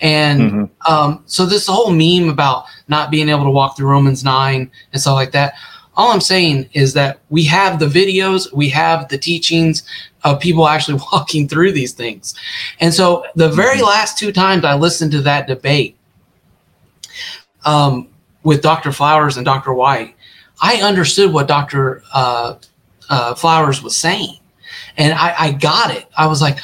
And 0.02 0.40
mm-hmm. 0.40 0.92
um, 0.92 1.22
so 1.26 1.46
this 1.46 1.68
whole 1.68 1.92
meme 1.92 2.28
about 2.28 2.66
not 2.88 3.10
being 3.10 3.28
able 3.28 3.44
to 3.44 3.50
walk 3.50 3.76
through 3.76 3.88
Romans 3.88 4.22
9 4.22 4.70
and 4.92 5.00
stuff 5.00 5.14
like 5.14 5.30
that. 5.32 5.54
All 5.94 6.10
I'm 6.10 6.20
saying 6.20 6.68
is 6.72 6.92
that 6.94 7.20
we 7.30 7.44
have 7.44 7.78
the 7.78 7.86
videos, 7.86 8.52
we 8.52 8.68
have 8.70 9.08
the 9.08 9.18
teachings 9.18 9.84
of 10.24 10.40
people 10.40 10.66
actually 10.66 11.00
walking 11.12 11.48
through 11.48 11.72
these 11.72 11.92
things. 11.92 12.34
And 12.80 12.92
so 12.92 13.24
the 13.36 13.48
very 13.48 13.76
mm-hmm. 13.76 13.86
last 13.86 14.18
two 14.18 14.32
times 14.32 14.64
I 14.64 14.74
listened 14.74 15.12
to 15.12 15.20
that 15.22 15.46
debate 15.46 15.96
um, 17.64 18.08
with 18.42 18.60
Dr. 18.60 18.90
Flowers 18.90 19.36
and 19.36 19.46
Dr. 19.46 19.72
White, 19.72 20.16
I 20.60 20.76
understood 20.82 21.32
what 21.32 21.46
Dr. 21.46 22.02
Uh, 22.12 22.56
uh, 23.08 23.34
Flowers 23.34 23.82
was 23.82 23.96
saying. 23.96 24.36
And 24.96 25.12
I, 25.12 25.34
I 25.38 25.52
got 25.52 25.94
it. 25.94 26.06
I 26.16 26.26
was 26.26 26.42
like, 26.42 26.58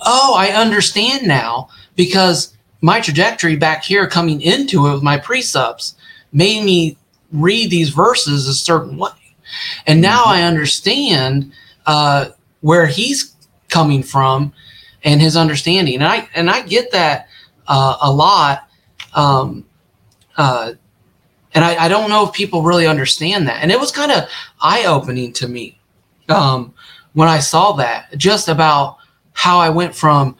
oh, 0.00 0.34
I 0.36 0.48
understand 0.50 1.26
now 1.26 1.70
because 1.96 2.56
my 2.80 3.00
trajectory 3.00 3.56
back 3.56 3.82
here 3.84 4.06
coming 4.06 4.40
into 4.40 4.86
it 4.86 4.94
with 4.94 5.02
my 5.02 5.18
precepts 5.18 5.96
made 6.32 6.64
me 6.64 6.96
read 7.32 7.70
these 7.70 7.90
verses 7.90 8.46
a 8.46 8.54
certain 8.54 8.96
way. 8.96 9.10
And 9.86 10.00
now 10.00 10.22
mm-hmm. 10.22 10.30
I 10.30 10.42
understand 10.42 11.52
uh, 11.86 12.30
where 12.60 12.86
he's 12.86 13.34
coming 13.68 14.02
from 14.02 14.52
and 15.04 15.20
his 15.20 15.36
understanding. 15.36 15.94
And 15.94 16.04
I 16.04 16.28
and 16.34 16.50
I 16.50 16.62
get 16.62 16.92
that 16.92 17.28
uh, 17.66 17.96
a 18.00 18.12
lot. 18.12 18.68
Um, 19.14 19.64
uh, 20.36 20.74
and 21.54 21.64
I, 21.64 21.86
I, 21.86 21.88
don't 21.88 22.10
know 22.10 22.26
if 22.26 22.32
people 22.32 22.62
really 22.62 22.86
understand 22.86 23.48
that. 23.48 23.62
And 23.62 23.72
it 23.72 23.80
was 23.80 23.90
kind 23.90 24.12
of 24.12 24.28
eye 24.60 24.84
opening 24.84 25.32
to 25.34 25.48
me 25.48 25.78
um, 26.28 26.74
when 27.14 27.26
I 27.26 27.40
saw 27.40 27.72
that, 27.72 28.16
just 28.16 28.48
about 28.48 28.98
how 29.32 29.58
I 29.58 29.70
went 29.70 29.94
from 29.94 30.36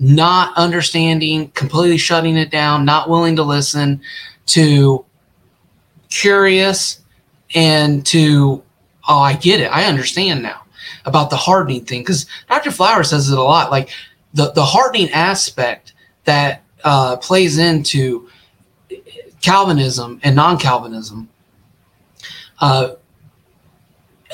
not 0.00 0.56
understanding, 0.56 1.50
completely 1.50 1.98
shutting 1.98 2.36
it 2.36 2.50
down, 2.50 2.86
not 2.86 3.08
willing 3.08 3.36
to 3.36 3.42
listen, 3.42 4.00
to 4.46 5.04
curious 6.08 7.00
and 7.54 8.04
to, 8.06 8.62
oh, 9.06 9.18
I 9.20 9.34
get 9.34 9.60
it. 9.60 9.66
I 9.66 9.84
understand 9.84 10.42
now 10.42 10.62
about 11.04 11.28
the 11.28 11.36
hardening 11.36 11.84
thing. 11.84 12.00
Because 12.00 12.26
Dr. 12.48 12.70
Flower 12.70 13.04
says 13.04 13.30
it 13.30 13.38
a 13.38 13.42
lot 13.42 13.70
like 13.70 13.90
the, 14.32 14.50
the 14.52 14.64
hardening 14.64 15.10
aspect 15.10 15.92
that 16.24 16.62
uh, 16.82 17.18
plays 17.18 17.58
into 17.58 18.28
Calvinism 19.42 20.18
and 20.22 20.34
non 20.34 20.58
Calvinism. 20.58 21.28
Uh, 22.60 22.94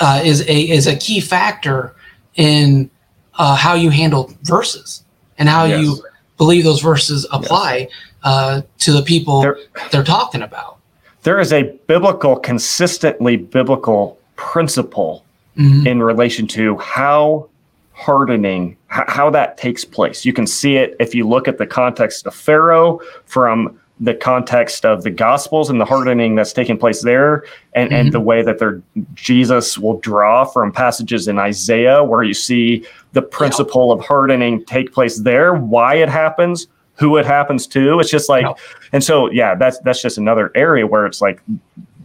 uh, 0.01 0.21
is 0.25 0.43
a 0.43 0.69
is 0.69 0.87
a 0.87 0.97
key 0.97 1.21
factor 1.21 1.95
in 2.35 2.91
uh, 3.37 3.55
how 3.55 3.75
you 3.75 3.89
handle 3.89 4.31
verses 4.43 5.05
and 5.39 5.49
how 5.49 5.65
yes. 5.65 5.83
you 5.83 6.03
believe 6.37 6.65
those 6.65 6.81
verses 6.81 7.27
apply 7.31 7.77
yes. 7.77 7.91
uh, 8.25 8.63
to 8.79 8.93
the 8.93 9.03
people 9.03 9.41
there, 9.41 9.59
they're 9.91 10.05
talking 10.05 10.43
about. 10.43 10.79
There 11.23 11.41
is 11.41 11.53
a 11.53 11.65
biblical, 11.87 12.37
consistently 12.37 13.37
biblical 13.37 14.19
principle 14.37 15.25
mm-hmm. 15.57 15.87
in 15.87 16.03
relation 16.03 16.47
to 16.49 16.77
how 16.79 17.49
hardening, 17.93 18.77
how 18.89 19.31
that 19.31 19.57
takes 19.57 19.85
place. 19.85 20.25
You 20.25 20.33
can 20.33 20.47
see 20.47 20.77
it 20.77 20.95
if 21.01 21.15
you 21.15 21.27
look 21.27 21.49
at 21.49 21.59
the 21.59 21.67
context 21.67 22.27
of 22.27 22.35
Pharaoh 22.35 23.01
from 23.25 23.81
the 23.99 24.15
context 24.15 24.85
of 24.85 25.03
the 25.03 25.11
gospels 25.11 25.71
and 25.71 25.81
the 25.81 25.85
hardening 25.87 26.35
that's 26.35 26.53
taking 26.53 26.77
place 26.77 27.03
there 27.03 27.45
and, 27.73 27.91
mm-hmm. 27.91 28.01
and 28.01 28.13
the 28.13 28.21
way 28.21 28.43
that 28.43 28.59
their 28.59 28.83
Jesus 29.15 29.79
will 29.79 29.99
draw 30.01 30.45
from 30.45 30.71
passages 30.71 31.27
in 31.27 31.39
Isaiah 31.39 32.05
where 32.05 32.23
you 32.23 32.35
see 32.35 32.85
the 33.13 33.23
principle 33.23 33.89
yeah. 33.89 33.95
of 33.95 34.05
hardening 34.05 34.65
take 34.65 34.93
place 34.93 35.19
there, 35.19 35.55
why 35.55 35.97
it 35.97 36.09
happens, 36.09 36.69
who 36.95 37.17
it 37.17 37.27
happens 37.27 37.67
to. 37.69 38.01
It's 38.01 38.11
just 38.11 38.29
like 38.29 38.45
no. 38.45 38.57
and 38.93 39.03
so 39.03 39.31
yeah, 39.31 39.55
that's 39.55 39.79
that's 39.81 40.03
just 40.03 40.19
another 40.19 40.51
area 40.55 40.87
where 40.87 41.07
it's 41.07 41.21
like 41.21 41.41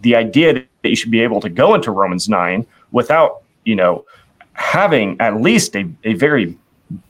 the 0.01 0.15
idea 0.15 0.53
that 0.53 0.89
you 0.89 0.95
should 0.95 1.11
be 1.11 1.21
able 1.21 1.39
to 1.41 1.49
go 1.49 1.75
into 1.75 1.91
Romans 1.91 2.27
9 2.27 2.65
without, 2.91 3.43
you 3.65 3.75
know, 3.75 4.05
having 4.53 5.19
at 5.19 5.41
least 5.41 5.75
a, 5.75 5.89
a 6.03 6.13
very 6.13 6.57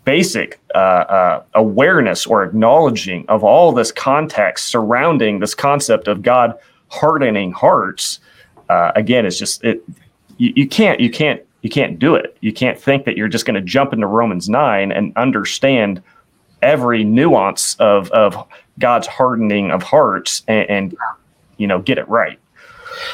basic 0.06 0.60
uh, 0.76 0.78
uh, 0.78 1.44
awareness 1.56 2.26
or 2.26 2.44
acknowledging 2.44 3.26
of 3.28 3.44
all 3.44 3.72
this 3.72 3.92
context 3.92 4.68
surrounding 4.68 5.40
this 5.40 5.56
concept 5.56 6.08
of 6.08 6.22
God 6.22 6.58
hardening 6.90 7.52
hearts, 7.52 8.20
uh, 8.70 8.92
again, 8.96 9.26
it's 9.26 9.40
just 9.40 9.64
it. 9.64 9.84
You, 10.38 10.54
you, 10.56 10.68
can't 10.68 11.00
you 11.00 11.10
can't 11.10 11.42
you 11.62 11.70
can't 11.70 12.00
do 12.00 12.16
it. 12.16 12.38
You 12.42 12.54
can't 12.54 12.80
think 12.80 13.06
that 13.06 13.18
you're 13.18 13.28
just 13.28 13.46
going 13.46 13.56
to 13.56 13.62
jump 13.62 13.94
into 13.94 14.08
Romans 14.08 14.50
nine 14.50 14.92
and 14.92 15.16
understand 15.16 16.02
every 16.62 17.04
nuance 17.04 17.76
of 17.80 18.10
of 18.12 18.48
God's 18.80 19.08
hardening 19.08 19.72
of 19.72 19.84
hearts 19.84 20.44
and, 20.48 20.70
and 20.70 20.98
you 21.58 21.68
know 21.68 21.80
get 21.80 21.98
it 21.98 22.08
right. 22.08 22.40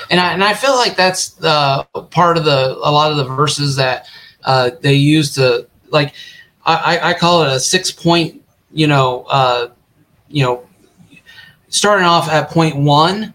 And 0.10 0.20
I 0.20 0.34
and 0.34 0.44
I 0.44 0.54
feel 0.54 0.76
like 0.76 0.96
that's 0.96 1.42
uh, 1.44 1.84
part 2.12 2.38
of 2.38 2.46
the 2.46 2.78
a 2.84 2.92
lot 2.92 3.12
of 3.12 3.18
the 3.18 3.26
verses 3.26 3.76
that 3.76 4.08
uh, 4.44 4.72
they 4.82 4.94
use 4.94 5.36
to 5.36 5.68
like 5.90 6.14
I, 6.68 7.00
I 7.02 7.14
call 7.14 7.44
it 7.44 7.48
a 7.48 7.60
six 7.60 7.92
point, 7.92 8.42
you 8.72 8.88
know, 8.88 9.24
uh, 9.30 9.70
you 10.28 10.44
know, 10.44 10.68
starting 11.70 12.06
off 12.06 12.28
at 12.30 12.50
point 12.50 12.76
one, 12.76 13.34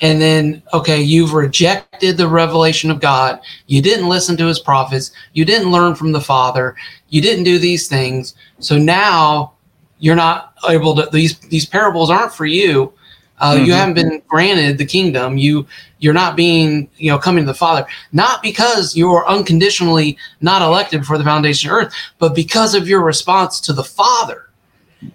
and 0.00 0.20
then 0.20 0.62
okay, 0.72 1.00
you've 1.00 1.34
rejected 1.34 2.16
the 2.16 2.28
revelation 2.28 2.90
of 2.90 3.00
God. 3.00 3.40
You 3.66 3.82
didn't 3.82 4.08
listen 4.08 4.36
to 4.38 4.46
his 4.46 4.58
prophets. 4.58 5.12
You 5.32 5.44
didn't 5.44 5.70
learn 5.70 5.94
from 5.94 6.12
the 6.12 6.20
Father. 6.20 6.76
You 7.08 7.20
didn't 7.20 7.44
do 7.44 7.58
these 7.58 7.88
things. 7.88 8.34
So 8.58 8.78
now 8.78 9.52
you're 9.98 10.16
not 10.16 10.54
able 10.68 10.94
to. 10.96 11.08
These 11.12 11.38
these 11.40 11.66
parables 11.66 12.10
aren't 12.10 12.32
for 12.32 12.46
you. 12.46 12.92
Uh, 13.38 13.54
mm-hmm. 13.54 13.64
You 13.64 13.72
haven't 13.72 13.94
been 13.94 14.22
granted 14.26 14.78
the 14.78 14.86
kingdom. 14.86 15.36
You 15.36 15.66
you're 15.98 16.14
not 16.14 16.34
being 16.34 16.88
you 16.96 17.10
know 17.10 17.18
coming 17.18 17.44
to 17.44 17.46
the 17.46 17.54
Father 17.54 17.86
not 18.12 18.42
because 18.42 18.96
you 18.96 19.10
are 19.12 19.26
unconditionally 19.28 20.16
not 20.40 20.62
elected 20.62 21.04
for 21.04 21.18
the 21.18 21.24
foundation 21.24 21.70
of 21.70 21.76
earth, 21.76 21.94
but 22.18 22.34
because 22.34 22.74
of 22.74 22.88
your 22.88 23.02
response 23.02 23.60
to 23.60 23.72
the 23.72 23.84
Father. 23.84 24.46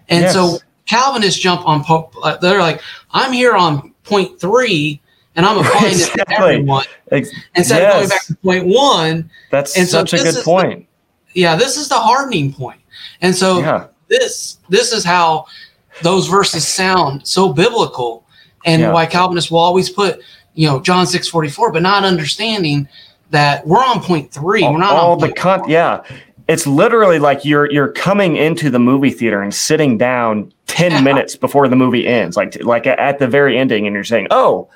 And 0.09 0.21
yes. 0.21 0.33
so 0.33 0.59
Calvinists 0.85 1.39
jump 1.39 1.67
on. 1.67 1.83
Uh, 2.21 2.37
they're 2.37 2.59
like, 2.59 2.81
I'm 3.11 3.33
here 3.33 3.53
on 3.53 3.94
point 4.05 4.39
three, 4.39 5.01
and 5.35 5.45
I'm 5.45 5.57
applying 5.57 5.85
exactly. 5.93 6.21
it 6.21 6.25
to 6.25 6.43
everyone 6.43 6.85
instead 7.11 7.81
yes. 7.81 7.93
of 7.93 7.99
going 7.99 8.09
back 8.09 8.25
to 8.25 8.35
point 8.35 8.67
one. 8.67 9.29
That's 9.51 9.77
and 9.77 9.87
such 9.87 10.11
so 10.11 10.17
a 10.17 10.23
good 10.23 10.43
point. 10.43 10.87
The, 11.33 11.41
yeah, 11.41 11.55
this 11.55 11.77
is 11.77 11.89
the 11.89 11.95
hardening 11.95 12.53
point, 12.53 12.79
and 13.21 13.35
so 13.35 13.59
yeah. 13.59 13.87
this 14.07 14.57
this 14.69 14.93
is 14.93 15.03
how 15.03 15.45
those 16.01 16.27
verses 16.27 16.67
sound 16.67 17.27
so 17.27 17.51
biblical, 17.51 18.25
and 18.65 18.81
yeah. 18.81 18.93
why 18.93 19.05
Calvinists 19.05 19.51
will 19.51 19.59
always 19.59 19.89
put 19.89 20.21
you 20.53 20.67
know 20.67 20.79
John 20.79 21.05
six 21.05 21.27
forty 21.27 21.49
four, 21.49 21.71
but 21.71 21.81
not 21.81 22.03
understanding 22.03 22.87
that 23.31 23.65
we're 23.67 23.83
on 23.83 24.01
point 24.01 24.31
three. 24.31 24.63
All, 24.63 24.73
we're 24.73 24.79
not 24.79 24.93
all 24.93 25.17
the 25.17 25.33
con- 25.33 25.67
yeah. 25.69 26.03
It's 26.47 26.67
literally 26.67 27.19
like 27.19 27.43
you're 27.43 27.71
you're 27.71 27.91
coming 27.91 28.35
into 28.35 28.69
the 28.69 28.79
movie 28.79 29.09
theater 29.09 29.41
and 29.41 29.53
sitting 29.53 29.97
down 29.97 30.51
ten 30.67 30.91
yeah. 30.91 31.01
minutes 31.01 31.35
before 31.35 31.67
the 31.67 31.75
movie 31.75 32.07
ends, 32.07 32.37
like 32.37 32.61
like 32.63 32.85
at 32.85 33.19
the 33.19 33.27
very 33.27 33.57
ending, 33.57 33.87
and 33.87 33.93
you're 33.93 34.03
saying, 34.03 34.27
"Oh, 34.29 34.69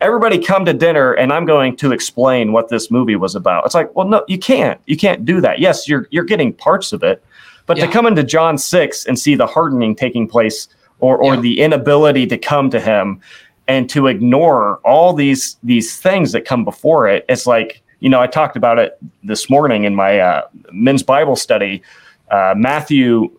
everybody 0.00 0.42
come 0.42 0.64
to 0.64 0.72
dinner 0.72 1.12
and 1.12 1.32
I'm 1.32 1.44
going 1.44 1.76
to 1.76 1.92
explain 1.92 2.52
what 2.52 2.68
this 2.68 2.90
movie 2.90 3.16
was 3.16 3.34
about. 3.34 3.64
It's 3.66 3.74
like, 3.74 3.94
well, 3.94 4.06
no, 4.06 4.24
you 4.28 4.38
can't. 4.38 4.80
You 4.86 4.96
can't 4.96 5.24
do 5.24 5.40
that. 5.40 5.58
Yes, 5.58 5.88
you're 5.88 6.08
you're 6.10 6.24
getting 6.24 6.52
parts 6.52 6.92
of 6.92 7.02
it, 7.02 7.22
but 7.66 7.76
yeah. 7.76 7.86
to 7.86 7.92
come 7.92 8.06
into 8.06 8.22
John 8.22 8.58
6 8.58 9.06
and 9.06 9.18
see 9.18 9.34
the 9.34 9.46
hardening 9.46 9.94
taking 9.94 10.26
place 10.28 10.68
or 11.00 11.18
or 11.18 11.34
yeah. 11.34 11.40
the 11.40 11.60
inability 11.60 12.26
to 12.28 12.38
come 12.38 12.70
to 12.70 12.80
him 12.80 13.20
and 13.68 13.90
to 13.90 14.06
ignore 14.06 14.76
all 14.84 15.12
these 15.12 15.58
these 15.62 15.98
things 15.98 16.32
that 16.32 16.44
come 16.44 16.64
before 16.64 17.08
it, 17.08 17.24
it's 17.28 17.46
like, 17.46 17.82
you 18.00 18.08
know, 18.08 18.20
I 18.20 18.26
talked 18.26 18.56
about 18.56 18.78
it 18.78 18.98
this 19.22 19.48
morning 19.48 19.84
in 19.84 19.94
my 19.94 20.18
uh, 20.18 20.42
men's 20.70 21.02
Bible 21.02 21.36
study. 21.36 21.82
Uh, 22.30 22.54
Matthew 22.56 23.30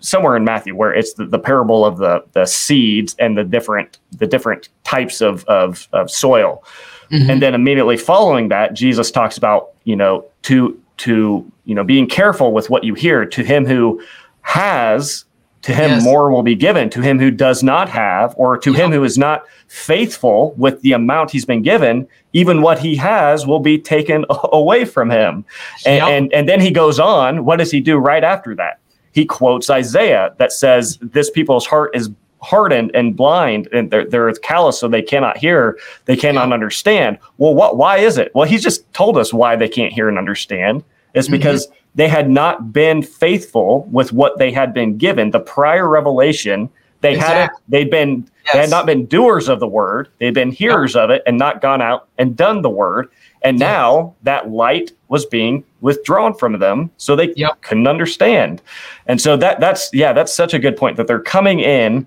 somewhere 0.00 0.36
in 0.36 0.44
Matthew 0.44 0.74
where 0.74 0.92
it's 0.92 1.14
the, 1.14 1.26
the 1.26 1.38
parable 1.38 1.84
of 1.84 1.98
the 1.98 2.24
the 2.32 2.44
seeds 2.44 3.14
and 3.18 3.38
the 3.38 3.44
different 3.44 3.98
the 4.18 4.26
different 4.26 4.68
types 4.84 5.20
of 5.20 5.44
of, 5.44 5.88
of 5.92 6.10
soil. 6.10 6.62
Mm-hmm. 7.10 7.30
And 7.30 7.42
then 7.42 7.54
immediately 7.54 7.96
following 7.96 8.48
that, 8.48 8.74
Jesus 8.74 9.10
talks 9.10 9.36
about, 9.36 9.70
you 9.84 9.96
know, 9.96 10.24
to 10.42 10.80
to, 10.98 11.50
you 11.64 11.74
know, 11.74 11.84
being 11.84 12.06
careful 12.06 12.52
with 12.52 12.70
what 12.70 12.84
you 12.84 12.94
hear. 12.94 13.24
To 13.24 13.42
him 13.42 13.66
who 13.66 14.02
has, 14.42 15.24
to 15.62 15.74
him 15.74 15.90
yes. 15.90 16.04
more 16.04 16.30
will 16.30 16.42
be 16.42 16.54
given. 16.54 16.90
To 16.90 17.00
him 17.00 17.18
who 17.18 17.30
does 17.30 17.62
not 17.62 17.88
have, 17.88 18.34
or 18.36 18.58
to 18.58 18.72
him 18.72 18.90
who 18.90 19.04
is 19.04 19.16
not 19.16 19.44
faithful 19.68 20.52
with 20.56 20.80
the 20.82 20.92
amount 20.92 21.30
he's 21.30 21.44
been 21.44 21.62
given, 21.62 22.06
even 22.32 22.62
what 22.62 22.78
he 22.78 22.96
has 22.96 23.46
will 23.46 23.60
be 23.60 23.78
taken 23.78 24.24
away 24.52 24.84
from 24.84 25.10
him. 25.10 25.44
And, 25.86 26.02
and 26.02 26.32
and 26.32 26.48
then 26.48 26.60
he 26.60 26.70
goes 26.70 26.98
on. 26.98 27.44
What 27.44 27.56
does 27.56 27.70
he 27.70 27.80
do 27.80 27.96
right 27.96 28.24
after 28.24 28.54
that? 28.56 28.80
he 29.12 29.24
quotes 29.24 29.70
Isaiah 29.70 30.34
that 30.38 30.52
says, 30.52 30.98
This 31.00 31.30
people's 31.30 31.66
heart 31.66 31.94
is 31.94 32.10
hardened 32.40 32.90
and 32.92 33.16
blind 33.16 33.68
and 33.72 33.90
they're, 33.90 34.04
they're 34.04 34.32
callous 34.32 34.80
so 34.80 34.88
they 34.88 35.00
cannot 35.00 35.38
hear 35.38 35.78
they 36.06 36.16
cannot 36.16 36.48
yeah. 36.48 36.54
understand 36.54 37.16
well 37.38 37.54
what 37.54 37.76
why 37.76 37.98
is 37.98 38.18
it 38.18 38.34
well 38.34 38.48
he's 38.48 38.64
just 38.64 38.92
told 38.92 39.16
us 39.16 39.32
why 39.32 39.54
they 39.54 39.68
can't 39.68 39.92
hear 39.92 40.08
and 40.08 40.18
understand 40.18 40.82
it's 41.14 41.28
mm-hmm. 41.28 41.36
because 41.36 41.68
mm-hmm. 41.68 41.76
They 41.94 42.08
had 42.08 42.30
not 42.30 42.72
been 42.72 43.02
faithful 43.02 43.84
with 43.90 44.12
what 44.12 44.38
they 44.38 44.50
had 44.50 44.72
been 44.72 44.96
given 44.96 45.30
the 45.30 45.40
prior 45.40 45.88
revelation 45.88 46.68
they 47.00 47.14
exactly. 47.14 47.36
had 47.36 47.50
they'd 47.68 47.90
been 47.90 48.28
yes. 48.44 48.52
they 48.54 48.60
had 48.60 48.70
not 48.70 48.86
been 48.86 49.06
doers 49.06 49.48
of 49.48 49.60
the 49.60 49.68
word 49.68 50.08
they'd 50.18 50.34
been 50.34 50.52
hearers 50.52 50.96
of 50.96 51.10
it 51.10 51.22
and 51.26 51.38
not 51.38 51.60
gone 51.60 51.82
out 51.82 52.08
and 52.18 52.36
done 52.36 52.62
the 52.62 52.70
word 52.70 53.08
and 53.44 53.58
yes. 53.58 53.66
now 53.66 54.14
that 54.22 54.50
light 54.50 54.92
was 55.08 55.26
being 55.26 55.64
withdrawn 55.80 56.34
from 56.34 56.58
them 56.58 56.90
so 56.96 57.14
they 57.16 57.32
yep. 57.34 57.60
couldn't 57.62 57.86
understand. 57.86 58.62
And 59.06 59.20
so 59.20 59.36
that 59.36 59.60
that's 59.60 59.90
yeah, 59.92 60.12
that's 60.12 60.32
such 60.32 60.54
a 60.54 60.58
good 60.58 60.76
point 60.76 60.96
that 60.96 61.06
they're 61.06 61.20
coming 61.20 61.60
in 61.60 62.06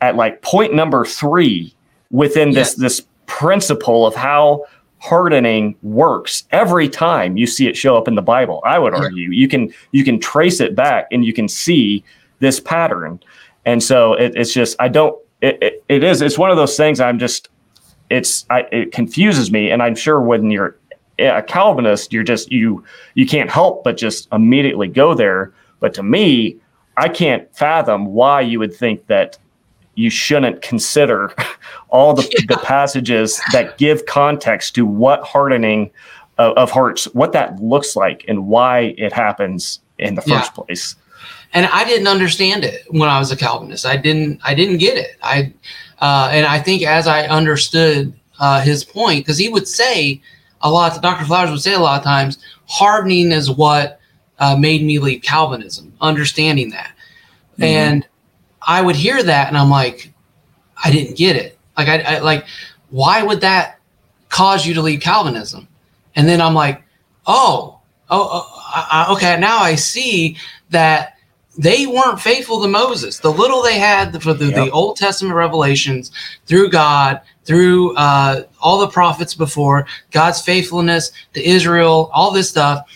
at 0.00 0.16
like 0.16 0.42
point 0.42 0.74
number 0.74 1.04
3 1.04 1.74
within 2.10 2.52
yes. 2.52 2.74
this 2.74 2.98
this 2.98 3.06
principle 3.26 4.06
of 4.06 4.14
how 4.14 4.64
hardening 4.98 5.76
works 5.82 6.44
every 6.50 6.88
time 6.88 7.36
you 7.36 7.46
see 7.46 7.68
it 7.68 7.76
show 7.76 7.96
up 7.96 8.08
in 8.08 8.14
the 8.14 8.22
Bible. 8.22 8.62
I 8.64 8.78
would 8.78 8.94
argue 8.94 9.30
you 9.30 9.48
can 9.48 9.72
you 9.92 10.04
can 10.04 10.18
trace 10.18 10.60
it 10.60 10.74
back 10.74 11.06
and 11.10 11.24
you 11.24 11.32
can 11.32 11.48
see 11.48 12.02
this 12.38 12.60
pattern. 12.60 13.20
And 13.64 13.82
so 13.82 14.14
it, 14.14 14.34
it's 14.36 14.52
just 14.52 14.76
I 14.80 14.88
don't 14.88 15.16
it, 15.42 15.58
it, 15.62 15.84
it 15.88 16.04
is 16.04 16.22
it's 16.22 16.38
one 16.38 16.50
of 16.50 16.56
those 16.56 16.76
things 16.76 17.00
I'm 17.00 17.18
just 17.18 17.48
it's 18.08 18.46
I, 18.50 18.60
it 18.70 18.92
confuses 18.92 19.50
me 19.50 19.72
and 19.72 19.82
i'm 19.82 19.96
sure 19.96 20.20
when 20.20 20.48
you're 20.48 20.78
a 21.18 21.42
Calvinist, 21.42 22.12
you're 22.12 22.22
just 22.22 22.50
you 22.50 22.84
you 23.14 23.26
can't 23.26 23.50
help 23.50 23.84
but 23.84 23.96
just 23.96 24.28
immediately 24.32 24.88
go 24.88 25.14
there. 25.14 25.52
But 25.80 25.94
to 25.94 26.02
me, 26.02 26.56
I 26.96 27.08
can't 27.08 27.52
fathom 27.54 28.06
why 28.06 28.40
you 28.42 28.58
would 28.58 28.74
think 28.74 29.06
that 29.06 29.38
you 29.96 30.10
shouldn't 30.10 30.62
consider 30.62 31.34
all 31.88 32.14
the, 32.14 32.22
yeah. 32.38 32.56
the 32.56 32.58
passages 32.62 33.40
that 33.52 33.76
give 33.78 34.06
context 34.06 34.74
to 34.76 34.86
what 34.86 35.22
hardening 35.24 35.90
of, 36.38 36.56
of, 36.56 36.70
hearts, 36.70 37.06
what 37.14 37.32
that 37.32 37.60
looks 37.60 37.96
like, 37.96 38.24
and 38.28 38.46
why 38.46 38.94
it 38.98 39.12
happens 39.12 39.80
in 39.98 40.14
the 40.14 40.22
first 40.22 40.52
yeah. 40.56 40.64
place. 40.64 40.94
And 41.52 41.66
I 41.66 41.84
didn't 41.84 42.08
understand 42.08 42.64
it 42.64 42.82
when 42.90 43.08
I 43.08 43.18
was 43.18 43.32
a 43.32 43.36
Calvinist. 43.36 43.86
I 43.86 43.96
didn't. 43.96 44.40
I 44.44 44.54
didn't 44.54 44.78
get 44.78 44.98
it. 44.98 45.16
I 45.22 45.52
uh, 46.00 46.28
and 46.30 46.44
I 46.44 46.60
think 46.60 46.82
as 46.82 47.06
I 47.06 47.26
understood 47.26 48.12
uh, 48.38 48.60
his 48.60 48.84
point, 48.84 49.24
because 49.24 49.38
he 49.38 49.48
would 49.48 49.66
say 49.66 50.20
a 50.60 50.70
lot. 50.70 51.00
Dr. 51.00 51.24
Flowers 51.24 51.50
would 51.50 51.62
say 51.62 51.72
a 51.72 51.78
lot 51.78 51.98
of 51.98 52.04
times, 52.04 52.38
hardening 52.66 53.32
is 53.32 53.50
what 53.50 54.00
uh, 54.38 54.56
made 54.56 54.82
me 54.82 54.98
leave 54.98 55.22
Calvinism. 55.22 55.94
Understanding 56.00 56.70
that, 56.70 56.92
mm-hmm. 57.54 57.64
and 57.64 58.06
I 58.66 58.82
would 58.82 58.96
hear 58.96 59.22
that, 59.22 59.48
and 59.48 59.56
I'm 59.56 59.70
like, 59.70 60.12
I 60.82 60.90
didn't 60.90 61.16
get 61.16 61.36
it. 61.36 61.58
Like 61.76 61.88
I, 61.88 62.16
I 62.16 62.18
like, 62.18 62.46
why 62.90 63.22
would 63.22 63.40
that 63.42 63.78
cause 64.28 64.66
you 64.66 64.74
to 64.74 64.82
leave 64.82 65.00
Calvinism? 65.00 65.68
And 66.14 66.28
then 66.28 66.40
I'm 66.40 66.54
like, 66.54 66.82
oh, 67.26 67.78
oh, 68.10 68.28
oh 68.32 68.62
I, 68.74 69.12
okay. 69.12 69.38
Now 69.38 69.58
I 69.58 69.74
see 69.74 70.36
that 70.70 71.16
they 71.58 71.86
weren't 71.86 72.20
faithful 72.20 72.60
to 72.62 72.68
Moses. 72.68 73.18
The 73.18 73.30
little 73.30 73.62
they 73.62 73.78
had 73.78 74.22
for 74.22 74.34
the, 74.34 74.46
yep. 74.46 74.54
the 74.54 74.70
Old 74.70 74.96
Testament 74.96 75.34
revelations 75.34 76.10
through 76.46 76.70
God, 76.70 77.20
through 77.44 77.94
uh, 77.96 78.44
all 78.60 78.78
the 78.78 78.88
prophets 78.88 79.34
before, 79.34 79.86
God's 80.10 80.42
faithfulness 80.42 81.12
to 81.34 81.42
Israel, 81.42 82.10
all 82.12 82.30
this 82.30 82.50
stuff. 82.50 82.90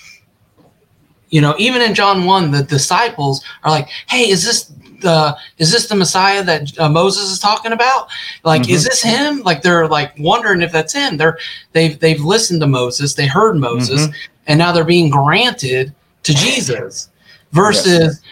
You 1.31 1.41
know, 1.41 1.55
even 1.59 1.81
in 1.81 1.95
John 1.95 2.25
1, 2.25 2.51
the 2.51 2.63
disciples 2.63 3.45
are 3.63 3.71
like, 3.71 3.89
hey, 4.09 4.29
is 4.29 4.45
this 4.45 4.73
the 5.01 5.37
is 5.59 5.73
this 5.73 5.87
the 5.87 5.95
Messiah 5.95 6.43
that 6.45 6.79
uh, 6.79 6.89
Moses 6.89 7.31
is 7.31 7.39
talking 7.39 7.73
about? 7.73 8.09
Like, 8.45 8.63
mm-hmm. 8.63 8.73
is 8.73 8.85
this 8.85 9.03
him? 9.03 9.43
Like, 9.43 9.63
they're 9.63 9.89
like 9.89 10.13
wondering 10.19 10.63
if 10.63 10.73
that's 10.73 10.93
him. 10.93 11.17
They're 11.17 11.39
they've 11.73 11.99
they've 11.99 12.21
listened 12.21 12.61
to 12.61 12.67
Moses, 12.67 13.15
they 13.15 13.27
heard 13.27 13.57
Moses, 13.57 14.03
mm-hmm. 14.03 14.13
and 14.47 14.59
now 14.59 14.73
they're 14.73 14.85
being 14.85 15.11
granted 15.11 15.95
to 16.25 16.35
Jesus. 16.35 17.09
Versus 17.53 18.21
yes 18.23 18.31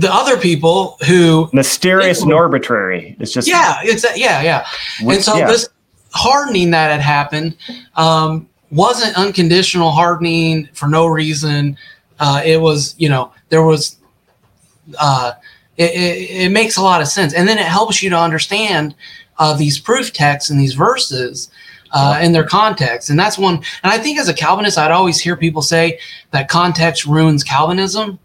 the 0.00 0.12
other 0.12 0.38
people 0.38 0.96
who 1.06 1.48
mysterious 1.52 2.22
and 2.22 2.32
arbitrary. 2.32 3.16
It's 3.20 3.32
just 3.32 3.46
yeah, 3.46 3.76
it's 3.82 4.04
yeah, 4.16 4.42
yeah. 4.42 4.66
With, 5.02 5.16
and 5.16 5.24
so 5.24 5.36
yeah. 5.36 5.46
this 5.46 5.68
hardening 6.12 6.70
that 6.70 6.90
had 6.90 7.00
happened 7.00 7.56
um, 7.96 8.48
wasn't 8.70 9.16
unconditional 9.16 9.90
hardening 9.90 10.68
for 10.72 10.88
no 10.88 11.06
reason. 11.06 11.76
Uh, 12.18 12.40
it 12.44 12.60
was 12.60 12.94
you 12.98 13.08
know 13.08 13.32
there 13.50 13.62
was 13.62 13.98
uh, 14.98 15.32
it, 15.76 15.90
it, 15.90 16.30
it, 16.42 16.52
makes 16.52 16.76
a 16.76 16.82
lot 16.82 17.00
of 17.00 17.08
sense, 17.08 17.32
and 17.32 17.48
then 17.48 17.58
it 17.58 17.66
helps 17.66 18.02
you 18.02 18.10
to 18.10 18.18
understand 18.18 18.94
uh, 19.38 19.54
these 19.56 19.78
proof 19.78 20.12
texts 20.12 20.50
and 20.50 20.60
these 20.60 20.74
verses. 20.74 21.50
Uh, 21.92 22.20
in 22.22 22.30
their 22.30 22.44
context. 22.44 23.10
And 23.10 23.18
that's 23.18 23.36
one, 23.36 23.56
and 23.56 23.92
I 23.92 23.98
think 23.98 24.16
as 24.16 24.28
a 24.28 24.32
Calvinist, 24.32 24.78
I'd 24.78 24.92
always 24.92 25.18
hear 25.18 25.36
people 25.36 25.60
say 25.60 25.98
that 26.30 26.48
context 26.48 27.04
ruins 27.04 27.42
Calvinism. 27.42 28.16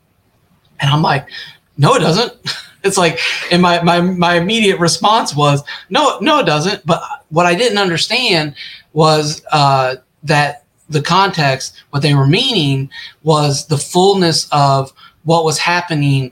And 0.80 0.92
I'm 0.92 1.02
like, 1.02 1.28
no, 1.76 1.96
it 1.96 2.02
doesn't. 2.02 2.34
It's 2.86 3.00
like, 3.00 3.20
and 3.52 3.64
my, 3.64 3.82
my, 3.82 4.00
my 4.00 4.36
immediate 4.36 4.80
response 4.80 5.36
was, 5.36 5.64
no, 5.90 6.20
no, 6.20 6.38
it 6.40 6.46
doesn't. 6.46 6.86
But 6.86 7.02
what 7.30 7.48
I 7.48 7.56
didn't 7.56 7.80
understand 7.80 8.54
was 8.94 9.44
uh, 9.52 9.96
that 10.22 10.66
the 10.90 11.02
context, 11.02 11.82
what 11.90 12.04
they 12.04 12.14
were 12.14 12.28
meaning 12.28 12.92
was 13.24 13.66
the 13.66 13.78
fullness 13.78 14.48
of 14.52 14.94
what 15.24 15.44
was 15.44 15.58
happening 15.58 16.32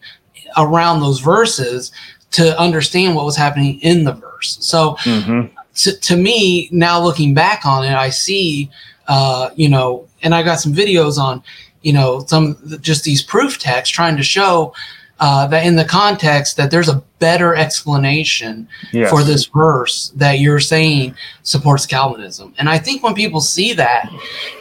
around 0.57 1.01
those 1.01 1.19
verses 1.19 1.91
to 2.31 2.59
understand 2.59 3.15
what 3.15 3.25
was 3.25 3.37
happening 3.37 3.79
in 3.81 4.03
the 4.03 4.13
verse. 4.13 4.57
So 4.61 4.95
mm-hmm. 5.01 5.55
to, 5.75 5.97
to 5.97 6.15
me, 6.17 6.69
now 6.71 7.01
looking 7.01 7.33
back 7.33 7.65
on 7.65 7.85
it, 7.85 7.93
I 7.93 8.09
see, 8.09 8.69
uh, 9.07 9.51
you 9.55 9.69
know, 9.69 10.07
and 10.23 10.33
I 10.33 10.43
got 10.43 10.59
some 10.59 10.73
videos 10.73 11.17
on, 11.17 11.43
you 11.81 11.93
know, 11.93 12.23
some 12.25 12.57
just 12.81 13.03
these 13.03 13.21
proof 13.21 13.59
texts 13.59 13.93
trying 13.93 14.17
to 14.17 14.23
show 14.23 14.73
uh, 15.19 15.47
that 15.47 15.65
in 15.65 15.75
the 15.75 15.85
context 15.85 16.57
that 16.57 16.71
there's 16.71 16.89
a 16.89 17.01
better 17.19 17.55
explanation 17.55 18.67
yes. 18.91 19.09
for 19.09 19.23
this 19.23 19.45
verse 19.45 20.11
that 20.15 20.39
you're 20.39 20.59
saying 20.59 21.15
supports 21.43 21.85
Calvinism. 21.85 22.53
And 22.57 22.67
I 22.67 22.77
think 22.77 23.03
when 23.03 23.13
people 23.13 23.39
see 23.39 23.73
that, 23.73 24.11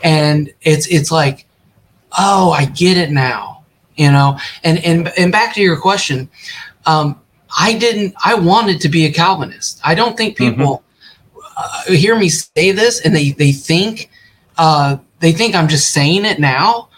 and 0.05 0.53
it's 0.61 0.87
it's 0.87 1.11
like, 1.11 1.47
oh, 2.17 2.53
I 2.53 2.67
get 2.67 2.97
it 2.97 3.11
now, 3.11 3.52
you 3.97 4.11
know. 4.11 4.39
And 4.65 4.79
and 4.85 5.13
and 5.19 5.33
back 5.33 5.55
to 5.55 5.63
your 5.63 5.77
question, 5.77 6.29
um, 6.87 7.21
I 7.59 7.77
didn't. 7.77 8.15
I 8.25 8.35
wanted 8.35 8.81
to 8.83 8.89
be 8.89 9.07
a 9.07 9.13
Calvinist. 9.13 9.81
I 9.85 9.95
don't 9.95 10.17
think 10.17 10.37
mm-hmm. 10.37 10.51
people. 10.55 10.83
Mm-hmm. 11.37 11.93
uh, 11.93 11.97
hear 11.97 12.17
me 12.19 12.29
say 12.29 12.73
this 12.73 13.01
and 13.01 13.15
they 13.15 13.33
they 13.33 13.53
think 13.53 14.11
uh, 14.59 14.97
they 15.21 15.33
think 15.33 15.55
I'm 15.55 15.69
just 15.69 15.93
saying 15.93 16.25
it 16.25 16.39
now. 16.39 16.89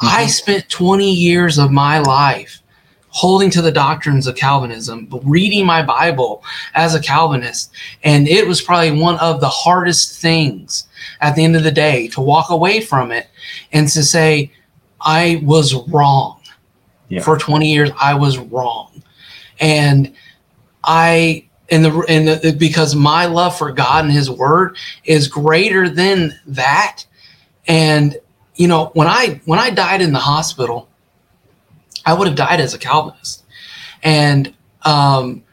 Mm-hmm. 0.00 0.06
I 0.16 0.26
spent 0.26 0.68
20 0.68 1.12
years 1.12 1.58
of 1.58 1.72
my 1.72 1.98
life 1.98 2.62
holding 3.10 3.50
to 3.50 3.62
the 3.62 3.72
doctrines 3.72 4.26
of 4.26 4.36
Calvinism, 4.36 5.08
reading 5.24 5.66
my 5.66 5.82
Bible 5.82 6.44
as 6.74 6.94
a 6.94 7.00
Calvinist, 7.00 7.72
and 8.04 8.28
it 8.28 8.46
was 8.46 8.60
probably 8.60 8.92
one 8.92 9.18
of 9.18 9.40
the 9.40 9.48
hardest 9.48 10.20
things 10.20 10.86
at 11.20 11.34
the 11.34 11.42
end 11.42 11.56
of 11.56 11.64
the 11.64 11.72
day 11.72 12.08
to 12.08 12.20
walk 12.20 12.50
away 12.50 12.80
from 12.80 13.10
it 13.10 13.26
and 13.72 13.88
to 13.88 14.04
say 14.04 14.52
I 15.00 15.40
was 15.44 15.74
wrong. 15.88 16.40
Yeah. 17.08 17.22
For 17.22 17.38
20 17.38 17.70
years 17.72 17.90
I 17.98 18.14
was 18.14 18.38
wrong. 18.38 19.02
And 19.60 20.14
I 20.84 21.48
and 21.70 21.84
the 21.84 22.04
and 22.08 22.28
the, 22.28 22.56
because 22.58 22.94
my 22.94 23.26
love 23.26 23.56
for 23.56 23.72
God 23.72 24.04
and 24.04 24.12
His 24.12 24.30
Word 24.30 24.76
is 25.04 25.28
greater 25.28 25.88
than 25.88 26.38
that. 26.46 27.04
And 27.66 28.16
you 28.54 28.68
know, 28.68 28.90
when 28.94 29.06
I 29.06 29.40
when 29.44 29.58
I 29.58 29.70
died 29.70 30.00
in 30.00 30.12
the 30.12 30.18
hospital, 30.18 30.88
I 32.06 32.14
would 32.14 32.26
have 32.26 32.36
died 32.36 32.60
as 32.60 32.74
a 32.74 32.78
Calvinist, 32.78 33.44
and 34.02 34.54
um, 34.82 35.44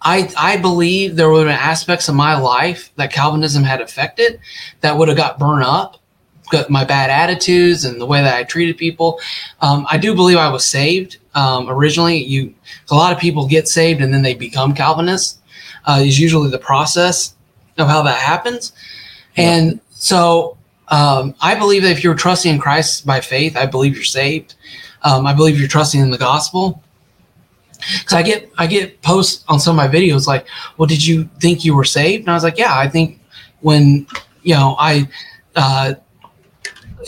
I 0.00 0.32
I 0.36 0.56
believe 0.56 1.16
there 1.16 1.30
would 1.30 1.46
have 1.46 1.56
been 1.56 1.62
aspects 1.62 2.08
of 2.08 2.14
my 2.14 2.38
life 2.38 2.92
that 2.96 3.12
Calvinism 3.12 3.64
had 3.64 3.80
affected 3.80 4.40
that 4.80 4.96
would 4.96 5.08
have 5.08 5.16
got 5.16 5.38
burned 5.38 5.64
up. 5.64 5.98
My 6.68 6.84
bad 6.84 7.10
attitudes 7.10 7.84
and 7.84 8.00
the 8.00 8.06
way 8.06 8.22
that 8.22 8.36
I 8.36 8.44
treated 8.44 8.76
people. 8.76 9.18
Um, 9.60 9.86
I 9.90 9.98
do 9.98 10.14
believe 10.14 10.36
I 10.36 10.50
was 10.50 10.64
saved 10.64 11.16
um, 11.34 11.68
originally. 11.68 12.18
You 12.22 12.54
a 12.90 12.94
lot 12.94 13.12
of 13.12 13.18
people 13.18 13.48
get 13.48 13.66
saved 13.66 14.02
and 14.02 14.12
then 14.12 14.22
they 14.22 14.34
become 14.34 14.74
Calvinists. 14.74 15.38
Uh, 15.86 16.00
is 16.02 16.18
usually 16.18 16.50
the 16.50 16.58
process 16.58 17.34
of 17.76 17.88
how 17.88 18.02
that 18.02 18.18
happens. 18.18 18.72
And 19.36 19.80
so 19.90 20.56
um, 20.88 21.34
I 21.40 21.54
believe 21.54 21.82
that 21.82 21.90
if 21.90 22.04
you're 22.04 22.14
trusting 22.14 22.54
in 22.54 22.60
Christ 22.60 23.06
by 23.06 23.20
faith, 23.20 23.56
I 23.56 23.66
believe 23.66 23.94
you're 23.94 24.04
saved. 24.04 24.54
Um, 25.02 25.26
I 25.26 25.34
believe 25.34 25.58
you're 25.58 25.68
trusting 25.68 26.00
in 26.00 26.10
the 26.10 26.18
gospel. 26.18 26.82
Because 27.98 28.14
I 28.14 28.22
get 28.22 28.50
I 28.56 28.66
get 28.66 29.02
posts 29.02 29.44
on 29.48 29.60
some 29.60 29.78
of 29.78 29.84
my 29.84 29.94
videos 29.94 30.26
like, 30.26 30.46
"Well, 30.78 30.86
did 30.86 31.04
you 31.04 31.28
think 31.38 31.66
you 31.66 31.74
were 31.74 31.84
saved?" 31.84 32.22
And 32.22 32.30
I 32.30 32.34
was 32.34 32.42
like, 32.42 32.56
"Yeah, 32.56 32.78
I 32.78 32.88
think 32.88 33.20
when 33.60 34.06
you 34.42 34.54
know 34.54 34.74
I 34.78 35.06
uh, 35.56 35.94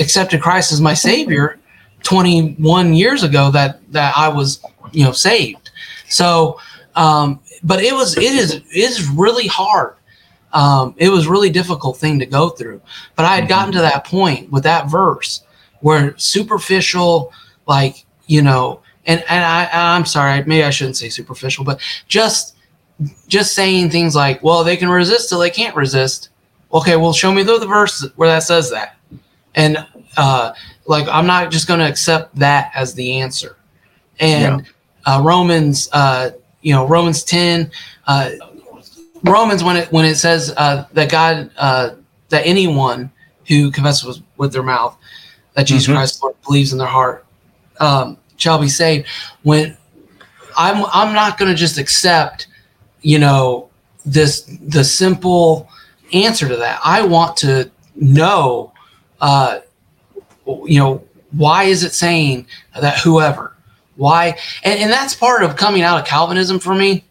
accepted 0.01 0.41
Christ 0.41 0.73
as 0.73 0.81
my 0.81 0.95
Savior 0.95 1.59
21 2.03 2.95
years 2.95 3.23
ago, 3.23 3.51
that 3.51 3.81
that 3.93 4.15
I 4.17 4.29
was 4.29 4.61
you 4.93 5.05
know 5.05 5.13
saved." 5.13 5.71
So, 6.09 6.61
um, 6.95 7.41
but 7.63 7.83
it 7.83 7.93
was 7.93 8.17
it 8.17 8.23
is 8.23 8.55
it 8.55 8.65
is 8.73 9.09
really 9.09 9.47
hard. 9.47 9.95
Um, 10.53 10.95
it 10.97 11.11
was 11.11 11.27
really 11.27 11.51
difficult 11.51 11.99
thing 11.99 12.19
to 12.19 12.27
go 12.27 12.49
through. 12.49 12.81
But 13.15 13.27
I 13.27 13.35
had 13.35 13.43
mm-hmm. 13.43 13.49
gotten 13.49 13.73
to 13.75 13.81
that 13.81 14.05
point 14.05 14.51
with 14.51 14.63
that 14.63 14.91
verse 14.91 15.43
where 15.81 16.17
superficial, 16.17 17.33
like 17.67 18.07
you 18.27 18.43
know, 18.43 18.81
and 19.05 19.23
and 19.29 19.45
I 19.45 19.69
I'm 19.73 20.07
sorry, 20.07 20.43
maybe 20.45 20.65
I 20.65 20.71
shouldn't 20.71 20.97
say 20.97 21.09
superficial, 21.09 21.65
but 21.65 21.81
just 22.09 22.57
just 23.29 23.55
saying 23.55 23.91
things 23.91 24.15
like, 24.15 24.43
well, 24.43 24.65
they 24.65 24.77
can 24.77 24.89
resist 24.89 25.29
till 25.29 25.39
they 25.39 25.51
can't 25.51 25.77
resist. 25.77 26.31
Okay, 26.73 26.97
well, 26.97 27.13
show 27.13 27.33
me 27.33 27.43
the, 27.43 27.59
the 27.59 27.67
verse 27.67 28.07
where 28.17 28.29
that 28.29 28.43
says 28.43 28.71
that, 28.71 28.96
and 29.57 29.85
uh, 30.17 30.53
like 30.87 31.09
I'm 31.09 31.27
not 31.27 31.51
just 31.51 31.67
going 31.67 31.81
to 31.81 31.89
accept 31.89 32.37
that 32.37 32.71
as 32.75 32.95
the 32.95 33.19
answer. 33.21 33.57
And 34.21 34.61
yeah 34.61 34.73
uh, 35.07 35.21
Romans, 35.23 35.89
uh, 35.93 36.31
you 36.61 36.75
know, 36.75 36.87
Romans 36.87 37.23
10, 37.23 37.71
uh, 38.07 38.31
Romans 39.23 39.65
when 39.65 39.77
it 39.77 39.91
when 39.91 40.05
it 40.05 40.17
says 40.17 40.53
uh, 40.57 40.85
that 40.93 41.11
God 41.11 41.51
uh, 41.57 41.95
that 42.29 42.47
anyone 42.47 43.11
who 43.49 43.71
confesses 43.71 44.05
with, 44.05 44.23
with 44.37 44.53
their 44.53 44.63
mouth 44.63 44.97
that 45.55 45.67
Jesus 45.67 45.85
mm-hmm. 45.85 45.95
Christ 45.95 46.23
Lord 46.23 46.37
believes 46.45 46.73
in 46.73 46.79
their 46.79 46.87
heart 46.87 47.25
um, 47.81 48.19
shall 48.37 48.61
be 48.61 48.69
saved. 48.69 49.07
When 49.43 49.77
I'm 50.57 50.85
I'm 50.93 51.15
not 51.15 51.39
going 51.39 51.51
to 51.51 51.57
just 51.57 51.79
accept, 51.79 52.49
you 53.01 53.19
know, 53.19 53.71
this 54.05 54.43
the 54.63 54.85
simple 54.85 55.69
answer 56.13 56.49
to 56.49 56.57
that. 56.57 56.81
I 56.85 57.03
want 57.03 57.37
to 57.39 57.71
know, 57.97 58.73
uh, 59.21 59.61
you 60.47 60.79
know, 60.79 61.05
why 61.33 61.65
is 61.65 61.83
it 61.85 61.93
saying 61.93 62.47
that 62.81 62.99
whoever 62.99 63.57
why? 63.97 64.39
And, 64.63 64.79
and 64.79 64.93
that's 64.93 65.15
part 65.15 65.43
of 65.43 65.57
coming 65.57 65.83
out 65.83 65.99
of 66.01 66.07
Calvinism 66.07 66.59
for 66.59 66.75
me 66.75 67.05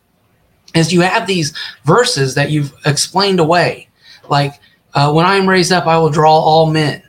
is 0.73 0.93
you 0.93 1.01
have 1.01 1.27
these 1.27 1.53
verses 1.83 2.35
that 2.35 2.51
you've 2.51 2.73
explained 2.85 3.39
away. 3.39 3.89
Like, 4.29 4.53
uh, 4.93 5.11
when 5.11 5.25
I 5.25 5.35
am 5.35 5.49
raised 5.49 5.71
up, 5.71 5.87
I 5.87 5.97
will 5.97 6.09
draw 6.09 6.31
all 6.31 6.71
men. 6.71 7.01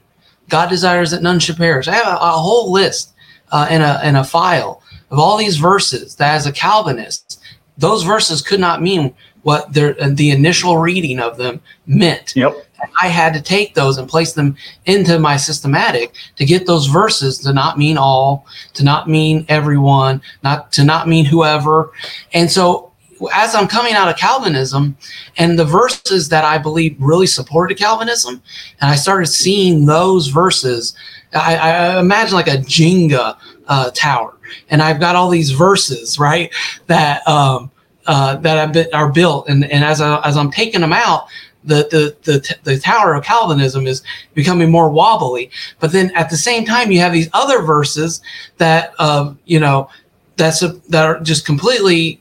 God 0.48 0.68
desires 0.68 1.10
that 1.10 1.22
none 1.22 1.38
should 1.38 1.56
perish. 1.56 1.88
I 1.88 1.94
have 1.94 2.06
a, 2.06 2.16
a 2.16 2.30
whole 2.30 2.72
list 2.72 3.14
uh, 3.50 3.66
in, 3.70 3.82
a, 3.82 4.00
in 4.04 4.16
a 4.16 4.24
file 4.24 4.82
of 5.10 5.18
all 5.18 5.36
these 5.36 5.56
verses 5.56 6.14
that, 6.16 6.34
as 6.34 6.46
a 6.46 6.52
Calvinist, 6.52 7.40
those 7.78 8.02
verses 8.02 8.42
could 8.42 8.60
not 8.60 8.82
mean 8.82 9.14
what 9.42 9.72
their, 9.72 9.92
the 9.94 10.30
initial 10.30 10.78
reading 10.78 11.20
of 11.20 11.36
them 11.36 11.60
meant. 11.86 12.34
Yep. 12.34 12.65
I 13.00 13.08
had 13.08 13.34
to 13.34 13.40
take 13.40 13.74
those 13.74 13.98
and 13.98 14.08
place 14.08 14.32
them 14.32 14.56
into 14.84 15.18
my 15.18 15.36
systematic 15.36 16.14
to 16.36 16.44
get 16.44 16.66
those 16.66 16.86
verses 16.86 17.38
to 17.38 17.52
not 17.52 17.78
mean 17.78 17.96
all, 17.98 18.46
to 18.74 18.84
not 18.84 19.08
mean 19.08 19.44
everyone, 19.48 20.20
not 20.42 20.72
to 20.72 20.84
not 20.84 21.08
mean 21.08 21.24
whoever. 21.24 21.92
And 22.32 22.50
so 22.50 22.92
as 23.32 23.54
I'm 23.54 23.68
coming 23.68 23.94
out 23.94 24.08
of 24.08 24.16
Calvinism 24.16 24.96
and 25.36 25.58
the 25.58 25.64
verses 25.64 26.28
that 26.28 26.44
I 26.44 26.58
believe 26.58 26.96
really 26.98 27.26
supported 27.26 27.78
Calvinism, 27.78 28.42
and 28.80 28.90
I 28.90 28.96
started 28.96 29.26
seeing 29.26 29.86
those 29.86 30.28
verses, 30.28 30.94
I, 31.34 31.56
I 31.56 32.00
imagine 32.00 32.34
like 32.34 32.48
a 32.48 32.58
Jenga 32.58 33.36
uh, 33.68 33.90
tower, 33.92 34.36
and 34.68 34.82
I've 34.82 35.00
got 35.00 35.16
all 35.16 35.30
these 35.30 35.50
verses, 35.50 36.18
right, 36.18 36.52
that 36.86 37.26
um, 37.26 37.70
uh, 38.06 38.36
that 38.36 38.92
are 38.92 39.10
built, 39.10 39.48
and 39.48 39.64
and 39.64 39.84
as 39.84 40.00
I, 40.00 40.20
as 40.24 40.36
I'm 40.36 40.50
taking 40.50 40.80
them 40.80 40.92
out, 40.92 41.26
the, 41.66 41.88
the 41.90 42.32
the 42.32 42.56
the 42.64 42.78
tower 42.78 43.14
of 43.14 43.24
Calvinism 43.24 43.86
is 43.86 44.02
becoming 44.34 44.70
more 44.70 44.88
wobbly. 44.88 45.50
But 45.80 45.92
then 45.92 46.14
at 46.14 46.30
the 46.30 46.36
same 46.36 46.64
time, 46.64 46.90
you 46.90 47.00
have 47.00 47.12
these 47.12 47.28
other 47.32 47.62
verses 47.62 48.20
that 48.58 48.98
um, 49.00 49.38
you 49.44 49.60
know 49.60 49.90
that's 50.36 50.62
a, 50.62 50.68
that 50.88 51.04
are 51.04 51.20
just 51.20 51.44
completely 51.44 52.20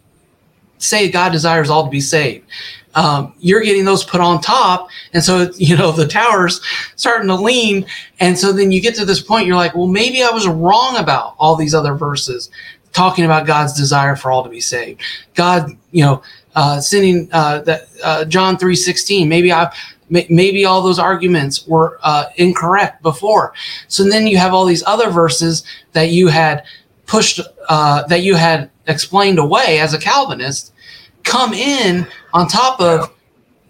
say 0.77 1.09
God 1.09 1.31
desires 1.31 1.69
all 1.69 1.85
to 1.85 1.89
be 1.89 2.01
saved. 2.01 2.45
Um, 2.95 3.33
you're 3.39 3.61
getting 3.61 3.83
those 3.83 4.05
put 4.05 4.21
on 4.21 4.39
top, 4.41 4.89
and 5.13 5.23
so 5.23 5.51
you 5.57 5.77
know 5.77 5.91
the 5.91 6.07
tower's 6.07 6.61
starting 6.95 7.27
to 7.27 7.35
lean, 7.35 7.85
and 8.19 8.37
so 8.37 8.51
then 8.51 8.71
you 8.71 8.81
get 8.81 8.95
to 8.95 9.05
this 9.05 9.21
point, 9.21 9.47
you're 9.47 9.57
like, 9.57 9.75
well, 9.75 9.87
maybe 9.87 10.23
I 10.23 10.29
was 10.29 10.47
wrong 10.47 10.97
about 10.97 11.35
all 11.37 11.55
these 11.55 11.73
other 11.73 11.93
verses 11.93 12.49
talking 12.93 13.25
about 13.25 13.45
God's 13.45 13.73
desire 13.73 14.15
for 14.15 14.31
all 14.31 14.43
to 14.43 14.49
be 14.49 14.61
saved. 14.61 15.01
God, 15.33 15.69
you 15.91 16.03
know, 16.03 16.23
uh, 16.55 16.79
sending 16.79 17.29
uh, 17.31 17.59
that 17.59 17.87
uh, 18.03 18.25
John 18.25 18.57
three 18.57 18.75
sixteen. 18.75 19.29
Maybe 19.29 19.51
I 19.51 19.71
maybe 20.09 20.65
all 20.65 20.81
those 20.81 20.99
arguments 20.99 21.67
were 21.67 21.99
uh, 22.03 22.25
incorrect 22.35 23.01
before. 23.01 23.53
So 23.87 24.03
then 24.03 24.27
you 24.27 24.37
have 24.37 24.53
all 24.53 24.65
these 24.65 24.83
other 24.85 25.09
verses 25.09 25.63
that 25.93 26.09
you 26.09 26.27
had 26.27 26.63
pushed 27.05 27.39
uh, 27.69 28.03
that 28.07 28.21
you 28.21 28.35
had 28.35 28.69
explained 28.87 29.39
away 29.39 29.79
as 29.79 29.93
a 29.93 29.99
Calvinist 29.99 30.73
come 31.23 31.53
in 31.53 32.07
on 32.33 32.47
top 32.47 32.79
of 32.79 33.11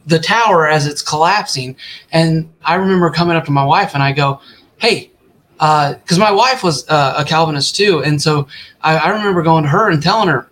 the 0.07 0.19
tower 0.19 0.67
as 0.67 0.85
it's 0.85 1.01
collapsing. 1.01 1.75
And 2.11 2.51
I 2.63 2.75
remember 2.75 3.09
coming 3.09 3.35
up 3.35 3.45
to 3.45 3.51
my 3.51 3.65
wife 3.65 3.93
and 3.93 4.03
I 4.03 4.11
go, 4.11 4.39
"Hey." 4.77 5.11
Because 5.57 6.19
my 6.19 6.33
wife 6.33 6.63
was 6.63 6.83
a 6.89 7.23
Calvinist 7.25 7.77
too, 7.77 8.03
and 8.03 8.21
so 8.21 8.45
I, 8.81 8.97
I 8.97 9.07
remember 9.07 9.41
going 9.41 9.63
to 9.63 9.69
her 9.69 9.89
and 9.89 10.03
telling 10.03 10.27
her, 10.27 10.49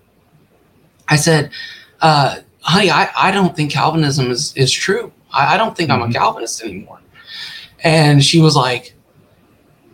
I 1.10 1.18
said, 1.18 1.52
uh, 2.04 2.36
honey, 2.60 2.92
I, 2.92 3.10
I 3.16 3.32
don't 3.32 3.56
think 3.56 3.72
Calvinism 3.72 4.30
is, 4.30 4.56
is 4.56 4.72
true. 4.72 5.12
I, 5.32 5.56
I 5.56 5.58
don't 5.58 5.76
think 5.76 5.90
mm-hmm. 5.90 6.04
I'm 6.04 6.10
a 6.10 6.12
mm-hmm. 6.12 6.22
Calvinist 6.22 6.62
anymore. 6.62 7.00
And 7.84 8.24
she 8.24 8.40
was 8.42 8.56
like, 8.56 8.94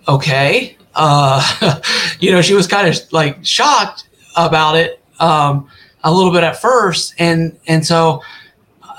okay. 0.08 0.76
Uh, 0.96 1.80
you 2.20 2.32
know, 2.32 2.42
she 2.42 2.56
was 2.56 2.68
kind 2.68 2.88
of 2.88 3.14
like 3.14 3.46
shocked 3.46 4.10
about 4.36 4.76
it 4.76 5.02
um, 5.20 5.70
a 6.04 6.12
little 6.12 6.32
bit 6.32 6.44
at 6.44 6.60
first. 6.60 7.14
And, 7.20 7.58
and 7.68 7.86
so, 7.86 8.22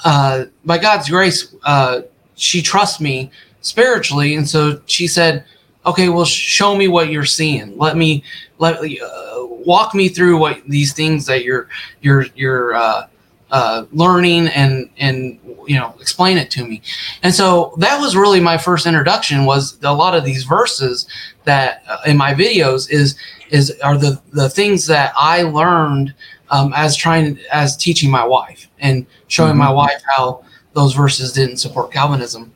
uh, 0.04 0.44
by 0.64 0.78
God's 0.78 1.10
grace, 1.10 1.54
uh, 1.64 2.02
she 2.36 2.62
trusts 2.62 3.00
me 3.00 3.30
spiritually. 3.60 4.36
And 4.36 4.48
so 4.48 4.80
she 4.86 5.06
said, 5.08 5.44
okay, 5.84 6.08
well, 6.08 6.24
show 6.24 6.76
me 6.76 6.88
what 6.88 7.10
you're 7.10 7.24
seeing. 7.24 7.76
Let 7.76 7.96
me, 7.96 8.22
let, 8.58 8.76
uh, 8.76 9.29
walk 9.66 9.94
me 9.94 10.08
through 10.08 10.38
what 10.38 10.62
these 10.66 10.92
things 10.92 11.26
that 11.26 11.44
you're 11.44 11.68
you're 12.00 12.26
you're 12.34 12.74
uh, 12.74 13.06
uh, 13.50 13.84
learning 13.92 14.48
and 14.48 14.88
and 14.98 15.38
you 15.66 15.76
know 15.76 15.94
explain 16.00 16.38
it 16.38 16.50
to 16.50 16.64
me 16.64 16.80
and 17.22 17.34
so 17.34 17.74
that 17.78 18.00
was 18.00 18.16
really 18.16 18.40
my 18.40 18.56
first 18.56 18.86
introduction 18.86 19.44
was 19.44 19.78
a 19.82 19.92
lot 19.92 20.14
of 20.14 20.24
these 20.24 20.44
verses 20.44 21.06
that 21.44 21.82
uh, 21.88 21.98
in 22.06 22.16
my 22.16 22.32
videos 22.32 22.90
is 22.90 23.16
is 23.50 23.76
are 23.82 23.98
the 23.98 24.20
the 24.32 24.48
things 24.48 24.86
that 24.86 25.12
i 25.16 25.42
learned 25.42 26.14
um, 26.50 26.72
as 26.74 26.96
trying 26.96 27.38
as 27.52 27.76
teaching 27.76 28.10
my 28.10 28.24
wife 28.24 28.68
and 28.78 29.06
showing 29.28 29.50
mm-hmm. 29.50 29.58
my 29.58 29.70
wife 29.70 30.02
how 30.16 30.44
those 30.72 30.94
verses 30.94 31.32
didn't 31.32 31.58
support 31.58 31.92
Calvinism. 31.92 32.52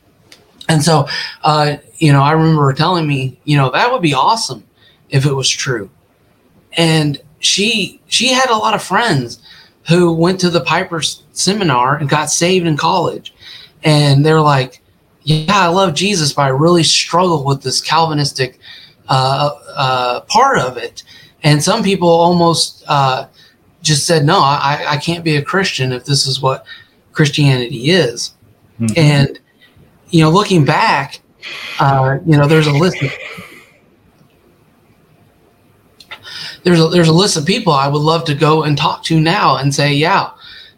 And 0.68 0.82
so, 0.82 1.06
uh, 1.42 1.76
you 1.98 2.12
know, 2.12 2.22
I 2.22 2.32
remember 2.32 2.72
telling 2.72 3.06
me, 3.06 3.38
you 3.44 3.56
know, 3.56 3.70
that 3.70 3.90
would 3.92 4.02
be 4.02 4.14
awesome 4.14 4.64
if 5.10 5.26
it 5.26 5.32
was 5.32 5.48
true. 5.48 5.90
And 6.76 7.20
she 7.40 8.00
she 8.06 8.28
had 8.28 8.50
a 8.50 8.56
lot 8.56 8.74
of 8.74 8.82
friends 8.82 9.40
who 9.88 10.12
went 10.12 10.40
to 10.40 10.50
the 10.50 10.62
Piper's 10.62 11.22
seminar 11.32 11.96
and 11.96 12.08
got 12.08 12.30
saved 12.30 12.66
in 12.66 12.76
college. 12.76 13.34
And 13.82 14.24
they're 14.24 14.40
like, 14.40 14.80
yeah, 15.22 15.44
I 15.50 15.68
love 15.68 15.94
Jesus, 15.94 16.32
but 16.32 16.42
I 16.42 16.48
really 16.48 16.82
struggle 16.82 17.44
with 17.44 17.62
this 17.62 17.80
Calvinistic 17.80 18.58
uh, 19.08 19.50
uh, 19.74 20.20
part 20.22 20.58
of 20.58 20.76
it. 20.78 21.02
And 21.42 21.62
some 21.62 21.82
people 21.82 22.08
almost 22.08 22.82
uh, 22.88 23.26
just 23.82 24.06
said, 24.06 24.24
no, 24.24 24.38
I, 24.38 24.84
I 24.88 24.96
can't 24.96 25.22
be 25.22 25.36
a 25.36 25.42
Christian 25.42 25.92
if 25.92 26.06
this 26.06 26.26
is 26.26 26.40
what 26.40 26.64
Christianity 27.12 27.90
is. 27.90 28.34
Mm-hmm. 28.80 28.98
And, 28.98 29.38
you 30.08 30.22
know, 30.22 30.30
looking 30.30 30.64
back, 30.64 31.20
uh, 31.78 32.18
you 32.24 32.38
know, 32.38 32.46
there's 32.46 32.66
a 32.66 32.72
list 32.72 33.02
of, 33.02 33.12
there's 36.64 36.80
a, 36.80 36.88
there's 36.88 37.08
a 37.08 37.12
list 37.12 37.36
of 37.36 37.46
people 37.46 37.72
I 37.72 37.88
would 37.88 38.02
love 38.02 38.24
to 38.24 38.34
go 38.34 38.64
and 38.64 38.76
talk 38.76 39.04
to 39.04 39.20
now 39.20 39.58
and 39.58 39.72
say, 39.72 39.92
yeah, 39.92 40.30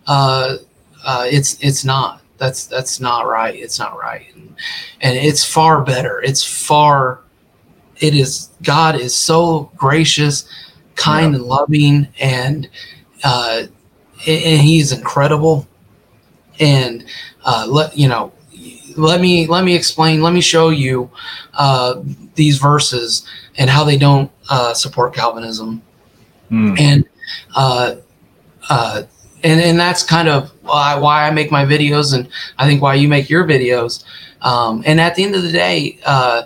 uh, 0.06 0.56
uh, 1.04 1.26
it's 1.30 1.62
it's 1.62 1.84
not. 1.84 2.20
That's 2.38 2.66
that's 2.66 3.00
not 3.00 3.26
right. 3.26 3.54
It's 3.54 3.78
not 3.78 3.98
right, 3.98 4.26
and, 4.34 4.54
and 5.00 5.16
it's 5.16 5.44
far 5.44 5.82
better. 5.82 6.20
It's 6.22 6.42
far. 6.44 7.20
It 8.00 8.14
is 8.14 8.50
God 8.62 8.96
is 9.00 9.14
so 9.14 9.70
gracious, 9.76 10.46
kind, 10.96 11.32
yeah. 11.32 11.38
and 11.38 11.48
loving, 11.48 12.08
and 12.18 12.68
uh, 13.24 13.62
and 14.26 14.60
He's 14.60 14.92
incredible. 14.92 15.66
And 16.58 17.04
uh, 17.44 17.66
let 17.68 17.96
you 17.96 18.08
know, 18.08 18.32
let 18.96 19.20
me 19.20 19.46
let 19.46 19.64
me 19.64 19.74
explain. 19.74 20.22
Let 20.22 20.32
me 20.32 20.40
show 20.40 20.70
you 20.70 21.10
uh, 21.54 22.02
these 22.34 22.58
verses 22.58 23.26
and 23.56 23.70
how 23.70 23.84
they 23.84 23.96
don't 23.96 24.30
uh, 24.48 24.74
support 24.74 25.14
Calvinism. 25.14 25.82
Mm. 26.50 26.80
And 26.80 27.04
uh, 27.54 27.96
uh, 28.68 29.02
and 29.42 29.60
and 29.60 29.78
that's 29.78 30.02
kind 30.02 30.28
of 30.28 30.50
why, 30.62 30.96
why 30.96 31.26
I 31.26 31.30
make 31.30 31.50
my 31.50 31.64
videos, 31.64 32.14
and 32.14 32.28
I 32.58 32.66
think 32.66 32.82
why 32.82 32.94
you 32.94 33.08
make 33.08 33.30
your 33.30 33.44
videos. 33.44 34.04
Um, 34.42 34.82
and 34.86 35.00
at 35.00 35.14
the 35.14 35.24
end 35.24 35.34
of 35.34 35.42
the 35.42 35.52
day, 35.52 35.98
uh, 36.04 36.42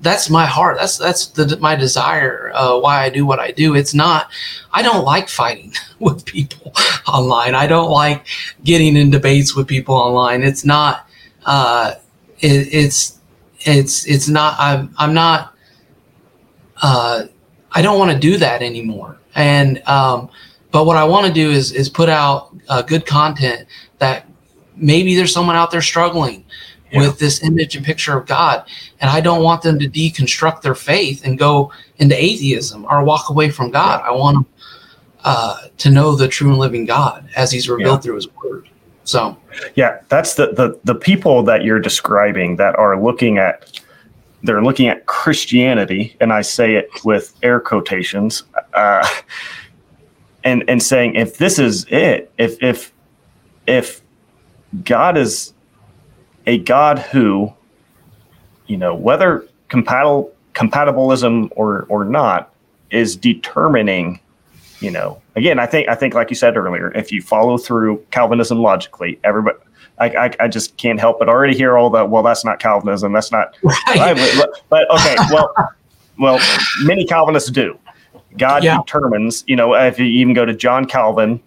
that's 0.00 0.28
my 0.30 0.46
heart. 0.46 0.76
That's 0.78 0.98
that's 0.98 1.26
the, 1.28 1.56
my 1.58 1.74
desire. 1.74 2.52
Uh, 2.54 2.78
why 2.78 3.02
I 3.02 3.08
do 3.08 3.26
what 3.26 3.38
I 3.38 3.50
do. 3.50 3.74
It's 3.74 3.94
not. 3.94 4.30
I 4.72 4.82
don't 4.82 5.04
like 5.04 5.28
fighting 5.28 5.72
with 5.98 6.24
people 6.24 6.72
online. 7.08 7.54
I 7.54 7.66
don't 7.66 7.90
like 7.90 8.26
getting 8.64 8.96
in 8.96 9.10
debates 9.10 9.54
with 9.54 9.66
people 9.66 9.94
online. 9.94 10.42
It's 10.42 10.64
not. 10.64 11.05
Uh, 11.46 11.94
it, 12.40 12.68
it's 12.72 13.18
it's 13.60 14.04
it's 14.06 14.28
not. 14.28 14.56
I'm 14.58 14.94
I'm 14.98 15.14
not. 15.14 15.54
Uh, 16.82 17.24
I 17.72 17.82
don't 17.82 17.98
want 17.98 18.12
to 18.12 18.18
do 18.18 18.36
that 18.38 18.62
anymore. 18.62 19.18
And 19.34 19.82
um, 19.86 20.28
but 20.70 20.84
what 20.84 20.96
I 20.96 21.04
want 21.04 21.26
to 21.26 21.32
do 21.32 21.50
is 21.50 21.72
is 21.72 21.88
put 21.88 22.08
out 22.08 22.54
uh, 22.68 22.82
good 22.82 23.06
content 23.06 23.66
that 23.98 24.26
maybe 24.74 25.14
there's 25.14 25.32
someone 25.32 25.56
out 25.56 25.70
there 25.70 25.82
struggling 25.82 26.44
yeah. 26.90 27.00
with 27.00 27.18
this 27.18 27.42
image 27.42 27.76
and 27.76 27.84
picture 27.84 28.16
of 28.16 28.26
God, 28.26 28.66
and 29.00 29.10
I 29.10 29.20
don't 29.20 29.42
want 29.42 29.62
them 29.62 29.78
to 29.78 29.88
deconstruct 29.88 30.62
their 30.62 30.74
faith 30.74 31.24
and 31.24 31.38
go 31.38 31.72
into 31.98 32.22
atheism 32.22 32.86
or 32.90 33.04
walk 33.04 33.30
away 33.30 33.50
from 33.50 33.70
God. 33.70 34.02
I 34.04 34.10
want 34.10 34.34
them 34.36 34.46
uh, 35.24 35.68
to 35.78 35.90
know 35.90 36.14
the 36.14 36.28
true 36.28 36.50
and 36.50 36.58
living 36.58 36.84
God 36.84 37.28
as 37.36 37.50
He's 37.50 37.68
revealed 37.68 37.98
yeah. 37.98 38.02
through 38.02 38.14
His 38.16 38.28
Word. 38.34 38.68
So, 39.06 39.36
yeah, 39.76 40.00
that's 40.08 40.34
the 40.34 40.48
the 40.48 40.78
the 40.84 40.94
people 40.94 41.42
that 41.44 41.64
you're 41.64 41.80
describing 41.80 42.56
that 42.56 42.76
are 42.76 43.00
looking 43.00 43.38
at 43.38 43.80
they're 44.42 44.62
looking 44.62 44.88
at 44.88 45.06
Christianity, 45.06 46.16
and 46.20 46.32
I 46.32 46.42
say 46.42 46.74
it 46.74 46.88
with 47.04 47.34
air 47.42 47.60
quotations. 47.60 48.42
Uh, 48.74 49.06
and 50.44 50.64
and 50.68 50.82
saying 50.82 51.14
if 51.14 51.38
this 51.38 51.58
is 51.58 51.86
it, 51.88 52.32
if 52.36 52.62
if 52.62 52.92
if 53.66 54.02
God 54.84 55.16
is 55.16 55.54
a 56.46 56.58
God 56.58 56.98
who, 56.98 57.52
you 58.66 58.76
know, 58.76 58.94
whether 58.94 59.46
compatible 59.68 60.32
compatibilism 60.54 61.50
or 61.54 61.86
or 61.88 62.04
not, 62.04 62.52
is 62.90 63.16
determining, 63.16 64.20
you 64.80 64.90
know, 64.90 65.20
again, 65.34 65.58
I 65.58 65.66
think 65.66 65.88
I 65.88 65.94
think 65.94 66.14
like 66.14 66.30
you 66.30 66.36
said 66.36 66.56
earlier, 66.56 66.92
if 66.94 67.10
you 67.12 67.22
follow 67.22 67.58
through 67.58 68.04
Calvinism 68.10 68.58
logically, 68.58 69.18
everybody 69.24 69.58
I, 69.98 70.06
I, 70.10 70.30
I, 70.40 70.48
just 70.48 70.76
can't 70.76 71.00
help 71.00 71.18
but 71.18 71.30
already 71.30 71.56
hear 71.56 71.78
all 71.78 71.88
the 71.88 72.04
well 72.04 72.22
that's 72.22 72.44
not 72.44 72.58
calvinism 72.58 73.14
that's 73.14 73.32
not 73.32 73.56
right. 73.62 74.14
but, 74.36 74.62
but 74.68 74.90
okay 74.90 75.16
well 75.30 75.54
well 76.18 76.38
many 76.84 77.06
calvinists 77.06 77.50
do 77.50 77.78
God 78.36 78.64
yeah. 78.64 78.78
determines, 78.78 79.44
you 79.46 79.56
know, 79.56 79.74
if 79.74 79.98
you 79.98 80.06
even 80.06 80.34
go 80.34 80.44
to 80.44 80.54
John 80.54 80.86
Calvin, 80.86 81.40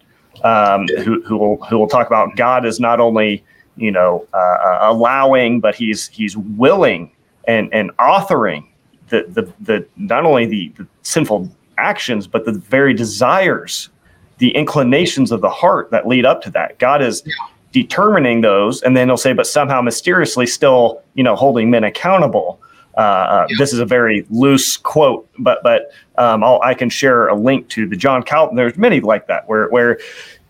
um, 0.44 0.88
who, 1.04 1.22
who 1.24 1.38
will 1.38 1.58
who 1.66 1.78
will 1.78 1.88
talk 1.88 2.08
about 2.08 2.36
God 2.36 2.66
is 2.66 2.80
not 2.80 3.00
only 3.00 3.44
you 3.76 3.92
know 3.92 4.26
uh, 4.34 4.38
uh, 4.38 4.80
allowing, 4.84 5.60
but 5.60 5.76
he's 5.76 6.08
he's 6.08 6.38
willing 6.38 7.12
and 7.48 7.74
and 7.74 7.96
authoring 7.98 8.66
the 9.10 9.26
the, 9.30 9.54
the 9.60 9.88
not 9.98 10.26
only 10.26 10.46
the, 10.46 10.70
the 10.78 10.88
sinful 11.02 11.52
actions, 11.80 12.28
but 12.28 12.46
the 12.46 12.52
very 12.52 12.94
desires, 12.94 13.90
the 14.38 14.50
inclinations 14.56 15.32
of 15.32 15.42
the 15.42 15.50
heart 15.50 15.92
that 15.92 16.08
lead 16.08 16.26
up 16.26 16.42
to 16.44 16.52
that. 16.52 16.78
God 16.80 17.02
is 17.02 17.24
yeah. 17.26 17.34
determining 17.72 18.42
those, 18.42 18.82
and 18.82 18.96
then 18.96 19.08
he'll 19.08 19.18
say, 19.18 19.34
but 19.34 19.48
somehow 19.48 19.82
mysteriously 19.82 20.46
still, 20.46 21.02
you 21.14 21.24
know, 21.24 21.36
holding 21.36 21.70
men 21.70 21.84
accountable. 21.84 22.60
Uh, 22.98 23.02
uh, 23.02 23.48
yeah. 23.50 23.56
This 23.60 23.72
is 23.72 23.80
a 23.80 23.86
very 23.86 24.26
loose 24.30 24.76
quote, 24.76 25.30
but 25.38 25.64
but 25.64 25.92
um, 26.18 26.44
i 26.44 26.74
can 26.74 26.90
share 26.90 27.28
a 27.28 27.36
link 27.36 27.68
to 27.70 27.88
the 27.88 27.96
John 27.96 28.24
Calvin. 28.24 28.56
There's 28.56 28.78
many 28.78 29.00
like 29.00 29.28
that 29.28 29.48
where 29.48 29.70
where 29.70 30.00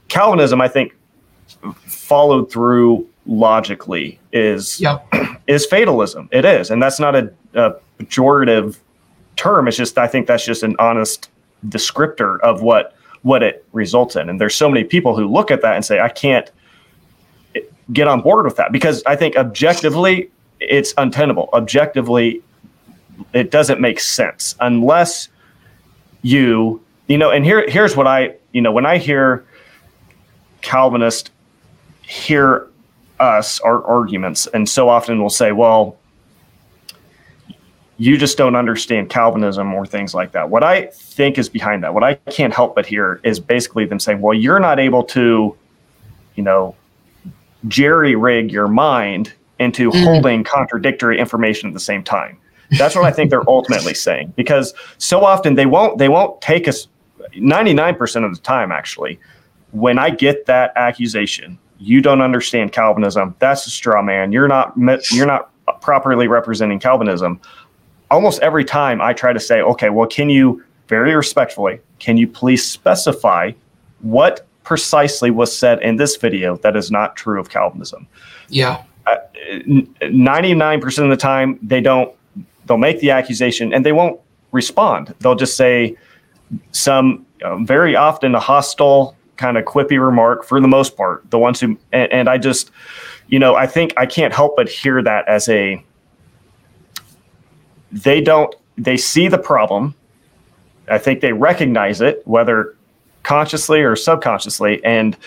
Calvinism, 0.07 0.59
I 0.59 0.67
think, 0.67 0.95
followed 1.85 2.51
through 2.51 3.07
logically 3.25 4.19
is 4.33 4.79
yep. 4.81 5.05
is 5.47 5.65
fatalism. 5.65 6.29
It 6.31 6.45
is, 6.45 6.71
and 6.71 6.81
that's 6.81 6.99
not 6.99 7.15
a, 7.15 7.31
a 7.53 7.75
pejorative 7.99 8.79
term. 9.35 9.67
It's 9.67 9.77
just 9.77 9.97
I 9.97 10.07
think 10.07 10.27
that's 10.27 10.45
just 10.45 10.63
an 10.63 10.75
honest 10.79 11.29
descriptor 11.67 12.39
of 12.41 12.61
what 12.61 12.95
what 13.21 13.43
it 13.43 13.65
results 13.73 14.15
in. 14.15 14.29
And 14.29 14.39
there's 14.39 14.55
so 14.55 14.69
many 14.69 14.83
people 14.83 15.15
who 15.15 15.27
look 15.27 15.51
at 15.51 15.61
that 15.61 15.75
and 15.75 15.83
say, 15.83 15.99
I 15.99 16.09
can't 16.09 16.49
get 17.91 18.07
on 18.07 18.21
board 18.21 18.45
with 18.45 18.55
that 18.57 18.71
because 18.71 19.03
I 19.05 19.15
think 19.15 19.35
objectively 19.35 20.29
it's 20.59 20.93
untenable. 20.97 21.49
Objectively, 21.53 22.41
it 23.33 23.51
doesn't 23.51 23.81
make 23.81 23.99
sense 23.99 24.55
unless 24.59 25.29
you, 26.21 26.81
you 27.07 27.17
know, 27.17 27.31
and 27.31 27.45
here 27.45 27.69
here's 27.69 27.95
what 27.95 28.07
I, 28.07 28.35
you 28.51 28.61
know, 28.61 28.71
when 28.71 28.85
I 28.85 28.97
hear 28.97 29.45
Calvinist 30.61 31.31
hear 32.01 32.67
us 33.19 33.59
our 33.61 33.83
arguments, 33.85 34.47
and 34.47 34.67
so 34.67 34.89
often 34.89 35.19
we'll 35.19 35.29
say, 35.29 35.51
well, 35.51 35.98
you 37.99 38.17
just 38.17 38.37
don't 38.37 38.55
understand 38.55 39.09
Calvinism 39.09 39.73
or 39.73 39.85
things 39.85 40.15
like 40.15 40.31
that. 40.31 40.49
What 40.49 40.63
I 40.63 40.85
think 40.85 41.37
is 41.37 41.49
behind 41.49 41.83
that, 41.83 41.93
what 41.93 42.03
I 42.03 42.15
can't 42.31 42.53
help 42.53 42.73
but 42.73 42.85
hear 42.85 43.19
is 43.23 43.41
basically 43.41 43.85
them 43.85 43.99
saying, 43.99 44.21
well, 44.21 44.33
you're 44.33 44.59
not 44.59 44.79
able 44.79 45.03
to, 45.03 45.55
you 46.35 46.43
know, 46.43 46.75
jerry 47.67 48.15
rig 48.15 48.53
your 48.53 48.69
mind 48.69 49.33
into 49.59 49.91
mm. 49.91 50.03
holding 50.05 50.45
contradictory 50.45 51.19
information 51.19 51.67
at 51.67 51.73
the 51.73 51.79
same 51.79 52.01
time. 52.01 52.37
That's 52.77 52.95
what 52.95 53.03
I 53.03 53.11
think 53.11 53.31
they're 53.31 53.47
ultimately 53.49 53.93
saying 54.07 54.33
because 54.37 54.73
so 54.97 55.25
often 55.25 55.55
they 55.55 55.65
won't 55.65 55.97
they 55.97 56.07
won't 56.07 56.39
take 56.41 56.69
us 56.69 56.87
99% 57.33 58.25
of 58.25 58.33
the 58.33 58.41
time 58.41 58.71
actually 58.71 59.19
when 59.71 59.99
I 59.99 60.09
get 60.09 60.45
that 60.45 60.71
accusation 60.77 61.59
you 61.79 62.01
don't 62.01 62.21
understand 62.21 62.71
Calvinism 62.71 63.35
that's 63.39 63.67
a 63.67 63.69
straw 63.69 64.01
man 64.01 64.31
you're 64.31 64.47
not 64.47 64.73
you're 65.11 65.25
not 65.25 65.51
properly 65.81 66.27
representing 66.27 66.79
Calvinism 66.79 67.39
almost 68.11 68.41
every 68.41 68.65
time 68.65 69.01
I 69.01 69.13
try 69.13 69.33
to 69.33 69.39
say 69.39 69.61
okay 69.61 69.89
well 69.89 70.07
can 70.07 70.29
you 70.29 70.63
very 70.87 71.15
respectfully 71.15 71.79
can 71.99 72.17
you 72.17 72.27
please 72.27 72.67
specify 72.67 73.51
what 74.01 74.45
precisely 74.69 75.31
was 75.31 75.55
said 75.55 75.81
in 75.81 75.95
this 75.95 76.15
video 76.15 76.55
that 76.57 76.75
is 76.75 76.91
not 76.91 77.15
true 77.15 77.39
of 77.39 77.49
Calvinism? 77.49 78.07
Yeah. 78.49 78.83
Uh, 79.07 79.17
99% 80.03 81.03
of 81.03 81.09
the 81.09 81.17
time 81.17 81.57
they 81.63 81.81
don't 81.81 82.13
they'll 82.65 82.77
make 82.77 82.99
the 82.99 83.09
accusation 83.09 83.73
and 83.73 83.83
they 83.83 83.91
won't 83.91 84.19
respond. 84.51 85.13
They'll 85.21 85.33
just 85.33 85.57
say 85.57 85.97
some 86.71 87.25
uh, 87.43 87.57
very 87.57 87.95
often 87.95 88.35
a 88.35 88.39
hostile 88.39 89.15
kind 89.37 89.57
of 89.57 89.65
quippy 89.65 89.99
remark 89.99 90.43
for 90.43 90.61
the 90.61 90.67
most 90.67 90.95
part. 90.95 91.29
The 91.31 91.39
ones 91.39 91.59
who 91.59 91.77
and, 91.91 92.11
and 92.11 92.29
i 92.29 92.37
just 92.37 92.69
you 93.27 93.39
know 93.39 93.55
i 93.55 93.65
think 93.65 93.93
i 93.97 94.05
can't 94.05 94.33
help 94.33 94.55
but 94.55 94.69
hear 94.69 95.01
that 95.01 95.27
as 95.27 95.49
a 95.49 95.83
they 97.91 98.21
don't 98.21 98.55
they 98.77 98.97
see 98.97 99.27
the 99.27 99.37
problem 99.37 99.93
i 100.89 100.97
think 100.97 101.21
they 101.21 101.33
recognize 101.33 102.01
it 102.01 102.21
whether 102.25 102.75
consciously 103.23 103.81
or 103.81 103.95
subconsciously 103.95 104.83
and 104.83 105.17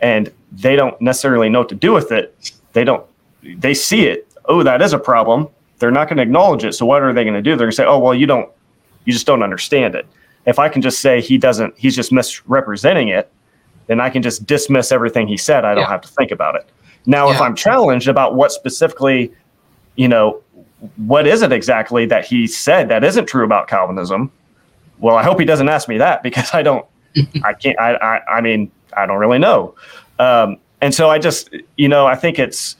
and 0.00 0.32
they 0.52 0.76
don't 0.76 1.00
necessarily 1.00 1.48
know 1.48 1.60
what 1.60 1.68
to 1.68 1.74
do 1.74 1.92
with 1.92 2.12
it 2.12 2.52
they 2.72 2.84
don't 2.84 3.04
they 3.42 3.74
see 3.74 4.06
it. 4.06 4.26
Oh, 4.46 4.62
that 4.62 4.82
is 4.82 4.92
a 4.92 4.98
problem. 4.98 5.48
They're 5.78 5.90
not 5.90 6.08
going 6.08 6.18
to 6.18 6.22
acknowledge 6.22 6.64
it. 6.64 6.74
So 6.74 6.84
what 6.86 7.02
are 7.02 7.12
they 7.12 7.24
going 7.24 7.34
to 7.34 7.42
do? 7.42 7.50
They're 7.50 7.66
going 7.66 7.70
to 7.70 7.76
say, 7.76 7.84
"Oh, 7.84 7.98
well, 7.98 8.14
you 8.14 8.26
don't 8.26 8.50
you 9.04 9.12
just 9.12 9.26
don't 9.26 9.42
understand 9.42 9.94
it." 9.94 10.06
If 10.46 10.58
I 10.58 10.68
can 10.68 10.82
just 10.82 11.00
say 11.00 11.20
he 11.20 11.38
doesn't 11.38 11.76
he's 11.76 11.96
just 11.96 12.12
misrepresenting 12.12 13.08
it, 13.08 13.30
then 13.86 14.00
I 14.00 14.10
can 14.10 14.22
just 14.22 14.46
dismiss 14.46 14.92
everything 14.92 15.28
he 15.28 15.36
said. 15.36 15.64
I 15.64 15.74
don't 15.74 15.84
yeah. 15.84 15.90
have 15.90 16.02
to 16.02 16.08
think 16.08 16.30
about 16.30 16.56
it. 16.56 16.68
Now, 17.06 17.28
yeah. 17.28 17.34
if 17.34 17.40
I'm 17.40 17.54
challenged 17.54 18.08
about 18.08 18.34
what 18.34 18.52
specifically, 18.52 19.32
you 19.96 20.08
know, 20.08 20.42
what 20.96 21.26
is 21.26 21.42
it 21.42 21.52
exactly 21.52 22.06
that 22.06 22.24
he 22.24 22.46
said 22.46 22.88
that 22.88 23.04
isn't 23.04 23.26
true 23.26 23.44
about 23.44 23.68
Calvinism? 23.68 24.30
Well, 24.98 25.16
I 25.16 25.22
hope 25.22 25.38
he 25.38 25.46
doesn't 25.46 25.68
ask 25.68 25.88
me 25.88 25.98
that 25.98 26.22
because 26.22 26.54
I 26.54 26.62
don't, 26.62 26.86
I 27.44 27.54
can't, 27.54 27.78
I, 27.78 27.94
I, 27.94 28.36
I 28.36 28.40
mean, 28.40 28.70
I 28.96 29.06
don't 29.06 29.18
really 29.18 29.38
know. 29.38 29.74
Um, 30.18 30.58
and 30.80 30.94
so 30.94 31.10
I 31.10 31.18
just, 31.18 31.50
you 31.76 31.88
know, 31.88 32.06
I 32.06 32.14
think 32.14 32.38
it's, 32.38 32.76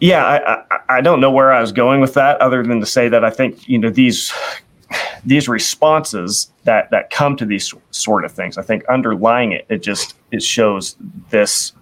yeah, 0.00 0.24
I, 0.24 0.58
I, 0.74 0.80
I 0.98 1.00
don't 1.00 1.20
know 1.20 1.30
where 1.30 1.52
I 1.52 1.60
was 1.60 1.72
going 1.72 2.00
with 2.00 2.14
that 2.14 2.40
other 2.40 2.62
than 2.62 2.80
to 2.80 2.86
say 2.86 3.08
that 3.08 3.24
I 3.24 3.30
think, 3.30 3.68
you 3.68 3.78
know, 3.78 3.90
these, 3.90 4.32
these 5.24 5.48
responses 5.48 6.50
that, 6.64 6.90
that 6.90 7.10
come 7.10 7.36
to 7.36 7.46
these 7.46 7.72
sort 7.90 8.24
of 8.24 8.32
things, 8.32 8.58
I 8.58 8.62
think 8.62 8.84
underlying 8.86 9.52
it, 9.52 9.66
it 9.68 9.82
just, 9.82 10.14
it 10.32 10.42
shows 10.42 10.96
this, 11.30 11.72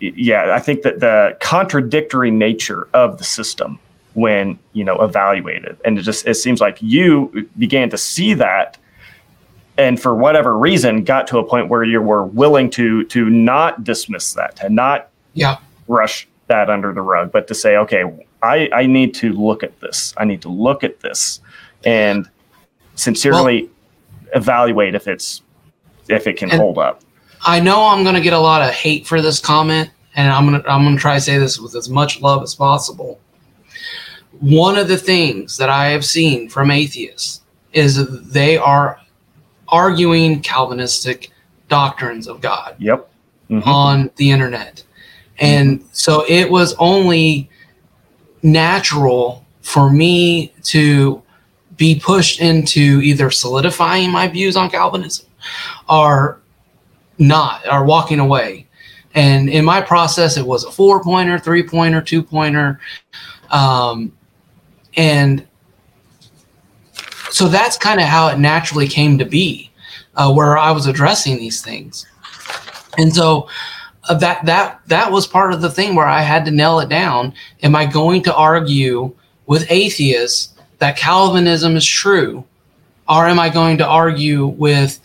yeah, 0.00 0.54
I 0.54 0.60
think 0.60 0.82
that 0.82 1.00
the 1.00 1.36
contradictory 1.40 2.30
nature 2.30 2.88
of 2.92 3.18
the 3.18 3.24
system 3.24 3.78
when 4.14 4.58
you 4.72 4.84
know 4.84 4.96
evaluated, 4.96 5.76
and 5.84 5.98
it 5.98 6.02
just 6.02 6.26
it 6.26 6.34
seems 6.34 6.60
like 6.60 6.78
you 6.80 7.48
began 7.58 7.90
to 7.90 7.98
see 7.98 8.34
that, 8.34 8.78
and 9.78 10.00
for 10.00 10.14
whatever 10.14 10.56
reason, 10.56 11.04
got 11.04 11.26
to 11.28 11.38
a 11.38 11.44
point 11.44 11.68
where 11.68 11.84
you 11.84 12.00
were 12.00 12.24
willing 12.24 12.70
to 12.70 13.04
to 13.04 13.30
not 13.30 13.84
dismiss 13.84 14.34
that, 14.34 14.56
to 14.56 14.68
not 14.68 15.10
yeah 15.34 15.58
rush 15.88 16.26
that 16.48 16.70
under 16.70 16.92
the 16.92 17.02
rug, 17.02 17.32
but 17.32 17.46
to 17.48 17.54
say, 17.54 17.76
okay, 17.76 18.04
I 18.42 18.68
I 18.72 18.86
need 18.86 19.14
to 19.16 19.32
look 19.32 19.62
at 19.62 19.80
this. 19.80 20.14
I 20.16 20.24
need 20.24 20.42
to 20.42 20.48
look 20.48 20.84
at 20.84 21.00
this, 21.00 21.40
and 21.84 22.28
sincerely 22.94 23.62
well, 23.62 23.70
evaluate 24.34 24.94
if 24.94 25.08
it's 25.08 25.42
if 26.08 26.26
it 26.26 26.36
can 26.36 26.50
hold 26.50 26.78
up. 26.78 27.02
I 27.46 27.60
know 27.60 27.84
I'm 27.86 28.02
going 28.02 28.16
to 28.16 28.20
get 28.20 28.32
a 28.32 28.38
lot 28.38 28.60
of 28.60 28.74
hate 28.74 29.06
for 29.06 29.22
this 29.22 29.38
comment, 29.38 29.90
and 30.16 30.30
I'm 30.30 30.48
going 30.48 30.60
to 30.60 30.68
I'm 30.68 30.82
going 30.82 30.96
to 30.96 31.00
try 31.00 31.14
to 31.14 31.20
say 31.20 31.38
this 31.38 31.58
with 31.58 31.74
as 31.76 31.88
much 31.88 32.20
love 32.20 32.42
as 32.42 32.54
possible. 32.54 33.20
One 34.40 34.76
of 34.76 34.88
the 34.88 34.98
things 34.98 35.56
that 35.56 35.70
I 35.70 35.86
have 35.86 36.04
seen 36.04 36.48
from 36.48 36.70
atheists 36.70 37.42
is 37.72 38.28
they 38.30 38.58
are 38.58 39.00
arguing 39.68 40.40
Calvinistic 40.40 41.30
doctrines 41.68 42.28
of 42.28 42.40
God. 42.40 42.74
Yep. 42.78 43.08
Mm-hmm. 43.48 43.68
On 43.68 44.10
the 44.16 44.30
internet. 44.30 44.82
And 45.38 45.84
so 45.92 46.24
it 46.28 46.50
was 46.50 46.74
only 46.78 47.48
natural 48.42 49.44
for 49.60 49.90
me 49.90 50.52
to 50.64 51.22
be 51.76 52.00
pushed 52.00 52.40
into 52.40 53.00
either 53.02 53.30
solidifying 53.30 54.10
my 54.10 54.26
views 54.26 54.56
on 54.56 54.70
Calvinism 54.70 55.26
or 55.88 56.40
not 57.18 57.66
or 57.70 57.84
walking 57.84 58.20
away. 58.20 58.66
And 59.14 59.48
in 59.48 59.64
my 59.64 59.80
process, 59.80 60.36
it 60.36 60.46
was 60.46 60.64
a 60.64 60.70
four 60.70 61.02
pointer, 61.02 61.38
three 61.38 61.62
pointer, 61.62 62.02
two 62.02 62.22
pointer. 62.22 62.80
Um, 63.50 64.12
and 64.96 65.46
so 67.30 67.48
that's 67.48 67.78
kind 67.78 68.00
of 68.00 68.06
how 68.06 68.28
it 68.28 68.38
naturally 68.38 68.88
came 68.88 69.18
to 69.18 69.24
be, 69.24 69.70
uh, 70.16 70.32
where 70.32 70.58
I 70.58 70.70
was 70.70 70.86
addressing 70.86 71.36
these 71.36 71.62
things. 71.62 72.06
And 72.98 73.14
so 73.14 73.48
uh, 74.08 74.14
that 74.14 74.44
that 74.46 74.80
that 74.86 75.10
was 75.10 75.26
part 75.26 75.52
of 75.52 75.60
the 75.60 75.70
thing 75.70 75.94
where 75.94 76.06
I 76.06 76.22
had 76.22 76.44
to 76.44 76.50
nail 76.50 76.80
it 76.80 76.88
down. 76.88 77.34
Am 77.62 77.74
I 77.74 77.86
going 77.86 78.22
to 78.24 78.34
argue 78.34 79.14
with 79.46 79.70
atheists 79.70 80.54
that 80.78 80.96
Calvinism 80.96 81.76
is 81.76 81.86
true, 81.86 82.44
or 83.08 83.26
am 83.26 83.38
I 83.38 83.48
going 83.48 83.78
to 83.78 83.86
argue 83.86 84.46
with? 84.46 85.00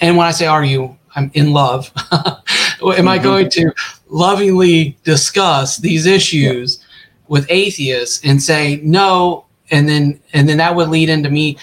And 0.00 0.16
when 0.16 0.26
I 0.26 0.32
say 0.32 0.46
argue, 0.46 0.96
I'm 1.14 1.30
in 1.34 1.52
love. 1.52 1.92
Am 2.12 2.40
mm-hmm. 2.80 3.08
I 3.08 3.18
going 3.18 3.48
to 3.50 3.72
lovingly 4.08 4.96
discuss 5.04 5.78
these 5.78 6.06
issues 6.06 6.78
yeah. 6.78 6.86
with 7.28 7.46
atheists 7.48 8.24
and 8.24 8.42
say 8.42 8.80
no, 8.82 9.46
and 9.70 9.88
then 9.88 10.20
and 10.32 10.48
then 10.48 10.58
that 10.58 10.74
would 10.74 10.88
lead 10.88 11.08
into 11.08 11.30
me 11.30 11.56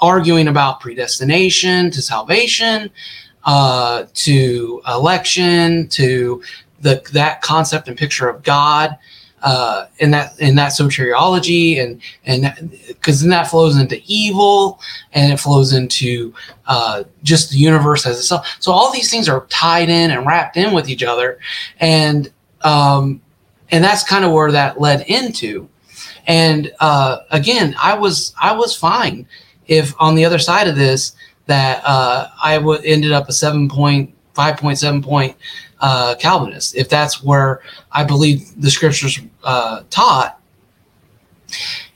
arguing 0.00 0.48
about 0.48 0.80
predestination 0.80 1.90
to 1.90 2.02
salvation, 2.02 2.90
uh, 3.44 4.04
to 4.14 4.82
election, 4.86 5.88
to 5.88 6.42
the 6.80 7.02
that 7.12 7.42
concept 7.42 7.88
and 7.88 7.96
picture 7.96 8.28
of 8.28 8.42
God 8.42 8.96
uh, 9.44 9.86
in 9.98 10.10
that 10.10 10.40
in 10.40 10.56
that 10.56 10.72
soteriology 10.72 11.78
and 11.78 12.00
and 12.24 12.70
because 12.88 13.20
then 13.20 13.28
that 13.28 13.46
flows 13.46 13.76
into 13.76 14.00
evil 14.06 14.80
and 15.12 15.32
it 15.32 15.36
flows 15.36 15.74
into 15.74 16.32
uh, 16.66 17.04
just 17.22 17.50
the 17.50 17.58
universe 17.58 18.06
as 18.06 18.18
itself. 18.18 18.56
So 18.58 18.72
all 18.72 18.90
these 18.90 19.10
things 19.10 19.28
are 19.28 19.46
tied 19.50 19.90
in 19.90 20.10
and 20.10 20.26
wrapped 20.26 20.56
in 20.56 20.72
with 20.72 20.88
each 20.88 21.02
other, 21.02 21.38
and 21.78 22.32
um, 22.62 23.20
and 23.70 23.84
that's 23.84 24.02
kind 24.02 24.24
of 24.24 24.32
where 24.32 24.50
that 24.50 24.80
led 24.80 25.02
into. 25.08 25.68
And 26.26 26.72
uh, 26.80 27.18
again, 27.30 27.76
I 27.78 27.98
was 27.98 28.34
I 28.40 28.56
was 28.56 28.74
fine 28.74 29.26
if 29.66 29.94
on 30.00 30.14
the 30.14 30.24
other 30.24 30.38
side 30.38 30.68
of 30.68 30.76
this 30.76 31.12
that 31.46 31.82
uh, 31.84 32.28
I 32.42 32.56
would 32.56 32.82
ended 32.82 33.12
up 33.12 33.28
a 33.28 33.32
seven 33.32 33.68
point 33.68 34.14
five 34.32 34.56
point 34.56 34.78
seven 34.78 35.02
point 35.02 35.36
uh, 35.84 36.14
Calvinist, 36.14 36.74
if 36.74 36.88
that's 36.88 37.22
where 37.22 37.60
I 37.92 38.04
believe 38.04 38.58
the 38.58 38.70
scriptures 38.70 39.20
uh, 39.42 39.82
taught. 39.90 40.40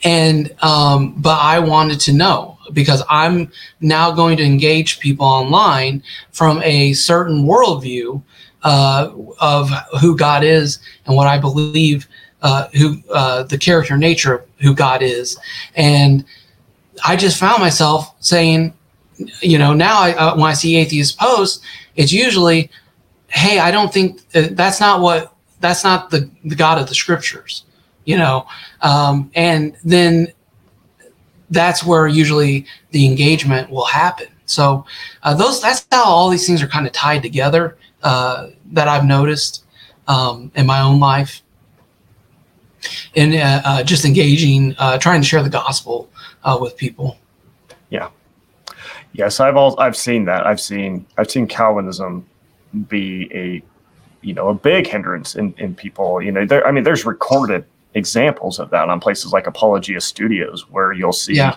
And 0.05 0.55
um, 0.63 1.15
but 1.17 1.39
I 1.41 1.59
wanted 1.59 1.99
to 2.01 2.13
know 2.13 2.59
because 2.75 3.03
I'm 3.09 3.51
now 3.81 4.13
going 4.13 4.37
to 4.37 4.45
engage 4.45 5.01
people 5.01 5.25
online 5.25 6.03
from 6.33 6.63
a 6.63 6.93
certain 6.93 7.45
worldview 7.45 8.23
uh, 8.63 9.11
of 9.41 9.71
who 10.03 10.15
God 10.19 10.45
is 10.45 10.81
and 11.07 11.17
what 11.17 11.27
I 11.27 11.39
believe 11.39 12.07
uh, 12.43 12.69
who 12.75 13.03
uh, 13.11 13.45
the 13.45 13.57
character 13.57 13.97
nature 13.97 14.35
of 14.35 14.43
who 14.61 14.75
God 14.75 15.03
is, 15.03 15.39
and 15.75 16.27
I 17.07 17.17
just 17.17 17.39
found 17.39 17.63
myself 17.63 18.15
saying, 18.21 18.75
you 19.41 19.57
know, 19.57 19.73
now 19.73 19.99
I, 19.99 20.13
uh, 20.13 20.35
when 20.37 20.45
I 20.45 20.53
see 20.53 20.77
atheist 20.77 21.19
posts, 21.19 21.65
it's 21.97 22.13
usually 22.13 22.71
hey, 23.29 23.59
I 23.59 23.71
don't 23.71 23.93
think 23.93 24.21
uh, 24.35 24.49
that's 24.53 24.81
not 24.81 25.01
what 25.01 25.35
that's 25.61 25.85
not 25.85 26.11
the, 26.11 26.31
the 26.45 26.55
God 26.55 26.79
of 26.79 26.89
the 26.89 26.95
scriptures, 26.95 27.65
you 28.05 28.17
know. 28.17 28.47
Um, 28.83 29.31
and 29.35 29.77
then 29.85 30.33
that's 31.51 31.85
where 31.85 32.07
usually 32.07 32.67
the 32.91 33.07
engagement 33.07 33.71
will 33.71 33.87
happen. 33.87 34.27
So 34.47 34.85
uh, 35.23 35.35
those 35.35 35.61
that's 35.61 35.87
how 35.91 36.05
all 36.05 36.31
these 36.31 36.47
things 36.47 36.63
are 36.63 36.69
kind 36.69 36.87
of 36.87 36.93
tied 36.93 37.23
together 37.23 37.77
uh, 38.03 38.49
that 38.73 38.89
I've 38.89 39.05
noticed 39.05 39.65
um, 40.07 40.51
in 40.55 40.67
my 40.67 40.81
own 40.81 41.01
life. 41.01 41.43
And 43.17 43.35
uh, 43.35 43.61
uh 43.65 43.83
just 43.83 44.05
engaging, 44.05 44.75
uh, 44.79 44.99
trying 44.99 45.21
to 45.21 45.27
share 45.27 45.43
the 45.43 45.51
gospel 45.51 46.09
uh, 46.45 46.57
with 46.61 46.77
people. 46.77 47.19
Yeah. 47.91 48.09
Yes, 49.13 49.41
I've 49.41 49.57
all 49.57 49.79
I've 49.81 49.97
seen 49.97 50.25
that. 50.27 50.47
I've 50.47 50.61
seen 50.61 51.05
I've 51.17 51.31
seen 51.31 51.47
Calvinism 51.47 52.27
be 52.89 53.31
a 53.35 53.63
you 54.21 54.35
know 54.35 54.49
a 54.49 54.55
big 54.55 54.87
hindrance 54.87 55.35
in, 55.35 55.55
in 55.59 55.75
people 55.75 56.21
you 56.21 56.33
know 56.33 56.45
there 56.45 56.67
i 56.67 56.71
mean 56.71 56.85
there's 56.85 57.05
recorded 57.05 57.65
examples 57.95 58.59
of 58.59 58.71
that 58.71 58.89
on 58.89 59.01
places 59.01 59.33
like 59.33 59.47
apologia 59.47 60.01
studios 60.01 60.69
where 60.71 60.93
you'll 60.93 61.13
see 61.13 61.35
yeah. 61.35 61.57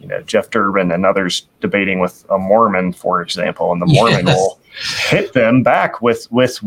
you 0.00 0.06
know 0.06 0.20
jeff 0.22 0.50
durbin 0.50 0.92
and 0.92 1.04
others 1.04 1.48
debating 1.60 2.00
with 2.00 2.24
a 2.30 2.38
mormon 2.38 2.92
for 2.92 3.20
example 3.20 3.72
and 3.72 3.82
the 3.82 3.86
mormon 3.86 4.26
yes. 4.26 4.36
will 4.36 4.60
hit 5.08 5.32
them 5.32 5.62
back 5.62 6.00
with 6.00 6.30
with 6.30 6.62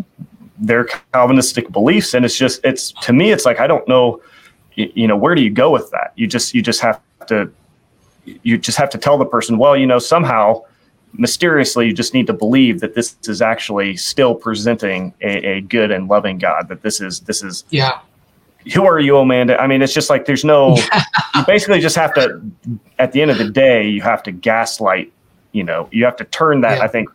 their 0.58 0.86
calvinistic 1.14 1.72
beliefs 1.72 2.14
and 2.14 2.26
it's 2.26 2.38
just 2.38 2.60
it's 2.64 2.92
to 3.02 3.14
me 3.14 3.32
it's 3.32 3.46
like 3.46 3.60
i 3.60 3.68
don't 3.68 3.88
know 3.88 4.22
you, 4.76 4.92
you 4.94 5.08
know 5.08 5.16
where 5.16 5.36
do 5.36 5.42
you 5.42 5.50
go 5.50 5.72
with 5.72 5.90
that 5.92 6.12
you 6.16 6.28
just 6.28 6.54
you 6.54 6.62
just 6.62 6.82
have 6.82 7.02
to 7.28 7.52
you 8.44 8.58
just 8.58 8.78
have 8.78 8.90
to 8.90 8.98
tell 8.98 9.18
the 9.18 9.26
person 9.26 9.58
well 9.58 9.76
you 9.76 9.88
know 9.88 10.00
somehow 10.00 10.62
mysteriously 11.14 11.88
you 11.88 11.94
just 11.94 12.14
need 12.14 12.28
to 12.28 12.34
believe 12.34 12.80
that 12.82 12.94
this 12.96 13.16
is 13.28 13.42
actually 13.42 13.98
still 13.98 14.36
presenting 14.36 15.14
a, 15.22 15.58
a 15.58 15.62
good 15.62 15.92
and 15.92 16.08
loving 16.08 16.38
God. 16.38 16.68
That 16.68 16.82
this 16.82 17.02
is 17.02 17.22
this 17.22 17.44
is 17.44 17.66
yeah. 17.70 18.00
Who 18.74 18.86
are 18.86 19.00
you, 19.00 19.18
Amanda? 19.18 19.60
I 19.60 19.68
mean, 19.68 19.82
it's 19.82 19.94
just 19.94 20.10
like 20.10 20.26
there's 20.26 20.44
no. 20.44 20.76
you 21.36 21.46
basically 21.48 21.80
just 21.80 21.96
have 21.96 22.14
to. 22.16 22.42
At 23.00 23.14
the 23.14 23.22
end 23.22 23.32
of 23.32 23.38
the 23.38 23.50
day, 23.50 23.88
you 23.88 24.02
have 24.02 24.22
to 24.24 24.32
gaslight. 24.32 25.12
You 25.54 25.64
know, 25.64 25.88
you 25.92 26.06
have 26.06 26.18
to 26.18 26.26
turn 26.26 26.62
that. 26.62 26.78
Yeah. 26.78 26.84
I 26.84 26.88
think 26.88 27.10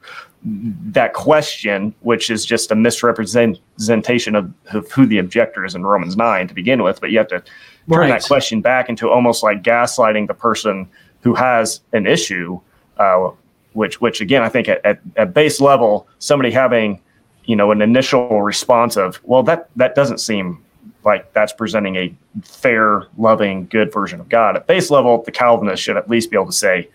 that 0.44 1.14
question, 1.14 1.94
which 2.00 2.28
is 2.30 2.44
just 2.44 2.70
a 2.70 2.74
misrepresentation 2.74 4.34
of, 4.34 4.52
of, 4.72 4.90
who 4.90 5.06
the 5.06 5.18
objector 5.18 5.64
is 5.64 5.74
in 5.74 5.86
Romans 5.86 6.16
9 6.18 6.48
to 6.48 6.54
begin 6.54 6.82
with, 6.82 7.00
but 7.00 7.10
you 7.10 7.18
have 7.18 7.28
to 7.28 7.40
turn 7.40 7.98
right. 8.00 8.08
that 8.08 8.24
question 8.24 8.60
back 8.60 8.90
into 8.90 9.08
almost 9.08 9.42
like 9.42 9.62
gaslighting 9.62 10.26
the 10.26 10.34
person 10.34 10.86
who 11.22 11.34
has 11.34 11.80
an 11.94 12.06
issue 12.06 12.60
uh, 12.98 13.30
which 13.74 14.00
which 14.00 14.20
again 14.20 14.42
I 14.42 14.48
think 14.48 14.68
at, 14.68 14.84
at, 14.84 15.00
at 15.16 15.34
base 15.34 15.60
level 15.60 16.08
somebody 16.18 16.50
having 16.50 17.00
you 17.44 17.56
know 17.56 17.70
an 17.70 17.82
initial 17.82 18.42
response 18.42 18.96
of 18.96 19.20
well 19.24 19.42
that 19.44 19.68
that 19.76 19.94
doesn't 19.94 20.18
seem 20.18 20.62
like 21.04 21.30
that's 21.34 21.52
presenting 21.52 21.96
a 21.96 22.14
fair 22.42 23.06
loving 23.18 23.66
good 23.66 23.92
version 23.92 24.20
of 24.20 24.28
god. 24.28 24.56
At 24.56 24.66
base 24.66 24.90
level 24.90 25.22
the 25.22 25.32
calvinist 25.32 25.82
should 25.82 25.96
at 25.96 26.08
least 26.08 26.30
be 26.30 26.36
able 26.36 26.46
to 26.46 26.52
say 26.52 26.88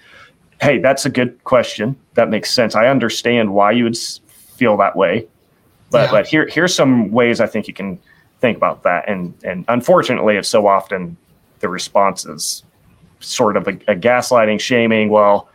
hey 0.61 0.80
that's 0.80 1.06
a 1.06 1.10
good 1.10 1.43
question. 1.43 1.95
That 2.15 2.30
makes 2.30 2.51
sense. 2.51 2.76
I 2.76 2.88
understand 2.88 3.53
why 3.53 3.72
you 3.72 3.84
would 3.84 3.97
feel 3.97 4.76
that 4.77 4.95
way. 4.95 5.27
But 5.91 6.06
yeah. 6.06 6.11
but 6.11 6.27
here 6.27 6.47
here's 6.47 6.73
some 6.73 7.11
ways 7.11 7.39
i 7.39 7.47
think 7.47 7.68
you 7.68 7.73
can 7.73 7.99
think 8.39 8.57
about 8.57 8.84
that. 8.84 9.07
And 9.07 9.34
and 9.43 9.65
unfortunately 9.68 10.38
it's 10.38 10.49
so 10.49 10.68
often 10.68 11.18
the 11.60 11.68
response 11.68 12.26
is 12.26 12.64
sort 13.19 13.57
of 13.57 13.68
a, 13.68 13.72
a 13.88 13.95
gaslighting 13.95 14.61
shaming. 14.61 15.10
Well 15.10 15.49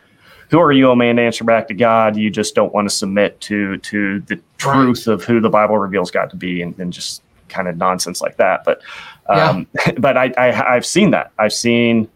who 0.51 0.61
are 0.61 0.73
you, 0.73 0.91
a 0.91 0.97
man, 0.97 1.17
to 1.17 1.23
answer 1.23 1.45
back 1.45 1.69
to 1.69 1.75
God? 1.75 2.17
You 2.17 2.31
just 2.31 2.55
don't 2.55 2.73
want 2.73 2.89
to 2.89 2.95
submit 2.95 3.41
to 3.43 3.79
to 3.79 4.21
the 4.21 4.41
truth 4.59 5.07
of 5.07 5.25
who 5.25 5.41
the 5.41 5.51
Bible 5.51 5.79
reveals 5.79 6.11
God 6.11 6.31
to 6.31 6.37
be, 6.37 6.63
and, 6.63 6.79
and 6.79 6.93
just 6.93 7.23
kind 7.49 7.69
of 7.69 7.77
nonsense 7.77 8.21
like 8.21 8.37
that. 8.37 8.65
But 8.65 8.83
um, 9.27 9.67
yeah. 9.87 9.93
but 9.99 10.17
I, 10.17 10.33
I 10.37 10.53
have 10.53 10.87
seen 10.87 11.11
that. 11.11 11.33
I've 11.39 11.53
seen 11.53 12.09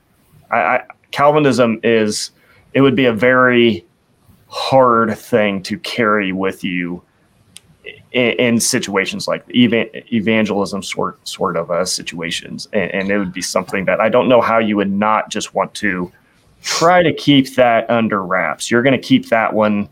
I, 0.51 0.59
I, 0.59 0.85
Calvinism 1.11 1.81
is 1.83 2.31
it 2.75 2.81
would 2.81 2.97
be 2.97 3.07
a 3.07 3.13
very 3.13 3.85
hard 4.49 5.17
thing 5.17 5.63
to 5.63 5.79
carry 5.79 6.33
with 6.33 6.65
you 6.65 7.03
in, 8.13 8.33
in 8.33 8.61
situations 8.61 9.29
like 9.29 9.45
evan, 9.55 9.89
evangelism 10.13 10.83
sort 10.83 11.27
sort 11.27 11.57
of 11.57 11.71
uh, 11.71 11.85
situations, 11.85 12.69
and, 12.73 12.91
and, 12.93 13.11
it 13.11 13.19
would 13.19 13.33
be 13.33 13.43
something 13.43 13.85
that 13.87 14.01
I 14.01 14.09
don't 14.09 14.29
know 14.29 14.41
how 14.41 14.59
you 14.59 14.77
would 14.77 14.91
not 14.91 15.31
just 15.31 15.55
want 15.55 15.75
to 15.75 16.11
try 16.62 17.02
to 17.02 17.12
keep 17.12 17.55
that 17.55 17.89
under 17.90 18.22
wraps. 18.22 18.70
You're 18.70 18.82
going 18.82 18.98
to 19.01 19.06
keep 19.06 19.28
that 19.28 19.52
one 19.52 19.89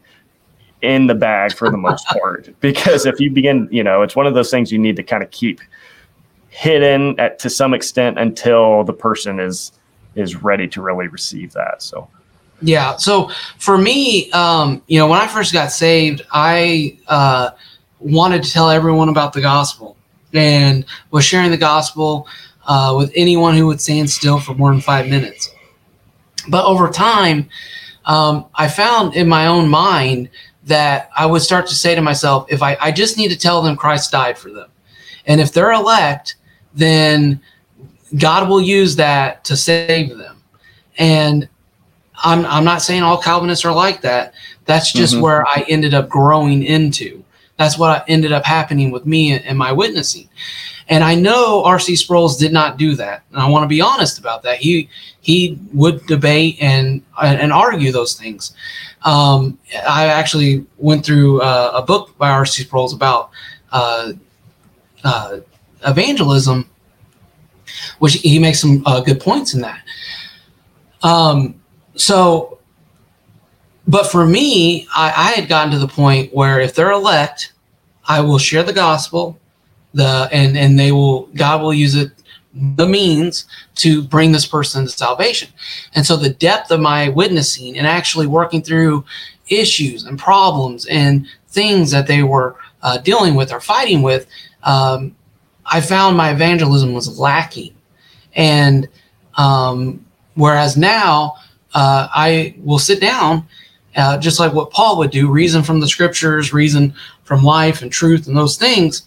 in 0.83 1.07
the 1.07 1.15
bag 1.15 1.55
for 1.55 1.71
the 1.71 1.77
most 1.77 2.07
part 2.21 2.49
because 2.61 3.07
if 3.07 3.19
you 3.19 3.31
begin, 3.31 3.69
you 3.71 3.83
know, 3.83 4.03
it's 4.03 4.17
one 4.17 4.27
of 4.27 4.35
those 4.35 4.51
things 4.51 4.71
you 4.71 4.79
need 4.79 4.97
to 4.97 5.03
kind 5.03 5.23
of 5.23 5.31
keep 5.31 5.61
hidden 6.49 7.19
at 7.21 7.39
to 7.39 7.51
some 7.51 7.75
extent 7.75 8.19
until 8.19 8.85
the 8.85 8.93
person 8.93 9.39
is 9.41 9.73
is 10.15 10.37
ready 10.43 10.67
to 10.67 10.81
really 10.81 11.07
receive 11.09 11.53
that. 11.53 11.83
So 11.83 12.09
yeah. 12.63 12.97
So 12.97 13.31
for 13.59 13.77
me, 13.77 14.31
um, 14.33 14.83
you 14.87 14.99
know, 14.99 15.07
when 15.07 15.21
I 15.21 15.27
first 15.27 15.53
got 15.53 15.71
saved, 15.73 16.23
I 16.33 16.99
uh, 17.07 17.51
wanted 18.01 18.43
to 18.43 18.51
tell 18.51 18.71
everyone 18.71 19.09
about 19.09 19.33
the 19.33 19.43
gospel 19.43 19.97
and 20.33 20.85
was 21.11 21.25
sharing 21.25 21.51
the 21.51 21.57
gospel 21.57 22.27
uh, 22.67 22.95
with 22.97 23.13
anyone 23.15 23.57
who 23.57 23.67
would 23.67 23.81
stand 23.81 24.09
still 24.11 24.39
for 24.39 24.55
more 24.55 24.71
than 24.71 24.81
five 24.81 25.09
minutes. 25.09 25.51
But 26.49 26.65
over 26.65 26.89
time, 26.89 27.49
um, 28.05 28.47
I 28.55 28.69
found 28.69 29.15
in 29.15 29.29
my 29.29 29.47
own 29.47 29.69
mind 29.69 30.31
that 30.65 31.11
I 31.17 31.27
would 31.27 31.43
start 31.43 31.67
to 31.69 31.75
say 31.75 31.95
to 31.95 32.03
myself, 32.03 32.47
if 32.51 32.63
I, 32.63 32.77
I 32.81 32.93
just 32.93 33.17
need 33.17 33.29
to 33.29 33.39
tell 33.39 33.63
them 33.63 33.77
Christ 33.77 34.13
died 34.13 34.37
for 34.37 34.51
them. 34.51 34.69
And 35.27 35.41
if 35.41 35.53
they're 35.53 35.73
elect, 35.73 36.37
then 36.75 37.41
God 38.19 38.49
will 38.49 38.61
use 38.61 38.97
that 38.97 39.45
to 39.45 39.57
save 39.57 40.17
them. 40.17 40.43
And 40.99 41.49
I'm, 42.25 42.47
I'm 42.47 42.65
not 42.65 42.83
saying 42.83 43.03
all 43.03 43.21
Calvinists 43.21 43.65
are 43.65 43.75
like 43.75 44.01
that. 44.03 44.35
That's 44.65 44.93
just 44.93 45.15
mm-hmm. 45.15 45.23
where 45.23 45.47
I 45.47 45.65
ended 45.69 45.95
up 45.95 46.09
growing 46.09 46.63
into. 46.63 47.25
That's 47.59 47.79
what 47.79 48.05
ended 48.09 48.33
up 48.33 48.45
happening 48.45 48.91
with 48.91 49.07
me 49.07 49.33
and 49.33 49.59
my 49.59 49.73
witnessing. 49.73 50.29
And 50.89 51.03
I 51.03 51.17
know 51.17 51.65
R.C. 51.65 51.97
Sproul 51.97 52.29
did 52.29 52.53
not 52.53 52.77
do 52.77 52.95
that, 52.95 53.25
and 53.33 53.41
I 53.41 53.49
want 53.49 53.65
to 53.65 53.69
be 53.69 53.81
honest 53.81 54.19
about 54.19 54.43
that. 54.45 54.59
He 54.59 54.89
he 55.21 55.59
would 55.73 56.07
debate 56.07 56.59
and 56.61 57.03
and 57.21 57.53
argue 57.53 57.91
those 57.91 58.15
things. 58.15 58.55
Um, 59.03 59.59
I 59.89 60.07
actually 60.07 60.65
went 60.79 61.05
through 61.05 61.41
uh, 61.41 61.73
a 61.75 61.83
book 61.83 62.17
by 62.19 62.31
R.C. 62.31 62.63
Sproul 62.63 62.93
about 62.95 63.31
uh, 63.73 64.13
uh, 65.03 65.39
evangelism, 65.87 66.69
which 67.99 68.15
he 68.15 68.39
makes 68.39 68.61
some 68.61 68.83
uh, 68.87 69.01
good 69.01 69.21
points 69.21 69.55
in 69.55 69.61
that. 69.63 69.83
Um, 71.03 71.61
so, 71.95 72.59
but 73.87 74.07
for 74.07 74.27
me, 74.27 74.87
I, 74.95 75.09
I 75.09 75.41
had 75.41 75.49
gotten 75.49 75.73
to 75.73 75.79
the 75.79 75.89
point 75.89 76.33
where 76.35 76.61
if 76.61 76.75
they're 76.75 76.93
elect, 76.93 77.53
I 78.07 78.21
will 78.21 78.39
share 78.39 78.63
the 78.63 78.73
gospel 78.73 79.39
the 79.97 80.29
and 80.31 80.57
and 80.57 80.79
they 80.79 80.93
will 80.93 81.27
God 81.35 81.63
will 81.63 81.75
use 81.75 81.95
it 81.95 82.13
the 82.55 82.87
means 82.87 83.47
to 83.77 84.03
bring 84.03 84.33
this 84.33 84.47
person 84.47 84.85
to 84.85 84.91
salvation. 84.91 85.49
And 85.95 86.07
so 86.07 86.17
the 86.17 86.31
depth 86.31 86.71
of 86.71 86.81
my 86.81 87.09
witnessing 87.11 87.77
and 87.77 87.87
actually 87.87 88.27
working 88.27 88.63
through 88.63 89.05
issues 89.49 90.05
and 90.05 90.19
problems 90.19 90.87
and 90.87 91.27
things 91.49 91.91
that 91.91 92.07
they 92.07 92.23
were 92.23 92.57
uh, 92.83 92.99
dealing 92.99 93.35
with 93.35 93.53
or 93.53 93.61
fighting 93.61 94.03
with, 94.03 94.27
um, 94.63 95.15
I 95.67 95.81
found 95.81 96.17
my 96.17 96.31
evangelism 96.31 96.95
was 96.95 97.19
lacking. 97.19 97.75
And 98.35 98.89
um, 99.35 100.05
whereas 100.35 100.77
now 100.77 101.35
uh, 101.75 102.09
I 102.15 102.55
will 102.59 102.79
sit 102.79 103.01
down, 103.01 103.47
uh, 103.97 104.17
just 104.19 104.41
like 104.41 104.55
what 104.55 104.71
Paul 104.71 104.97
would 104.99 105.11
do, 105.11 105.31
reason 105.31 105.63
from 105.63 105.81
the 105.81 105.89
scriptures, 105.89 106.55
reason 106.55 106.95
from 107.25 107.43
life 107.43 107.83
and 107.83 107.93
truth 107.93 108.29
and 108.29 108.37
those 108.37 108.57
things 108.57 109.03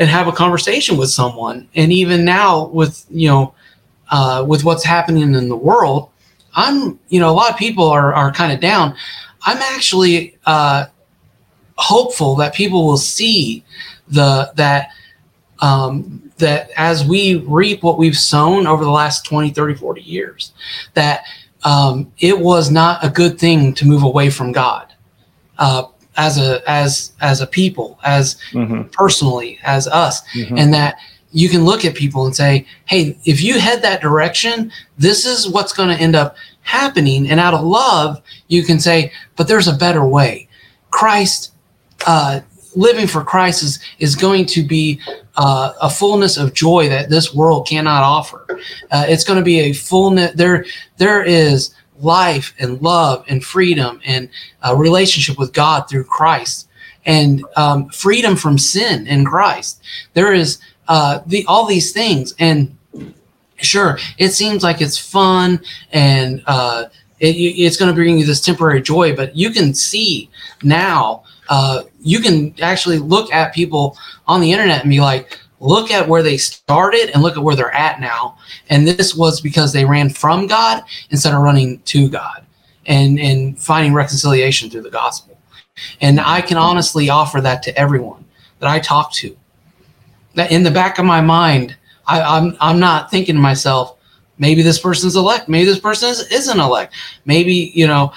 and 0.00 0.08
have 0.08 0.26
a 0.26 0.32
conversation 0.32 0.96
with 0.96 1.10
someone. 1.10 1.68
And 1.76 1.92
even 1.92 2.24
now, 2.24 2.66
with 2.68 3.06
you 3.10 3.28
know, 3.28 3.54
uh, 4.10 4.44
with 4.48 4.64
what's 4.64 4.82
happening 4.82 5.34
in 5.34 5.48
the 5.48 5.56
world, 5.56 6.08
I'm 6.54 6.98
you 7.10 7.20
know 7.20 7.30
a 7.30 7.36
lot 7.36 7.50
of 7.50 7.56
people 7.56 7.84
are 7.84 8.12
are 8.12 8.32
kind 8.32 8.52
of 8.52 8.58
down. 8.58 8.96
I'm 9.42 9.58
actually 9.58 10.38
uh, 10.46 10.86
hopeful 11.76 12.34
that 12.36 12.54
people 12.54 12.86
will 12.86 12.96
see 12.96 13.62
the 14.08 14.50
that 14.56 14.88
um, 15.60 16.32
that 16.38 16.70
as 16.76 17.04
we 17.04 17.36
reap 17.36 17.82
what 17.82 17.98
we've 17.98 18.16
sown 18.16 18.66
over 18.66 18.82
the 18.82 18.90
last 18.90 19.26
20 19.26 19.50
30 19.50 19.74
40 19.74 20.00
years 20.00 20.52
that 20.94 21.24
um, 21.64 22.10
it 22.18 22.38
was 22.38 22.70
not 22.70 23.04
a 23.04 23.10
good 23.10 23.38
thing 23.38 23.74
to 23.74 23.86
move 23.86 24.02
away 24.02 24.30
from 24.30 24.52
god 24.52 24.94
uh, 25.58 25.84
as 26.20 26.36
a 26.36 26.62
as 26.68 27.12
as 27.20 27.40
a 27.40 27.46
people 27.46 27.98
as 28.04 28.36
mm-hmm. 28.52 28.82
personally 28.90 29.58
as 29.62 29.88
us 29.88 30.20
mm-hmm. 30.34 30.58
and 30.58 30.72
that 30.74 30.98
you 31.32 31.48
can 31.48 31.64
look 31.64 31.84
at 31.84 31.94
people 31.94 32.26
and 32.26 32.36
say 32.36 32.66
hey 32.84 33.16
if 33.24 33.40
you 33.42 33.58
head 33.58 33.80
that 33.80 34.02
direction 34.02 34.70
this 34.98 35.24
is 35.24 35.48
what's 35.48 35.72
going 35.72 35.88
to 35.88 36.02
end 36.02 36.14
up 36.14 36.36
happening 36.60 37.30
and 37.30 37.40
out 37.40 37.54
of 37.54 37.64
love 37.64 38.20
you 38.48 38.62
can 38.62 38.78
say 38.78 39.10
but 39.36 39.48
there's 39.48 39.66
a 39.66 39.72
better 39.72 40.04
way 40.04 40.46
christ 40.90 41.54
uh, 42.06 42.40
living 42.76 43.06
for 43.06 43.24
christ 43.24 43.62
is, 43.62 43.78
is 43.98 44.14
going 44.14 44.44
to 44.44 44.62
be 44.62 45.00
uh, 45.36 45.72
a 45.80 45.88
fullness 45.88 46.36
of 46.36 46.52
joy 46.52 46.86
that 46.86 47.08
this 47.08 47.34
world 47.34 47.66
cannot 47.66 48.02
offer 48.02 48.44
uh, 48.90 49.06
it's 49.08 49.24
going 49.24 49.38
to 49.38 49.44
be 49.44 49.60
a 49.60 49.72
fullness 49.72 50.32
there 50.34 50.66
there 50.98 51.22
is 51.24 51.74
life 52.02 52.54
and 52.58 52.80
love 52.82 53.24
and 53.28 53.44
freedom 53.44 54.00
and 54.04 54.28
a 54.62 54.76
relationship 54.76 55.38
with 55.38 55.52
God 55.52 55.88
through 55.88 56.04
Christ 56.04 56.68
and 57.06 57.44
um, 57.56 57.88
freedom 57.88 58.36
from 58.36 58.58
sin 58.58 59.06
in 59.06 59.24
Christ. 59.24 59.82
There 60.14 60.32
is 60.32 60.58
uh, 60.88 61.20
the 61.26 61.44
all 61.46 61.66
these 61.66 61.92
things, 61.92 62.34
and 62.38 62.76
sure, 63.56 63.98
it 64.18 64.30
seems 64.30 64.62
like 64.62 64.80
it's 64.80 64.98
fun 64.98 65.60
and 65.92 66.42
uh, 66.46 66.84
it, 67.20 67.36
it's 67.36 67.76
going 67.76 67.90
to 67.90 67.94
bring 67.94 68.18
you 68.18 68.26
this 68.26 68.40
temporary 68.40 68.82
joy, 68.82 69.14
but 69.14 69.36
you 69.36 69.50
can 69.50 69.74
see 69.74 70.30
now. 70.62 71.24
Uh, 71.48 71.82
you 72.00 72.20
can 72.20 72.54
actually 72.62 72.98
look 72.98 73.32
at 73.32 73.52
people 73.52 73.98
on 74.28 74.40
the 74.40 74.52
internet 74.52 74.82
and 74.82 74.90
be 74.90 75.00
like, 75.00 75.40
look 75.60 75.90
at 75.90 76.08
where 76.08 76.22
they 76.22 76.38
started 76.38 77.10
and 77.12 77.22
look 77.22 77.36
at 77.36 77.42
where 77.42 77.54
they're 77.54 77.74
at 77.74 78.00
now. 78.00 78.36
And 78.70 78.88
this 78.88 79.14
was 79.14 79.40
because 79.40 79.72
they 79.72 79.84
ran 79.84 80.08
from 80.08 80.46
God 80.46 80.82
instead 81.10 81.34
of 81.34 81.42
running 81.42 81.80
to 81.80 82.08
God 82.08 82.44
and, 82.86 83.18
and 83.20 83.60
finding 83.60 83.92
reconciliation 83.92 84.70
through 84.70 84.82
the 84.82 84.90
gospel. 84.90 85.38
And 86.00 86.18
I 86.18 86.40
can 86.40 86.56
honestly 86.56 87.10
offer 87.10 87.40
that 87.40 87.62
to 87.64 87.78
everyone 87.78 88.24
that 88.58 88.68
I 88.68 88.80
talk 88.80 89.12
to. 89.14 89.36
That 90.34 90.50
in 90.50 90.62
the 90.62 90.70
back 90.70 90.98
of 90.98 91.04
my 91.04 91.20
mind, 91.20 91.76
I, 92.06 92.22
I'm 92.22 92.56
I'm 92.60 92.78
not 92.78 93.10
thinking 93.10 93.34
to 93.34 93.40
myself, 93.40 93.96
maybe 94.38 94.62
this 94.62 94.78
person's 94.78 95.16
elect, 95.16 95.48
maybe 95.48 95.66
this 95.66 95.80
person 95.80 96.08
is, 96.08 96.30
isn't 96.30 96.58
elect, 96.58 96.94
maybe 97.24 97.72
you 97.74 97.86
know, 97.86 98.12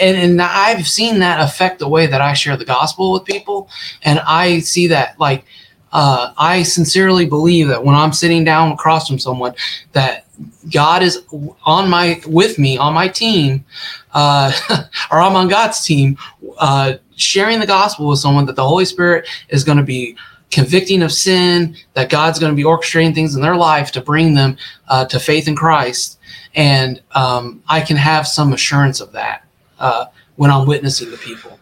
and, 0.00 0.16
and 0.16 0.42
I've 0.42 0.86
seen 0.86 1.18
that 1.20 1.40
affect 1.40 1.78
the 1.78 1.88
way 1.88 2.06
that 2.06 2.20
I 2.20 2.32
share 2.32 2.56
the 2.56 2.64
gospel 2.64 3.12
with 3.12 3.24
people, 3.24 3.70
and 4.02 4.20
I 4.20 4.60
see 4.60 4.86
that 4.88 5.18
like 5.18 5.44
uh, 5.92 6.32
I 6.36 6.62
sincerely 6.62 7.26
believe 7.26 7.68
that 7.68 7.82
when 7.82 7.94
I'm 7.94 8.12
sitting 8.12 8.44
down 8.44 8.72
across 8.72 9.08
from 9.08 9.18
someone, 9.18 9.54
that 9.92 10.26
God 10.72 11.02
is 11.02 11.22
on 11.64 11.88
my 11.88 12.20
with 12.26 12.58
me 12.58 12.76
on 12.76 12.94
my 12.94 13.08
team, 13.08 13.64
uh, 14.12 14.52
or 15.10 15.20
I'm 15.20 15.34
on 15.36 15.48
God's 15.48 15.84
team, 15.84 16.18
uh, 16.58 16.94
sharing 17.16 17.58
the 17.58 17.66
gospel 17.66 18.08
with 18.08 18.18
someone. 18.18 18.46
That 18.46 18.56
the 18.56 18.66
Holy 18.66 18.84
Spirit 18.84 19.26
is 19.48 19.64
going 19.64 19.78
to 19.78 19.84
be 19.84 20.16
convicting 20.50 21.02
of 21.02 21.12
sin. 21.12 21.76
That 21.94 22.10
God's 22.10 22.38
going 22.38 22.52
to 22.52 22.56
be 22.56 22.64
orchestrating 22.64 23.14
things 23.14 23.34
in 23.34 23.42
their 23.42 23.56
life 23.56 23.90
to 23.92 24.00
bring 24.00 24.34
them 24.34 24.56
uh, 24.88 25.06
to 25.06 25.18
faith 25.18 25.48
in 25.48 25.56
Christ, 25.56 26.18
and 26.54 27.00
um, 27.12 27.62
I 27.68 27.80
can 27.80 27.96
have 27.96 28.28
some 28.28 28.52
assurance 28.52 29.00
of 29.00 29.12
that 29.12 29.44
uh, 29.78 30.06
when 30.36 30.50
I'm 30.50 30.66
witnessing 30.66 31.10
to 31.10 31.16
people. 31.16 31.58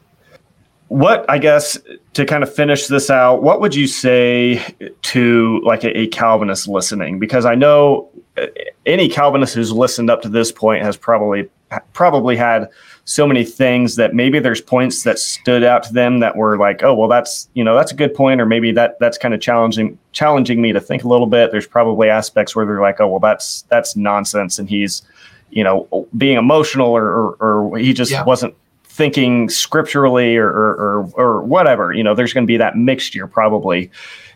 What 0.88 1.28
I 1.28 1.38
guess 1.38 1.78
to 2.14 2.24
kind 2.24 2.42
of 2.42 2.54
finish 2.54 2.86
this 2.86 3.10
out, 3.10 3.42
what 3.42 3.60
would 3.60 3.74
you 3.74 3.86
say 3.86 4.62
to 5.02 5.60
like 5.64 5.84
a, 5.84 5.98
a, 5.98 6.06
Calvinist 6.08 6.68
listening? 6.68 7.18
Because 7.18 7.44
I 7.44 7.54
know 7.56 8.08
uh, 8.36 8.46
any 8.84 9.08
Calvinist 9.08 9.54
who's 9.54 9.72
listened 9.72 10.10
up 10.10 10.22
to 10.22 10.28
this 10.28 10.52
point 10.52 10.84
has 10.84 10.96
probably 10.96 11.48
probably 11.92 12.36
had 12.36 12.68
so 13.04 13.26
many 13.26 13.44
things 13.44 13.96
that 13.96 14.14
maybe 14.14 14.38
there's 14.38 14.60
points 14.60 15.02
that 15.02 15.18
stood 15.18 15.64
out 15.64 15.82
to 15.82 15.92
them 15.92 16.20
that 16.20 16.36
were 16.36 16.56
like, 16.56 16.84
oh 16.84 16.94
well, 16.94 17.08
that's 17.08 17.48
you 17.54 17.64
know 17.64 17.74
that's 17.74 17.90
a 17.90 17.96
good 17.96 18.14
point, 18.14 18.40
or 18.40 18.46
maybe 18.46 18.70
that 18.72 18.98
that's 19.00 19.18
kind 19.18 19.34
of 19.34 19.40
challenging 19.40 19.98
challenging 20.12 20.62
me 20.62 20.72
to 20.72 20.80
think 20.80 21.02
a 21.02 21.08
little 21.08 21.26
bit. 21.26 21.50
There's 21.50 21.66
probably 21.66 22.08
aspects 22.08 22.54
where 22.54 22.64
they're 22.64 22.80
like, 22.80 23.00
oh 23.00 23.08
well, 23.08 23.20
that's 23.20 23.62
that's 23.62 23.96
nonsense, 23.96 24.60
and 24.60 24.68
he's 24.68 25.02
you 25.50 25.64
know 25.64 26.06
being 26.16 26.38
emotional 26.38 26.88
or 26.88 27.08
or, 27.08 27.36
or 27.40 27.78
he 27.78 27.92
just 27.92 28.12
yeah. 28.12 28.22
wasn't 28.24 28.54
thinking 28.96 29.50
scripturally 29.50 30.36
or, 30.38 30.48
or, 30.48 30.74
or, 30.74 31.10
or 31.16 31.42
whatever. 31.42 31.92
You 31.92 32.02
know, 32.02 32.14
there's 32.14 32.32
going 32.32 32.44
to 32.44 32.50
be 32.50 32.56
that 32.56 32.76
mixture 32.76 33.26
probably. 33.26 33.90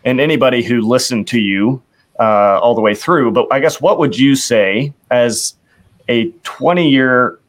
And 0.05 0.21
anybody 0.21 0.61
who 0.61 0.81
listened 0.81 1.27
to 1.29 1.39
you 1.39 1.81
uh, 2.19 2.59
all 2.61 2.75
the 2.75 2.81
way 2.81 2.93
through. 2.93 3.31
But 3.31 3.47
I 3.51 3.59
guess 3.59 3.81
what 3.81 3.97
would 3.97 4.17
you 4.17 4.35
say 4.35 4.93
as 5.09 5.55
a 6.09 6.29
20 6.43 6.87
year 6.87 7.39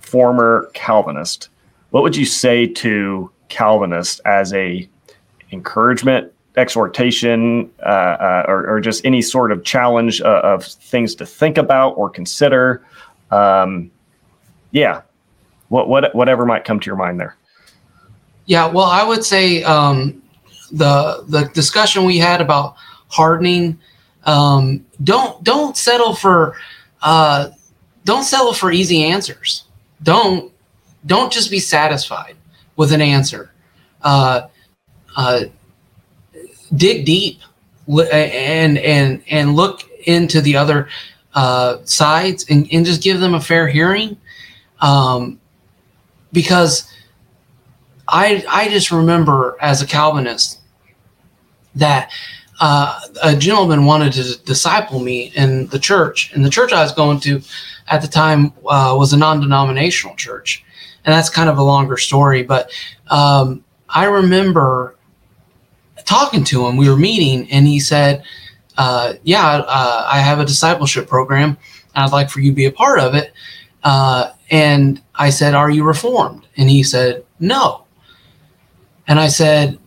former 0.00 0.68
Calvinist? 0.74 1.50
What 1.90 2.02
would 2.02 2.16
you 2.16 2.24
say 2.24 2.66
to 2.66 3.30
Calvinists 3.48 4.20
as 4.24 4.52
a 4.52 4.88
encouragement, 5.52 6.32
exhortation, 6.56 7.70
uh, 7.80 8.16
uh, 8.18 8.44
or, 8.48 8.68
or, 8.68 8.80
just 8.80 9.04
any 9.04 9.22
sort 9.22 9.52
of 9.52 9.62
challenge 9.62 10.20
uh, 10.20 10.40
of 10.42 10.64
things 10.64 11.14
to 11.14 11.24
think 11.24 11.58
about 11.58 11.90
or 11.90 12.10
consider? 12.10 12.84
Um, 13.30 13.90
yeah, 14.72 15.02
what 15.68 15.88
what 15.88 16.14
whatever 16.14 16.46
might 16.46 16.64
come 16.64 16.80
to 16.80 16.86
your 16.86 16.96
mind 16.96 17.20
there. 17.20 17.36
Yeah, 18.46 18.66
well, 18.66 18.84
I 18.86 19.02
would 19.02 19.24
say 19.24 19.62
um, 19.64 20.22
the 20.70 21.24
the 21.28 21.50
discussion 21.52 22.04
we 22.04 22.18
had 22.18 22.40
about 22.40 22.76
hardening. 23.08 23.78
Um, 24.24 24.84
don't 25.02 25.42
don't 25.44 25.76
settle 25.76 26.14
for 26.14 26.56
uh, 27.02 27.50
don't 28.04 28.24
settle 28.24 28.52
for 28.52 28.70
easy 28.70 29.04
answers. 29.04 29.64
Don't 30.02 30.52
don't 31.06 31.32
just 31.32 31.50
be 31.50 31.58
satisfied 31.58 32.36
with 32.76 32.92
an 32.92 33.00
answer. 33.00 33.50
Uh, 34.02 34.48
uh, 35.16 35.44
dig 36.74 37.04
deep 37.04 37.40
and 38.12 38.78
and 38.78 39.22
and 39.28 39.56
look 39.56 39.82
into 40.06 40.40
the 40.40 40.56
other 40.56 40.88
uh, 41.34 41.78
sides 41.84 42.46
and, 42.48 42.68
and 42.72 42.86
just 42.86 43.02
give 43.02 43.20
them 43.20 43.34
a 43.34 43.40
fair 43.40 43.68
hearing. 43.68 44.16
Um, 44.80 45.40
because 46.36 46.92
I 48.06 48.44
I 48.46 48.68
just 48.68 48.90
remember 48.90 49.56
as 49.58 49.80
a 49.80 49.86
Calvinist 49.86 50.60
that 51.74 52.10
uh, 52.60 53.00
a 53.22 53.34
gentleman 53.34 53.86
wanted 53.86 54.12
to 54.12 54.38
disciple 54.44 55.00
me 55.00 55.32
in 55.34 55.66
the 55.68 55.78
church, 55.78 56.30
and 56.34 56.44
the 56.44 56.50
church 56.50 56.74
I 56.74 56.82
was 56.82 56.92
going 56.92 57.20
to 57.20 57.40
at 57.88 58.02
the 58.02 58.08
time 58.08 58.52
uh, 58.68 58.94
was 58.98 59.14
a 59.14 59.16
non-denominational 59.16 60.14
church, 60.16 60.62
and 61.06 61.14
that's 61.14 61.30
kind 61.30 61.48
of 61.48 61.56
a 61.56 61.62
longer 61.62 61.96
story. 61.96 62.42
But 62.42 62.70
um, 63.08 63.64
I 63.88 64.04
remember 64.04 64.94
talking 66.04 66.44
to 66.44 66.66
him. 66.66 66.76
We 66.76 66.90
were 66.90 66.98
meeting, 66.98 67.50
and 67.50 67.66
he 67.66 67.80
said, 67.80 68.24
uh, 68.76 69.14
"Yeah, 69.22 69.64
uh, 69.66 70.06
I 70.06 70.18
have 70.18 70.38
a 70.38 70.44
discipleship 70.44 71.08
program. 71.08 71.56
I'd 71.94 72.12
like 72.12 72.28
for 72.28 72.40
you 72.40 72.50
to 72.50 72.54
be 72.54 72.66
a 72.66 72.72
part 72.72 72.98
of 73.00 73.14
it." 73.14 73.32
And 74.50 75.00
I 75.14 75.30
said, 75.30 75.54
Are 75.54 75.70
you 75.70 75.84
reformed? 75.84 76.46
And 76.56 76.70
he 76.70 76.82
said, 76.82 77.24
No. 77.40 77.84
And 79.08 79.18
I 79.18 79.28
said, 79.28 79.78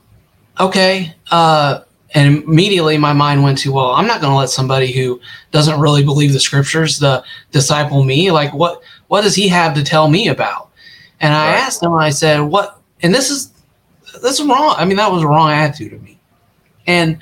Okay. 0.59 1.15
Uh, 1.31 1.81
and 2.15 2.43
immediately 2.43 2.97
my 2.97 3.13
mind 3.13 3.43
went 3.43 3.57
to, 3.59 3.71
Well, 3.71 3.91
I'm 3.91 4.07
not 4.07 4.21
going 4.21 4.31
to 4.31 4.37
let 4.37 4.49
somebody 4.49 4.91
who 4.91 5.21
doesn't 5.51 5.79
really 5.79 6.03
believe 6.03 6.33
the 6.33 6.39
scriptures 6.39 6.99
the 6.99 7.23
disciple 7.51 8.03
me. 8.03 8.31
Like, 8.31 8.53
what, 8.53 8.81
what 9.07 9.21
does 9.21 9.35
he 9.35 9.47
have 9.47 9.73
to 9.75 9.83
tell 9.83 10.09
me 10.09 10.27
about? 10.27 10.69
And 11.21 11.33
I 11.33 11.51
right. 11.51 11.59
asked 11.59 11.83
him, 11.83 11.93
I 11.93 12.09
said, 12.09 12.41
What? 12.41 12.81
And 13.01 13.13
this 13.13 13.29
is, 13.29 13.51
this 14.21 14.39
is 14.39 14.45
wrong. 14.45 14.75
I 14.77 14.85
mean, 14.85 14.97
that 14.97 15.11
was 15.11 15.23
a 15.23 15.27
wrong 15.27 15.51
attitude 15.51 15.93
of 15.93 16.03
me. 16.03 16.19
And 16.87 17.19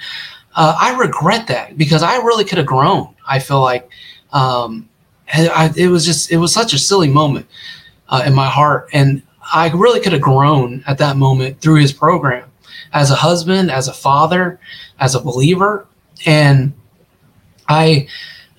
uh, 0.56 0.76
I 0.80 0.98
regret 0.98 1.48
that 1.48 1.78
because 1.78 2.02
I 2.02 2.18
really 2.18 2.44
could 2.44 2.58
have 2.58 2.68
grown. 2.68 3.14
I 3.28 3.40
feel 3.40 3.62
like, 3.62 3.90
um, 4.32 4.90
I, 5.34 5.72
it 5.76 5.88
was 5.88 6.06
just 6.06 6.32
it 6.32 6.38
was 6.38 6.54
such 6.54 6.74
a 6.74 6.80
silly 6.80 7.10
moment 7.10 7.48
uh, 8.10 8.24
in 8.26 8.34
my 8.34 8.48
heart, 8.48 8.90
and 8.94 9.22
I 9.54 9.70
really 9.70 10.00
could 10.00 10.14
have 10.14 10.22
grown 10.22 10.84
at 10.88 10.98
that 11.00 11.18
moment 11.18 11.62
through 11.62 11.82
his 11.82 11.92
program 11.92 12.50
as 12.94 13.12
a 13.12 13.16
husband, 13.16 13.72
as 13.72 13.88
a 13.88 13.94
father, 13.94 14.60
as 15.00 15.16
a 15.16 15.20
believer, 15.20 15.86
and 16.26 16.74
I 17.68 18.08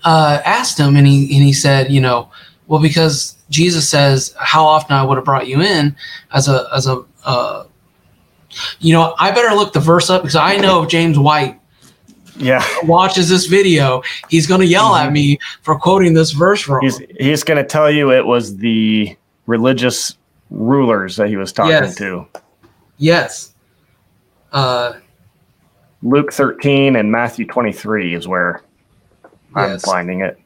uh, 0.04 0.40
asked 0.44 0.78
him, 0.78 0.96
and 0.96 1.06
he 1.06 1.34
and 1.34 1.44
he 1.44 1.52
said, 1.52 1.90
you 1.90 2.00
know, 2.00 2.30
well, 2.66 2.80
because 2.80 3.36
Jesus 3.50 3.88
says, 3.88 4.34
how 4.38 4.64
often 4.64 4.94
I 4.94 5.04
would 5.04 5.16
have 5.16 5.24
brought 5.24 5.48
you 5.48 5.62
in 5.62 5.96
as 6.32 6.48
a 6.48 6.68
as 6.74 6.86
a 6.86 7.04
uh, 7.24 7.64
you 8.80 8.92
know, 8.92 9.14
I 9.18 9.30
better 9.30 9.54
look 9.54 9.72
the 9.72 9.80
verse 9.80 10.10
up 10.10 10.22
because 10.22 10.36
I 10.36 10.56
know 10.56 10.86
James 10.86 11.18
White 11.18 11.60
yeah 12.38 12.64
watches 12.84 13.28
this 13.28 13.46
video, 13.46 14.02
he's 14.28 14.46
going 14.46 14.60
to 14.60 14.66
yell 14.66 14.90
mm-hmm. 14.90 15.06
at 15.06 15.12
me 15.12 15.38
for 15.62 15.78
quoting 15.78 16.14
this 16.14 16.30
verse 16.32 16.66
wrong. 16.68 16.82
He's 16.82 16.98
he's 17.18 17.44
going 17.44 17.62
to 17.62 17.68
tell 17.68 17.90
you 17.90 18.12
it 18.12 18.24
was 18.24 18.56
the 18.56 19.16
religious 19.46 20.16
rulers 20.50 21.16
that 21.16 21.28
he 21.28 21.36
was 21.36 21.52
talking 21.52 21.72
yes. 21.72 21.96
to. 21.96 22.26
Yes. 22.98 23.54
Uh, 24.52 24.94
Luke 26.02 26.32
13 26.32 26.96
and 26.96 27.10
Matthew 27.10 27.46
23 27.46 28.14
is 28.14 28.28
where 28.28 28.62
I'm 29.54 29.72
yes. 29.72 29.84
finding 29.84 30.20
it. 30.20 30.38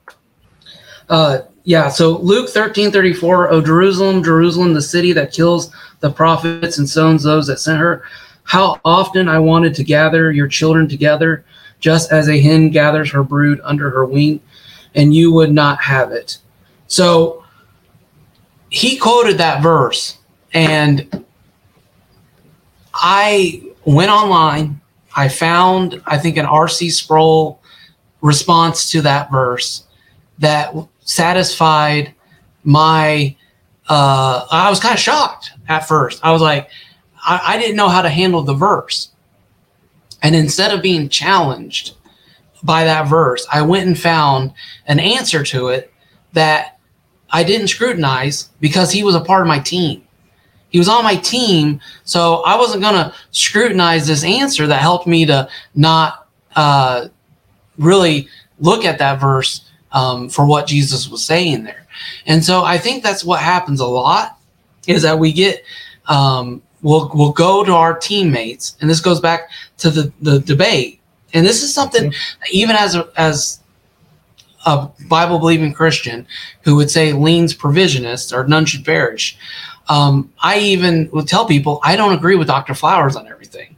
Uh, 1.08 1.40
yeah, 1.64 1.88
so 1.88 2.18
Luke 2.18 2.48
13 2.48 2.90
34, 2.90 3.50
O 3.50 3.60
Jerusalem, 3.60 4.22
Jerusalem, 4.22 4.74
the 4.74 4.82
city 4.82 5.12
that 5.12 5.32
kills 5.32 5.72
the 6.00 6.10
prophets 6.10 6.78
and 6.78 6.88
stones 6.88 7.22
those 7.22 7.46
that 7.46 7.60
sent 7.60 7.78
her. 7.78 8.04
How 8.44 8.80
often 8.84 9.28
I 9.28 9.38
wanted 9.38 9.74
to 9.76 9.84
gather 9.84 10.32
your 10.32 10.48
children 10.48 10.88
together 10.88 11.44
just 11.82 12.12
as 12.12 12.28
a 12.28 12.40
hen 12.40 12.70
gathers 12.70 13.10
her 13.10 13.22
brood 13.22 13.60
under 13.62 13.90
her 13.90 14.06
wing, 14.06 14.40
and 14.94 15.14
you 15.14 15.32
would 15.32 15.52
not 15.52 15.82
have 15.82 16.12
it. 16.12 16.38
So 16.86 17.44
he 18.70 18.96
quoted 18.96 19.36
that 19.38 19.62
verse, 19.62 20.16
and 20.54 21.24
I 22.94 23.62
went 23.84 24.10
online. 24.10 24.80
I 25.14 25.28
found, 25.28 26.00
I 26.06 26.16
think, 26.16 26.38
an 26.38 26.46
R.C. 26.46 26.88
Sproul 26.88 27.60
response 28.22 28.90
to 28.92 29.02
that 29.02 29.30
verse 29.30 29.84
that 30.38 30.74
satisfied 31.00 32.14
my. 32.64 33.36
Uh, 33.88 34.46
I 34.50 34.70
was 34.70 34.78
kind 34.78 34.94
of 34.94 35.00
shocked 35.00 35.50
at 35.68 35.80
first. 35.80 36.20
I 36.22 36.30
was 36.30 36.40
like, 36.40 36.70
I, 37.24 37.40
I 37.48 37.58
didn't 37.58 37.76
know 37.76 37.88
how 37.88 38.00
to 38.00 38.08
handle 38.08 38.42
the 38.42 38.54
verse. 38.54 39.11
And 40.22 40.34
instead 40.34 40.72
of 40.72 40.82
being 40.82 41.08
challenged 41.08 41.94
by 42.62 42.84
that 42.84 43.08
verse, 43.08 43.46
I 43.52 43.62
went 43.62 43.86
and 43.86 43.98
found 43.98 44.52
an 44.86 45.00
answer 45.00 45.42
to 45.44 45.68
it 45.68 45.92
that 46.32 46.78
I 47.30 47.42
didn't 47.42 47.68
scrutinize 47.68 48.50
because 48.60 48.92
he 48.92 49.02
was 49.02 49.14
a 49.14 49.20
part 49.20 49.42
of 49.42 49.48
my 49.48 49.58
team. 49.58 50.06
He 50.68 50.78
was 50.78 50.88
on 50.88 51.04
my 51.04 51.16
team, 51.16 51.80
so 52.04 52.42
I 52.44 52.56
wasn't 52.56 52.82
going 52.82 52.94
to 52.94 53.14
scrutinize 53.30 54.06
this 54.06 54.24
answer 54.24 54.66
that 54.66 54.80
helped 54.80 55.06
me 55.06 55.26
to 55.26 55.48
not 55.74 56.28
uh, 56.56 57.08
really 57.76 58.28
look 58.58 58.84
at 58.84 58.98
that 58.98 59.20
verse 59.20 59.68
um, 59.92 60.30
for 60.30 60.46
what 60.46 60.66
Jesus 60.66 61.08
was 61.08 61.22
saying 61.22 61.64
there. 61.64 61.86
And 62.24 62.42
so 62.42 62.64
I 62.64 62.78
think 62.78 63.02
that's 63.02 63.24
what 63.24 63.40
happens 63.40 63.80
a 63.80 63.86
lot 63.86 64.38
is 64.86 65.02
that 65.02 65.18
we 65.18 65.32
get 65.32 65.62
um, 66.06 66.62
we'll 66.82 67.10
we'll 67.14 67.32
go 67.32 67.64
to 67.64 67.72
our 67.72 67.96
teammates, 67.96 68.76
and 68.80 68.90
this 68.90 69.00
goes 69.00 69.20
back 69.20 69.50
to 69.82 69.90
the 69.90 70.12
the 70.20 70.38
debate. 70.38 71.00
And 71.34 71.46
this 71.46 71.62
is 71.62 71.72
something 71.74 72.10
mm-hmm. 72.10 72.44
even 72.50 72.76
as 72.76 72.94
a, 72.94 73.08
as 73.16 73.60
a 74.64 74.88
Bible 75.08 75.38
believing 75.38 75.72
Christian 75.72 76.26
who 76.62 76.76
would 76.76 76.90
say 76.90 77.12
leans 77.12 77.54
provisionist 77.54 78.36
or 78.36 78.46
none 78.46 78.64
should 78.64 78.84
perish. 78.84 79.36
Um, 79.88 80.32
I 80.40 80.58
even 80.60 81.10
would 81.12 81.26
tell 81.26 81.46
people 81.46 81.80
I 81.82 81.96
don't 81.96 82.14
agree 82.14 82.36
with 82.36 82.46
Dr. 82.46 82.74
Flowers 82.74 83.16
on 83.16 83.26
everything, 83.26 83.76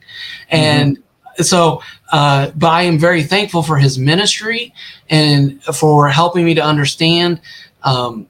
and 0.51 0.99
mm-hmm. 0.99 1.43
so 1.43 1.83
uh, 2.13 2.51
but 2.55 2.69
I 2.69 2.83
am 2.83 2.99
very 2.99 3.23
thankful 3.23 3.63
for 3.63 3.79
his 3.79 3.99
ministry 3.99 4.75
and 5.09 5.63
for 5.65 6.09
helping 6.11 6.45
me 6.45 6.55
to 6.55 6.63
understand 6.63 7.41
um, 7.83 8.27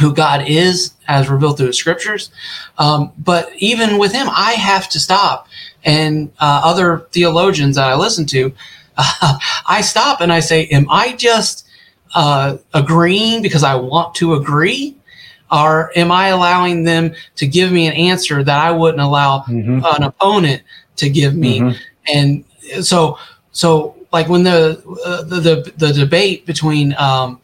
who 0.00 0.14
God 0.14 0.48
is 0.48 0.94
as 1.08 1.28
revealed 1.28 1.58
through 1.58 1.66
the 1.66 1.72
scriptures. 1.72 2.30
Um, 2.78 3.12
but 3.18 3.50
even 3.56 3.98
with 3.98 4.12
him, 4.12 4.28
I 4.30 4.52
have 4.52 4.88
to 4.90 4.98
stop. 4.98 5.46
And 5.84 6.30
uh, 6.40 6.60
other 6.64 7.06
theologians 7.12 7.76
that 7.76 7.88
I 7.88 7.94
listen 7.94 8.26
to, 8.26 8.52
uh, 8.96 9.38
I 9.66 9.80
stop 9.80 10.20
and 10.20 10.32
I 10.32 10.40
say, 10.40 10.66
Am 10.66 10.86
I 10.90 11.12
just 11.12 11.66
uh, 12.14 12.58
agreeing 12.74 13.42
because 13.42 13.62
I 13.64 13.74
want 13.74 14.14
to 14.16 14.34
agree? 14.34 14.96
or 15.52 15.90
am 15.96 16.12
I 16.12 16.28
allowing 16.28 16.84
them 16.84 17.12
to 17.34 17.44
give 17.44 17.72
me 17.72 17.88
an 17.88 17.92
answer 17.94 18.44
that 18.44 18.58
I 18.60 18.70
wouldn't 18.70 19.00
allow 19.02 19.40
Mhm. 19.48 19.82
an 19.96 20.04
opponent 20.04 20.62
to 20.94 21.10
give 21.10 21.34
me? 21.34 21.58
Mhm. 21.58 21.76
And 22.14 22.44
so, 22.84 23.18
so 23.50 23.96
like 24.12 24.28
when 24.28 24.44
the 24.44 24.80
uh, 25.04 25.22
the, 25.22 25.40
the 25.40 25.72
the 25.76 25.92
debate 25.92 26.46
between 26.46 26.94
um, 26.98 27.40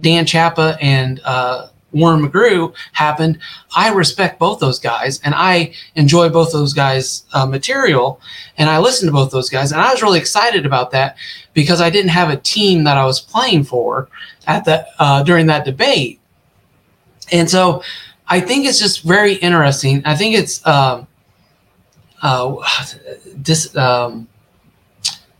Dan 0.00 0.26
Chapa 0.26 0.76
and 0.80 1.20
uh, 1.24 1.68
Warren 1.96 2.26
McGrew 2.26 2.74
happened, 2.92 3.38
I 3.74 3.92
respect 3.92 4.38
both 4.38 4.60
those 4.60 4.78
guys 4.78 5.20
and 5.24 5.34
I 5.34 5.72
enjoy 5.94 6.28
both 6.28 6.52
those 6.52 6.72
guys' 6.72 7.24
uh, 7.32 7.46
material, 7.46 8.20
and 8.58 8.68
I 8.68 8.78
listened 8.78 9.08
to 9.08 9.12
both 9.12 9.30
those 9.30 9.50
guys, 9.50 9.72
and 9.72 9.80
I 9.80 9.90
was 9.90 10.02
really 10.02 10.18
excited 10.18 10.66
about 10.66 10.90
that 10.92 11.16
because 11.54 11.80
I 11.80 11.90
didn't 11.90 12.10
have 12.10 12.30
a 12.30 12.36
team 12.36 12.84
that 12.84 12.96
I 12.96 13.04
was 13.04 13.20
playing 13.20 13.64
for 13.64 14.08
at 14.46 14.64
that 14.66 14.88
uh, 14.98 15.22
during 15.22 15.46
that 15.46 15.64
debate, 15.64 16.20
and 17.32 17.50
so 17.50 17.82
I 18.28 18.40
think 18.40 18.66
it's 18.66 18.78
just 18.78 19.02
very 19.02 19.34
interesting. 19.34 20.02
I 20.04 20.16
think 20.16 20.34
it's 20.36 20.64
um, 20.66 21.06
uh, 22.22 22.56
this. 23.34 23.74
Um, 23.76 24.28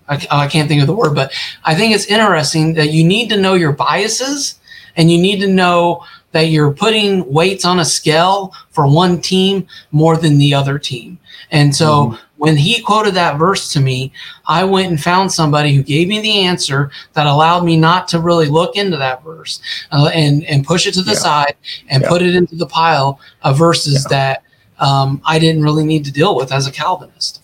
I, 0.08 0.24
oh, 0.30 0.38
I 0.38 0.46
can't 0.46 0.68
think 0.68 0.80
of 0.80 0.86
the 0.86 0.94
word, 0.94 1.14
but 1.14 1.32
I 1.64 1.74
think 1.74 1.94
it's 1.94 2.06
interesting 2.06 2.74
that 2.74 2.92
you 2.92 3.02
need 3.02 3.28
to 3.30 3.36
know 3.36 3.54
your 3.54 3.72
biases 3.72 4.60
and 4.96 5.10
you 5.10 5.18
need 5.18 5.40
to 5.40 5.48
know 5.48 6.04
that 6.36 6.48
you're 6.50 6.70
putting 6.70 7.24
weights 7.32 7.64
on 7.64 7.78
a 7.80 7.84
scale 7.84 8.52
for 8.68 8.86
one 8.86 9.18
team 9.22 9.66
more 9.90 10.18
than 10.18 10.36
the 10.36 10.52
other 10.52 10.78
team. 10.78 11.18
And 11.50 11.74
so 11.74 12.18
when 12.36 12.58
he 12.58 12.82
quoted 12.82 13.14
that 13.14 13.38
verse 13.38 13.72
to 13.72 13.80
me, 13.80 14.12
I 14.46 14.62
went 14.64 14.90
and 14.90 15.02
found 15.02 15.32
somebody 15.32 15.74
who 15.74 15.82
gave 15.82 16.08
me 16.08 16.20
the 16.20 16.40
answer 16.40 16.90
that 17.14 17.26
allowed 17.26 17.64
me 17.64 17.78
not 17.78 18.06
to 18.08 18.20
really 18.20 18.48
look 18.48 18.76
into 18.76 18.98
that 18.98 19.24
verse 19.24 19.62
uh, 19.92 20.10
and 20.12 20.44
and 20.44 20.62
push 20.66 20.86
it 20.86 20.92
to 20.94 21.02
the 21.02 21.12
Yeah. 21.12 21.26
side 21.28 21.54
and 21.88 22.02
Yeah. 22.02 22.08
put 22.10 22.20
it 22.20 22.34
into 22.34 22.54
the 22.54 22.66
pile 22.66 23.18
of 23.40 23.56
verses 23.56 24.04
that 24.10 24.42
um, 24.78 25.22
I 25.24 25.38
didn't 25.38 25.62
really 25.62 25.86
need 25.86 26.04
to 26.04 26.12
deal 26.12 26.36
with 26.36 26.52
as 26.52 26.66
a 26.66 26.70
Calvinist. 26.70 27.40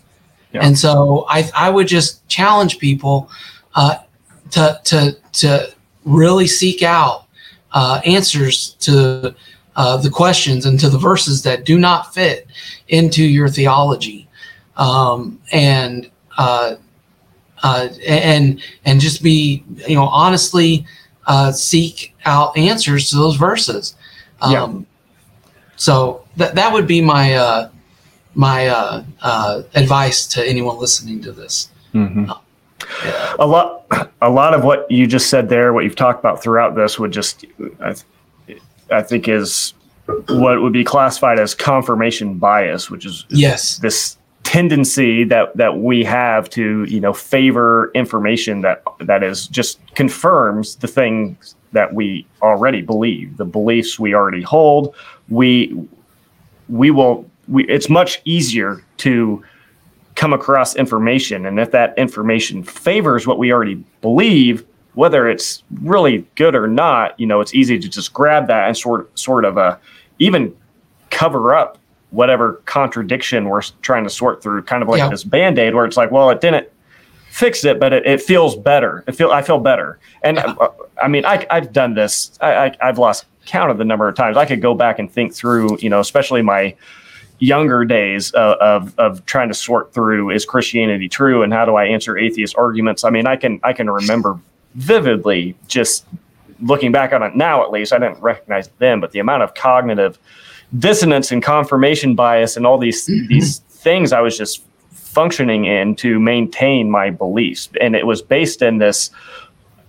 Yeah. 0.53 0.67
And 0.67 0.77
so 0.77 1.25
I 1.31 1.51
I 1.57 1.71
would 1.71 1.89
just 1.89 2.29
challenge 2.29 2.79
people 2.79 3.31
uh, 3.75 3.95
to 4.51 4.79
to 4.85 5.17
to 5.41 5.73
really 6.05 6.47
seek 6.47 6.83
out 6.83 7.23
uh, 7.73 8.01
answers 8.05 8.77
to 8.81 9.35
uh, 9.77 9.97
the 9.97 10.11
questions 10.11 10.67
and 10.67 10.79
to 10.81 10.89
the 10.89 10.99
verses 10.99 11.43
that 11.43 11.65
do 11.65 11.79
not 11.79 12.13
fit 12.15 12.47
into 12.89 13.23
your 13.23 13.49
theology, 13.49 14.29
um, 14.77 15.39
and 15.53 16.11
uh, 16.39 16.75
uh, 17.63 17.89
and 18.07 18.61
and 18.85 19.01
just 19.01 19.23
be 19.23 19.65
you 19.89 19.95
know 19.95 20.07
honestly 20.07 20.85
uh, 21.27 21.53
seek 21.53 22.15
out 22.25 22.57
answers 22.57 23.11
to 23.11 23.17
those 23.17 23.37
verses. 23.37 23.95
Yeah. 24.51 24.63
Um, 24.65 24.87
So 25.77 26.23
that 26.37 26.55
that 26.55 26.73
would 26.73 26.87
be 26.87 27.01
my 27.01 27.35
uh, 27.35 27.69
my 28.35 28.69
uh, 28.69 29.03
uh, 29.23 29.63
advice 29.75 30.27
to 30.35 30.47
anyone 30.49 30.79
listening 30.79 31.23
to 31.23 31.33
this. 31.33 31.69
Mhm. 31.95 32.29
Yeah. 33.05 33.35
a 33.39 33.47
lot 33.47 33.85
a 34.21 34.31
lot 34.31 34.55
of 34.55 34.65
what 34.65 34.91
you 34.91 35.07
just 35.07 35.29
said 35.29 35.49
there 35.49 35.73
what 35.73 35.85
you've 35.85 35.97
talked 35.97 36.19
about 36.21 36.43
throughout 36.43 36.75
this 36.75 36.99
would 36.99 37.13
just 37.13 37.45
i, 37.81 37.95
th- 38.47 38.61
I 38.91 39.03
think 39.03 39.29
is 39.29 39.75
what 40.29 40.61
would 40.63 40.73
be 40.73 40.85
classified 40.85 41.39
as 41.39 41.55
confirmation 41.55 42.39
bias 42.39 42.91
which 42.91 43.07
is 43.07 43.25
Yes. 43.29 43.79
this 43.79 44.17
tendency 44.43 45.25
that 45.25 45.57
that 45.57 45.79
we 45.79 46.05
have 46.05 46.51
to 46.51 46.85
you 46.85 47.01
know 47.01 47.13
favor 47.13 47.91
information 47.95 48.61
that 48.63 48.83
that 49.01 49.23
is 49.23 49.47
just 49.47 49.79
confirms 49.95 50.77
the 50.77 50.89
things 50.89 51.55
that 51.73 51.95
we 51.95 52.27
already 52.43 52.83
believe 52.83 53.37
the 53.37 53.45
beliefs 53.45 53.99
we 53.99 54.15
already 54.15 54.43
hold 54.43 54.95
we 55.29 55.75
we 56.69 56.91
will 56.91 57.25
we 57.49 57.65
it's 57.69 57.89
much 57.89 58.21
easier 58.25 58.83
to 58.99 59.43
come 60.23 60.33
across 60.33 60.77
information. 60.77 61.47
And 61.47 61.59
if 61.59 61.73
that 61.73 61.99
information 61.99 62.63
favors 62.63 63.27
what 63.27 63.39
we 63.39 63.53
already 63.53 63.75
believe 64.03 64.65
whether 64.95 65.27
it's 65.29 65.65
really 65.81 66.19
good 66.37 66.55
or 66.55 66.69
not 66.69 67.19
you 67.19 67.27
know 67.27 67.41
it's 67.41 67.55
easy 67.55 67.77
to 67.79 67.89
just 67.89 68.13
grab 68.13 68.47
that 68.47 68.69
and 68.69 68.77
sort 68.77 69.19
sort 69.19 69.45
of 69.45 69.59
uh, 69.59 69.77
even 70.21 70.55
cover 71.11 71.55
up 71.57 71.77
whatever 72.11 72.61
contradiction 72.67 73.49
we're 73.49 73.63
trying 73.81 74.05
to 74.05 74.11
sort 74.11 74.41
through 74.43 74.63
kind 74.63 74.83
of 74.83 74.89
like 74.89 74.99
Yeah. 74.99 75.09
this 75.09 75.25
band-aid 75.25 75.75
where 75.75 75.87
it's 75.87 75.97
like 75.97 76.11
well 76.13 76.31
it 76.31 76.41
didn't 76.41 76.69
fix 77.31 77.65
it 77.65 77.81
but 77.81 77.93
it, 77.93 78.07
it 78.07 78.21
feels 78.23 78.55
better. 78.55 79.03
It 79.09 79.17
feel 79.17 79.33
i 79.33 79.43
feel 79.43 79.59
better. 79.59 79.99
And 80.23 80.37
Yeah. 80.37 80.55
uh, 80.61 80.69
i 81.03 81.09
mean 81.09 81.25
I, 81.25 81.45
i've 81.51 81.73
done 81.73 81.95
this. 81.95 82.39
I, 82.41 82.67
I, 82.67 82.77
i've 82.81 82.99
lost 82.99 83.25
count 83.47 83.73
of 83.73 83.79
the 83.79 83.85
number 83.85 84.07
of 84.07 84.15
times. 84.15 84.37
I 84.37 84.45
could 84.47 84.63
go 84.63 84.73
back 84.75 85.01
and 85.01 85.11
think 85.11 85.35
through 85.35 85.79
you 85.81 85.91
know 85.91 85.99
especially 85.99 86.43
my 86.43 86.77
younger 87.43 87.85
days 87.85 88.31
of, 88.33 88.57
of, 88.59 88.99
of 89.01 89.27
trying 89.27 89.49
to 89.49 89.55
sort 89.55 89.93
through 89.93 90.31
is 90.31 90.45
Christianity 90.45 91.09
true 91.09 91.43
and 91.43 91.53
how 91.53 91.65
do 91.65 91.75
I 91.75 91.87
answer 91.87 92.17
atheist 92.17 92.55
arguments. 92.57 93.03
I 93.03 93.11
mean, 93.11 93.27
I 93.27 93.35
can 93.35 93.59
I 93.65 93.73
can 93.73 93.91
remember 93.91 94.39
vividly 94.77 95.57
just 95.67 96.07
looking 96.61 96.93
back 96.93 97.13
on 97.13 97.21
it 97.25 97.35
now 97.35 97.65
at 97.65 97.73
least. 97.73 97.93
I 97.93 97.99
didn't 97.99 98.21
recognize 98.23 98.69
it 98.69 98.79
then, 98.79 99.01
but 99.01 99.11
the 99.11 99.19
amount 99.19 99.43
of 99.43 99.55
cognitive 99.55 100.21
dissonance 100.79 101.33
and 101.33 101.43
confirmation 101.43 102.15
bias 102.15 102.57
and 102.57 102.65
all 102.65 102.79
these 102.79 103.07
these 103.29 103.59
things 103.59 104.13
I 104.13 104.21
was 104.21 104.39
just 104.39 104.63
functioning 104.93 105.65
in 105.65 105.97
to 105.97 106.21
maintain 106.21 106.89
my 106.91 107.11
beliefs, 107.11 107.69
and 107.81 107.97
it 107.97 108.07
was 108.07 108.23
based 108.23 108.63
in 108.63 108.79
this, 108.79 109.11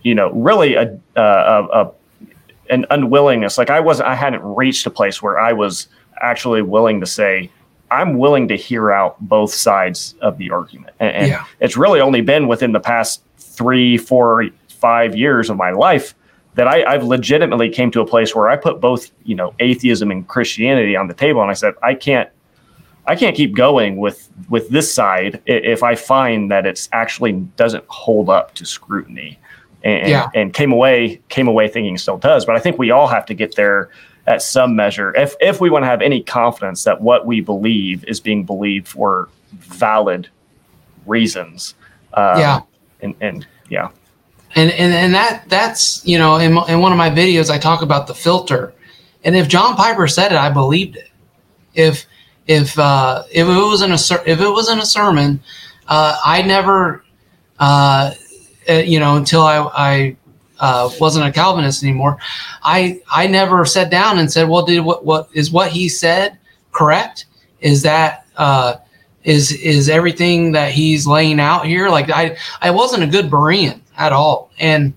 you 0.02 0.16
know, 0.16 0.32
really 0.32 0.74
a 0.74 1.00
a, 1.16 1.22
a, 1.22 1.66
a 1.68 1.92
an 2.72 2.88
unwillingness. 2.90 3.60
Like 3.60 3.70
I 3.70 3.80
wasn't, 3.80 4.10
I 4.10 4.16
hadn't 4.16 4.42
reached 4.42 4.88
a 4.88 4.90
place 4.90 5.22
where 5.22 5.40
I 5.40 5.54
was 5.54 5.88
actually 6.24 6.62
willing 6.62 7.00
to 7.02 7.06
say, 7.06 7.50
I'm 7.92 8.18
willing 8.18 8.48
to 8.48 8.56
hear 8.56 8.92
out 8.92 9.20
both 9.22 9.54
sides 9.54 10.16
of 10.22 10.38
the 10.40 10.50
argument. 10.50 10.96
And, 11.00 11.28
Yeah. 11.28 11.46
it's 11.60 11.78
really 11.78 12.00
only 12.02 12.22
been 12.22 12.48
within 12.48 12.72
the 12.72 12.80
past 12.80 13.22
three, 13.38 13.98
four, 13.98 14.48
five 14.70 15.16
years 15.16 15.50
of 15.52 15.58
my 15.58 15.70
life 15.72 16.16
that 16.56 16.68
I, 16.68 16.84
I've 16.86 17.04
legitimately 17.04 17.70
came 17.70 17.92
to 17.92 18.02
a 18.02 18.06
place 18.06 18.36
where 18.36 18.50
I 18.50 18.56
put 18.56 18.80
both, 18.82 19.12
you 19.24 19.36
know, 19.36 19.54
atheism 19.60 20.10
and 20.12 20.28
Christianity 20.28 20.96
on 20.96 21.08
the 21.08 21.14
table, 21.14 21.42
and 21.42 21.50
I 21.52 21.54
said, 21.54 21.74
I 21.84 21.94
can't, 21.94 22.30
I 23.06 23.16
can't 23.16 23.36
keep 23.36 23.54
going 23.56 23.98
with 23.98 24.30
with 24.50 24.70
this 24.70 24.92
side 24.94 25.42
if 25.46 25.84
I 25.84 25.94
find 25.96 26.50
that 26.52 26.66
it's 26.66 26.88
actually 26.94 27.34
doesn't 27.58 27.84
hold 27.88 28.30
up 28.30 28.54
to 28.56 28.66
scrutiny. 28.66 29.40
And, 29.84 30.08
Yeah. 30.08 30.30
and 30.34 30.54
came 30.54 30.72
away 30.72 31.20
came 31.28 31.48
away 31.50 31.68
thinking 31.68 31.98
still 31.98 32.18
does. 32.18 32.46
But 32.46 32.56
I 32.56 32.60
think 32.60 32.78
we 32.80 32.92
all 32.92 33.08
have 33.08 33.26
to 33.26 33.34
get 33.34 33.56
there 33.56 33.90
at 34.28 34.42
some 34.42 34.76
measure 34.76 35.14
if 35.16 35.36
if 35.42 35.60
we 35.60 35.70
want 35.70 35.84
to 35.84 35.88
have 35.88 36.02
any 36.02 36.22
confidence 36.22 36.84
that 36.86 37.02
what 37.02 37.26
we 37.26 37.42
believe 37.42 38.04
is 38.06 38.20
being 38.20 38.44
believed 38.44 38.88
for 38.88 39.30
valid 39.52 40.30
reasons. 41.06 41.76
Um, 42.14 42.40
Yeah. 42.40 42.62
And 43.02 43.16
and 43.20 43.48
yeah. 43.70 43.90
and 44.56 44.72
and 44.72 44.94
and 44.94 45.14
that 45.14 45.44
that's 45.50 46.06
you 46.06 46.18
know 46.18 46.38
in, 46.38 46.58
in 46.70 46.80
one 46.80 46.92
of 46.92 46.98
my 46.98 47.10
videos 47.10 47.50
i 47.50 47.58
talk 47.58 47.82
about 47.82 48.08
the 48.08 48.14
filter 48.14 48.74
and 49.24 49.36
if 49.36 49.48
john 49.48 49.76
piper 49.76 50.08
said 50.08 50.32
it 50.32 50.38
i 50.38 50.50
believed 50.50 50.96
it 50.96 51.10
if 51.74 52.06
if 52.48 52.78
uh 52.78 53.24
if 53.32 53.48
it 53.48 53.52
was 53.52 53.82
in 53.82 53.92
a 53.92 54.30
if 54.30 54.40
it 54.40 54.50
was 54.50 54.70
in 54.70 54.80
a 54.80 54.86
sermon 54.86 55.42
uh 55.88 56.18
i 56.24 56.42
never 56.42 57.04
uh 57.60 58.12
uh, 58.70 58.74
you 58.74 59.00
know 59.00 59.18
until 59.18 59.42
i 59.42 59.58
i 59.76 60.16
uh, 60.64 60.90
wasn't 60.98 61.28
a 61.28 61.32
Calvinist 61.32 61.84
anymore. 61.84 62.18
I 62.64 63.02
I 63.12 63.28
never 63.28 63.66
sat 63.66 63.92
down 63.92 64.18
and 64.18 64.32
said, 64.32 64.48
"Well, 64.48 64.66
did 64.66 64.80
what 64.80 65.04
what 65.04 65.28
is 65.34 65.52
what 65.52 65.72
he 65.72 65.90
said 65.90 66.38
correct? 66.72 67.26
Is 67.60 67.82
that 67.82 68.26
uh, 68.38 68.78
is 69.26 69.52
is 69.52 69.90
everything 69.90 70.54
that 70.54 70.72
he's 70.72 71.06
laying 71.06 71.42
out 71.42 71.66
here?" 71.66 71.90
Like 71.90 72.10
I 72.10 72.38
I 72.62 72.72
wasn't 72.72 73.04
a 73.04 73.08
good 73.08 73.30
Berean 73.30 73.82
at 73.98 74.14
all, 74.14 74.52
and 74.58 74.94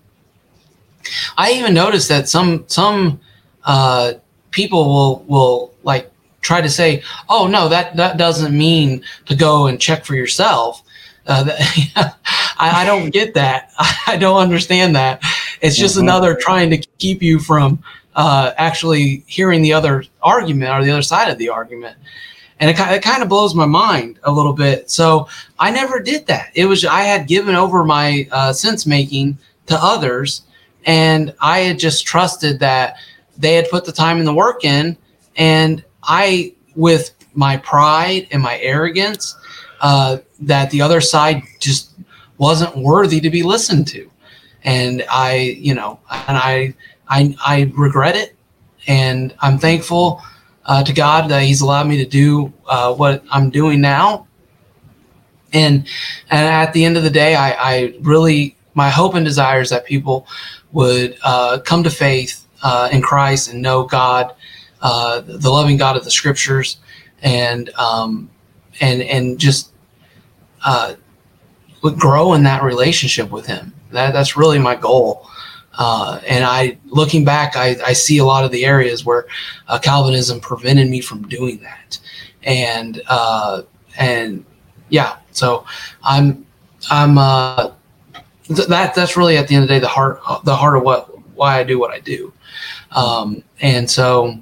I 1.37 1.55
even 1.55 1.75
noticed 1.75 2.09
that 2.11 2.29
some 2.29 2.63
some 2.69 3.19
uh, 3.65 4.15
people 4.53 4.85
will 4.85 5.25
will 5.27 5.75
like 5.83 6.13
try 6.43 6.61
to 6.61 6.71
say, 6.71 7.03
"Oh 7.29 7.49
no, 7.49 7.69
that 7.69 7.97
that 7.97 8.19
doesn't 8.19 8.57
mean 8.57 9.03
to 9.25 9.35
go 9.35 9.67
and 9.67 9.81
check 9.81 10.05
for 10.05 10.15
yourself." 10.15 10.85
Uh, 11.27 11.43
that, 11.43 11.59
I, 12.57 12.83
I 12.83 12.85
don't 12.85 13.11
get 13.11 13.35
that. 13.35 13.73
I 14.07 14.17
don't 14.17 14.41
understand 14.41 14.95
that. 14.95 15.21
It's 15.61 15.77
just 15.77 15.97
Mhm. 15.97 16.01
another 16.03 16.35
trying 16.35 16.71
to 16.71 16.79
keep 16.99 17.23
you 17.23 17.39
from 17.39 17.79
uh, 18.15 18.53
actually 18.57 19.23
hearing 19.27 19.61
the 19.61 19.75
other 19.75 20.03
argument 20.23 20.71
or 20.71 20.83
the 20.83 20.91
other 20.91 21.03
side 21.03 21.31
of 21.31 21.37
the 21.37 21.51
argument. 21.51 21.97
And 22.59 22.71
it, 22.71 22.79
it 22.79 23.03
kind 23.03 23.23
of 23.23 23.29
blows 23.29 23.55
my 23.55 23.67
mind 23.67 24.19
a 24.25 24.33
little 24.33 24.55
bit. 24.55 24.91
So 24.91 25.29
I 25.59 25.71
never 25.71 26.01
did 26.01 26.27
that. 26.29 26.51
It 26.55 26.65
was 26.65 26.85
I 26.87 27.03
had 27.03 27.27
given 27.27 27.55
over 27.55 27.85
my 27.85 28.27
uh, 28.33 28.55
sense 28.55 28.87
making 28.87 29.37
to 29.67 29.77
others, 29.83 30.43
and 30.87 31.35
I 31.41 31.59
had 31.61 31.79
just 31.79 32.07
trusted 32.07 32.59
that 32.61 32.97
they 33.37 33.55
had 33.55 33.69
put 33.69 33.85
the 33.85 33.93
time 33.93 34.17
and 34.17 34.27
the 34.27 34.33
work 34.33 34.65
in, 34.65 34.97
and 35.37 35.85
I, 36.03 36.55
with 36.75 37.11
my 37.35 37.59
pride 37.59 38.29
and 38.31 38.43
my 38.43 38.59
arrogance, 38.61 39.37
uh, 39.83 40.19
that 40.41 40.71
the 40.71 40.81
other 40.81 41.03
side 41.03 41.43
just 41.61 41.91
wasn't 42.39 42.75
worthy 42.79 43.21
to 43.21 43.29
be 43.29 43.43
listened 43.43 43.87
to, 43.89 44.11
and 44.67 45.05
I, 45.09 45.37
you 45.37 45.75
know, 45.75 46.01
and 46.11 46.37
I, 46.37 46.75
I, 47.09 47.35
I 47.45 47.73
regret 47.75 48.17
it, 48.17 48.35
and 48.87 49.33
I'm 49.39 49.59
thankful 49.59 50.21
uh, 50.67 50.83
to 50.83 50.93
God 50.93 51.31
that 51.31 51.45
He's 51.45 51.61
allowed 51.63 51.87
me 51.87 51.97
to 51.99 52.05
do 52.05 52.53
uh, 52.67 52.93
what 52.93 53.23
I'm 53.31 53.49
doing 53.49 53.81
now. 53.81 54.27
And 55.53 55.87
and 56.29 56.49
at 56.49 56.73
the 56.73 56.85
end 56.85 56.97
of 56.97 57.05
the 57.05 57.11
day, 57.11 57.37
I, 57.37 57.51
I 57.53 57.95
really 58.01 58.57
my 58.75 58.91
hope 58.91 59.15
and 59.15 59.25
desire 59.25 59.61
is 59.61 59.71
that 59.71 59.87
people 59.87 60.27
would 60.73 61.17
uh, 61.23 61.61
come 61.65 61.85
to 61.85 61.91
faith 61.91 62.45
uh, 62.63 62.89
in 62.93 63.01
Christ 63.01 63.51
and 63.51 63.63
know 63.63 63.85
God, 63.85 64.35
uh, 64.83 65.21
the 65.21 65.49
loving 65.49 65.77
God 65.77 65.97
of 65.97 66.03
the 66.03 66.11
Scriptures, 66.11 66.79
and 67.23 67.71
um, 67.75 68.29
and 68.81 69.01
and 69.03 69.39
just 69.39 69.73
uh, 70.65 70.95
grow 71.81 72.35
in 72.35 72.43
that 72.43 72.65
relationship 72.65 73.31
with 73.31 73.47
Him. 73.47 73.73
That 73.91 74.13
that's 74.13 74.37
really 74.37 74.59
my 74.59 74.77
goal. 74.77 75.29
Uh, 75.79 76.21
and 76.27 76.43
I, 76.43 76.79
looking 76.87 77.25
back, 77.25 77.55
I, 77.55 77.77
I, 77.85 77.93
see 77.93 78.17
a 78.17 78.25
lot 78.25 78.45
of 78.45 78.51
the 78.51 78.65
areas 78.65 79.05
where 79.05 79.27
uh, 79.69 79.79
Calvinism 79.79 80.41
prevented 80.41 80.89
me 80.89 81.03
from 81.03 81.29
doing 81.29 81.59
that, 81.59 81.99
and 82.45 83.03
uh, 83.09 83.63
and 83.99 84.43
yeah, 84.89 85.19
so 85.33 85.67
I'm 86.03 86.47
I'm 86.91 87.19
uh, 87.19 87.73
th- 88.45 88.69
that 88.69 88.95
that's 88.95 89.19
really 89.19 89.37
at 89.37 89.49
the 89.49 89.55
end 89.55 89.65
of 89.65 89.69
the 89.69 89.75
day 89.75 89.79
the 89.79 89.89
heart 89.89 90.21
the 90.45 90.57
heart 90.57 90.79
of 90.79 90.83
what 90.83 91.11
why 91.37 91.59
I 91.59 91.63
do 91.63 91.79
what 91.79 91.91
I 91.91 92.01
do, 92.01 92.33
um, 92.93 93.43
and 93.61 93.91
so 93.91 94.39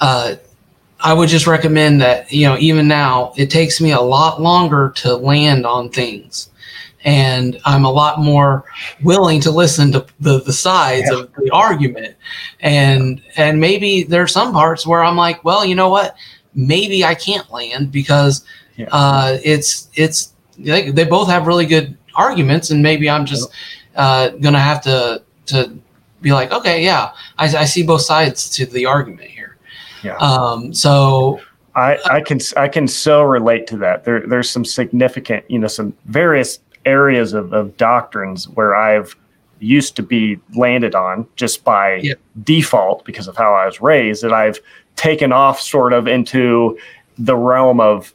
uh, 0.00 0.36
I 1.00 1.12
would 1.12 1.28
just 1.28 1.48
recommend 1.48 2.00
that 2.00 2.30
you 2.30 2.46
know 2.46 2.56
even 2.58 2.86
now 2.86 3.32
it 3.36 3.50
takes 3.50 3.80
me 3.80 3.90
a 3.90 4.00
lot 4.00 4.40
longer 4.40 4.92
to 4.96 5.16
land 5.16 5.66
on 5.66 5.90
things 5.90 6.50
and 7.06 7.58
I'm 7.64 7.84
a 7.84 7.90
lot 7.90 8.18
more 8.18 8.64
willing 9.02 9.40
to 9.42 9.50
listen 9.52 9.92
to 9.92 10.04
the, 10.18 10.40
the 10.40 10.52
sides 10.52 11.08
yeah. 11.10 11.20
of 11.20 11.32
the 11.34 11.50
argument. 11.52 12.16
And 12.60 13.22
and 13.36 13.60
maybe 13.60 14.02
there 14.02 14.22
are 14.22 14.28
some 14.28 14.52
parts 14.52 14.86
where 14.86 15.02
I'm 15.02 15.16
like, 15.16 15.42
well, 15.44 15.64
you 15.64 15.76
know 15.76 15.88
what? 15.88 16.16
Maybe 16.54 17.04
I 17.04 17.14
can't 17.14 17.50
land 17.50 17.92
because 17.92 18.44
yeah. 18.76 18.88
uh, 18.90 19.38
it's 19.44 19.88
it's 19.94 20.34
they, 20.58 20.90
they 20.90 21.04
both 21.04 21.28
have 21.28 21.46
really 21.46 21.66
good 21.66 21.96
arguments, 22.16 22.70
and 22.70 22.82
maybe 22.82 23.08
I'm 23.08 23.24
just 23.24 23.50
uh, 23.94 24.30
gonna 24.30 24.58
have 24.58 24.82
to 24.82 25.22
to 25.46 25.78
be 26.22 26.32
like, 26.32 26.50
okay, 26.50 26.82
yeah, 26.82 27.12
I, 27.38 27.44
I 27.44 27.64
see 27.66 27.84
both 27.84 28.02
sides 28.02 28.50
to 28.50 28.66
the 28.66 28.84
argument 28.84 29.28
here. 29.28 29.58
Yeah. 30.02 30.16
Um, 30.16 30.74
so 30.74 31.40
I, 31.76 31.98
I 32.06 32.20
can 32.20 32.40
I 32.56 32.68
can 32.68 32.88
so 32.88 33.22
relate 33.22 33.66
to 33.68 33.76
that. 33.78 34.04
There 34.04 34.26
there's 34.26 34.50
some 34.50 34.64
significant, 34.64 35.48
you 35.48 35.58
know, 35.58 35.68
some 35.68 35.94
various 36.06 36.58
areas 36.86 37.32
of, 37.32 37.52
of 37.52 37.76
doctrines 37.76 38.48
where 38.48 38.74
I've 38.74 39.14
used 39.58 39.96
to 39.96 40.02
be 40.02 40.38
landed 40.54 40.94
on 40.94 41.26
just 41.36 41.64
by 41.64 41.96
yep. 41.96 42.18
default 42.44 43.04
because 43.04 43.28
of 43.28 43.36
how 43.36 43.54
I 43.54 43.66
was 43.66 43.80
raised 43.80 44.22
that 44.22 44.32
I've 44.32 44.60
taken 44.96 45.32
off 45.32 45.60
sort 45.60 45.92
of 45.92 46.06
into 46.06 46.78
the 47.18 47.36
realm 47.36 47.80
of 47.80 48.14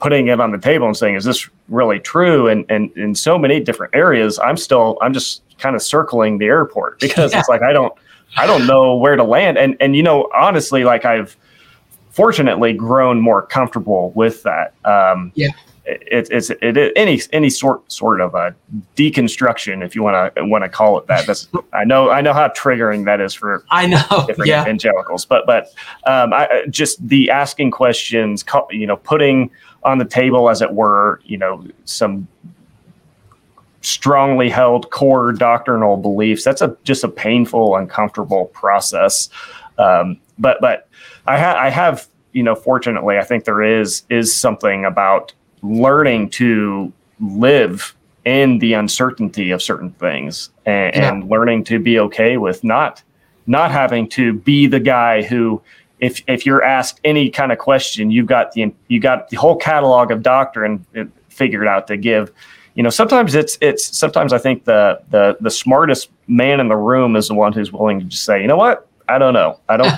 putting 0.00 0.28
it 0.28 0.40
on 0.40 0.52
the 0.52 0.58
table 0.58 0.86
and 0.86 0.96
saying, 0.96 1.16
is 1.16 1.24
this 1.24 1.48
really 1.68 1.98
true? 2.00 2.48
And 2.48 2.64
and 2.70 2.90
in 2.96 3.14
so 3.14 3.38
many 3.38 3.60
different 3.60 3.94
areas, 3.94 4.38
I'm 4.38 4.56
still 4.56 4.98
I'm 5.02 5.12
just 5.12 5.42
kind 5.58 5.76
of 5.76 5.82
circling 5.82 6.38
the 6.38 6.46
airport 6.46 7.00
because 7.00 7.32
yeah. 7.32 7.40
it's 7.40 7.48
like 7.48 7.62
I 7.62 7.72
don't 7.72 7.92
I 8.36 8.46
don't 8.46 8.66
know 8.66 8.96
where 8.96 9.16
to 9.16 9.24
land. 9.24 9.58
And 9.58 9.76
and 9.80 9.94
you 9.96 10.02
know, 10.02 10.30
honestly, 10.34 10.84
like 10.84 11.04
I've 11.04 11.36
fortunately 12.10 12.72
grown 12.72 13.20
more 13.20 13.42
comfortable 13.42 14.10
with 14.14 14.42
that. 14.42 14.74
Um, 14.84 15.32
yeah 15.34 15.50
it, 15.88 16.28
it's 16.30 16.50
it, 16.50 16.92
any 16.96 17.20
any 17.32 17.50
sort 17.50 17.90
sort 17.90 18.20
of 18.20 18.34
a 18.34 18.54
deconstruction, 18.96 19.84
if 19.84 19.94
you 19.94 20.02
want 20.02 20.34
to 20.34 20.44
want 20.44 20.64
to 20.64 20.68
call 20.68 20.98
it 20.98 21.06
that. 21.06 21.26
That's 21.26 21.48
I 21.72 21.84
know 21.84 22.10
I 22.10 22.20
know 22.20 22.32
how 22.32 22.48
triggering 22.48 23.04
that 23.06 23.20
is 23.20 23.34
for 23.34 23.64
I 23.70 23.86
know 23.86 24.02
different 24.26 24.48
yeah. 24.48 24.62
evangelicals, 24.62 25.24
but 25.24 25.46
but 25.46 25.68
um, 26.06 26.32
I 26.32 26.64
just 26.68 27.06
the 27.08 27.30
asking 27.30 27.70
questions, 27.70 28.44
you 28.70 28.86
know, 28.86 28.96
putting 28.96 29.50
on 29.84 29.98
the 29.98 30.04
table, 30.04 30.50
as 30.50 30.60
it 30.60 30.72
were, 30.72 31.20
you 31.24 31.38
know, 31.38 31.64
some 31.84 32.28
strongly 33.80 34.50
held 34.50 34.90
core 34.90 35.32
doctrinal 35.32 35.96
beliefs. 35.96 36.44
That's 36.44 36.60
a 36.60 36.76
just 36.84 37.04
a 37.04 37.08
painful, 37.08 37.76
uncomfortable 37.76 38.46
process. 38.46 39.30
Um, 39.78 40.20
but 40.38 40.58
but 40.60 40.88
I, 41.26 41.38
ha- 41.38 41.58
I 41.58 41.70
have 41.70 42.08
you 42.32 42.42
know 42.42 42.54
fortunately 42.54 43.16
I 43.16 43.24
think 43.24 43.44
there 43.44 43.62
is 43.62 44.02
is 44.10 44.34
something 44.34 44.84
about 44.84 45.32
learning 45.62 46.30
to 46.30 46.92
live 47.20 47.94
in 48.24 48.58
the 48.58 48.74
uncertainty 48.74 49.50
of 49.50 49.62
certain 49.62 49.90
things 49.92 50.50
and, 50.66 50.94
yeah. 50.94 51.12
and, 51.12 51.30
learning 51.30 51.64
to 51.64 51.78
be 51.78 51.98
okay 51.98 52.36
with 52.36 52.62
not 52.62 53.02
not 53.46 53.70
having 53.70 54.08
to 54.08 54.34
be 54.34 54.66
the 54.66 54.80
guy 54.80 55.22
who 55.22 55.60
if 56.00 56.22
if 56.28 56.44
you're 56.44 56.62
asked 56.62 57.00
any 57.04 57.30
kind 57.30 57.52
of 57.52 57.58
question 57.58 58.10
you've 58.10 58.26
got 58.26 58.52
the 58.52 58.72
you 58.88 59.00
got 59.00 59.28
the 59.30 59.36
whole 59.36 59.56
catalog 59.56 60.10
of 60.10 60.22
doctrine 60.22 60.84
uh, 60.96 61.04
figured 61.28 61.66
out 61.66 61.86
to 61.86 61.96
give. 61.96 62.32
You 62.74 62.82
know 62.82 62.90
sometimes 62.90 63.34
it's 63.34 63.58
it's 63.60 63.96
sometimes 63.96 64.32
i 64.32 64.38
think 64.38 64.64
the 64.64 65.00
the 65.10 65.36
the 65.40 65.50
smartest 65.50 66.10
man 66.28 66.60
in 66.60 66.68
the 66.68 66.76
room 66.76 67.16
is 67.16 67.26
the 67.26 67.34
one 67.34 67.52
who's 67.52 67.72
willing 67.72 67.98
to 67.98 68.06
just 68.06 68.24
say 68.24 68.40
you 68.40 68.46
know 68.46 68.56
what? 68.56 68.86
I 69.08 69.18
don't 69.18 69.34
know. 69.34 69.58
I 69.68 69.76
don't 69.78 69.92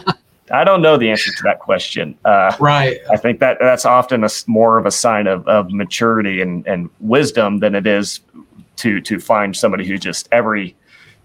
I 0.50 0.64
don't 0.64 0.82
know 0.82 0.96
the 0.96 1.10
answer 1.10 1.30
to 1.32 1.42
that 1.44 1.60
question. 1.60 2.16
Uh, 2.24 2.54
right. 2.58 2.98
I 3.10 3.16
think 3.16 3.40
that 3.40 3.58
that's 3.60 3.84
often 3.84 4.24
a, 4.24 4.30
more 4.46 4.78
of 4.78 4.86
a 4.86 4.90
sign 4.90 5.26
of, 5.26 5.46
of 5.46 5.70
maturity 5.70 6.40
and, 6.40 6.66
and 6.66 6.90
wisdom 7.00 7.58
than 7.58 7.74
it 7.74 7.86
is 7.86 8.20
to 8.76 9.00
to 9.02 9.20
find 9.20 9.56
somebody 9.56 9.86
who 9.86 9.98
just 9.98 10.28
every 10.32 10.74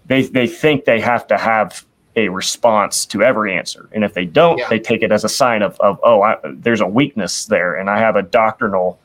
they 0.06 0.22
they 0.22 0.46
think 0.46 0.84
they 0.84 1.00
have 1.00 1.26
to 1.28 1.38
have 1.38 1.84
a 2.14 2.28
response 2.28 3.04
to 3.06 3.22
every 3.22 3.54
answer, 3.54 3.88
and 3.92 4.04
if 4.04 4.14
they 4.14 4.24
don't, 4.24 4.58
yeah. 4.58 4.68
they 4.68 4.78
take 4.78 5.02
it 5.02 5.12
as 5.12 5.24
a 5.24 5.28
sign 5.28 5.62
of 5.62 5.78
of 5.80 5.98
oh, 6.02 6.22
I, 6.22 6.36
there's 6.44 6.80
a 6.80 6.86
weakness 6.86 7.46
there, 7.46 7.74
and 7.74 7.90
I 7.90 7.98
have 7.98 8.16
a 8.16 8.22
doctrinal 8.22 9.00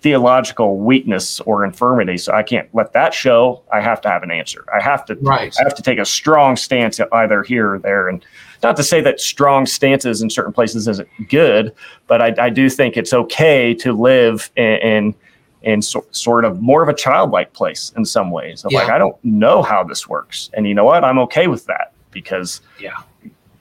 theological 0.00 0.78
weakness 0.78 1.40
or 1.40 1.64
infirmity 1.64 2.18
so 2.18 2.30
i 2.32 2.42
can't 2.42 2.68
let 2.74 2.92
that 2.92 3.14
show 3.14 3.62
i 3.72 3.80
have 3.80 3.98
to 3.98 4.10
have 4.10 4.22
an 4.22 4.30
answer 4.30 4.64
i 4.72 4.80
have 4.80 5.06
to 5.06 5.14
right. 5.22 5.56
i 5.58 5.62
have 5.62 5.74
to 5.74 5.82
take 5.82 5.98
a 5.98 6.04
strong 6.04 6.54
stance 6.54 7.00
either 7.12 7.42
here 7.42 7.74
or 7.74 7.78
there 7.78 8.08
and 8.08 8.24
not 8.62 8.76
to 8.76 8.82
say 8.82 9.00
that 9.00 9.20
strong 9.20 9.66
stances 9.66 10.22
in 10.22 10.30
certain 10.30 10.52
places 10.52 10.88
isn't 10.88 11.08
good, 11.28 11.74
but 12.06 12.22
I, 12.22 12.34
I 12.46 12.50
do 12.50 12.68
think 12.68 12.96
it's 12.96 13.12
okay 13.12 13.74
to 13.74 13.92
live 13.92 14.50
in, 14.56 14.64
in, 14.64 15.14
in 15.62 15.82
so, 15.82 16.04
sort 16.10 16.44
of 16.44 16.60
more 16.62 16.82
of 16.82 16.88
a 16.88 16.94
childlike 16.94 17.52
place 17.52 17.92
in 17.96 18.04
some 18.04 18.30
ways. 18.30 18.64
Of 18.64 18.72
yeah. 18.72 18.80
Like, 18.80 18.90
I 18.90 18.98
don't 18.98 19.16
know 19.24 19.62
how 19.62 19.84
this 19.84 20.08
works. 20.08 20.50
And 20.54 20.66
you 20.66 20.74
know 20.74 20.84
what? 20.84 21.04
I'm 21.04 21.18
okay 21.20 21.46
with 21.46 21.66
that 21.66 21.92
because 22.10 22.60
yeah, 22.80 23.02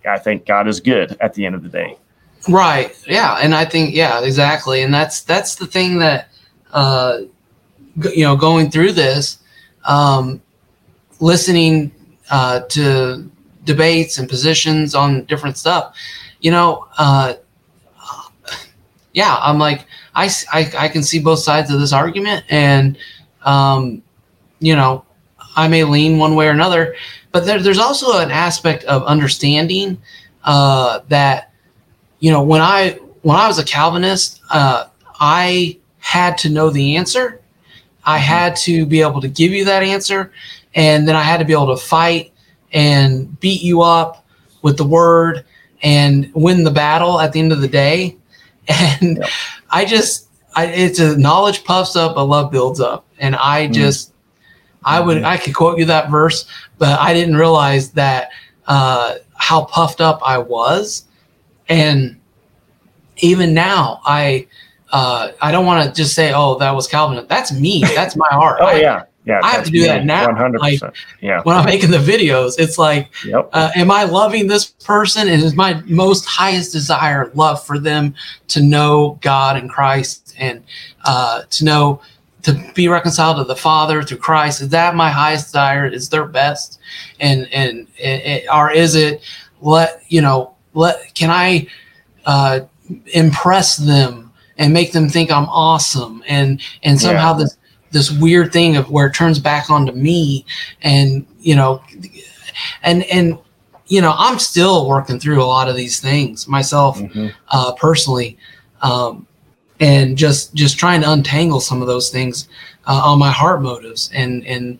I 0.07 0.19
think 0.19 0.45
God 0.45 0.67
is 0.67 0.79
good 0.79 1.17
at 1.19 1.33
the 1.33 1.45
end 1.45 1.55
of 1.55 1.63
the 1.63 1.69
day. 1.69 1.97
Right. 2.47 2.95
Yeah. 3.07 3.39
And 3.41 3.55
I 3.55 3.65
think, 3.65 3.95
yeah, 3.95 4.21
exactly. 4.23 4.83
And 4.83 4.93
that's, 4.93 5.21
that's 5.21 5.55
the 5.55 5.65
thing 5.65 5.97
that, 5.99 6.29
uh, 6.71 7.21
you 8.13 8.23
know, 8.23 8.35
going 8.35 8.69
through 8.69 8.91
this, 8.91 9.39
um, 9.85 10.41
listening 11.19 11.91
uh, 12.29 12.59
to 12.69 13.29
debates 13.65 14.17
and 14.17 14.29
positions 14.29 14.95
on 14.95 15.25
different 15.25 15.57
stuff, 15.57 15.95
you 16.39 16.51
know, 16.51 16.87
uh, 16.97 17.33
yeah, 19.13 19.37
I'm 19.41 19.57
like, 19.57 19.85
I, 20.13 20.29
I, 20.51 20.71
I 20.77 20.87
can 20.89 21.01
see 21.01 21.19
both 21.19 21.39
sides 21.39 21.71
of 21.71 21.79
this 21.79 21.93
argument, 21.93 22.43
and 22.49 22.97
um, 23.43 24.03
you 24.59 24.75
know, 24.75 25.05
I 25.55 25.67
may 25.67 25.83
lean 25.83 26.17
one 26.17 26.35
way 26.35 26.47
or 26.47 26.51
another, 26.51 26.95
but 27.31 27.45
there, 27.45 27.61
there's 27.61 27.79
also 27.79 28.19
an 28.19 28.31
aspect 28.31 28.83
of 28.85 29.03
understanding 29.03 29.97
uh, 30.43 30.99
that, 31.07 31.51
you 32.19 32.31
know, 32.31 32.43
when 32.43 32.61
I 32.61 32.99
when 33.21 33.37
I 33.37 33.47
was 33.47 33.57
a 33.57 33.63
Calvinist, 33.63 34.41
uh, 34.51 34.87
I 35.19 35.79
had 35.99 36.37
to 36.39 36.49
know 36.49 36.69
the 36.69 36.97
answer. 36.97 37.41
I 38.05 38.17
mm-hmm. 38.17 38.25
had 38.25 38.55
to 38.57 38.85
be 38.85 39.01
able 39.01 39.21
to 39.21 39.27
give 39.27 39.51
you 39.51 39.65
that 39.65 39.81
answer, 39.81 40.31
and 40.75 41.07
then 41.07 41.15
I 41.15 41.23
had 41.23 41.37
to 41.37 41.45
be 41.45 41.53
able 41.53 41.75
to 41.75 41.81
fight 41.81 42.31
and 42.75 43.39
beat 43.39 43.63
you 43.63 43.81
up 43.81 44.23
with 44.61 44.77
the 44.77 44.83
word 44.83 45.43
and 45.81 46.29
win 46.35 46.63
the 46.63 46.71
battle 46.71 47.19
at 47.19 47.31
the 47.31 47.39
end 47.39 47.51
of 47.51 47.61
the 47.61 47.67
day. 47.67 48.15
And 48.67 49.17
yep. 49.17 49.29
I 49.69 49.85
just, 49.85 50.27
I, 50.55 50.65
it's 50.65 50.97
a 50.97 51.15
knowledge 51.15 51.63
puffs 51.63 51.95
up, 51.95 52.17
a 52.17 52.21
love 52.21 52.51
builds 52.51 52.79
up. 52.79 53.05
And 53.19 53.35
I 53.35 53.67
mm. 53.67 53.73
just, 53.73 54.11
I 54.83 54.99
would, 54.99 55.17
mm-hmm. 55.17 55.25
I 55.27 55.37
could 55.37 55.53
quote 55.53 55.77
you 55.77 55.85
that 55.85 56.09
verse, 56.09 56.47
but 56.79 56.99
I 56.99 57.13
didn't 57.13 57.35
realize 57.35 57.91
that, 57.91 58.31
uh, 58.65 59.17
how 59.35 59.65
puffed 59.65 60.01
up 60.01 60.19
I 60.25 60.39
was. 60.39 61.05
And 61.69 62.19
even 63.17 63.53
now, 63.53 64.01
I, 64.03 64.47
uh, 64.91 65.33
I 65.39 65.51
don't 65.51 65.67
want 65.67 65.87
to 65.87 65.93
just 65.93 66.15
say, 66.15 66.31
"Oh, 66.33 66.57
that 66.59 66.71
was 66.71 66.87
Calvin." 66.87 67.25
That's 67.27 67.51
me. 67.51 67.83
That's 67.95 68.15
my 68.15 68.27
heart. 68.31 68.59
oh 68.61 68.71
yeah, 68.71 69.03
yeah, 69.25 69.39
I 69.43 69.51
have 69.51 69.65
to 69.65 69.71
do 69.71 69.83
that 69.85 70.05
now. 70.05 70.27
One 70.27 70.35
hundred 70.35 70.61
percent. 70.61 70.93
Yeah. 71.19 71.41
When 71.41 71.57
I'm 71.57 71.65
making 71.65 71.91
the 71.91 71.97
videos, 71.97 72.55
it's 72.59 72.77
like, 72.77 73.09
yep. 73.25 73.49
uh, 73.53 73.71
am 73.75 73.89
I 73.89 74.03
loving 74.03 74.47
this 74.47 74.65
person? 74.65 75.27
And 75.27 75.41
is 75.41 75.55
my 75.55 75.81
most 75.85 76.25
highest 76.25 76.71
desire 76.71 77.31
love 77.33 77.65
for 77.65 77.79
them 77.79 78.13
to 78.49 78.61
know 78.61 79.17
God 79.21 79.57
and 79.57 79.69
Christ 79.69 80.35
and 80.37 80.63
uh, 81.05 81.43
to 81.49 81.65
know 81.65 82.01
to 82.43 82.53
be 82.75 82.87
reconciled 82.87 83.37
to 83.37 83.43
the 83.43 83.55
Father 83.55 84.03
through 84.03 84.19
Christ? 84.19 84.61
Is 84.61 84.69
that 84.69 84.93
my 84.95 85.09
highest 85.09 85.47
desire? 85.47 85.87
Is 85.87 86.09
their 86.09 86.25
best? 86.25 86.79
And 87.19 87.47
and, 87.51 87.87
and 88.03 88.43
or 88.53 88.71
is 88.71 88.93
it 88.93 89.23
let 89.61 90.03
you 90.09 90.21
know 90.21 90.53
let 90.75 91.15
can 91.15 91.31
I 91.31 91.67
uh, 92.25 92.59
impress 93.07 93.77
them 93.77 94.31
and 94.59 94.71
make 94.71 94.91
them 94.91 95.09
think 95.09 95.31
I'm 95.31 95.49
awesome 95.49 96.23
and 96.27 96.61
and 96.83 97.01
somehow 97.01 97.31
yeah. 97.31 97.43
this 97.43 97.57
this 97.95 98.11
weird 98.11 98.51
thing 98.51 98.75
of 98.75 98.91
where 98.91 99.07
it 99.07 99.13
turns 99.13 99.39
back 99.39 99.69
onto 99.69 99.93
me 99.93 100.45
and 100.81 101.25
you 101.39 101.55
know 101.55 101.81
and 102.83 103.03
and 103.03 103.37
you 103.87 104.01
know 104.01 104.13
i'm 104.17 104.37
still 104.37 104.85
working 104.85 105.17
through 105.17 105.41
a 105.41 105.45
lot 105.45 105.69
of 105.69 105.77
these 105.77 106.01
things 106.01 106.45
myself 106.45 106.99
mm-hmm. 106.99 107.27
uh, 107.51 107.71
personally 107.75 108.37
um, 108.81 109.25
and 109.79 110.17
just 110.17 110.53
just 110.53 110.77
trying 110.77 110.99
to 110.99 111.09
untangle 111.09 111.61
some 111.61 111.81
of 111.81 111.87
those 111.87 112.09
things 112.09 112.49
uh, 112.85 113.01
on 113.01 113.17
my 113.17 113.31
heart 113.31 113.61
motives 113.61 114.11
and 114.13 114.45
and 114.45 114.77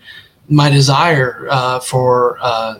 my 0.49 0.69
desire 0.69 1.47
uh, 1.49 1.79
for 1.79 2.37
uh, 2.41 2.79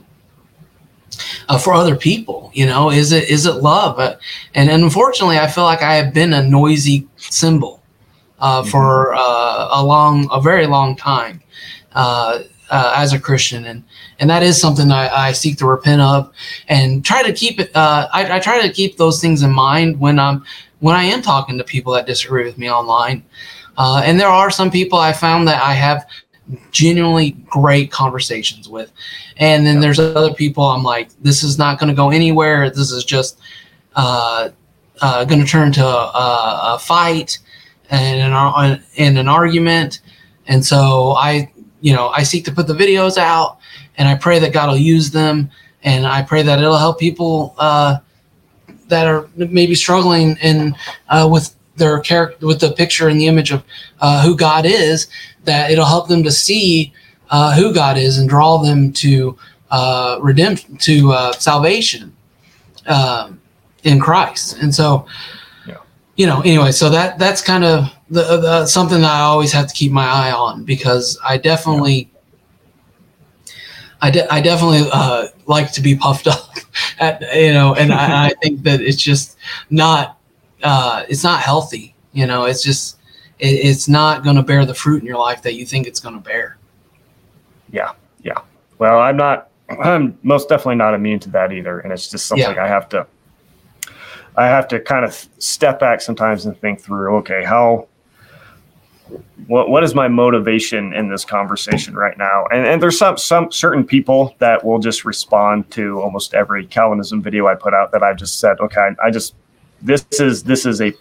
uh, 1.48 1.58
for 1.58 1.74
other 1.74 1.96
people 1.96 2.52
you 2.54 2.66
know 2.66 2.92
is 2.92 3.14
it 3.14 3.30
is 3.30 3.46
it 3.46 3.56
love 3.56 3.98
uh, 4.00 4.18
and, 4.54 4.70
and 4.70 4.84
unfortunately 4.84 5.40
i 5.40 5.48
feel 5.48 5.64
like 5.64 5.82
i 5.82 5.94
have 5.94 6.14
been 6.14 6.34
a 6.34 6.44
noisy 6.44 7.08
cymbal 7.16 7.82
uh, 8.40 8.62
mm-hmm. 8.62 8.70
for 8.70 9.14
uh, 9.16 9.70
a 9.72 9.84
long, 9.84 10.28
a 10.32 10.42
very 10.42 10.68
long 10.68 10.96
time 10.96 11.42
uh, 11.94 12.40
uh, 12.70 12.94
as 12.96 13.14
a 13.14 13.20
Christian, 13.20 13.66
and 13.66 13.84
and 14.20 14.30
that 14.30 14.44
is 14.44 14.60
something 14.60 14.92
I, 14.92 15.28
I 15.28 15.32
seek 15.32 15.58
to 15.60 15.66
repent 15.66 16.02
of, 16.02 16.32
and 16.68 17.06
try 17.06 17.24
to 17.24 17.32
keep 17.32 17.60
it. 17.60 17.76
Uh, 17.76 18.08
I, 18.12 18.38
I, 18.38 18.40
try 18.40 18.62
to 18.66 18.74
keep 18.74 18.98
those 18.98 19.22
things 19.22 19.44
in 19.44 19.52
mind 19.52 20.00
when 20.00 20.20
I'm 20.20 20.44
when 20.80 20.96
I 20.96 21.04
am 21.04 21.22
talking 21.22 21.58
to 21.58 21.64
people 21.64 21.94
that 21.94 22.06
disagree 22.06 22.44
with 22.44 22.58
me 22.58 22.70
online. 22.70 23.24
Uh, 23.78 24.02
and 24.06 24.20
there 24.20 24.30
are 24.30 24.50
some 24.50 24.72
people 24.72 24.98
I 24.98 25.12
found 25.12 25.48
that 25.48 25.62
I 25.62 25.74
have 25.74 26.08
genuinely 26.72 27.32
great 27.46 27.92
conversations 27.92 28.68
with, 28.70 28.92
and 29.38 29.66
then 29.66 29.80
there's 29.80 30.00
other 30.00 30.34
people 30.34 30.64
I'm 30.64 30.84
like, 30.84 31.10
this 31.22 31.44
is 31.44 31.58
not 31.58 31.80
going 31.80 31.90
to 31.90 31.96
go 31.96 32.10
anywhere. 32.10 32.70
This 32.70 32.92
is 32.92 33.04
just 33.04 33.40
uh, 33.96 34.50
going 35.02 35.42
to 35.42 35.46
turn 35.46 35.72
to 35.74 35.86
a, 35.86 36.76
a 36.76 36.80
fight 36.80 37.38
and 37.90 38.34
an, 38.34 38.84
in 38.96 39.18
an 39.18 39.28
argument. 39.28 40.02
And 40.48 40.66
so 40.66 41.12
I, 41.12 41.52
you 41.82 41.94
know, 41.94 42.10
I 42.10 42.24
seek 42.24 42.46
to 42.46 42.52
put 42.52 42.68
the 42.68 42.74
videos 42.74 43.18
out 43.18 43.60
and 43.98 44.08
I 44.08 44.16
pray 44.16 44.40
that 44.40 44.54
God 44.54 44.70
will 44.70 44.78
use 44.78 45.12
them. 45.12 45.50
And 45.84 46.08
I 46.08 46.24
pray 46.24 46.42
that 46.42 46.60
it'll 46.60 46.78
help 46.78 47.00
people 47.00 47.54
uh, 47.58 48.00
that 48.88 49.08
are 49.08 49.30
maybe 49.36 49.76
struggling 49.76 50.38
in 50.42 50.76
uh, 51.10 51.28
with 51.32 51.56
their 51.76 52.00
character, 52.00 52.48
with 52.48 52.60
the 52.60 52.72
picture 52.72 53.08
and 53.08 53.20
the 53.20 53.28
image 53.28 53.52
of 53.52 53.64
uh, 54.00 54.24
who 54.24 54.36
God 54.36 54.66
is, 54.66 55.08
that 55.44 55.70
it'll 55.70 55.86
help 55.86 56.08
them 56.08 56.24
to 56.24 56.32
see 56.32 56.94
uh, 57.30 57.54
who 57.56 57.74
God 57.74 57.98
is 57.98 58.18
and 58.18 58.30
draw 58.30 58.58
them 58.58 58.92
to 58.94 59.38
uh, 59.72 60.20
redemption, 60.22 60.78
to 60.78 61.12
uh, 61.12 61.32
salvation 61.34 62.16
um, 62.88 63.42
in 63.84 64.00
Christ. 64.00 64.58
And 64.58 64.74
so, 64.74 65.06
you 66.16 66.26
know, 66.26 66.42
anyway, 66.42 66.72
so 66.72 66.90
that 66.90 67.20
that's 67.20 67.42
kind 67.42 67.64
of 67.64 67.94
the, 68.10 68.38
the, 68.38 68.66
something 68.66 69.02
that 69.02 69.12
I 69.12 69.22
always 69.22 69.52
have 69.52 69.68
to 69.68 69.74
keep 69.74 69.92
my 69.92 70.06
eye 70.06 70.32
on 70.32 70.64
because 70.64 71.20
I 71.26 71.38
definitely, 71.38 72.10
I, 74.02 74.12
de- 74.12 74.34
I 74.34 74.40
definitely 74.40 74.88
uh, 74.92 75.28
like 75.46 75.72
to 75.74 75.82
be 75.82 75.96
puffed 75.96 76.28
up, 76.28 76.56
at 77.00 77.22
you 77.36 77.54
know, 77.54 77.76
and 77.76 77.92
I, 77.92 78.28
I 78.28 78.34
think 78.42 78.64
that 78.64 78.82
it's 78.82 79.02
just 79.02 79.38
not, 79.70 80.18
uh, 80.64 81.04
it's 81.10 81.24
not 81.24 81.42
healthy. 81.42 81.96
You 82.14 82.28
know, 82.28 82.46
it's 82.46 82.64
just, 82.64 82.98
it, 83.40 83.48
it's 83.48 83.90
not 83.90 84.24
going 84.24 84.38
to 84.38 84.44
bear 84.44 84.66
the 84.66 84.74
fruit 84.74 85.02
in 85.02 85.08
your 85.08 85.20
life 85.20 85.42
that 85.42 85.56
you 85.56 85.66
think 85.66 85.86
it's 85.86 86.00
going 86.00 86.16
to 86.16 86.22
bear. 86.22 86.58
Yeah, 87.72 87.92
yeah. 88.24 88.40
Well, 88.80 89.00
I'm 89.00 89.18
not. 89.18 89.50
I'm 89.68 90.18
most 90.22 90.48
definitely 90.48 90.76
not 90.76 90.94
immune 90.94 91.20
to 91.22 91.30
that 91.32 91.52
either, 91.52 91.80
and 91.80 91.92
it's 91.92 92.10
just 92.10 92.28
something 92.28 92.56
yeah. 92.56 92.64
I 92.64 92.68
have 92.68 92.88
to 92.90 93.08
I 94.38 94.48
have 94.48 94.68
to 94.70 94.80
kind 94.80 95.06
of 95.06 95.28
step 95.40 95.80
back 95.80 96.02
sometimes 96.02 96.46
and 96.46 96.60
think 96.60 96.82
through, 96.82 97.18
okay, 97.18 97.44
how 97.44 97.88
what 99.48 99.70
what 99.70 99.84
is 99.84 99.94
my 99.94 100.08
motivation 100.08 100.94
in 100.94 101.10
this 101.10 101.24
conversation 101.24 101.96
right 101.96 102.18
now? 102.18 102.46
And 102.52 102.66
and 102.66 102.82
there's 102.82 102.98
some 102.98 103.18
some 103.18 103.52
certain 103.52 103.86
people 103.86 104.36
that 104.40 104.64
will 104.66 104.80
just 104.80 105.06
respond 105.06 105.70
to 105.72 106.02
almost 106.02 106.34
every 106.34 106.66
Calvinism 106.66 107.22
video 107.22 107.48
I 107.48 107.56
put 107.56 107.74
out 107.74 107.92
that 107.92 108.04
I've 108.04 108.18
just 108.18 108.40
said, 108.40 108.60
okay, 108.60 108.82
I, 108.82 109.08
I 109.08 109.12
just 109.12 109.36
this 109.82 110.06
is 110.20 110.44
this 110.44 110.66
is 110.66 110.82
a 110.82 110.92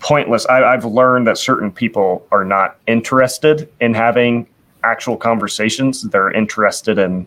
pointless. 0.00 0.46
I, 0.46 0.62
I've 0.62 0.84
learned 0.84 1.26
that 1.26 1.38
certain 1.38 1.70
people 1.70 2.26
are 2.30 2.44
not 2.44 2.76
interested 2.86 3.72
in 3.80 3.94
having 3.94 4.46
actual 4.84 5.16
conversations. 5.16 6.02
They're 6.02 6.30
interested 6.30 6.98
in 6.98 7.26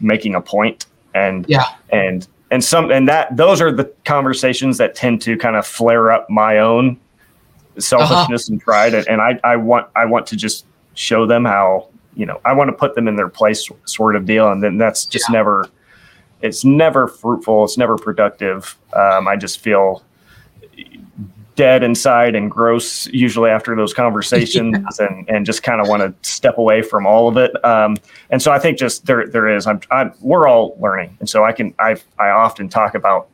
making 0.00 0.34
a 0.34 0.40
point 0.40 0.86
and 1.14 1.46
yeah 1.48 1.64
and 1.90 2.28
and 2.50 2.62
some 2.62 2.90
and 2.90 3.08
that 3.08 3.34
those 3.36 3.60
are 3.60 3.72
the 3.72 3.84
conversations 4.04 4.78
that 4.78 4.94
tend 4.94 5.20
to 5.22 5.36
kind 5.36 5.56
of 5.56 5.66
flare 5.66 6.10
up 6.10 6.28
my 6.30 6.58
own 6.58 6.98
selfishness 7.78 8.48
uh-huh. 8.48 8.54
and 8.54 8.60
pride 8.60 8.94
and, 8.94 9.06
and 9.08 9.20
I, 9.20 9.38
I 9.44 9.56
want 9.56 9.88
i 9.96 10.04
want 10.04 10.26
to 10.28 10.36
just 10.36 10.66
show 10.94 11.26
them 11.26 11.44
how 11.44 11.88
you 12.14 12.24
know 12.24 12.40
i 12.44 12.52
want 12.52 12.68
to 12.68 12.72
put 12.72 12.94
them 12.94 13.08
in 13.08 13.16
their 13.16 13.28
place 13.28 13.68
sort 13.84 14.16
of 14.16 14.24
deal 14.24 14.50
and 14.50 14.62
then 14.62 14.78
that's 14.78 15.04
just 15.04 15.28
yeah. 15.28 15.34
never 15.34 15.68
it's 16.42 16.64
never 16.64 17.08
fruitful 17.08 17.64
it's 17.64 17.76
never 17.76 17.96
productive 17.96 18.76
um, 18.94 19.28
i 19.28 19.36
just 19.36 19.60
feel 19.60 20.02
dead 21.56 21.82
inside 21.82 22.34
and 22.34 22.50
gross 22.50 23.06
usually 23.08 23.50
after 23.50 23.74
those 23.74 23.92
conversations 23.92 24.76
yeah. 25.00 25.06
and, 25.06 25.28
and 25.28 25.46
just 25.46 25.62
kind 25.62 25.80
of 25.80 25.88
want 25.88 26.02
to 26.02 26.28
step 26.28 26.58
away 26.58 26.82
from 26.82 27.06
all 27.06 27.28
of 27.28 27.36
it. 27.36 27.52
Um, 27.64 27.96
and 28.30 28.40
so 28.40 28.52
I 28.52 28.58
think 28.58 28.78
just 28.78 29.06
there, 29.06 29.26
there 29.26 29.48
is, 29.48 29.66
I'm, 29.66 29.80
I'm, 29.90 30.12
we're 30.20 30.46
all 30.46 30.76
learning. 30.78 31.16
And 31.18 31.28
so 31.28 31.44
I 31.44 31.52
can, 31.52 31.74
I, 31.78 31.96
I 32.18 32.28
often 32.28 32.68
talk 32.68 32.94
about 32.94 33.28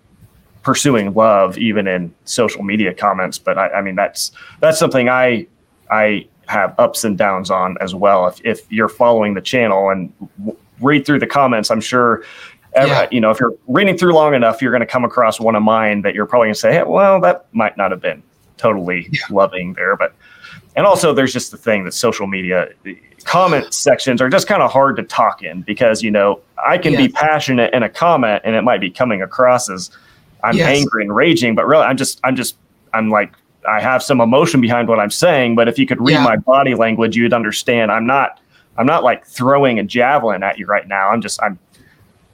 pursuing 0.63 1.13
love 1.13 1.59
even 1.59 1.89
in 1.89 2.15
social 2.25 2.63
media 2.63 2.95
comments, 2.95 3.39
but 3.39 3.59
I, 3.59 3.69
I 3.71 3.83
mean, 3.83 3.97
that's, 3.97 4.31
that's 4.61 4.79
something 4.79 5.09
I, 5.09 5.49
I 5.91 6.29
have 6.47 6.75
ups 6.79 7.05
and 7.05 7.19
downs 7.19 7.51
on 7.51 7.77
as 7.81 7.95
well. 7.95 8.29
If, 8.29 8.41
if 8.45 8.71
you're 8.71 8.89
following 8.89 9.35
the 9.35 9.41
channel 9.41 9.91
and 9.91 10.13
w- 10.39 10.57
read 10.81 11.05
through 11.05 11.19
the 11.19 11.27
comments, 11.27 11.71
I'm 11.71 11.81
sure 11.81 12.23
yeah. 12.75 13.09
you 13.11 13.21
know, 13.21 13.31
if 13.31 13.39
you're 13.39 13.55
reading 13.67 13.97
through 13.97 14.15
long 14.15 14.35
enough, 14.35 14.63
you're 14.63 14.73
going 14.73 14.81
to 14.81 14.87
come 14.87 15.05
across 15.05 15.41
one 15.41 15.55
of 15.55 15.63
mine 15.63 16.03
that 16.03 16.15
you're 16.15 16.27
probably 16.27 16.47
going 16.47 16.55
to 16.55 16.61
say, 16.61 16.73
hey, 16.73 16.83
well, 16.85 17.21
that 17.21 17.47
might 17.53 17.77
not 17.77 17.91
have 17.91 18.01
been 18.01 18.23
totally 18.57 19.09
yeah. 19.13 19.21
loving 19.31 19.75
there. 19.75 19.97
But, 19.97 20.15
and 20.75 20.87
also 20.87 21.13
there's 21.13 21.33
just 21.33 21.51
the 21.51 21.59
thing 21.59 21.85
that 21.85 21.93
social 21.93 22.27
media 22.27 22.69
comment 23.25 23.73
sections 23.73 24.21
are 24.21 24.29
just 24.29 24.47
kind 24.47 24.63
of 24.63 24.71
hard 24.71 24.97
to 24.97 25.03
talk 25.03 25.43
in 25.43 25.63
because, 25.63 26.03
you 26.03 26.11
know, 26.11 26.41
I 26.67 26.79
can 26.79 26.97
be 26.97 27.09
passionate 27.09 27.73
in 27.75 27.83
a 27.83 27.89
comment 27.89 28.43
and 28.45 28.57
it 28.57 28.63
might 28.63 28.81
be 28.81 28.91
coming 28.91 29.23
across 29.23 29.69
as 29.69 29.91
I'm 30.43 30.57
yes. 30.57 30.79
angry 30.79 31.03
and 31.05 31.15
raging, 31.15 31.55
but 31.55 31.67
really 31.67 31.85
I'm 31.85 31.97
just, 31.97 32.21
I'm 32.25 32.37
just, 32.37 32.57
I'm 32.95 33.11
like, 33.11 33.33
I 33.69 33.81
have 33.81 34.03
some 34.03 34.21
emotion 34.21 34.61
behind 34.61 34.89
what 34.89 34.99
I'm 34.99 35.11
saying, 35.11 35.55
but 35.55 35.69
if 35.69 35.79
you 35.79 35.87
could 35.87 36.01
read 36.01 36.21
my 36.21 36.37
body 36.37 36.75
language, 36.75 37.17
you'd 37.17 37.33
understand 37.33 37.93
I'm 37.93 38.07
not, 38.07 38.41
I'm 38.77 38.87
not 38.87 39.05
like 39.05 39.25
throwing 39.27 39.79
a 39.79 39.85
javelin 39.85 40.43
at 40.43 40.59
you 40.59 40.67
right 40.67 40.89
now. 40.89 41.11
I'm 41.11 41.21
just, 41.21 41.41
I'm 41.43 41.59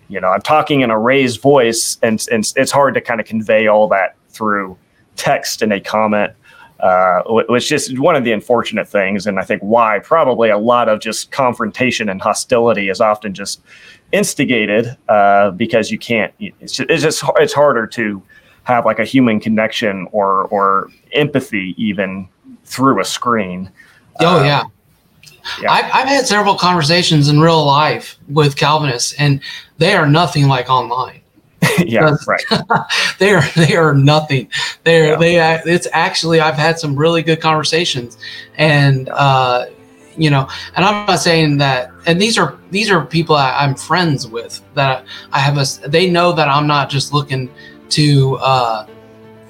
you 0.09 0.21
know, 0.21 0.29
I'm 0.29 0.43
talking 0.43 0.81
in 0.81 0.91
a 0.91 0.99
raised 0.99 1.41
voice, 1.41 1.99
and, 2.03 2.25
and 2.31 2.51
it's 2.57 2.73
hard 2.73 2.95
to 2.95 3.01
kind 3.01 3.21
of 3.21 3.27
convey 3.27 3.67
all 3.67 3.89
that 3.89 4.17
through 4.31 4.77
text 5.17 5.63
in 5.63 5.73
a 5.73 5.81
comment, 5.81 6.33
uh, 6.81 7.23
which 7.27 7.73
is 7.73 7.99
one 7.99 8.17
of 8.17 8.25
the 8.25 8.33
unfortunate 8.33 8.89
things. 8.89 9.27
And 9.27 9.39
I 9.39 9.43
think 9.43 9.63
why 9.63 9.99
probably 9.99 10.49
a 10.49 10.59
lot 10.59 10.89
of 10.89 11.01
just 11.01 11.31
confrontation 11.31 12.09
and 12.09 12.23
hostility 12.23 12.89
is 12.89 13.01
often 13.01 13.35
just 13.35 13.61
instigated 14.13 14.97
uh, 15.09 15.51
because 15.51 15.91
you 15.91 15.99
can't. 15.99 16.33
It's 16.39 16.73
just, 16.75 16.91
it's 16.91 17.03
just 17.03 17.23
it's 17.37 17.53
harder 17.53 17.87
to 17.89 18.23
have 18.65 18.87
like 18.87 18.99
a 18.99 19.05
human 19.05 19.41
connection 19.41 20.09
or 20.13 20.45
or 20.45 20.91
empathy 21.13 21.75
even 21.77 22.29
through 22.65 23.01
a 23.01 23.05
screen. 23.05 23.71
Oh 24.21 24.39
um, 24.39 24.47
yeah. 24.47 24.63
Yeah. 25.63 25.73
I've, 25.73 25.85
I've 25.87 26.09
had 26.09 26.27
several 26.27 26.57
conversations 26.57 27.29
in 27.29 27.41
real 27.41 27.65
life 27.65 28.19
with 28.29 28.57
Calvinists, 28.57 29.15
and 29.19 29.41
they 29.79 29.95
are 29.95 30.07
nothing 30.07 30.49
like 30.49 30.69
online. 30.69 31.21
yeah, 31.79 32.17
right. 32.27 32.45
they 33.19 33.33
are 33.33 33.43
they 33.57 33.75
are 33.75 33.95
nothing. 33.95 34.49
They're 34.85 35.21
yeah. 35.21 35.63
they. 35.63 35.73
It's 35.73 35.89
actually 35.93 36.41
I've 36.41 36.55
had 36.55 36.79
some 36.79 36.95
really 36.95 37.23
good 37.23 37.41
conversations, 37.41 38.17
and 38.57 39.09
uh, 39.09 39.67
you 40.17 40.31
know, 40.31 40.49
and 40.77 40.85
I'm 40.85 41.07
not 41.07 41.17
saying 41.17 41.59
that. 41.59 41.91
And 42.07 42.21
these 42.21 42.39
are 42.39 42.59
these 42.71 42.91
are 42.91 43.05
people 43.05 43.35
I, 43.35 43.65
am 43.65 43.75
friends 43.75 44.27
with 44.27 44.61
that 44.75 45.05
I 45.33 45.41
have 45.41 45.59
a. 45.59 45.89
They 45.89 46.09
know 46.09 46.33
that 46.33 46.49
I'm 46.49 46.67
not 46.67 46.91
just 46.91 47.13
looking 47.13 47.51
to. 47.91 48.37
Uh, 48.37 48.87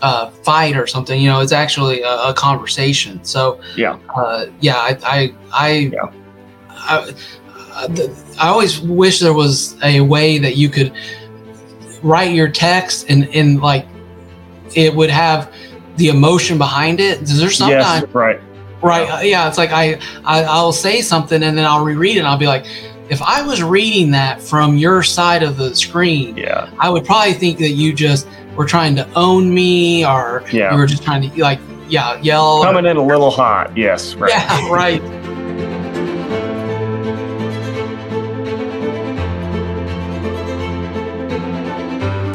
uh, 0.01 0.31
fight 0.31 0.77
or 0.77 0.87
something. 0.87 1.21
You 1.21 1.29
know, 1.29 1.41
it's 1.41 1.51
actually 1.51 2.03
a, 2.03 2.29
a 2.29 2.35
conversation. 2.35 3.23
So 3.25 3.61
yeah, 3.77 3.99
uh, 4.15 4.47
yeah, 4.61 4.77
I, 4.77 4.99
I, 5.03 5.35
I, 5.53 5.71
yeah. 5.71 6.13
I, 6.71 7.13
I, 7.79 8.11
I 8.41 8.49
always 8.49 8.81
wish 8.81 9.21
there 9.21 9.33
was 9.33 9.77
a 9.83 10.01
way 10.01 10.39
that 10.39 10.57
you 10.57 10.69
could 10.69 10.93
write 12.03 12.35
your 12.35 12.49
text 12.49 13.09
and 13.09 13.29
and 13.35 13.61
like 13.61 13.87
it 14.75 14.95
would 14.95 15.11
have 15.11 15.53
the 15.97 16.09
emotion 16.09 16.59
behind 16.59 17.01
it. 17.01 17.21
There's 17.21 17.57
sometimes 17.57 18.03
yes, 18.03 18.15
right. 18.15 18.41
Right. 18.83 19.07
Yeah. 19.07 19.15
Uh, 19.15 19.21
yeah 19.21 19.49
it's 19.49 19.59
like 19.59 19.71
I, 19.71 20.01
I 20.25 20.45
I'll 20.45 20.73
say 20.73 21.01
something 21.01 21.43
and 21.43 21.57
then 21.57 21.65
I'll 21.65 21.85
reread 21.85 22.17
it 22.17 22.21
and 22.21 22.29
I'll 22.29 22.39
be 22.39 22.47
like, 22.47 22.67
if 23.11 23.23
I 23.23 23.43
was 23.43 23.63
reading 23.63 24.11
that 24.13 24.41
from 24.43 24.77
your 24.77 25.03
side 25.03 25.43
of 25.43 25.57
the 25.57 25.75
screen, 25.75 26.37
yeah, 26.37 26.71
I 26.79 26.91
would 26.91 27.05
probably 27.05 27.33
think 27.33 27.59
that 27.59 27.71
you 27.71 27.93
just 27.93 28.29
were 28.55 28.67
trying 28.67 28.95
to 28.97 29.09
own 29.15 29.53
me 29.53 30.05
or 30.05 30.45
yeah. 30.53 30.73
you 30.73 30.79
were 30.79 30.87
just 30.87 31.03
trying 31.03 31.29
to 31.29 31.41
like 31.41 31.61
yeah 31.89 32.21
yell 32.21 32.63
coming 32.63 32.87
or, 32.87 32.91
in 32.91 32.97
a 32.97 33.05
little 33.05 33.31
hot. 33.31 33.77
Yes. 33.77 34.15
Right. 34.15 34.31
Yeah. 34.31 34.69
Right. 34.71 35.03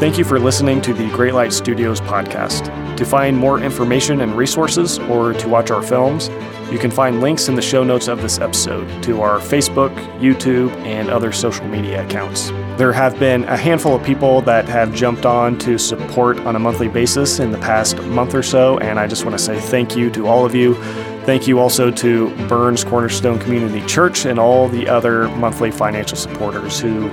Thank 0.04 0.18
you 0.18 0.26
for 0.26 0.38
listening 0.38 0.82
to 0.82 0.94
the 0.94 1.10
Great 1.12 1.34
Light 1.34 1.54
Studios 1.54 2.02
podcast. 2.02 2.68
To 2.98 3.06
find 3.06 3.38
more 3.38 3.62
information 3.62 4.20
and 4.20 4.36
resources 4.36 5.00
or 5.00 5.32
to 5.32 5.48
watch 5.48 5.72
our 5.72 5.82
films, 5.82 6.28
you 6.70 6.78
can 6.78 6.92
find 6.92 7.22
links 7.22 7.48
in 7.48 7.56
the 7.56 7.62
show 7.62 7.86
notes 7.86 8.10
of 8.10 8.22
this 8.22 8.38
episode 8.38 9.02
to 9.04 9.22
our 9.22 9.40
Facebook, 9.40 9.96
YouTube, 10.20 10.72
and 10.86 11.10
other 11.10 11.32
social 11.32 11.66
media 11.68 12.06
accounts. 12.06 12.50
There 12.76 12.92
have 12.92 13.18
been 13.18 13.46
a 13.46 13.56
handful 13.56 13.96
of 13.96 14.04
people 14.04 14.42
that 14.42 14.68
have 14.68 14.94
jumped 14.94 15.26
on 15.26 15.58
to 15.60 15.78
support 15.78 16.38
on 16.40 16.58
a 16.58 16.60
monthly 16.60 16.90
basis 16.90 17.40
in 17.40 17.54
the 17.54 17.60
past 17.60 17.98
month 18.02 18.36
or 18.36 18.44
so, 18.44 18.78
and 18.80 19.00
I 19.00 19.08
just 19.08 19.24
want 19.24 19.38
to 19.38 19.44
say 19.44 19.58
thank 19.58 19.96
you 19.96 20.10
to 20.10 20.28
all 20.28 20.46
of 20.46 20.54
you. 20.54 20.76
Thank 21.24 21.48
you 21.48 21.60
also 21.60 21.90
to 21.90 22.36
Burns 22.50 22.84
Cornerstone 22.84 23.40
Community 23.40 23.80
Church 23.88 24.26
and 24.26 24.38
all 24.38 24.68
the 24.68 24.90
other 24.90 25.30
monthly 25.30 25.72
financial 25.72 26.18
supporters 26.18 26.78
who 26.78 27.08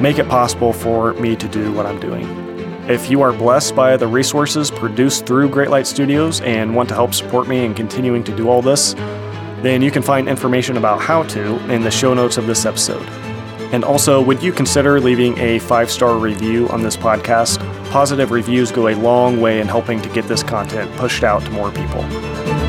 make 0.00 0.18
it 0.18 0.28
possible 0.28 0.72
for 0.72 1.14
me 1.14 1.36
to 1.36 1.48
do 1.48 1.72
what 1.72 1.86
I'm 1.86 2.00
doing. 2.00 2.26
If 2.88 3.10
you 3.10 3.22
are 3.22 3.32
blessed 3.32 3.76
by 3.76 3.96
the 3.96 4.06
resources 4.06 4.70
produced 4.70 5.24
through 5.24 5.50
Great 5.50 5.70
Light 5.70 5.86
Studios 5.86 6.40
and 6.40 6.74
want 6.74 6.88
to 6.88 6.94
help 6.94 7.14
support 7.14 7.46
me 7.46 7.64
in 7.64 7.74
continuing 7.74 8.24
to 8.24 8.36
do 8.36 8.48
all 8.48 8.60
this, 8.60 8.94
then 9.62 9.82
you 9.82 9.90
can 9.90 10.02
find 10.02 10.28
information 10.28 10.76
about 10.76 11.00
how 11.00 11.22
to 11.24 11.72
in 11.72 11.82
the 11.82 11.90
show 11.90 12.12
notes 12.12 12.36
of 12.36 12.46
this 12.46 12.66
episode. 12.66 13.06
And 13.72 13.84
also, 13.84 14.20
would 14.20 14.42
you 14.42 14.52
consider 14.52 15.00
leaving 15.00 15.38
a 15.38 15.58
five 15.60 15.90
star 15.90 16.18
review 16.18 16.68
on 16.68 16.82
this 16.82 16.96
podcast? 16.96 17.58
Positive 17.90 18.30
reviews 18.30 18.70
go 18.70 18.88
a 18.88 18.94
long 18.96 19.40
way 19.40 19.60
in 19.60 19.68
helping 19.68 20.02
to 20.02 20.08
get 20.10 20.26
this 20.26 20.42
content 20.42 20.94
pushed 20.96 21.24
out 21.24 21.42
to 21.42 21.50
more 21.50 21.70
people. 21.70 22.61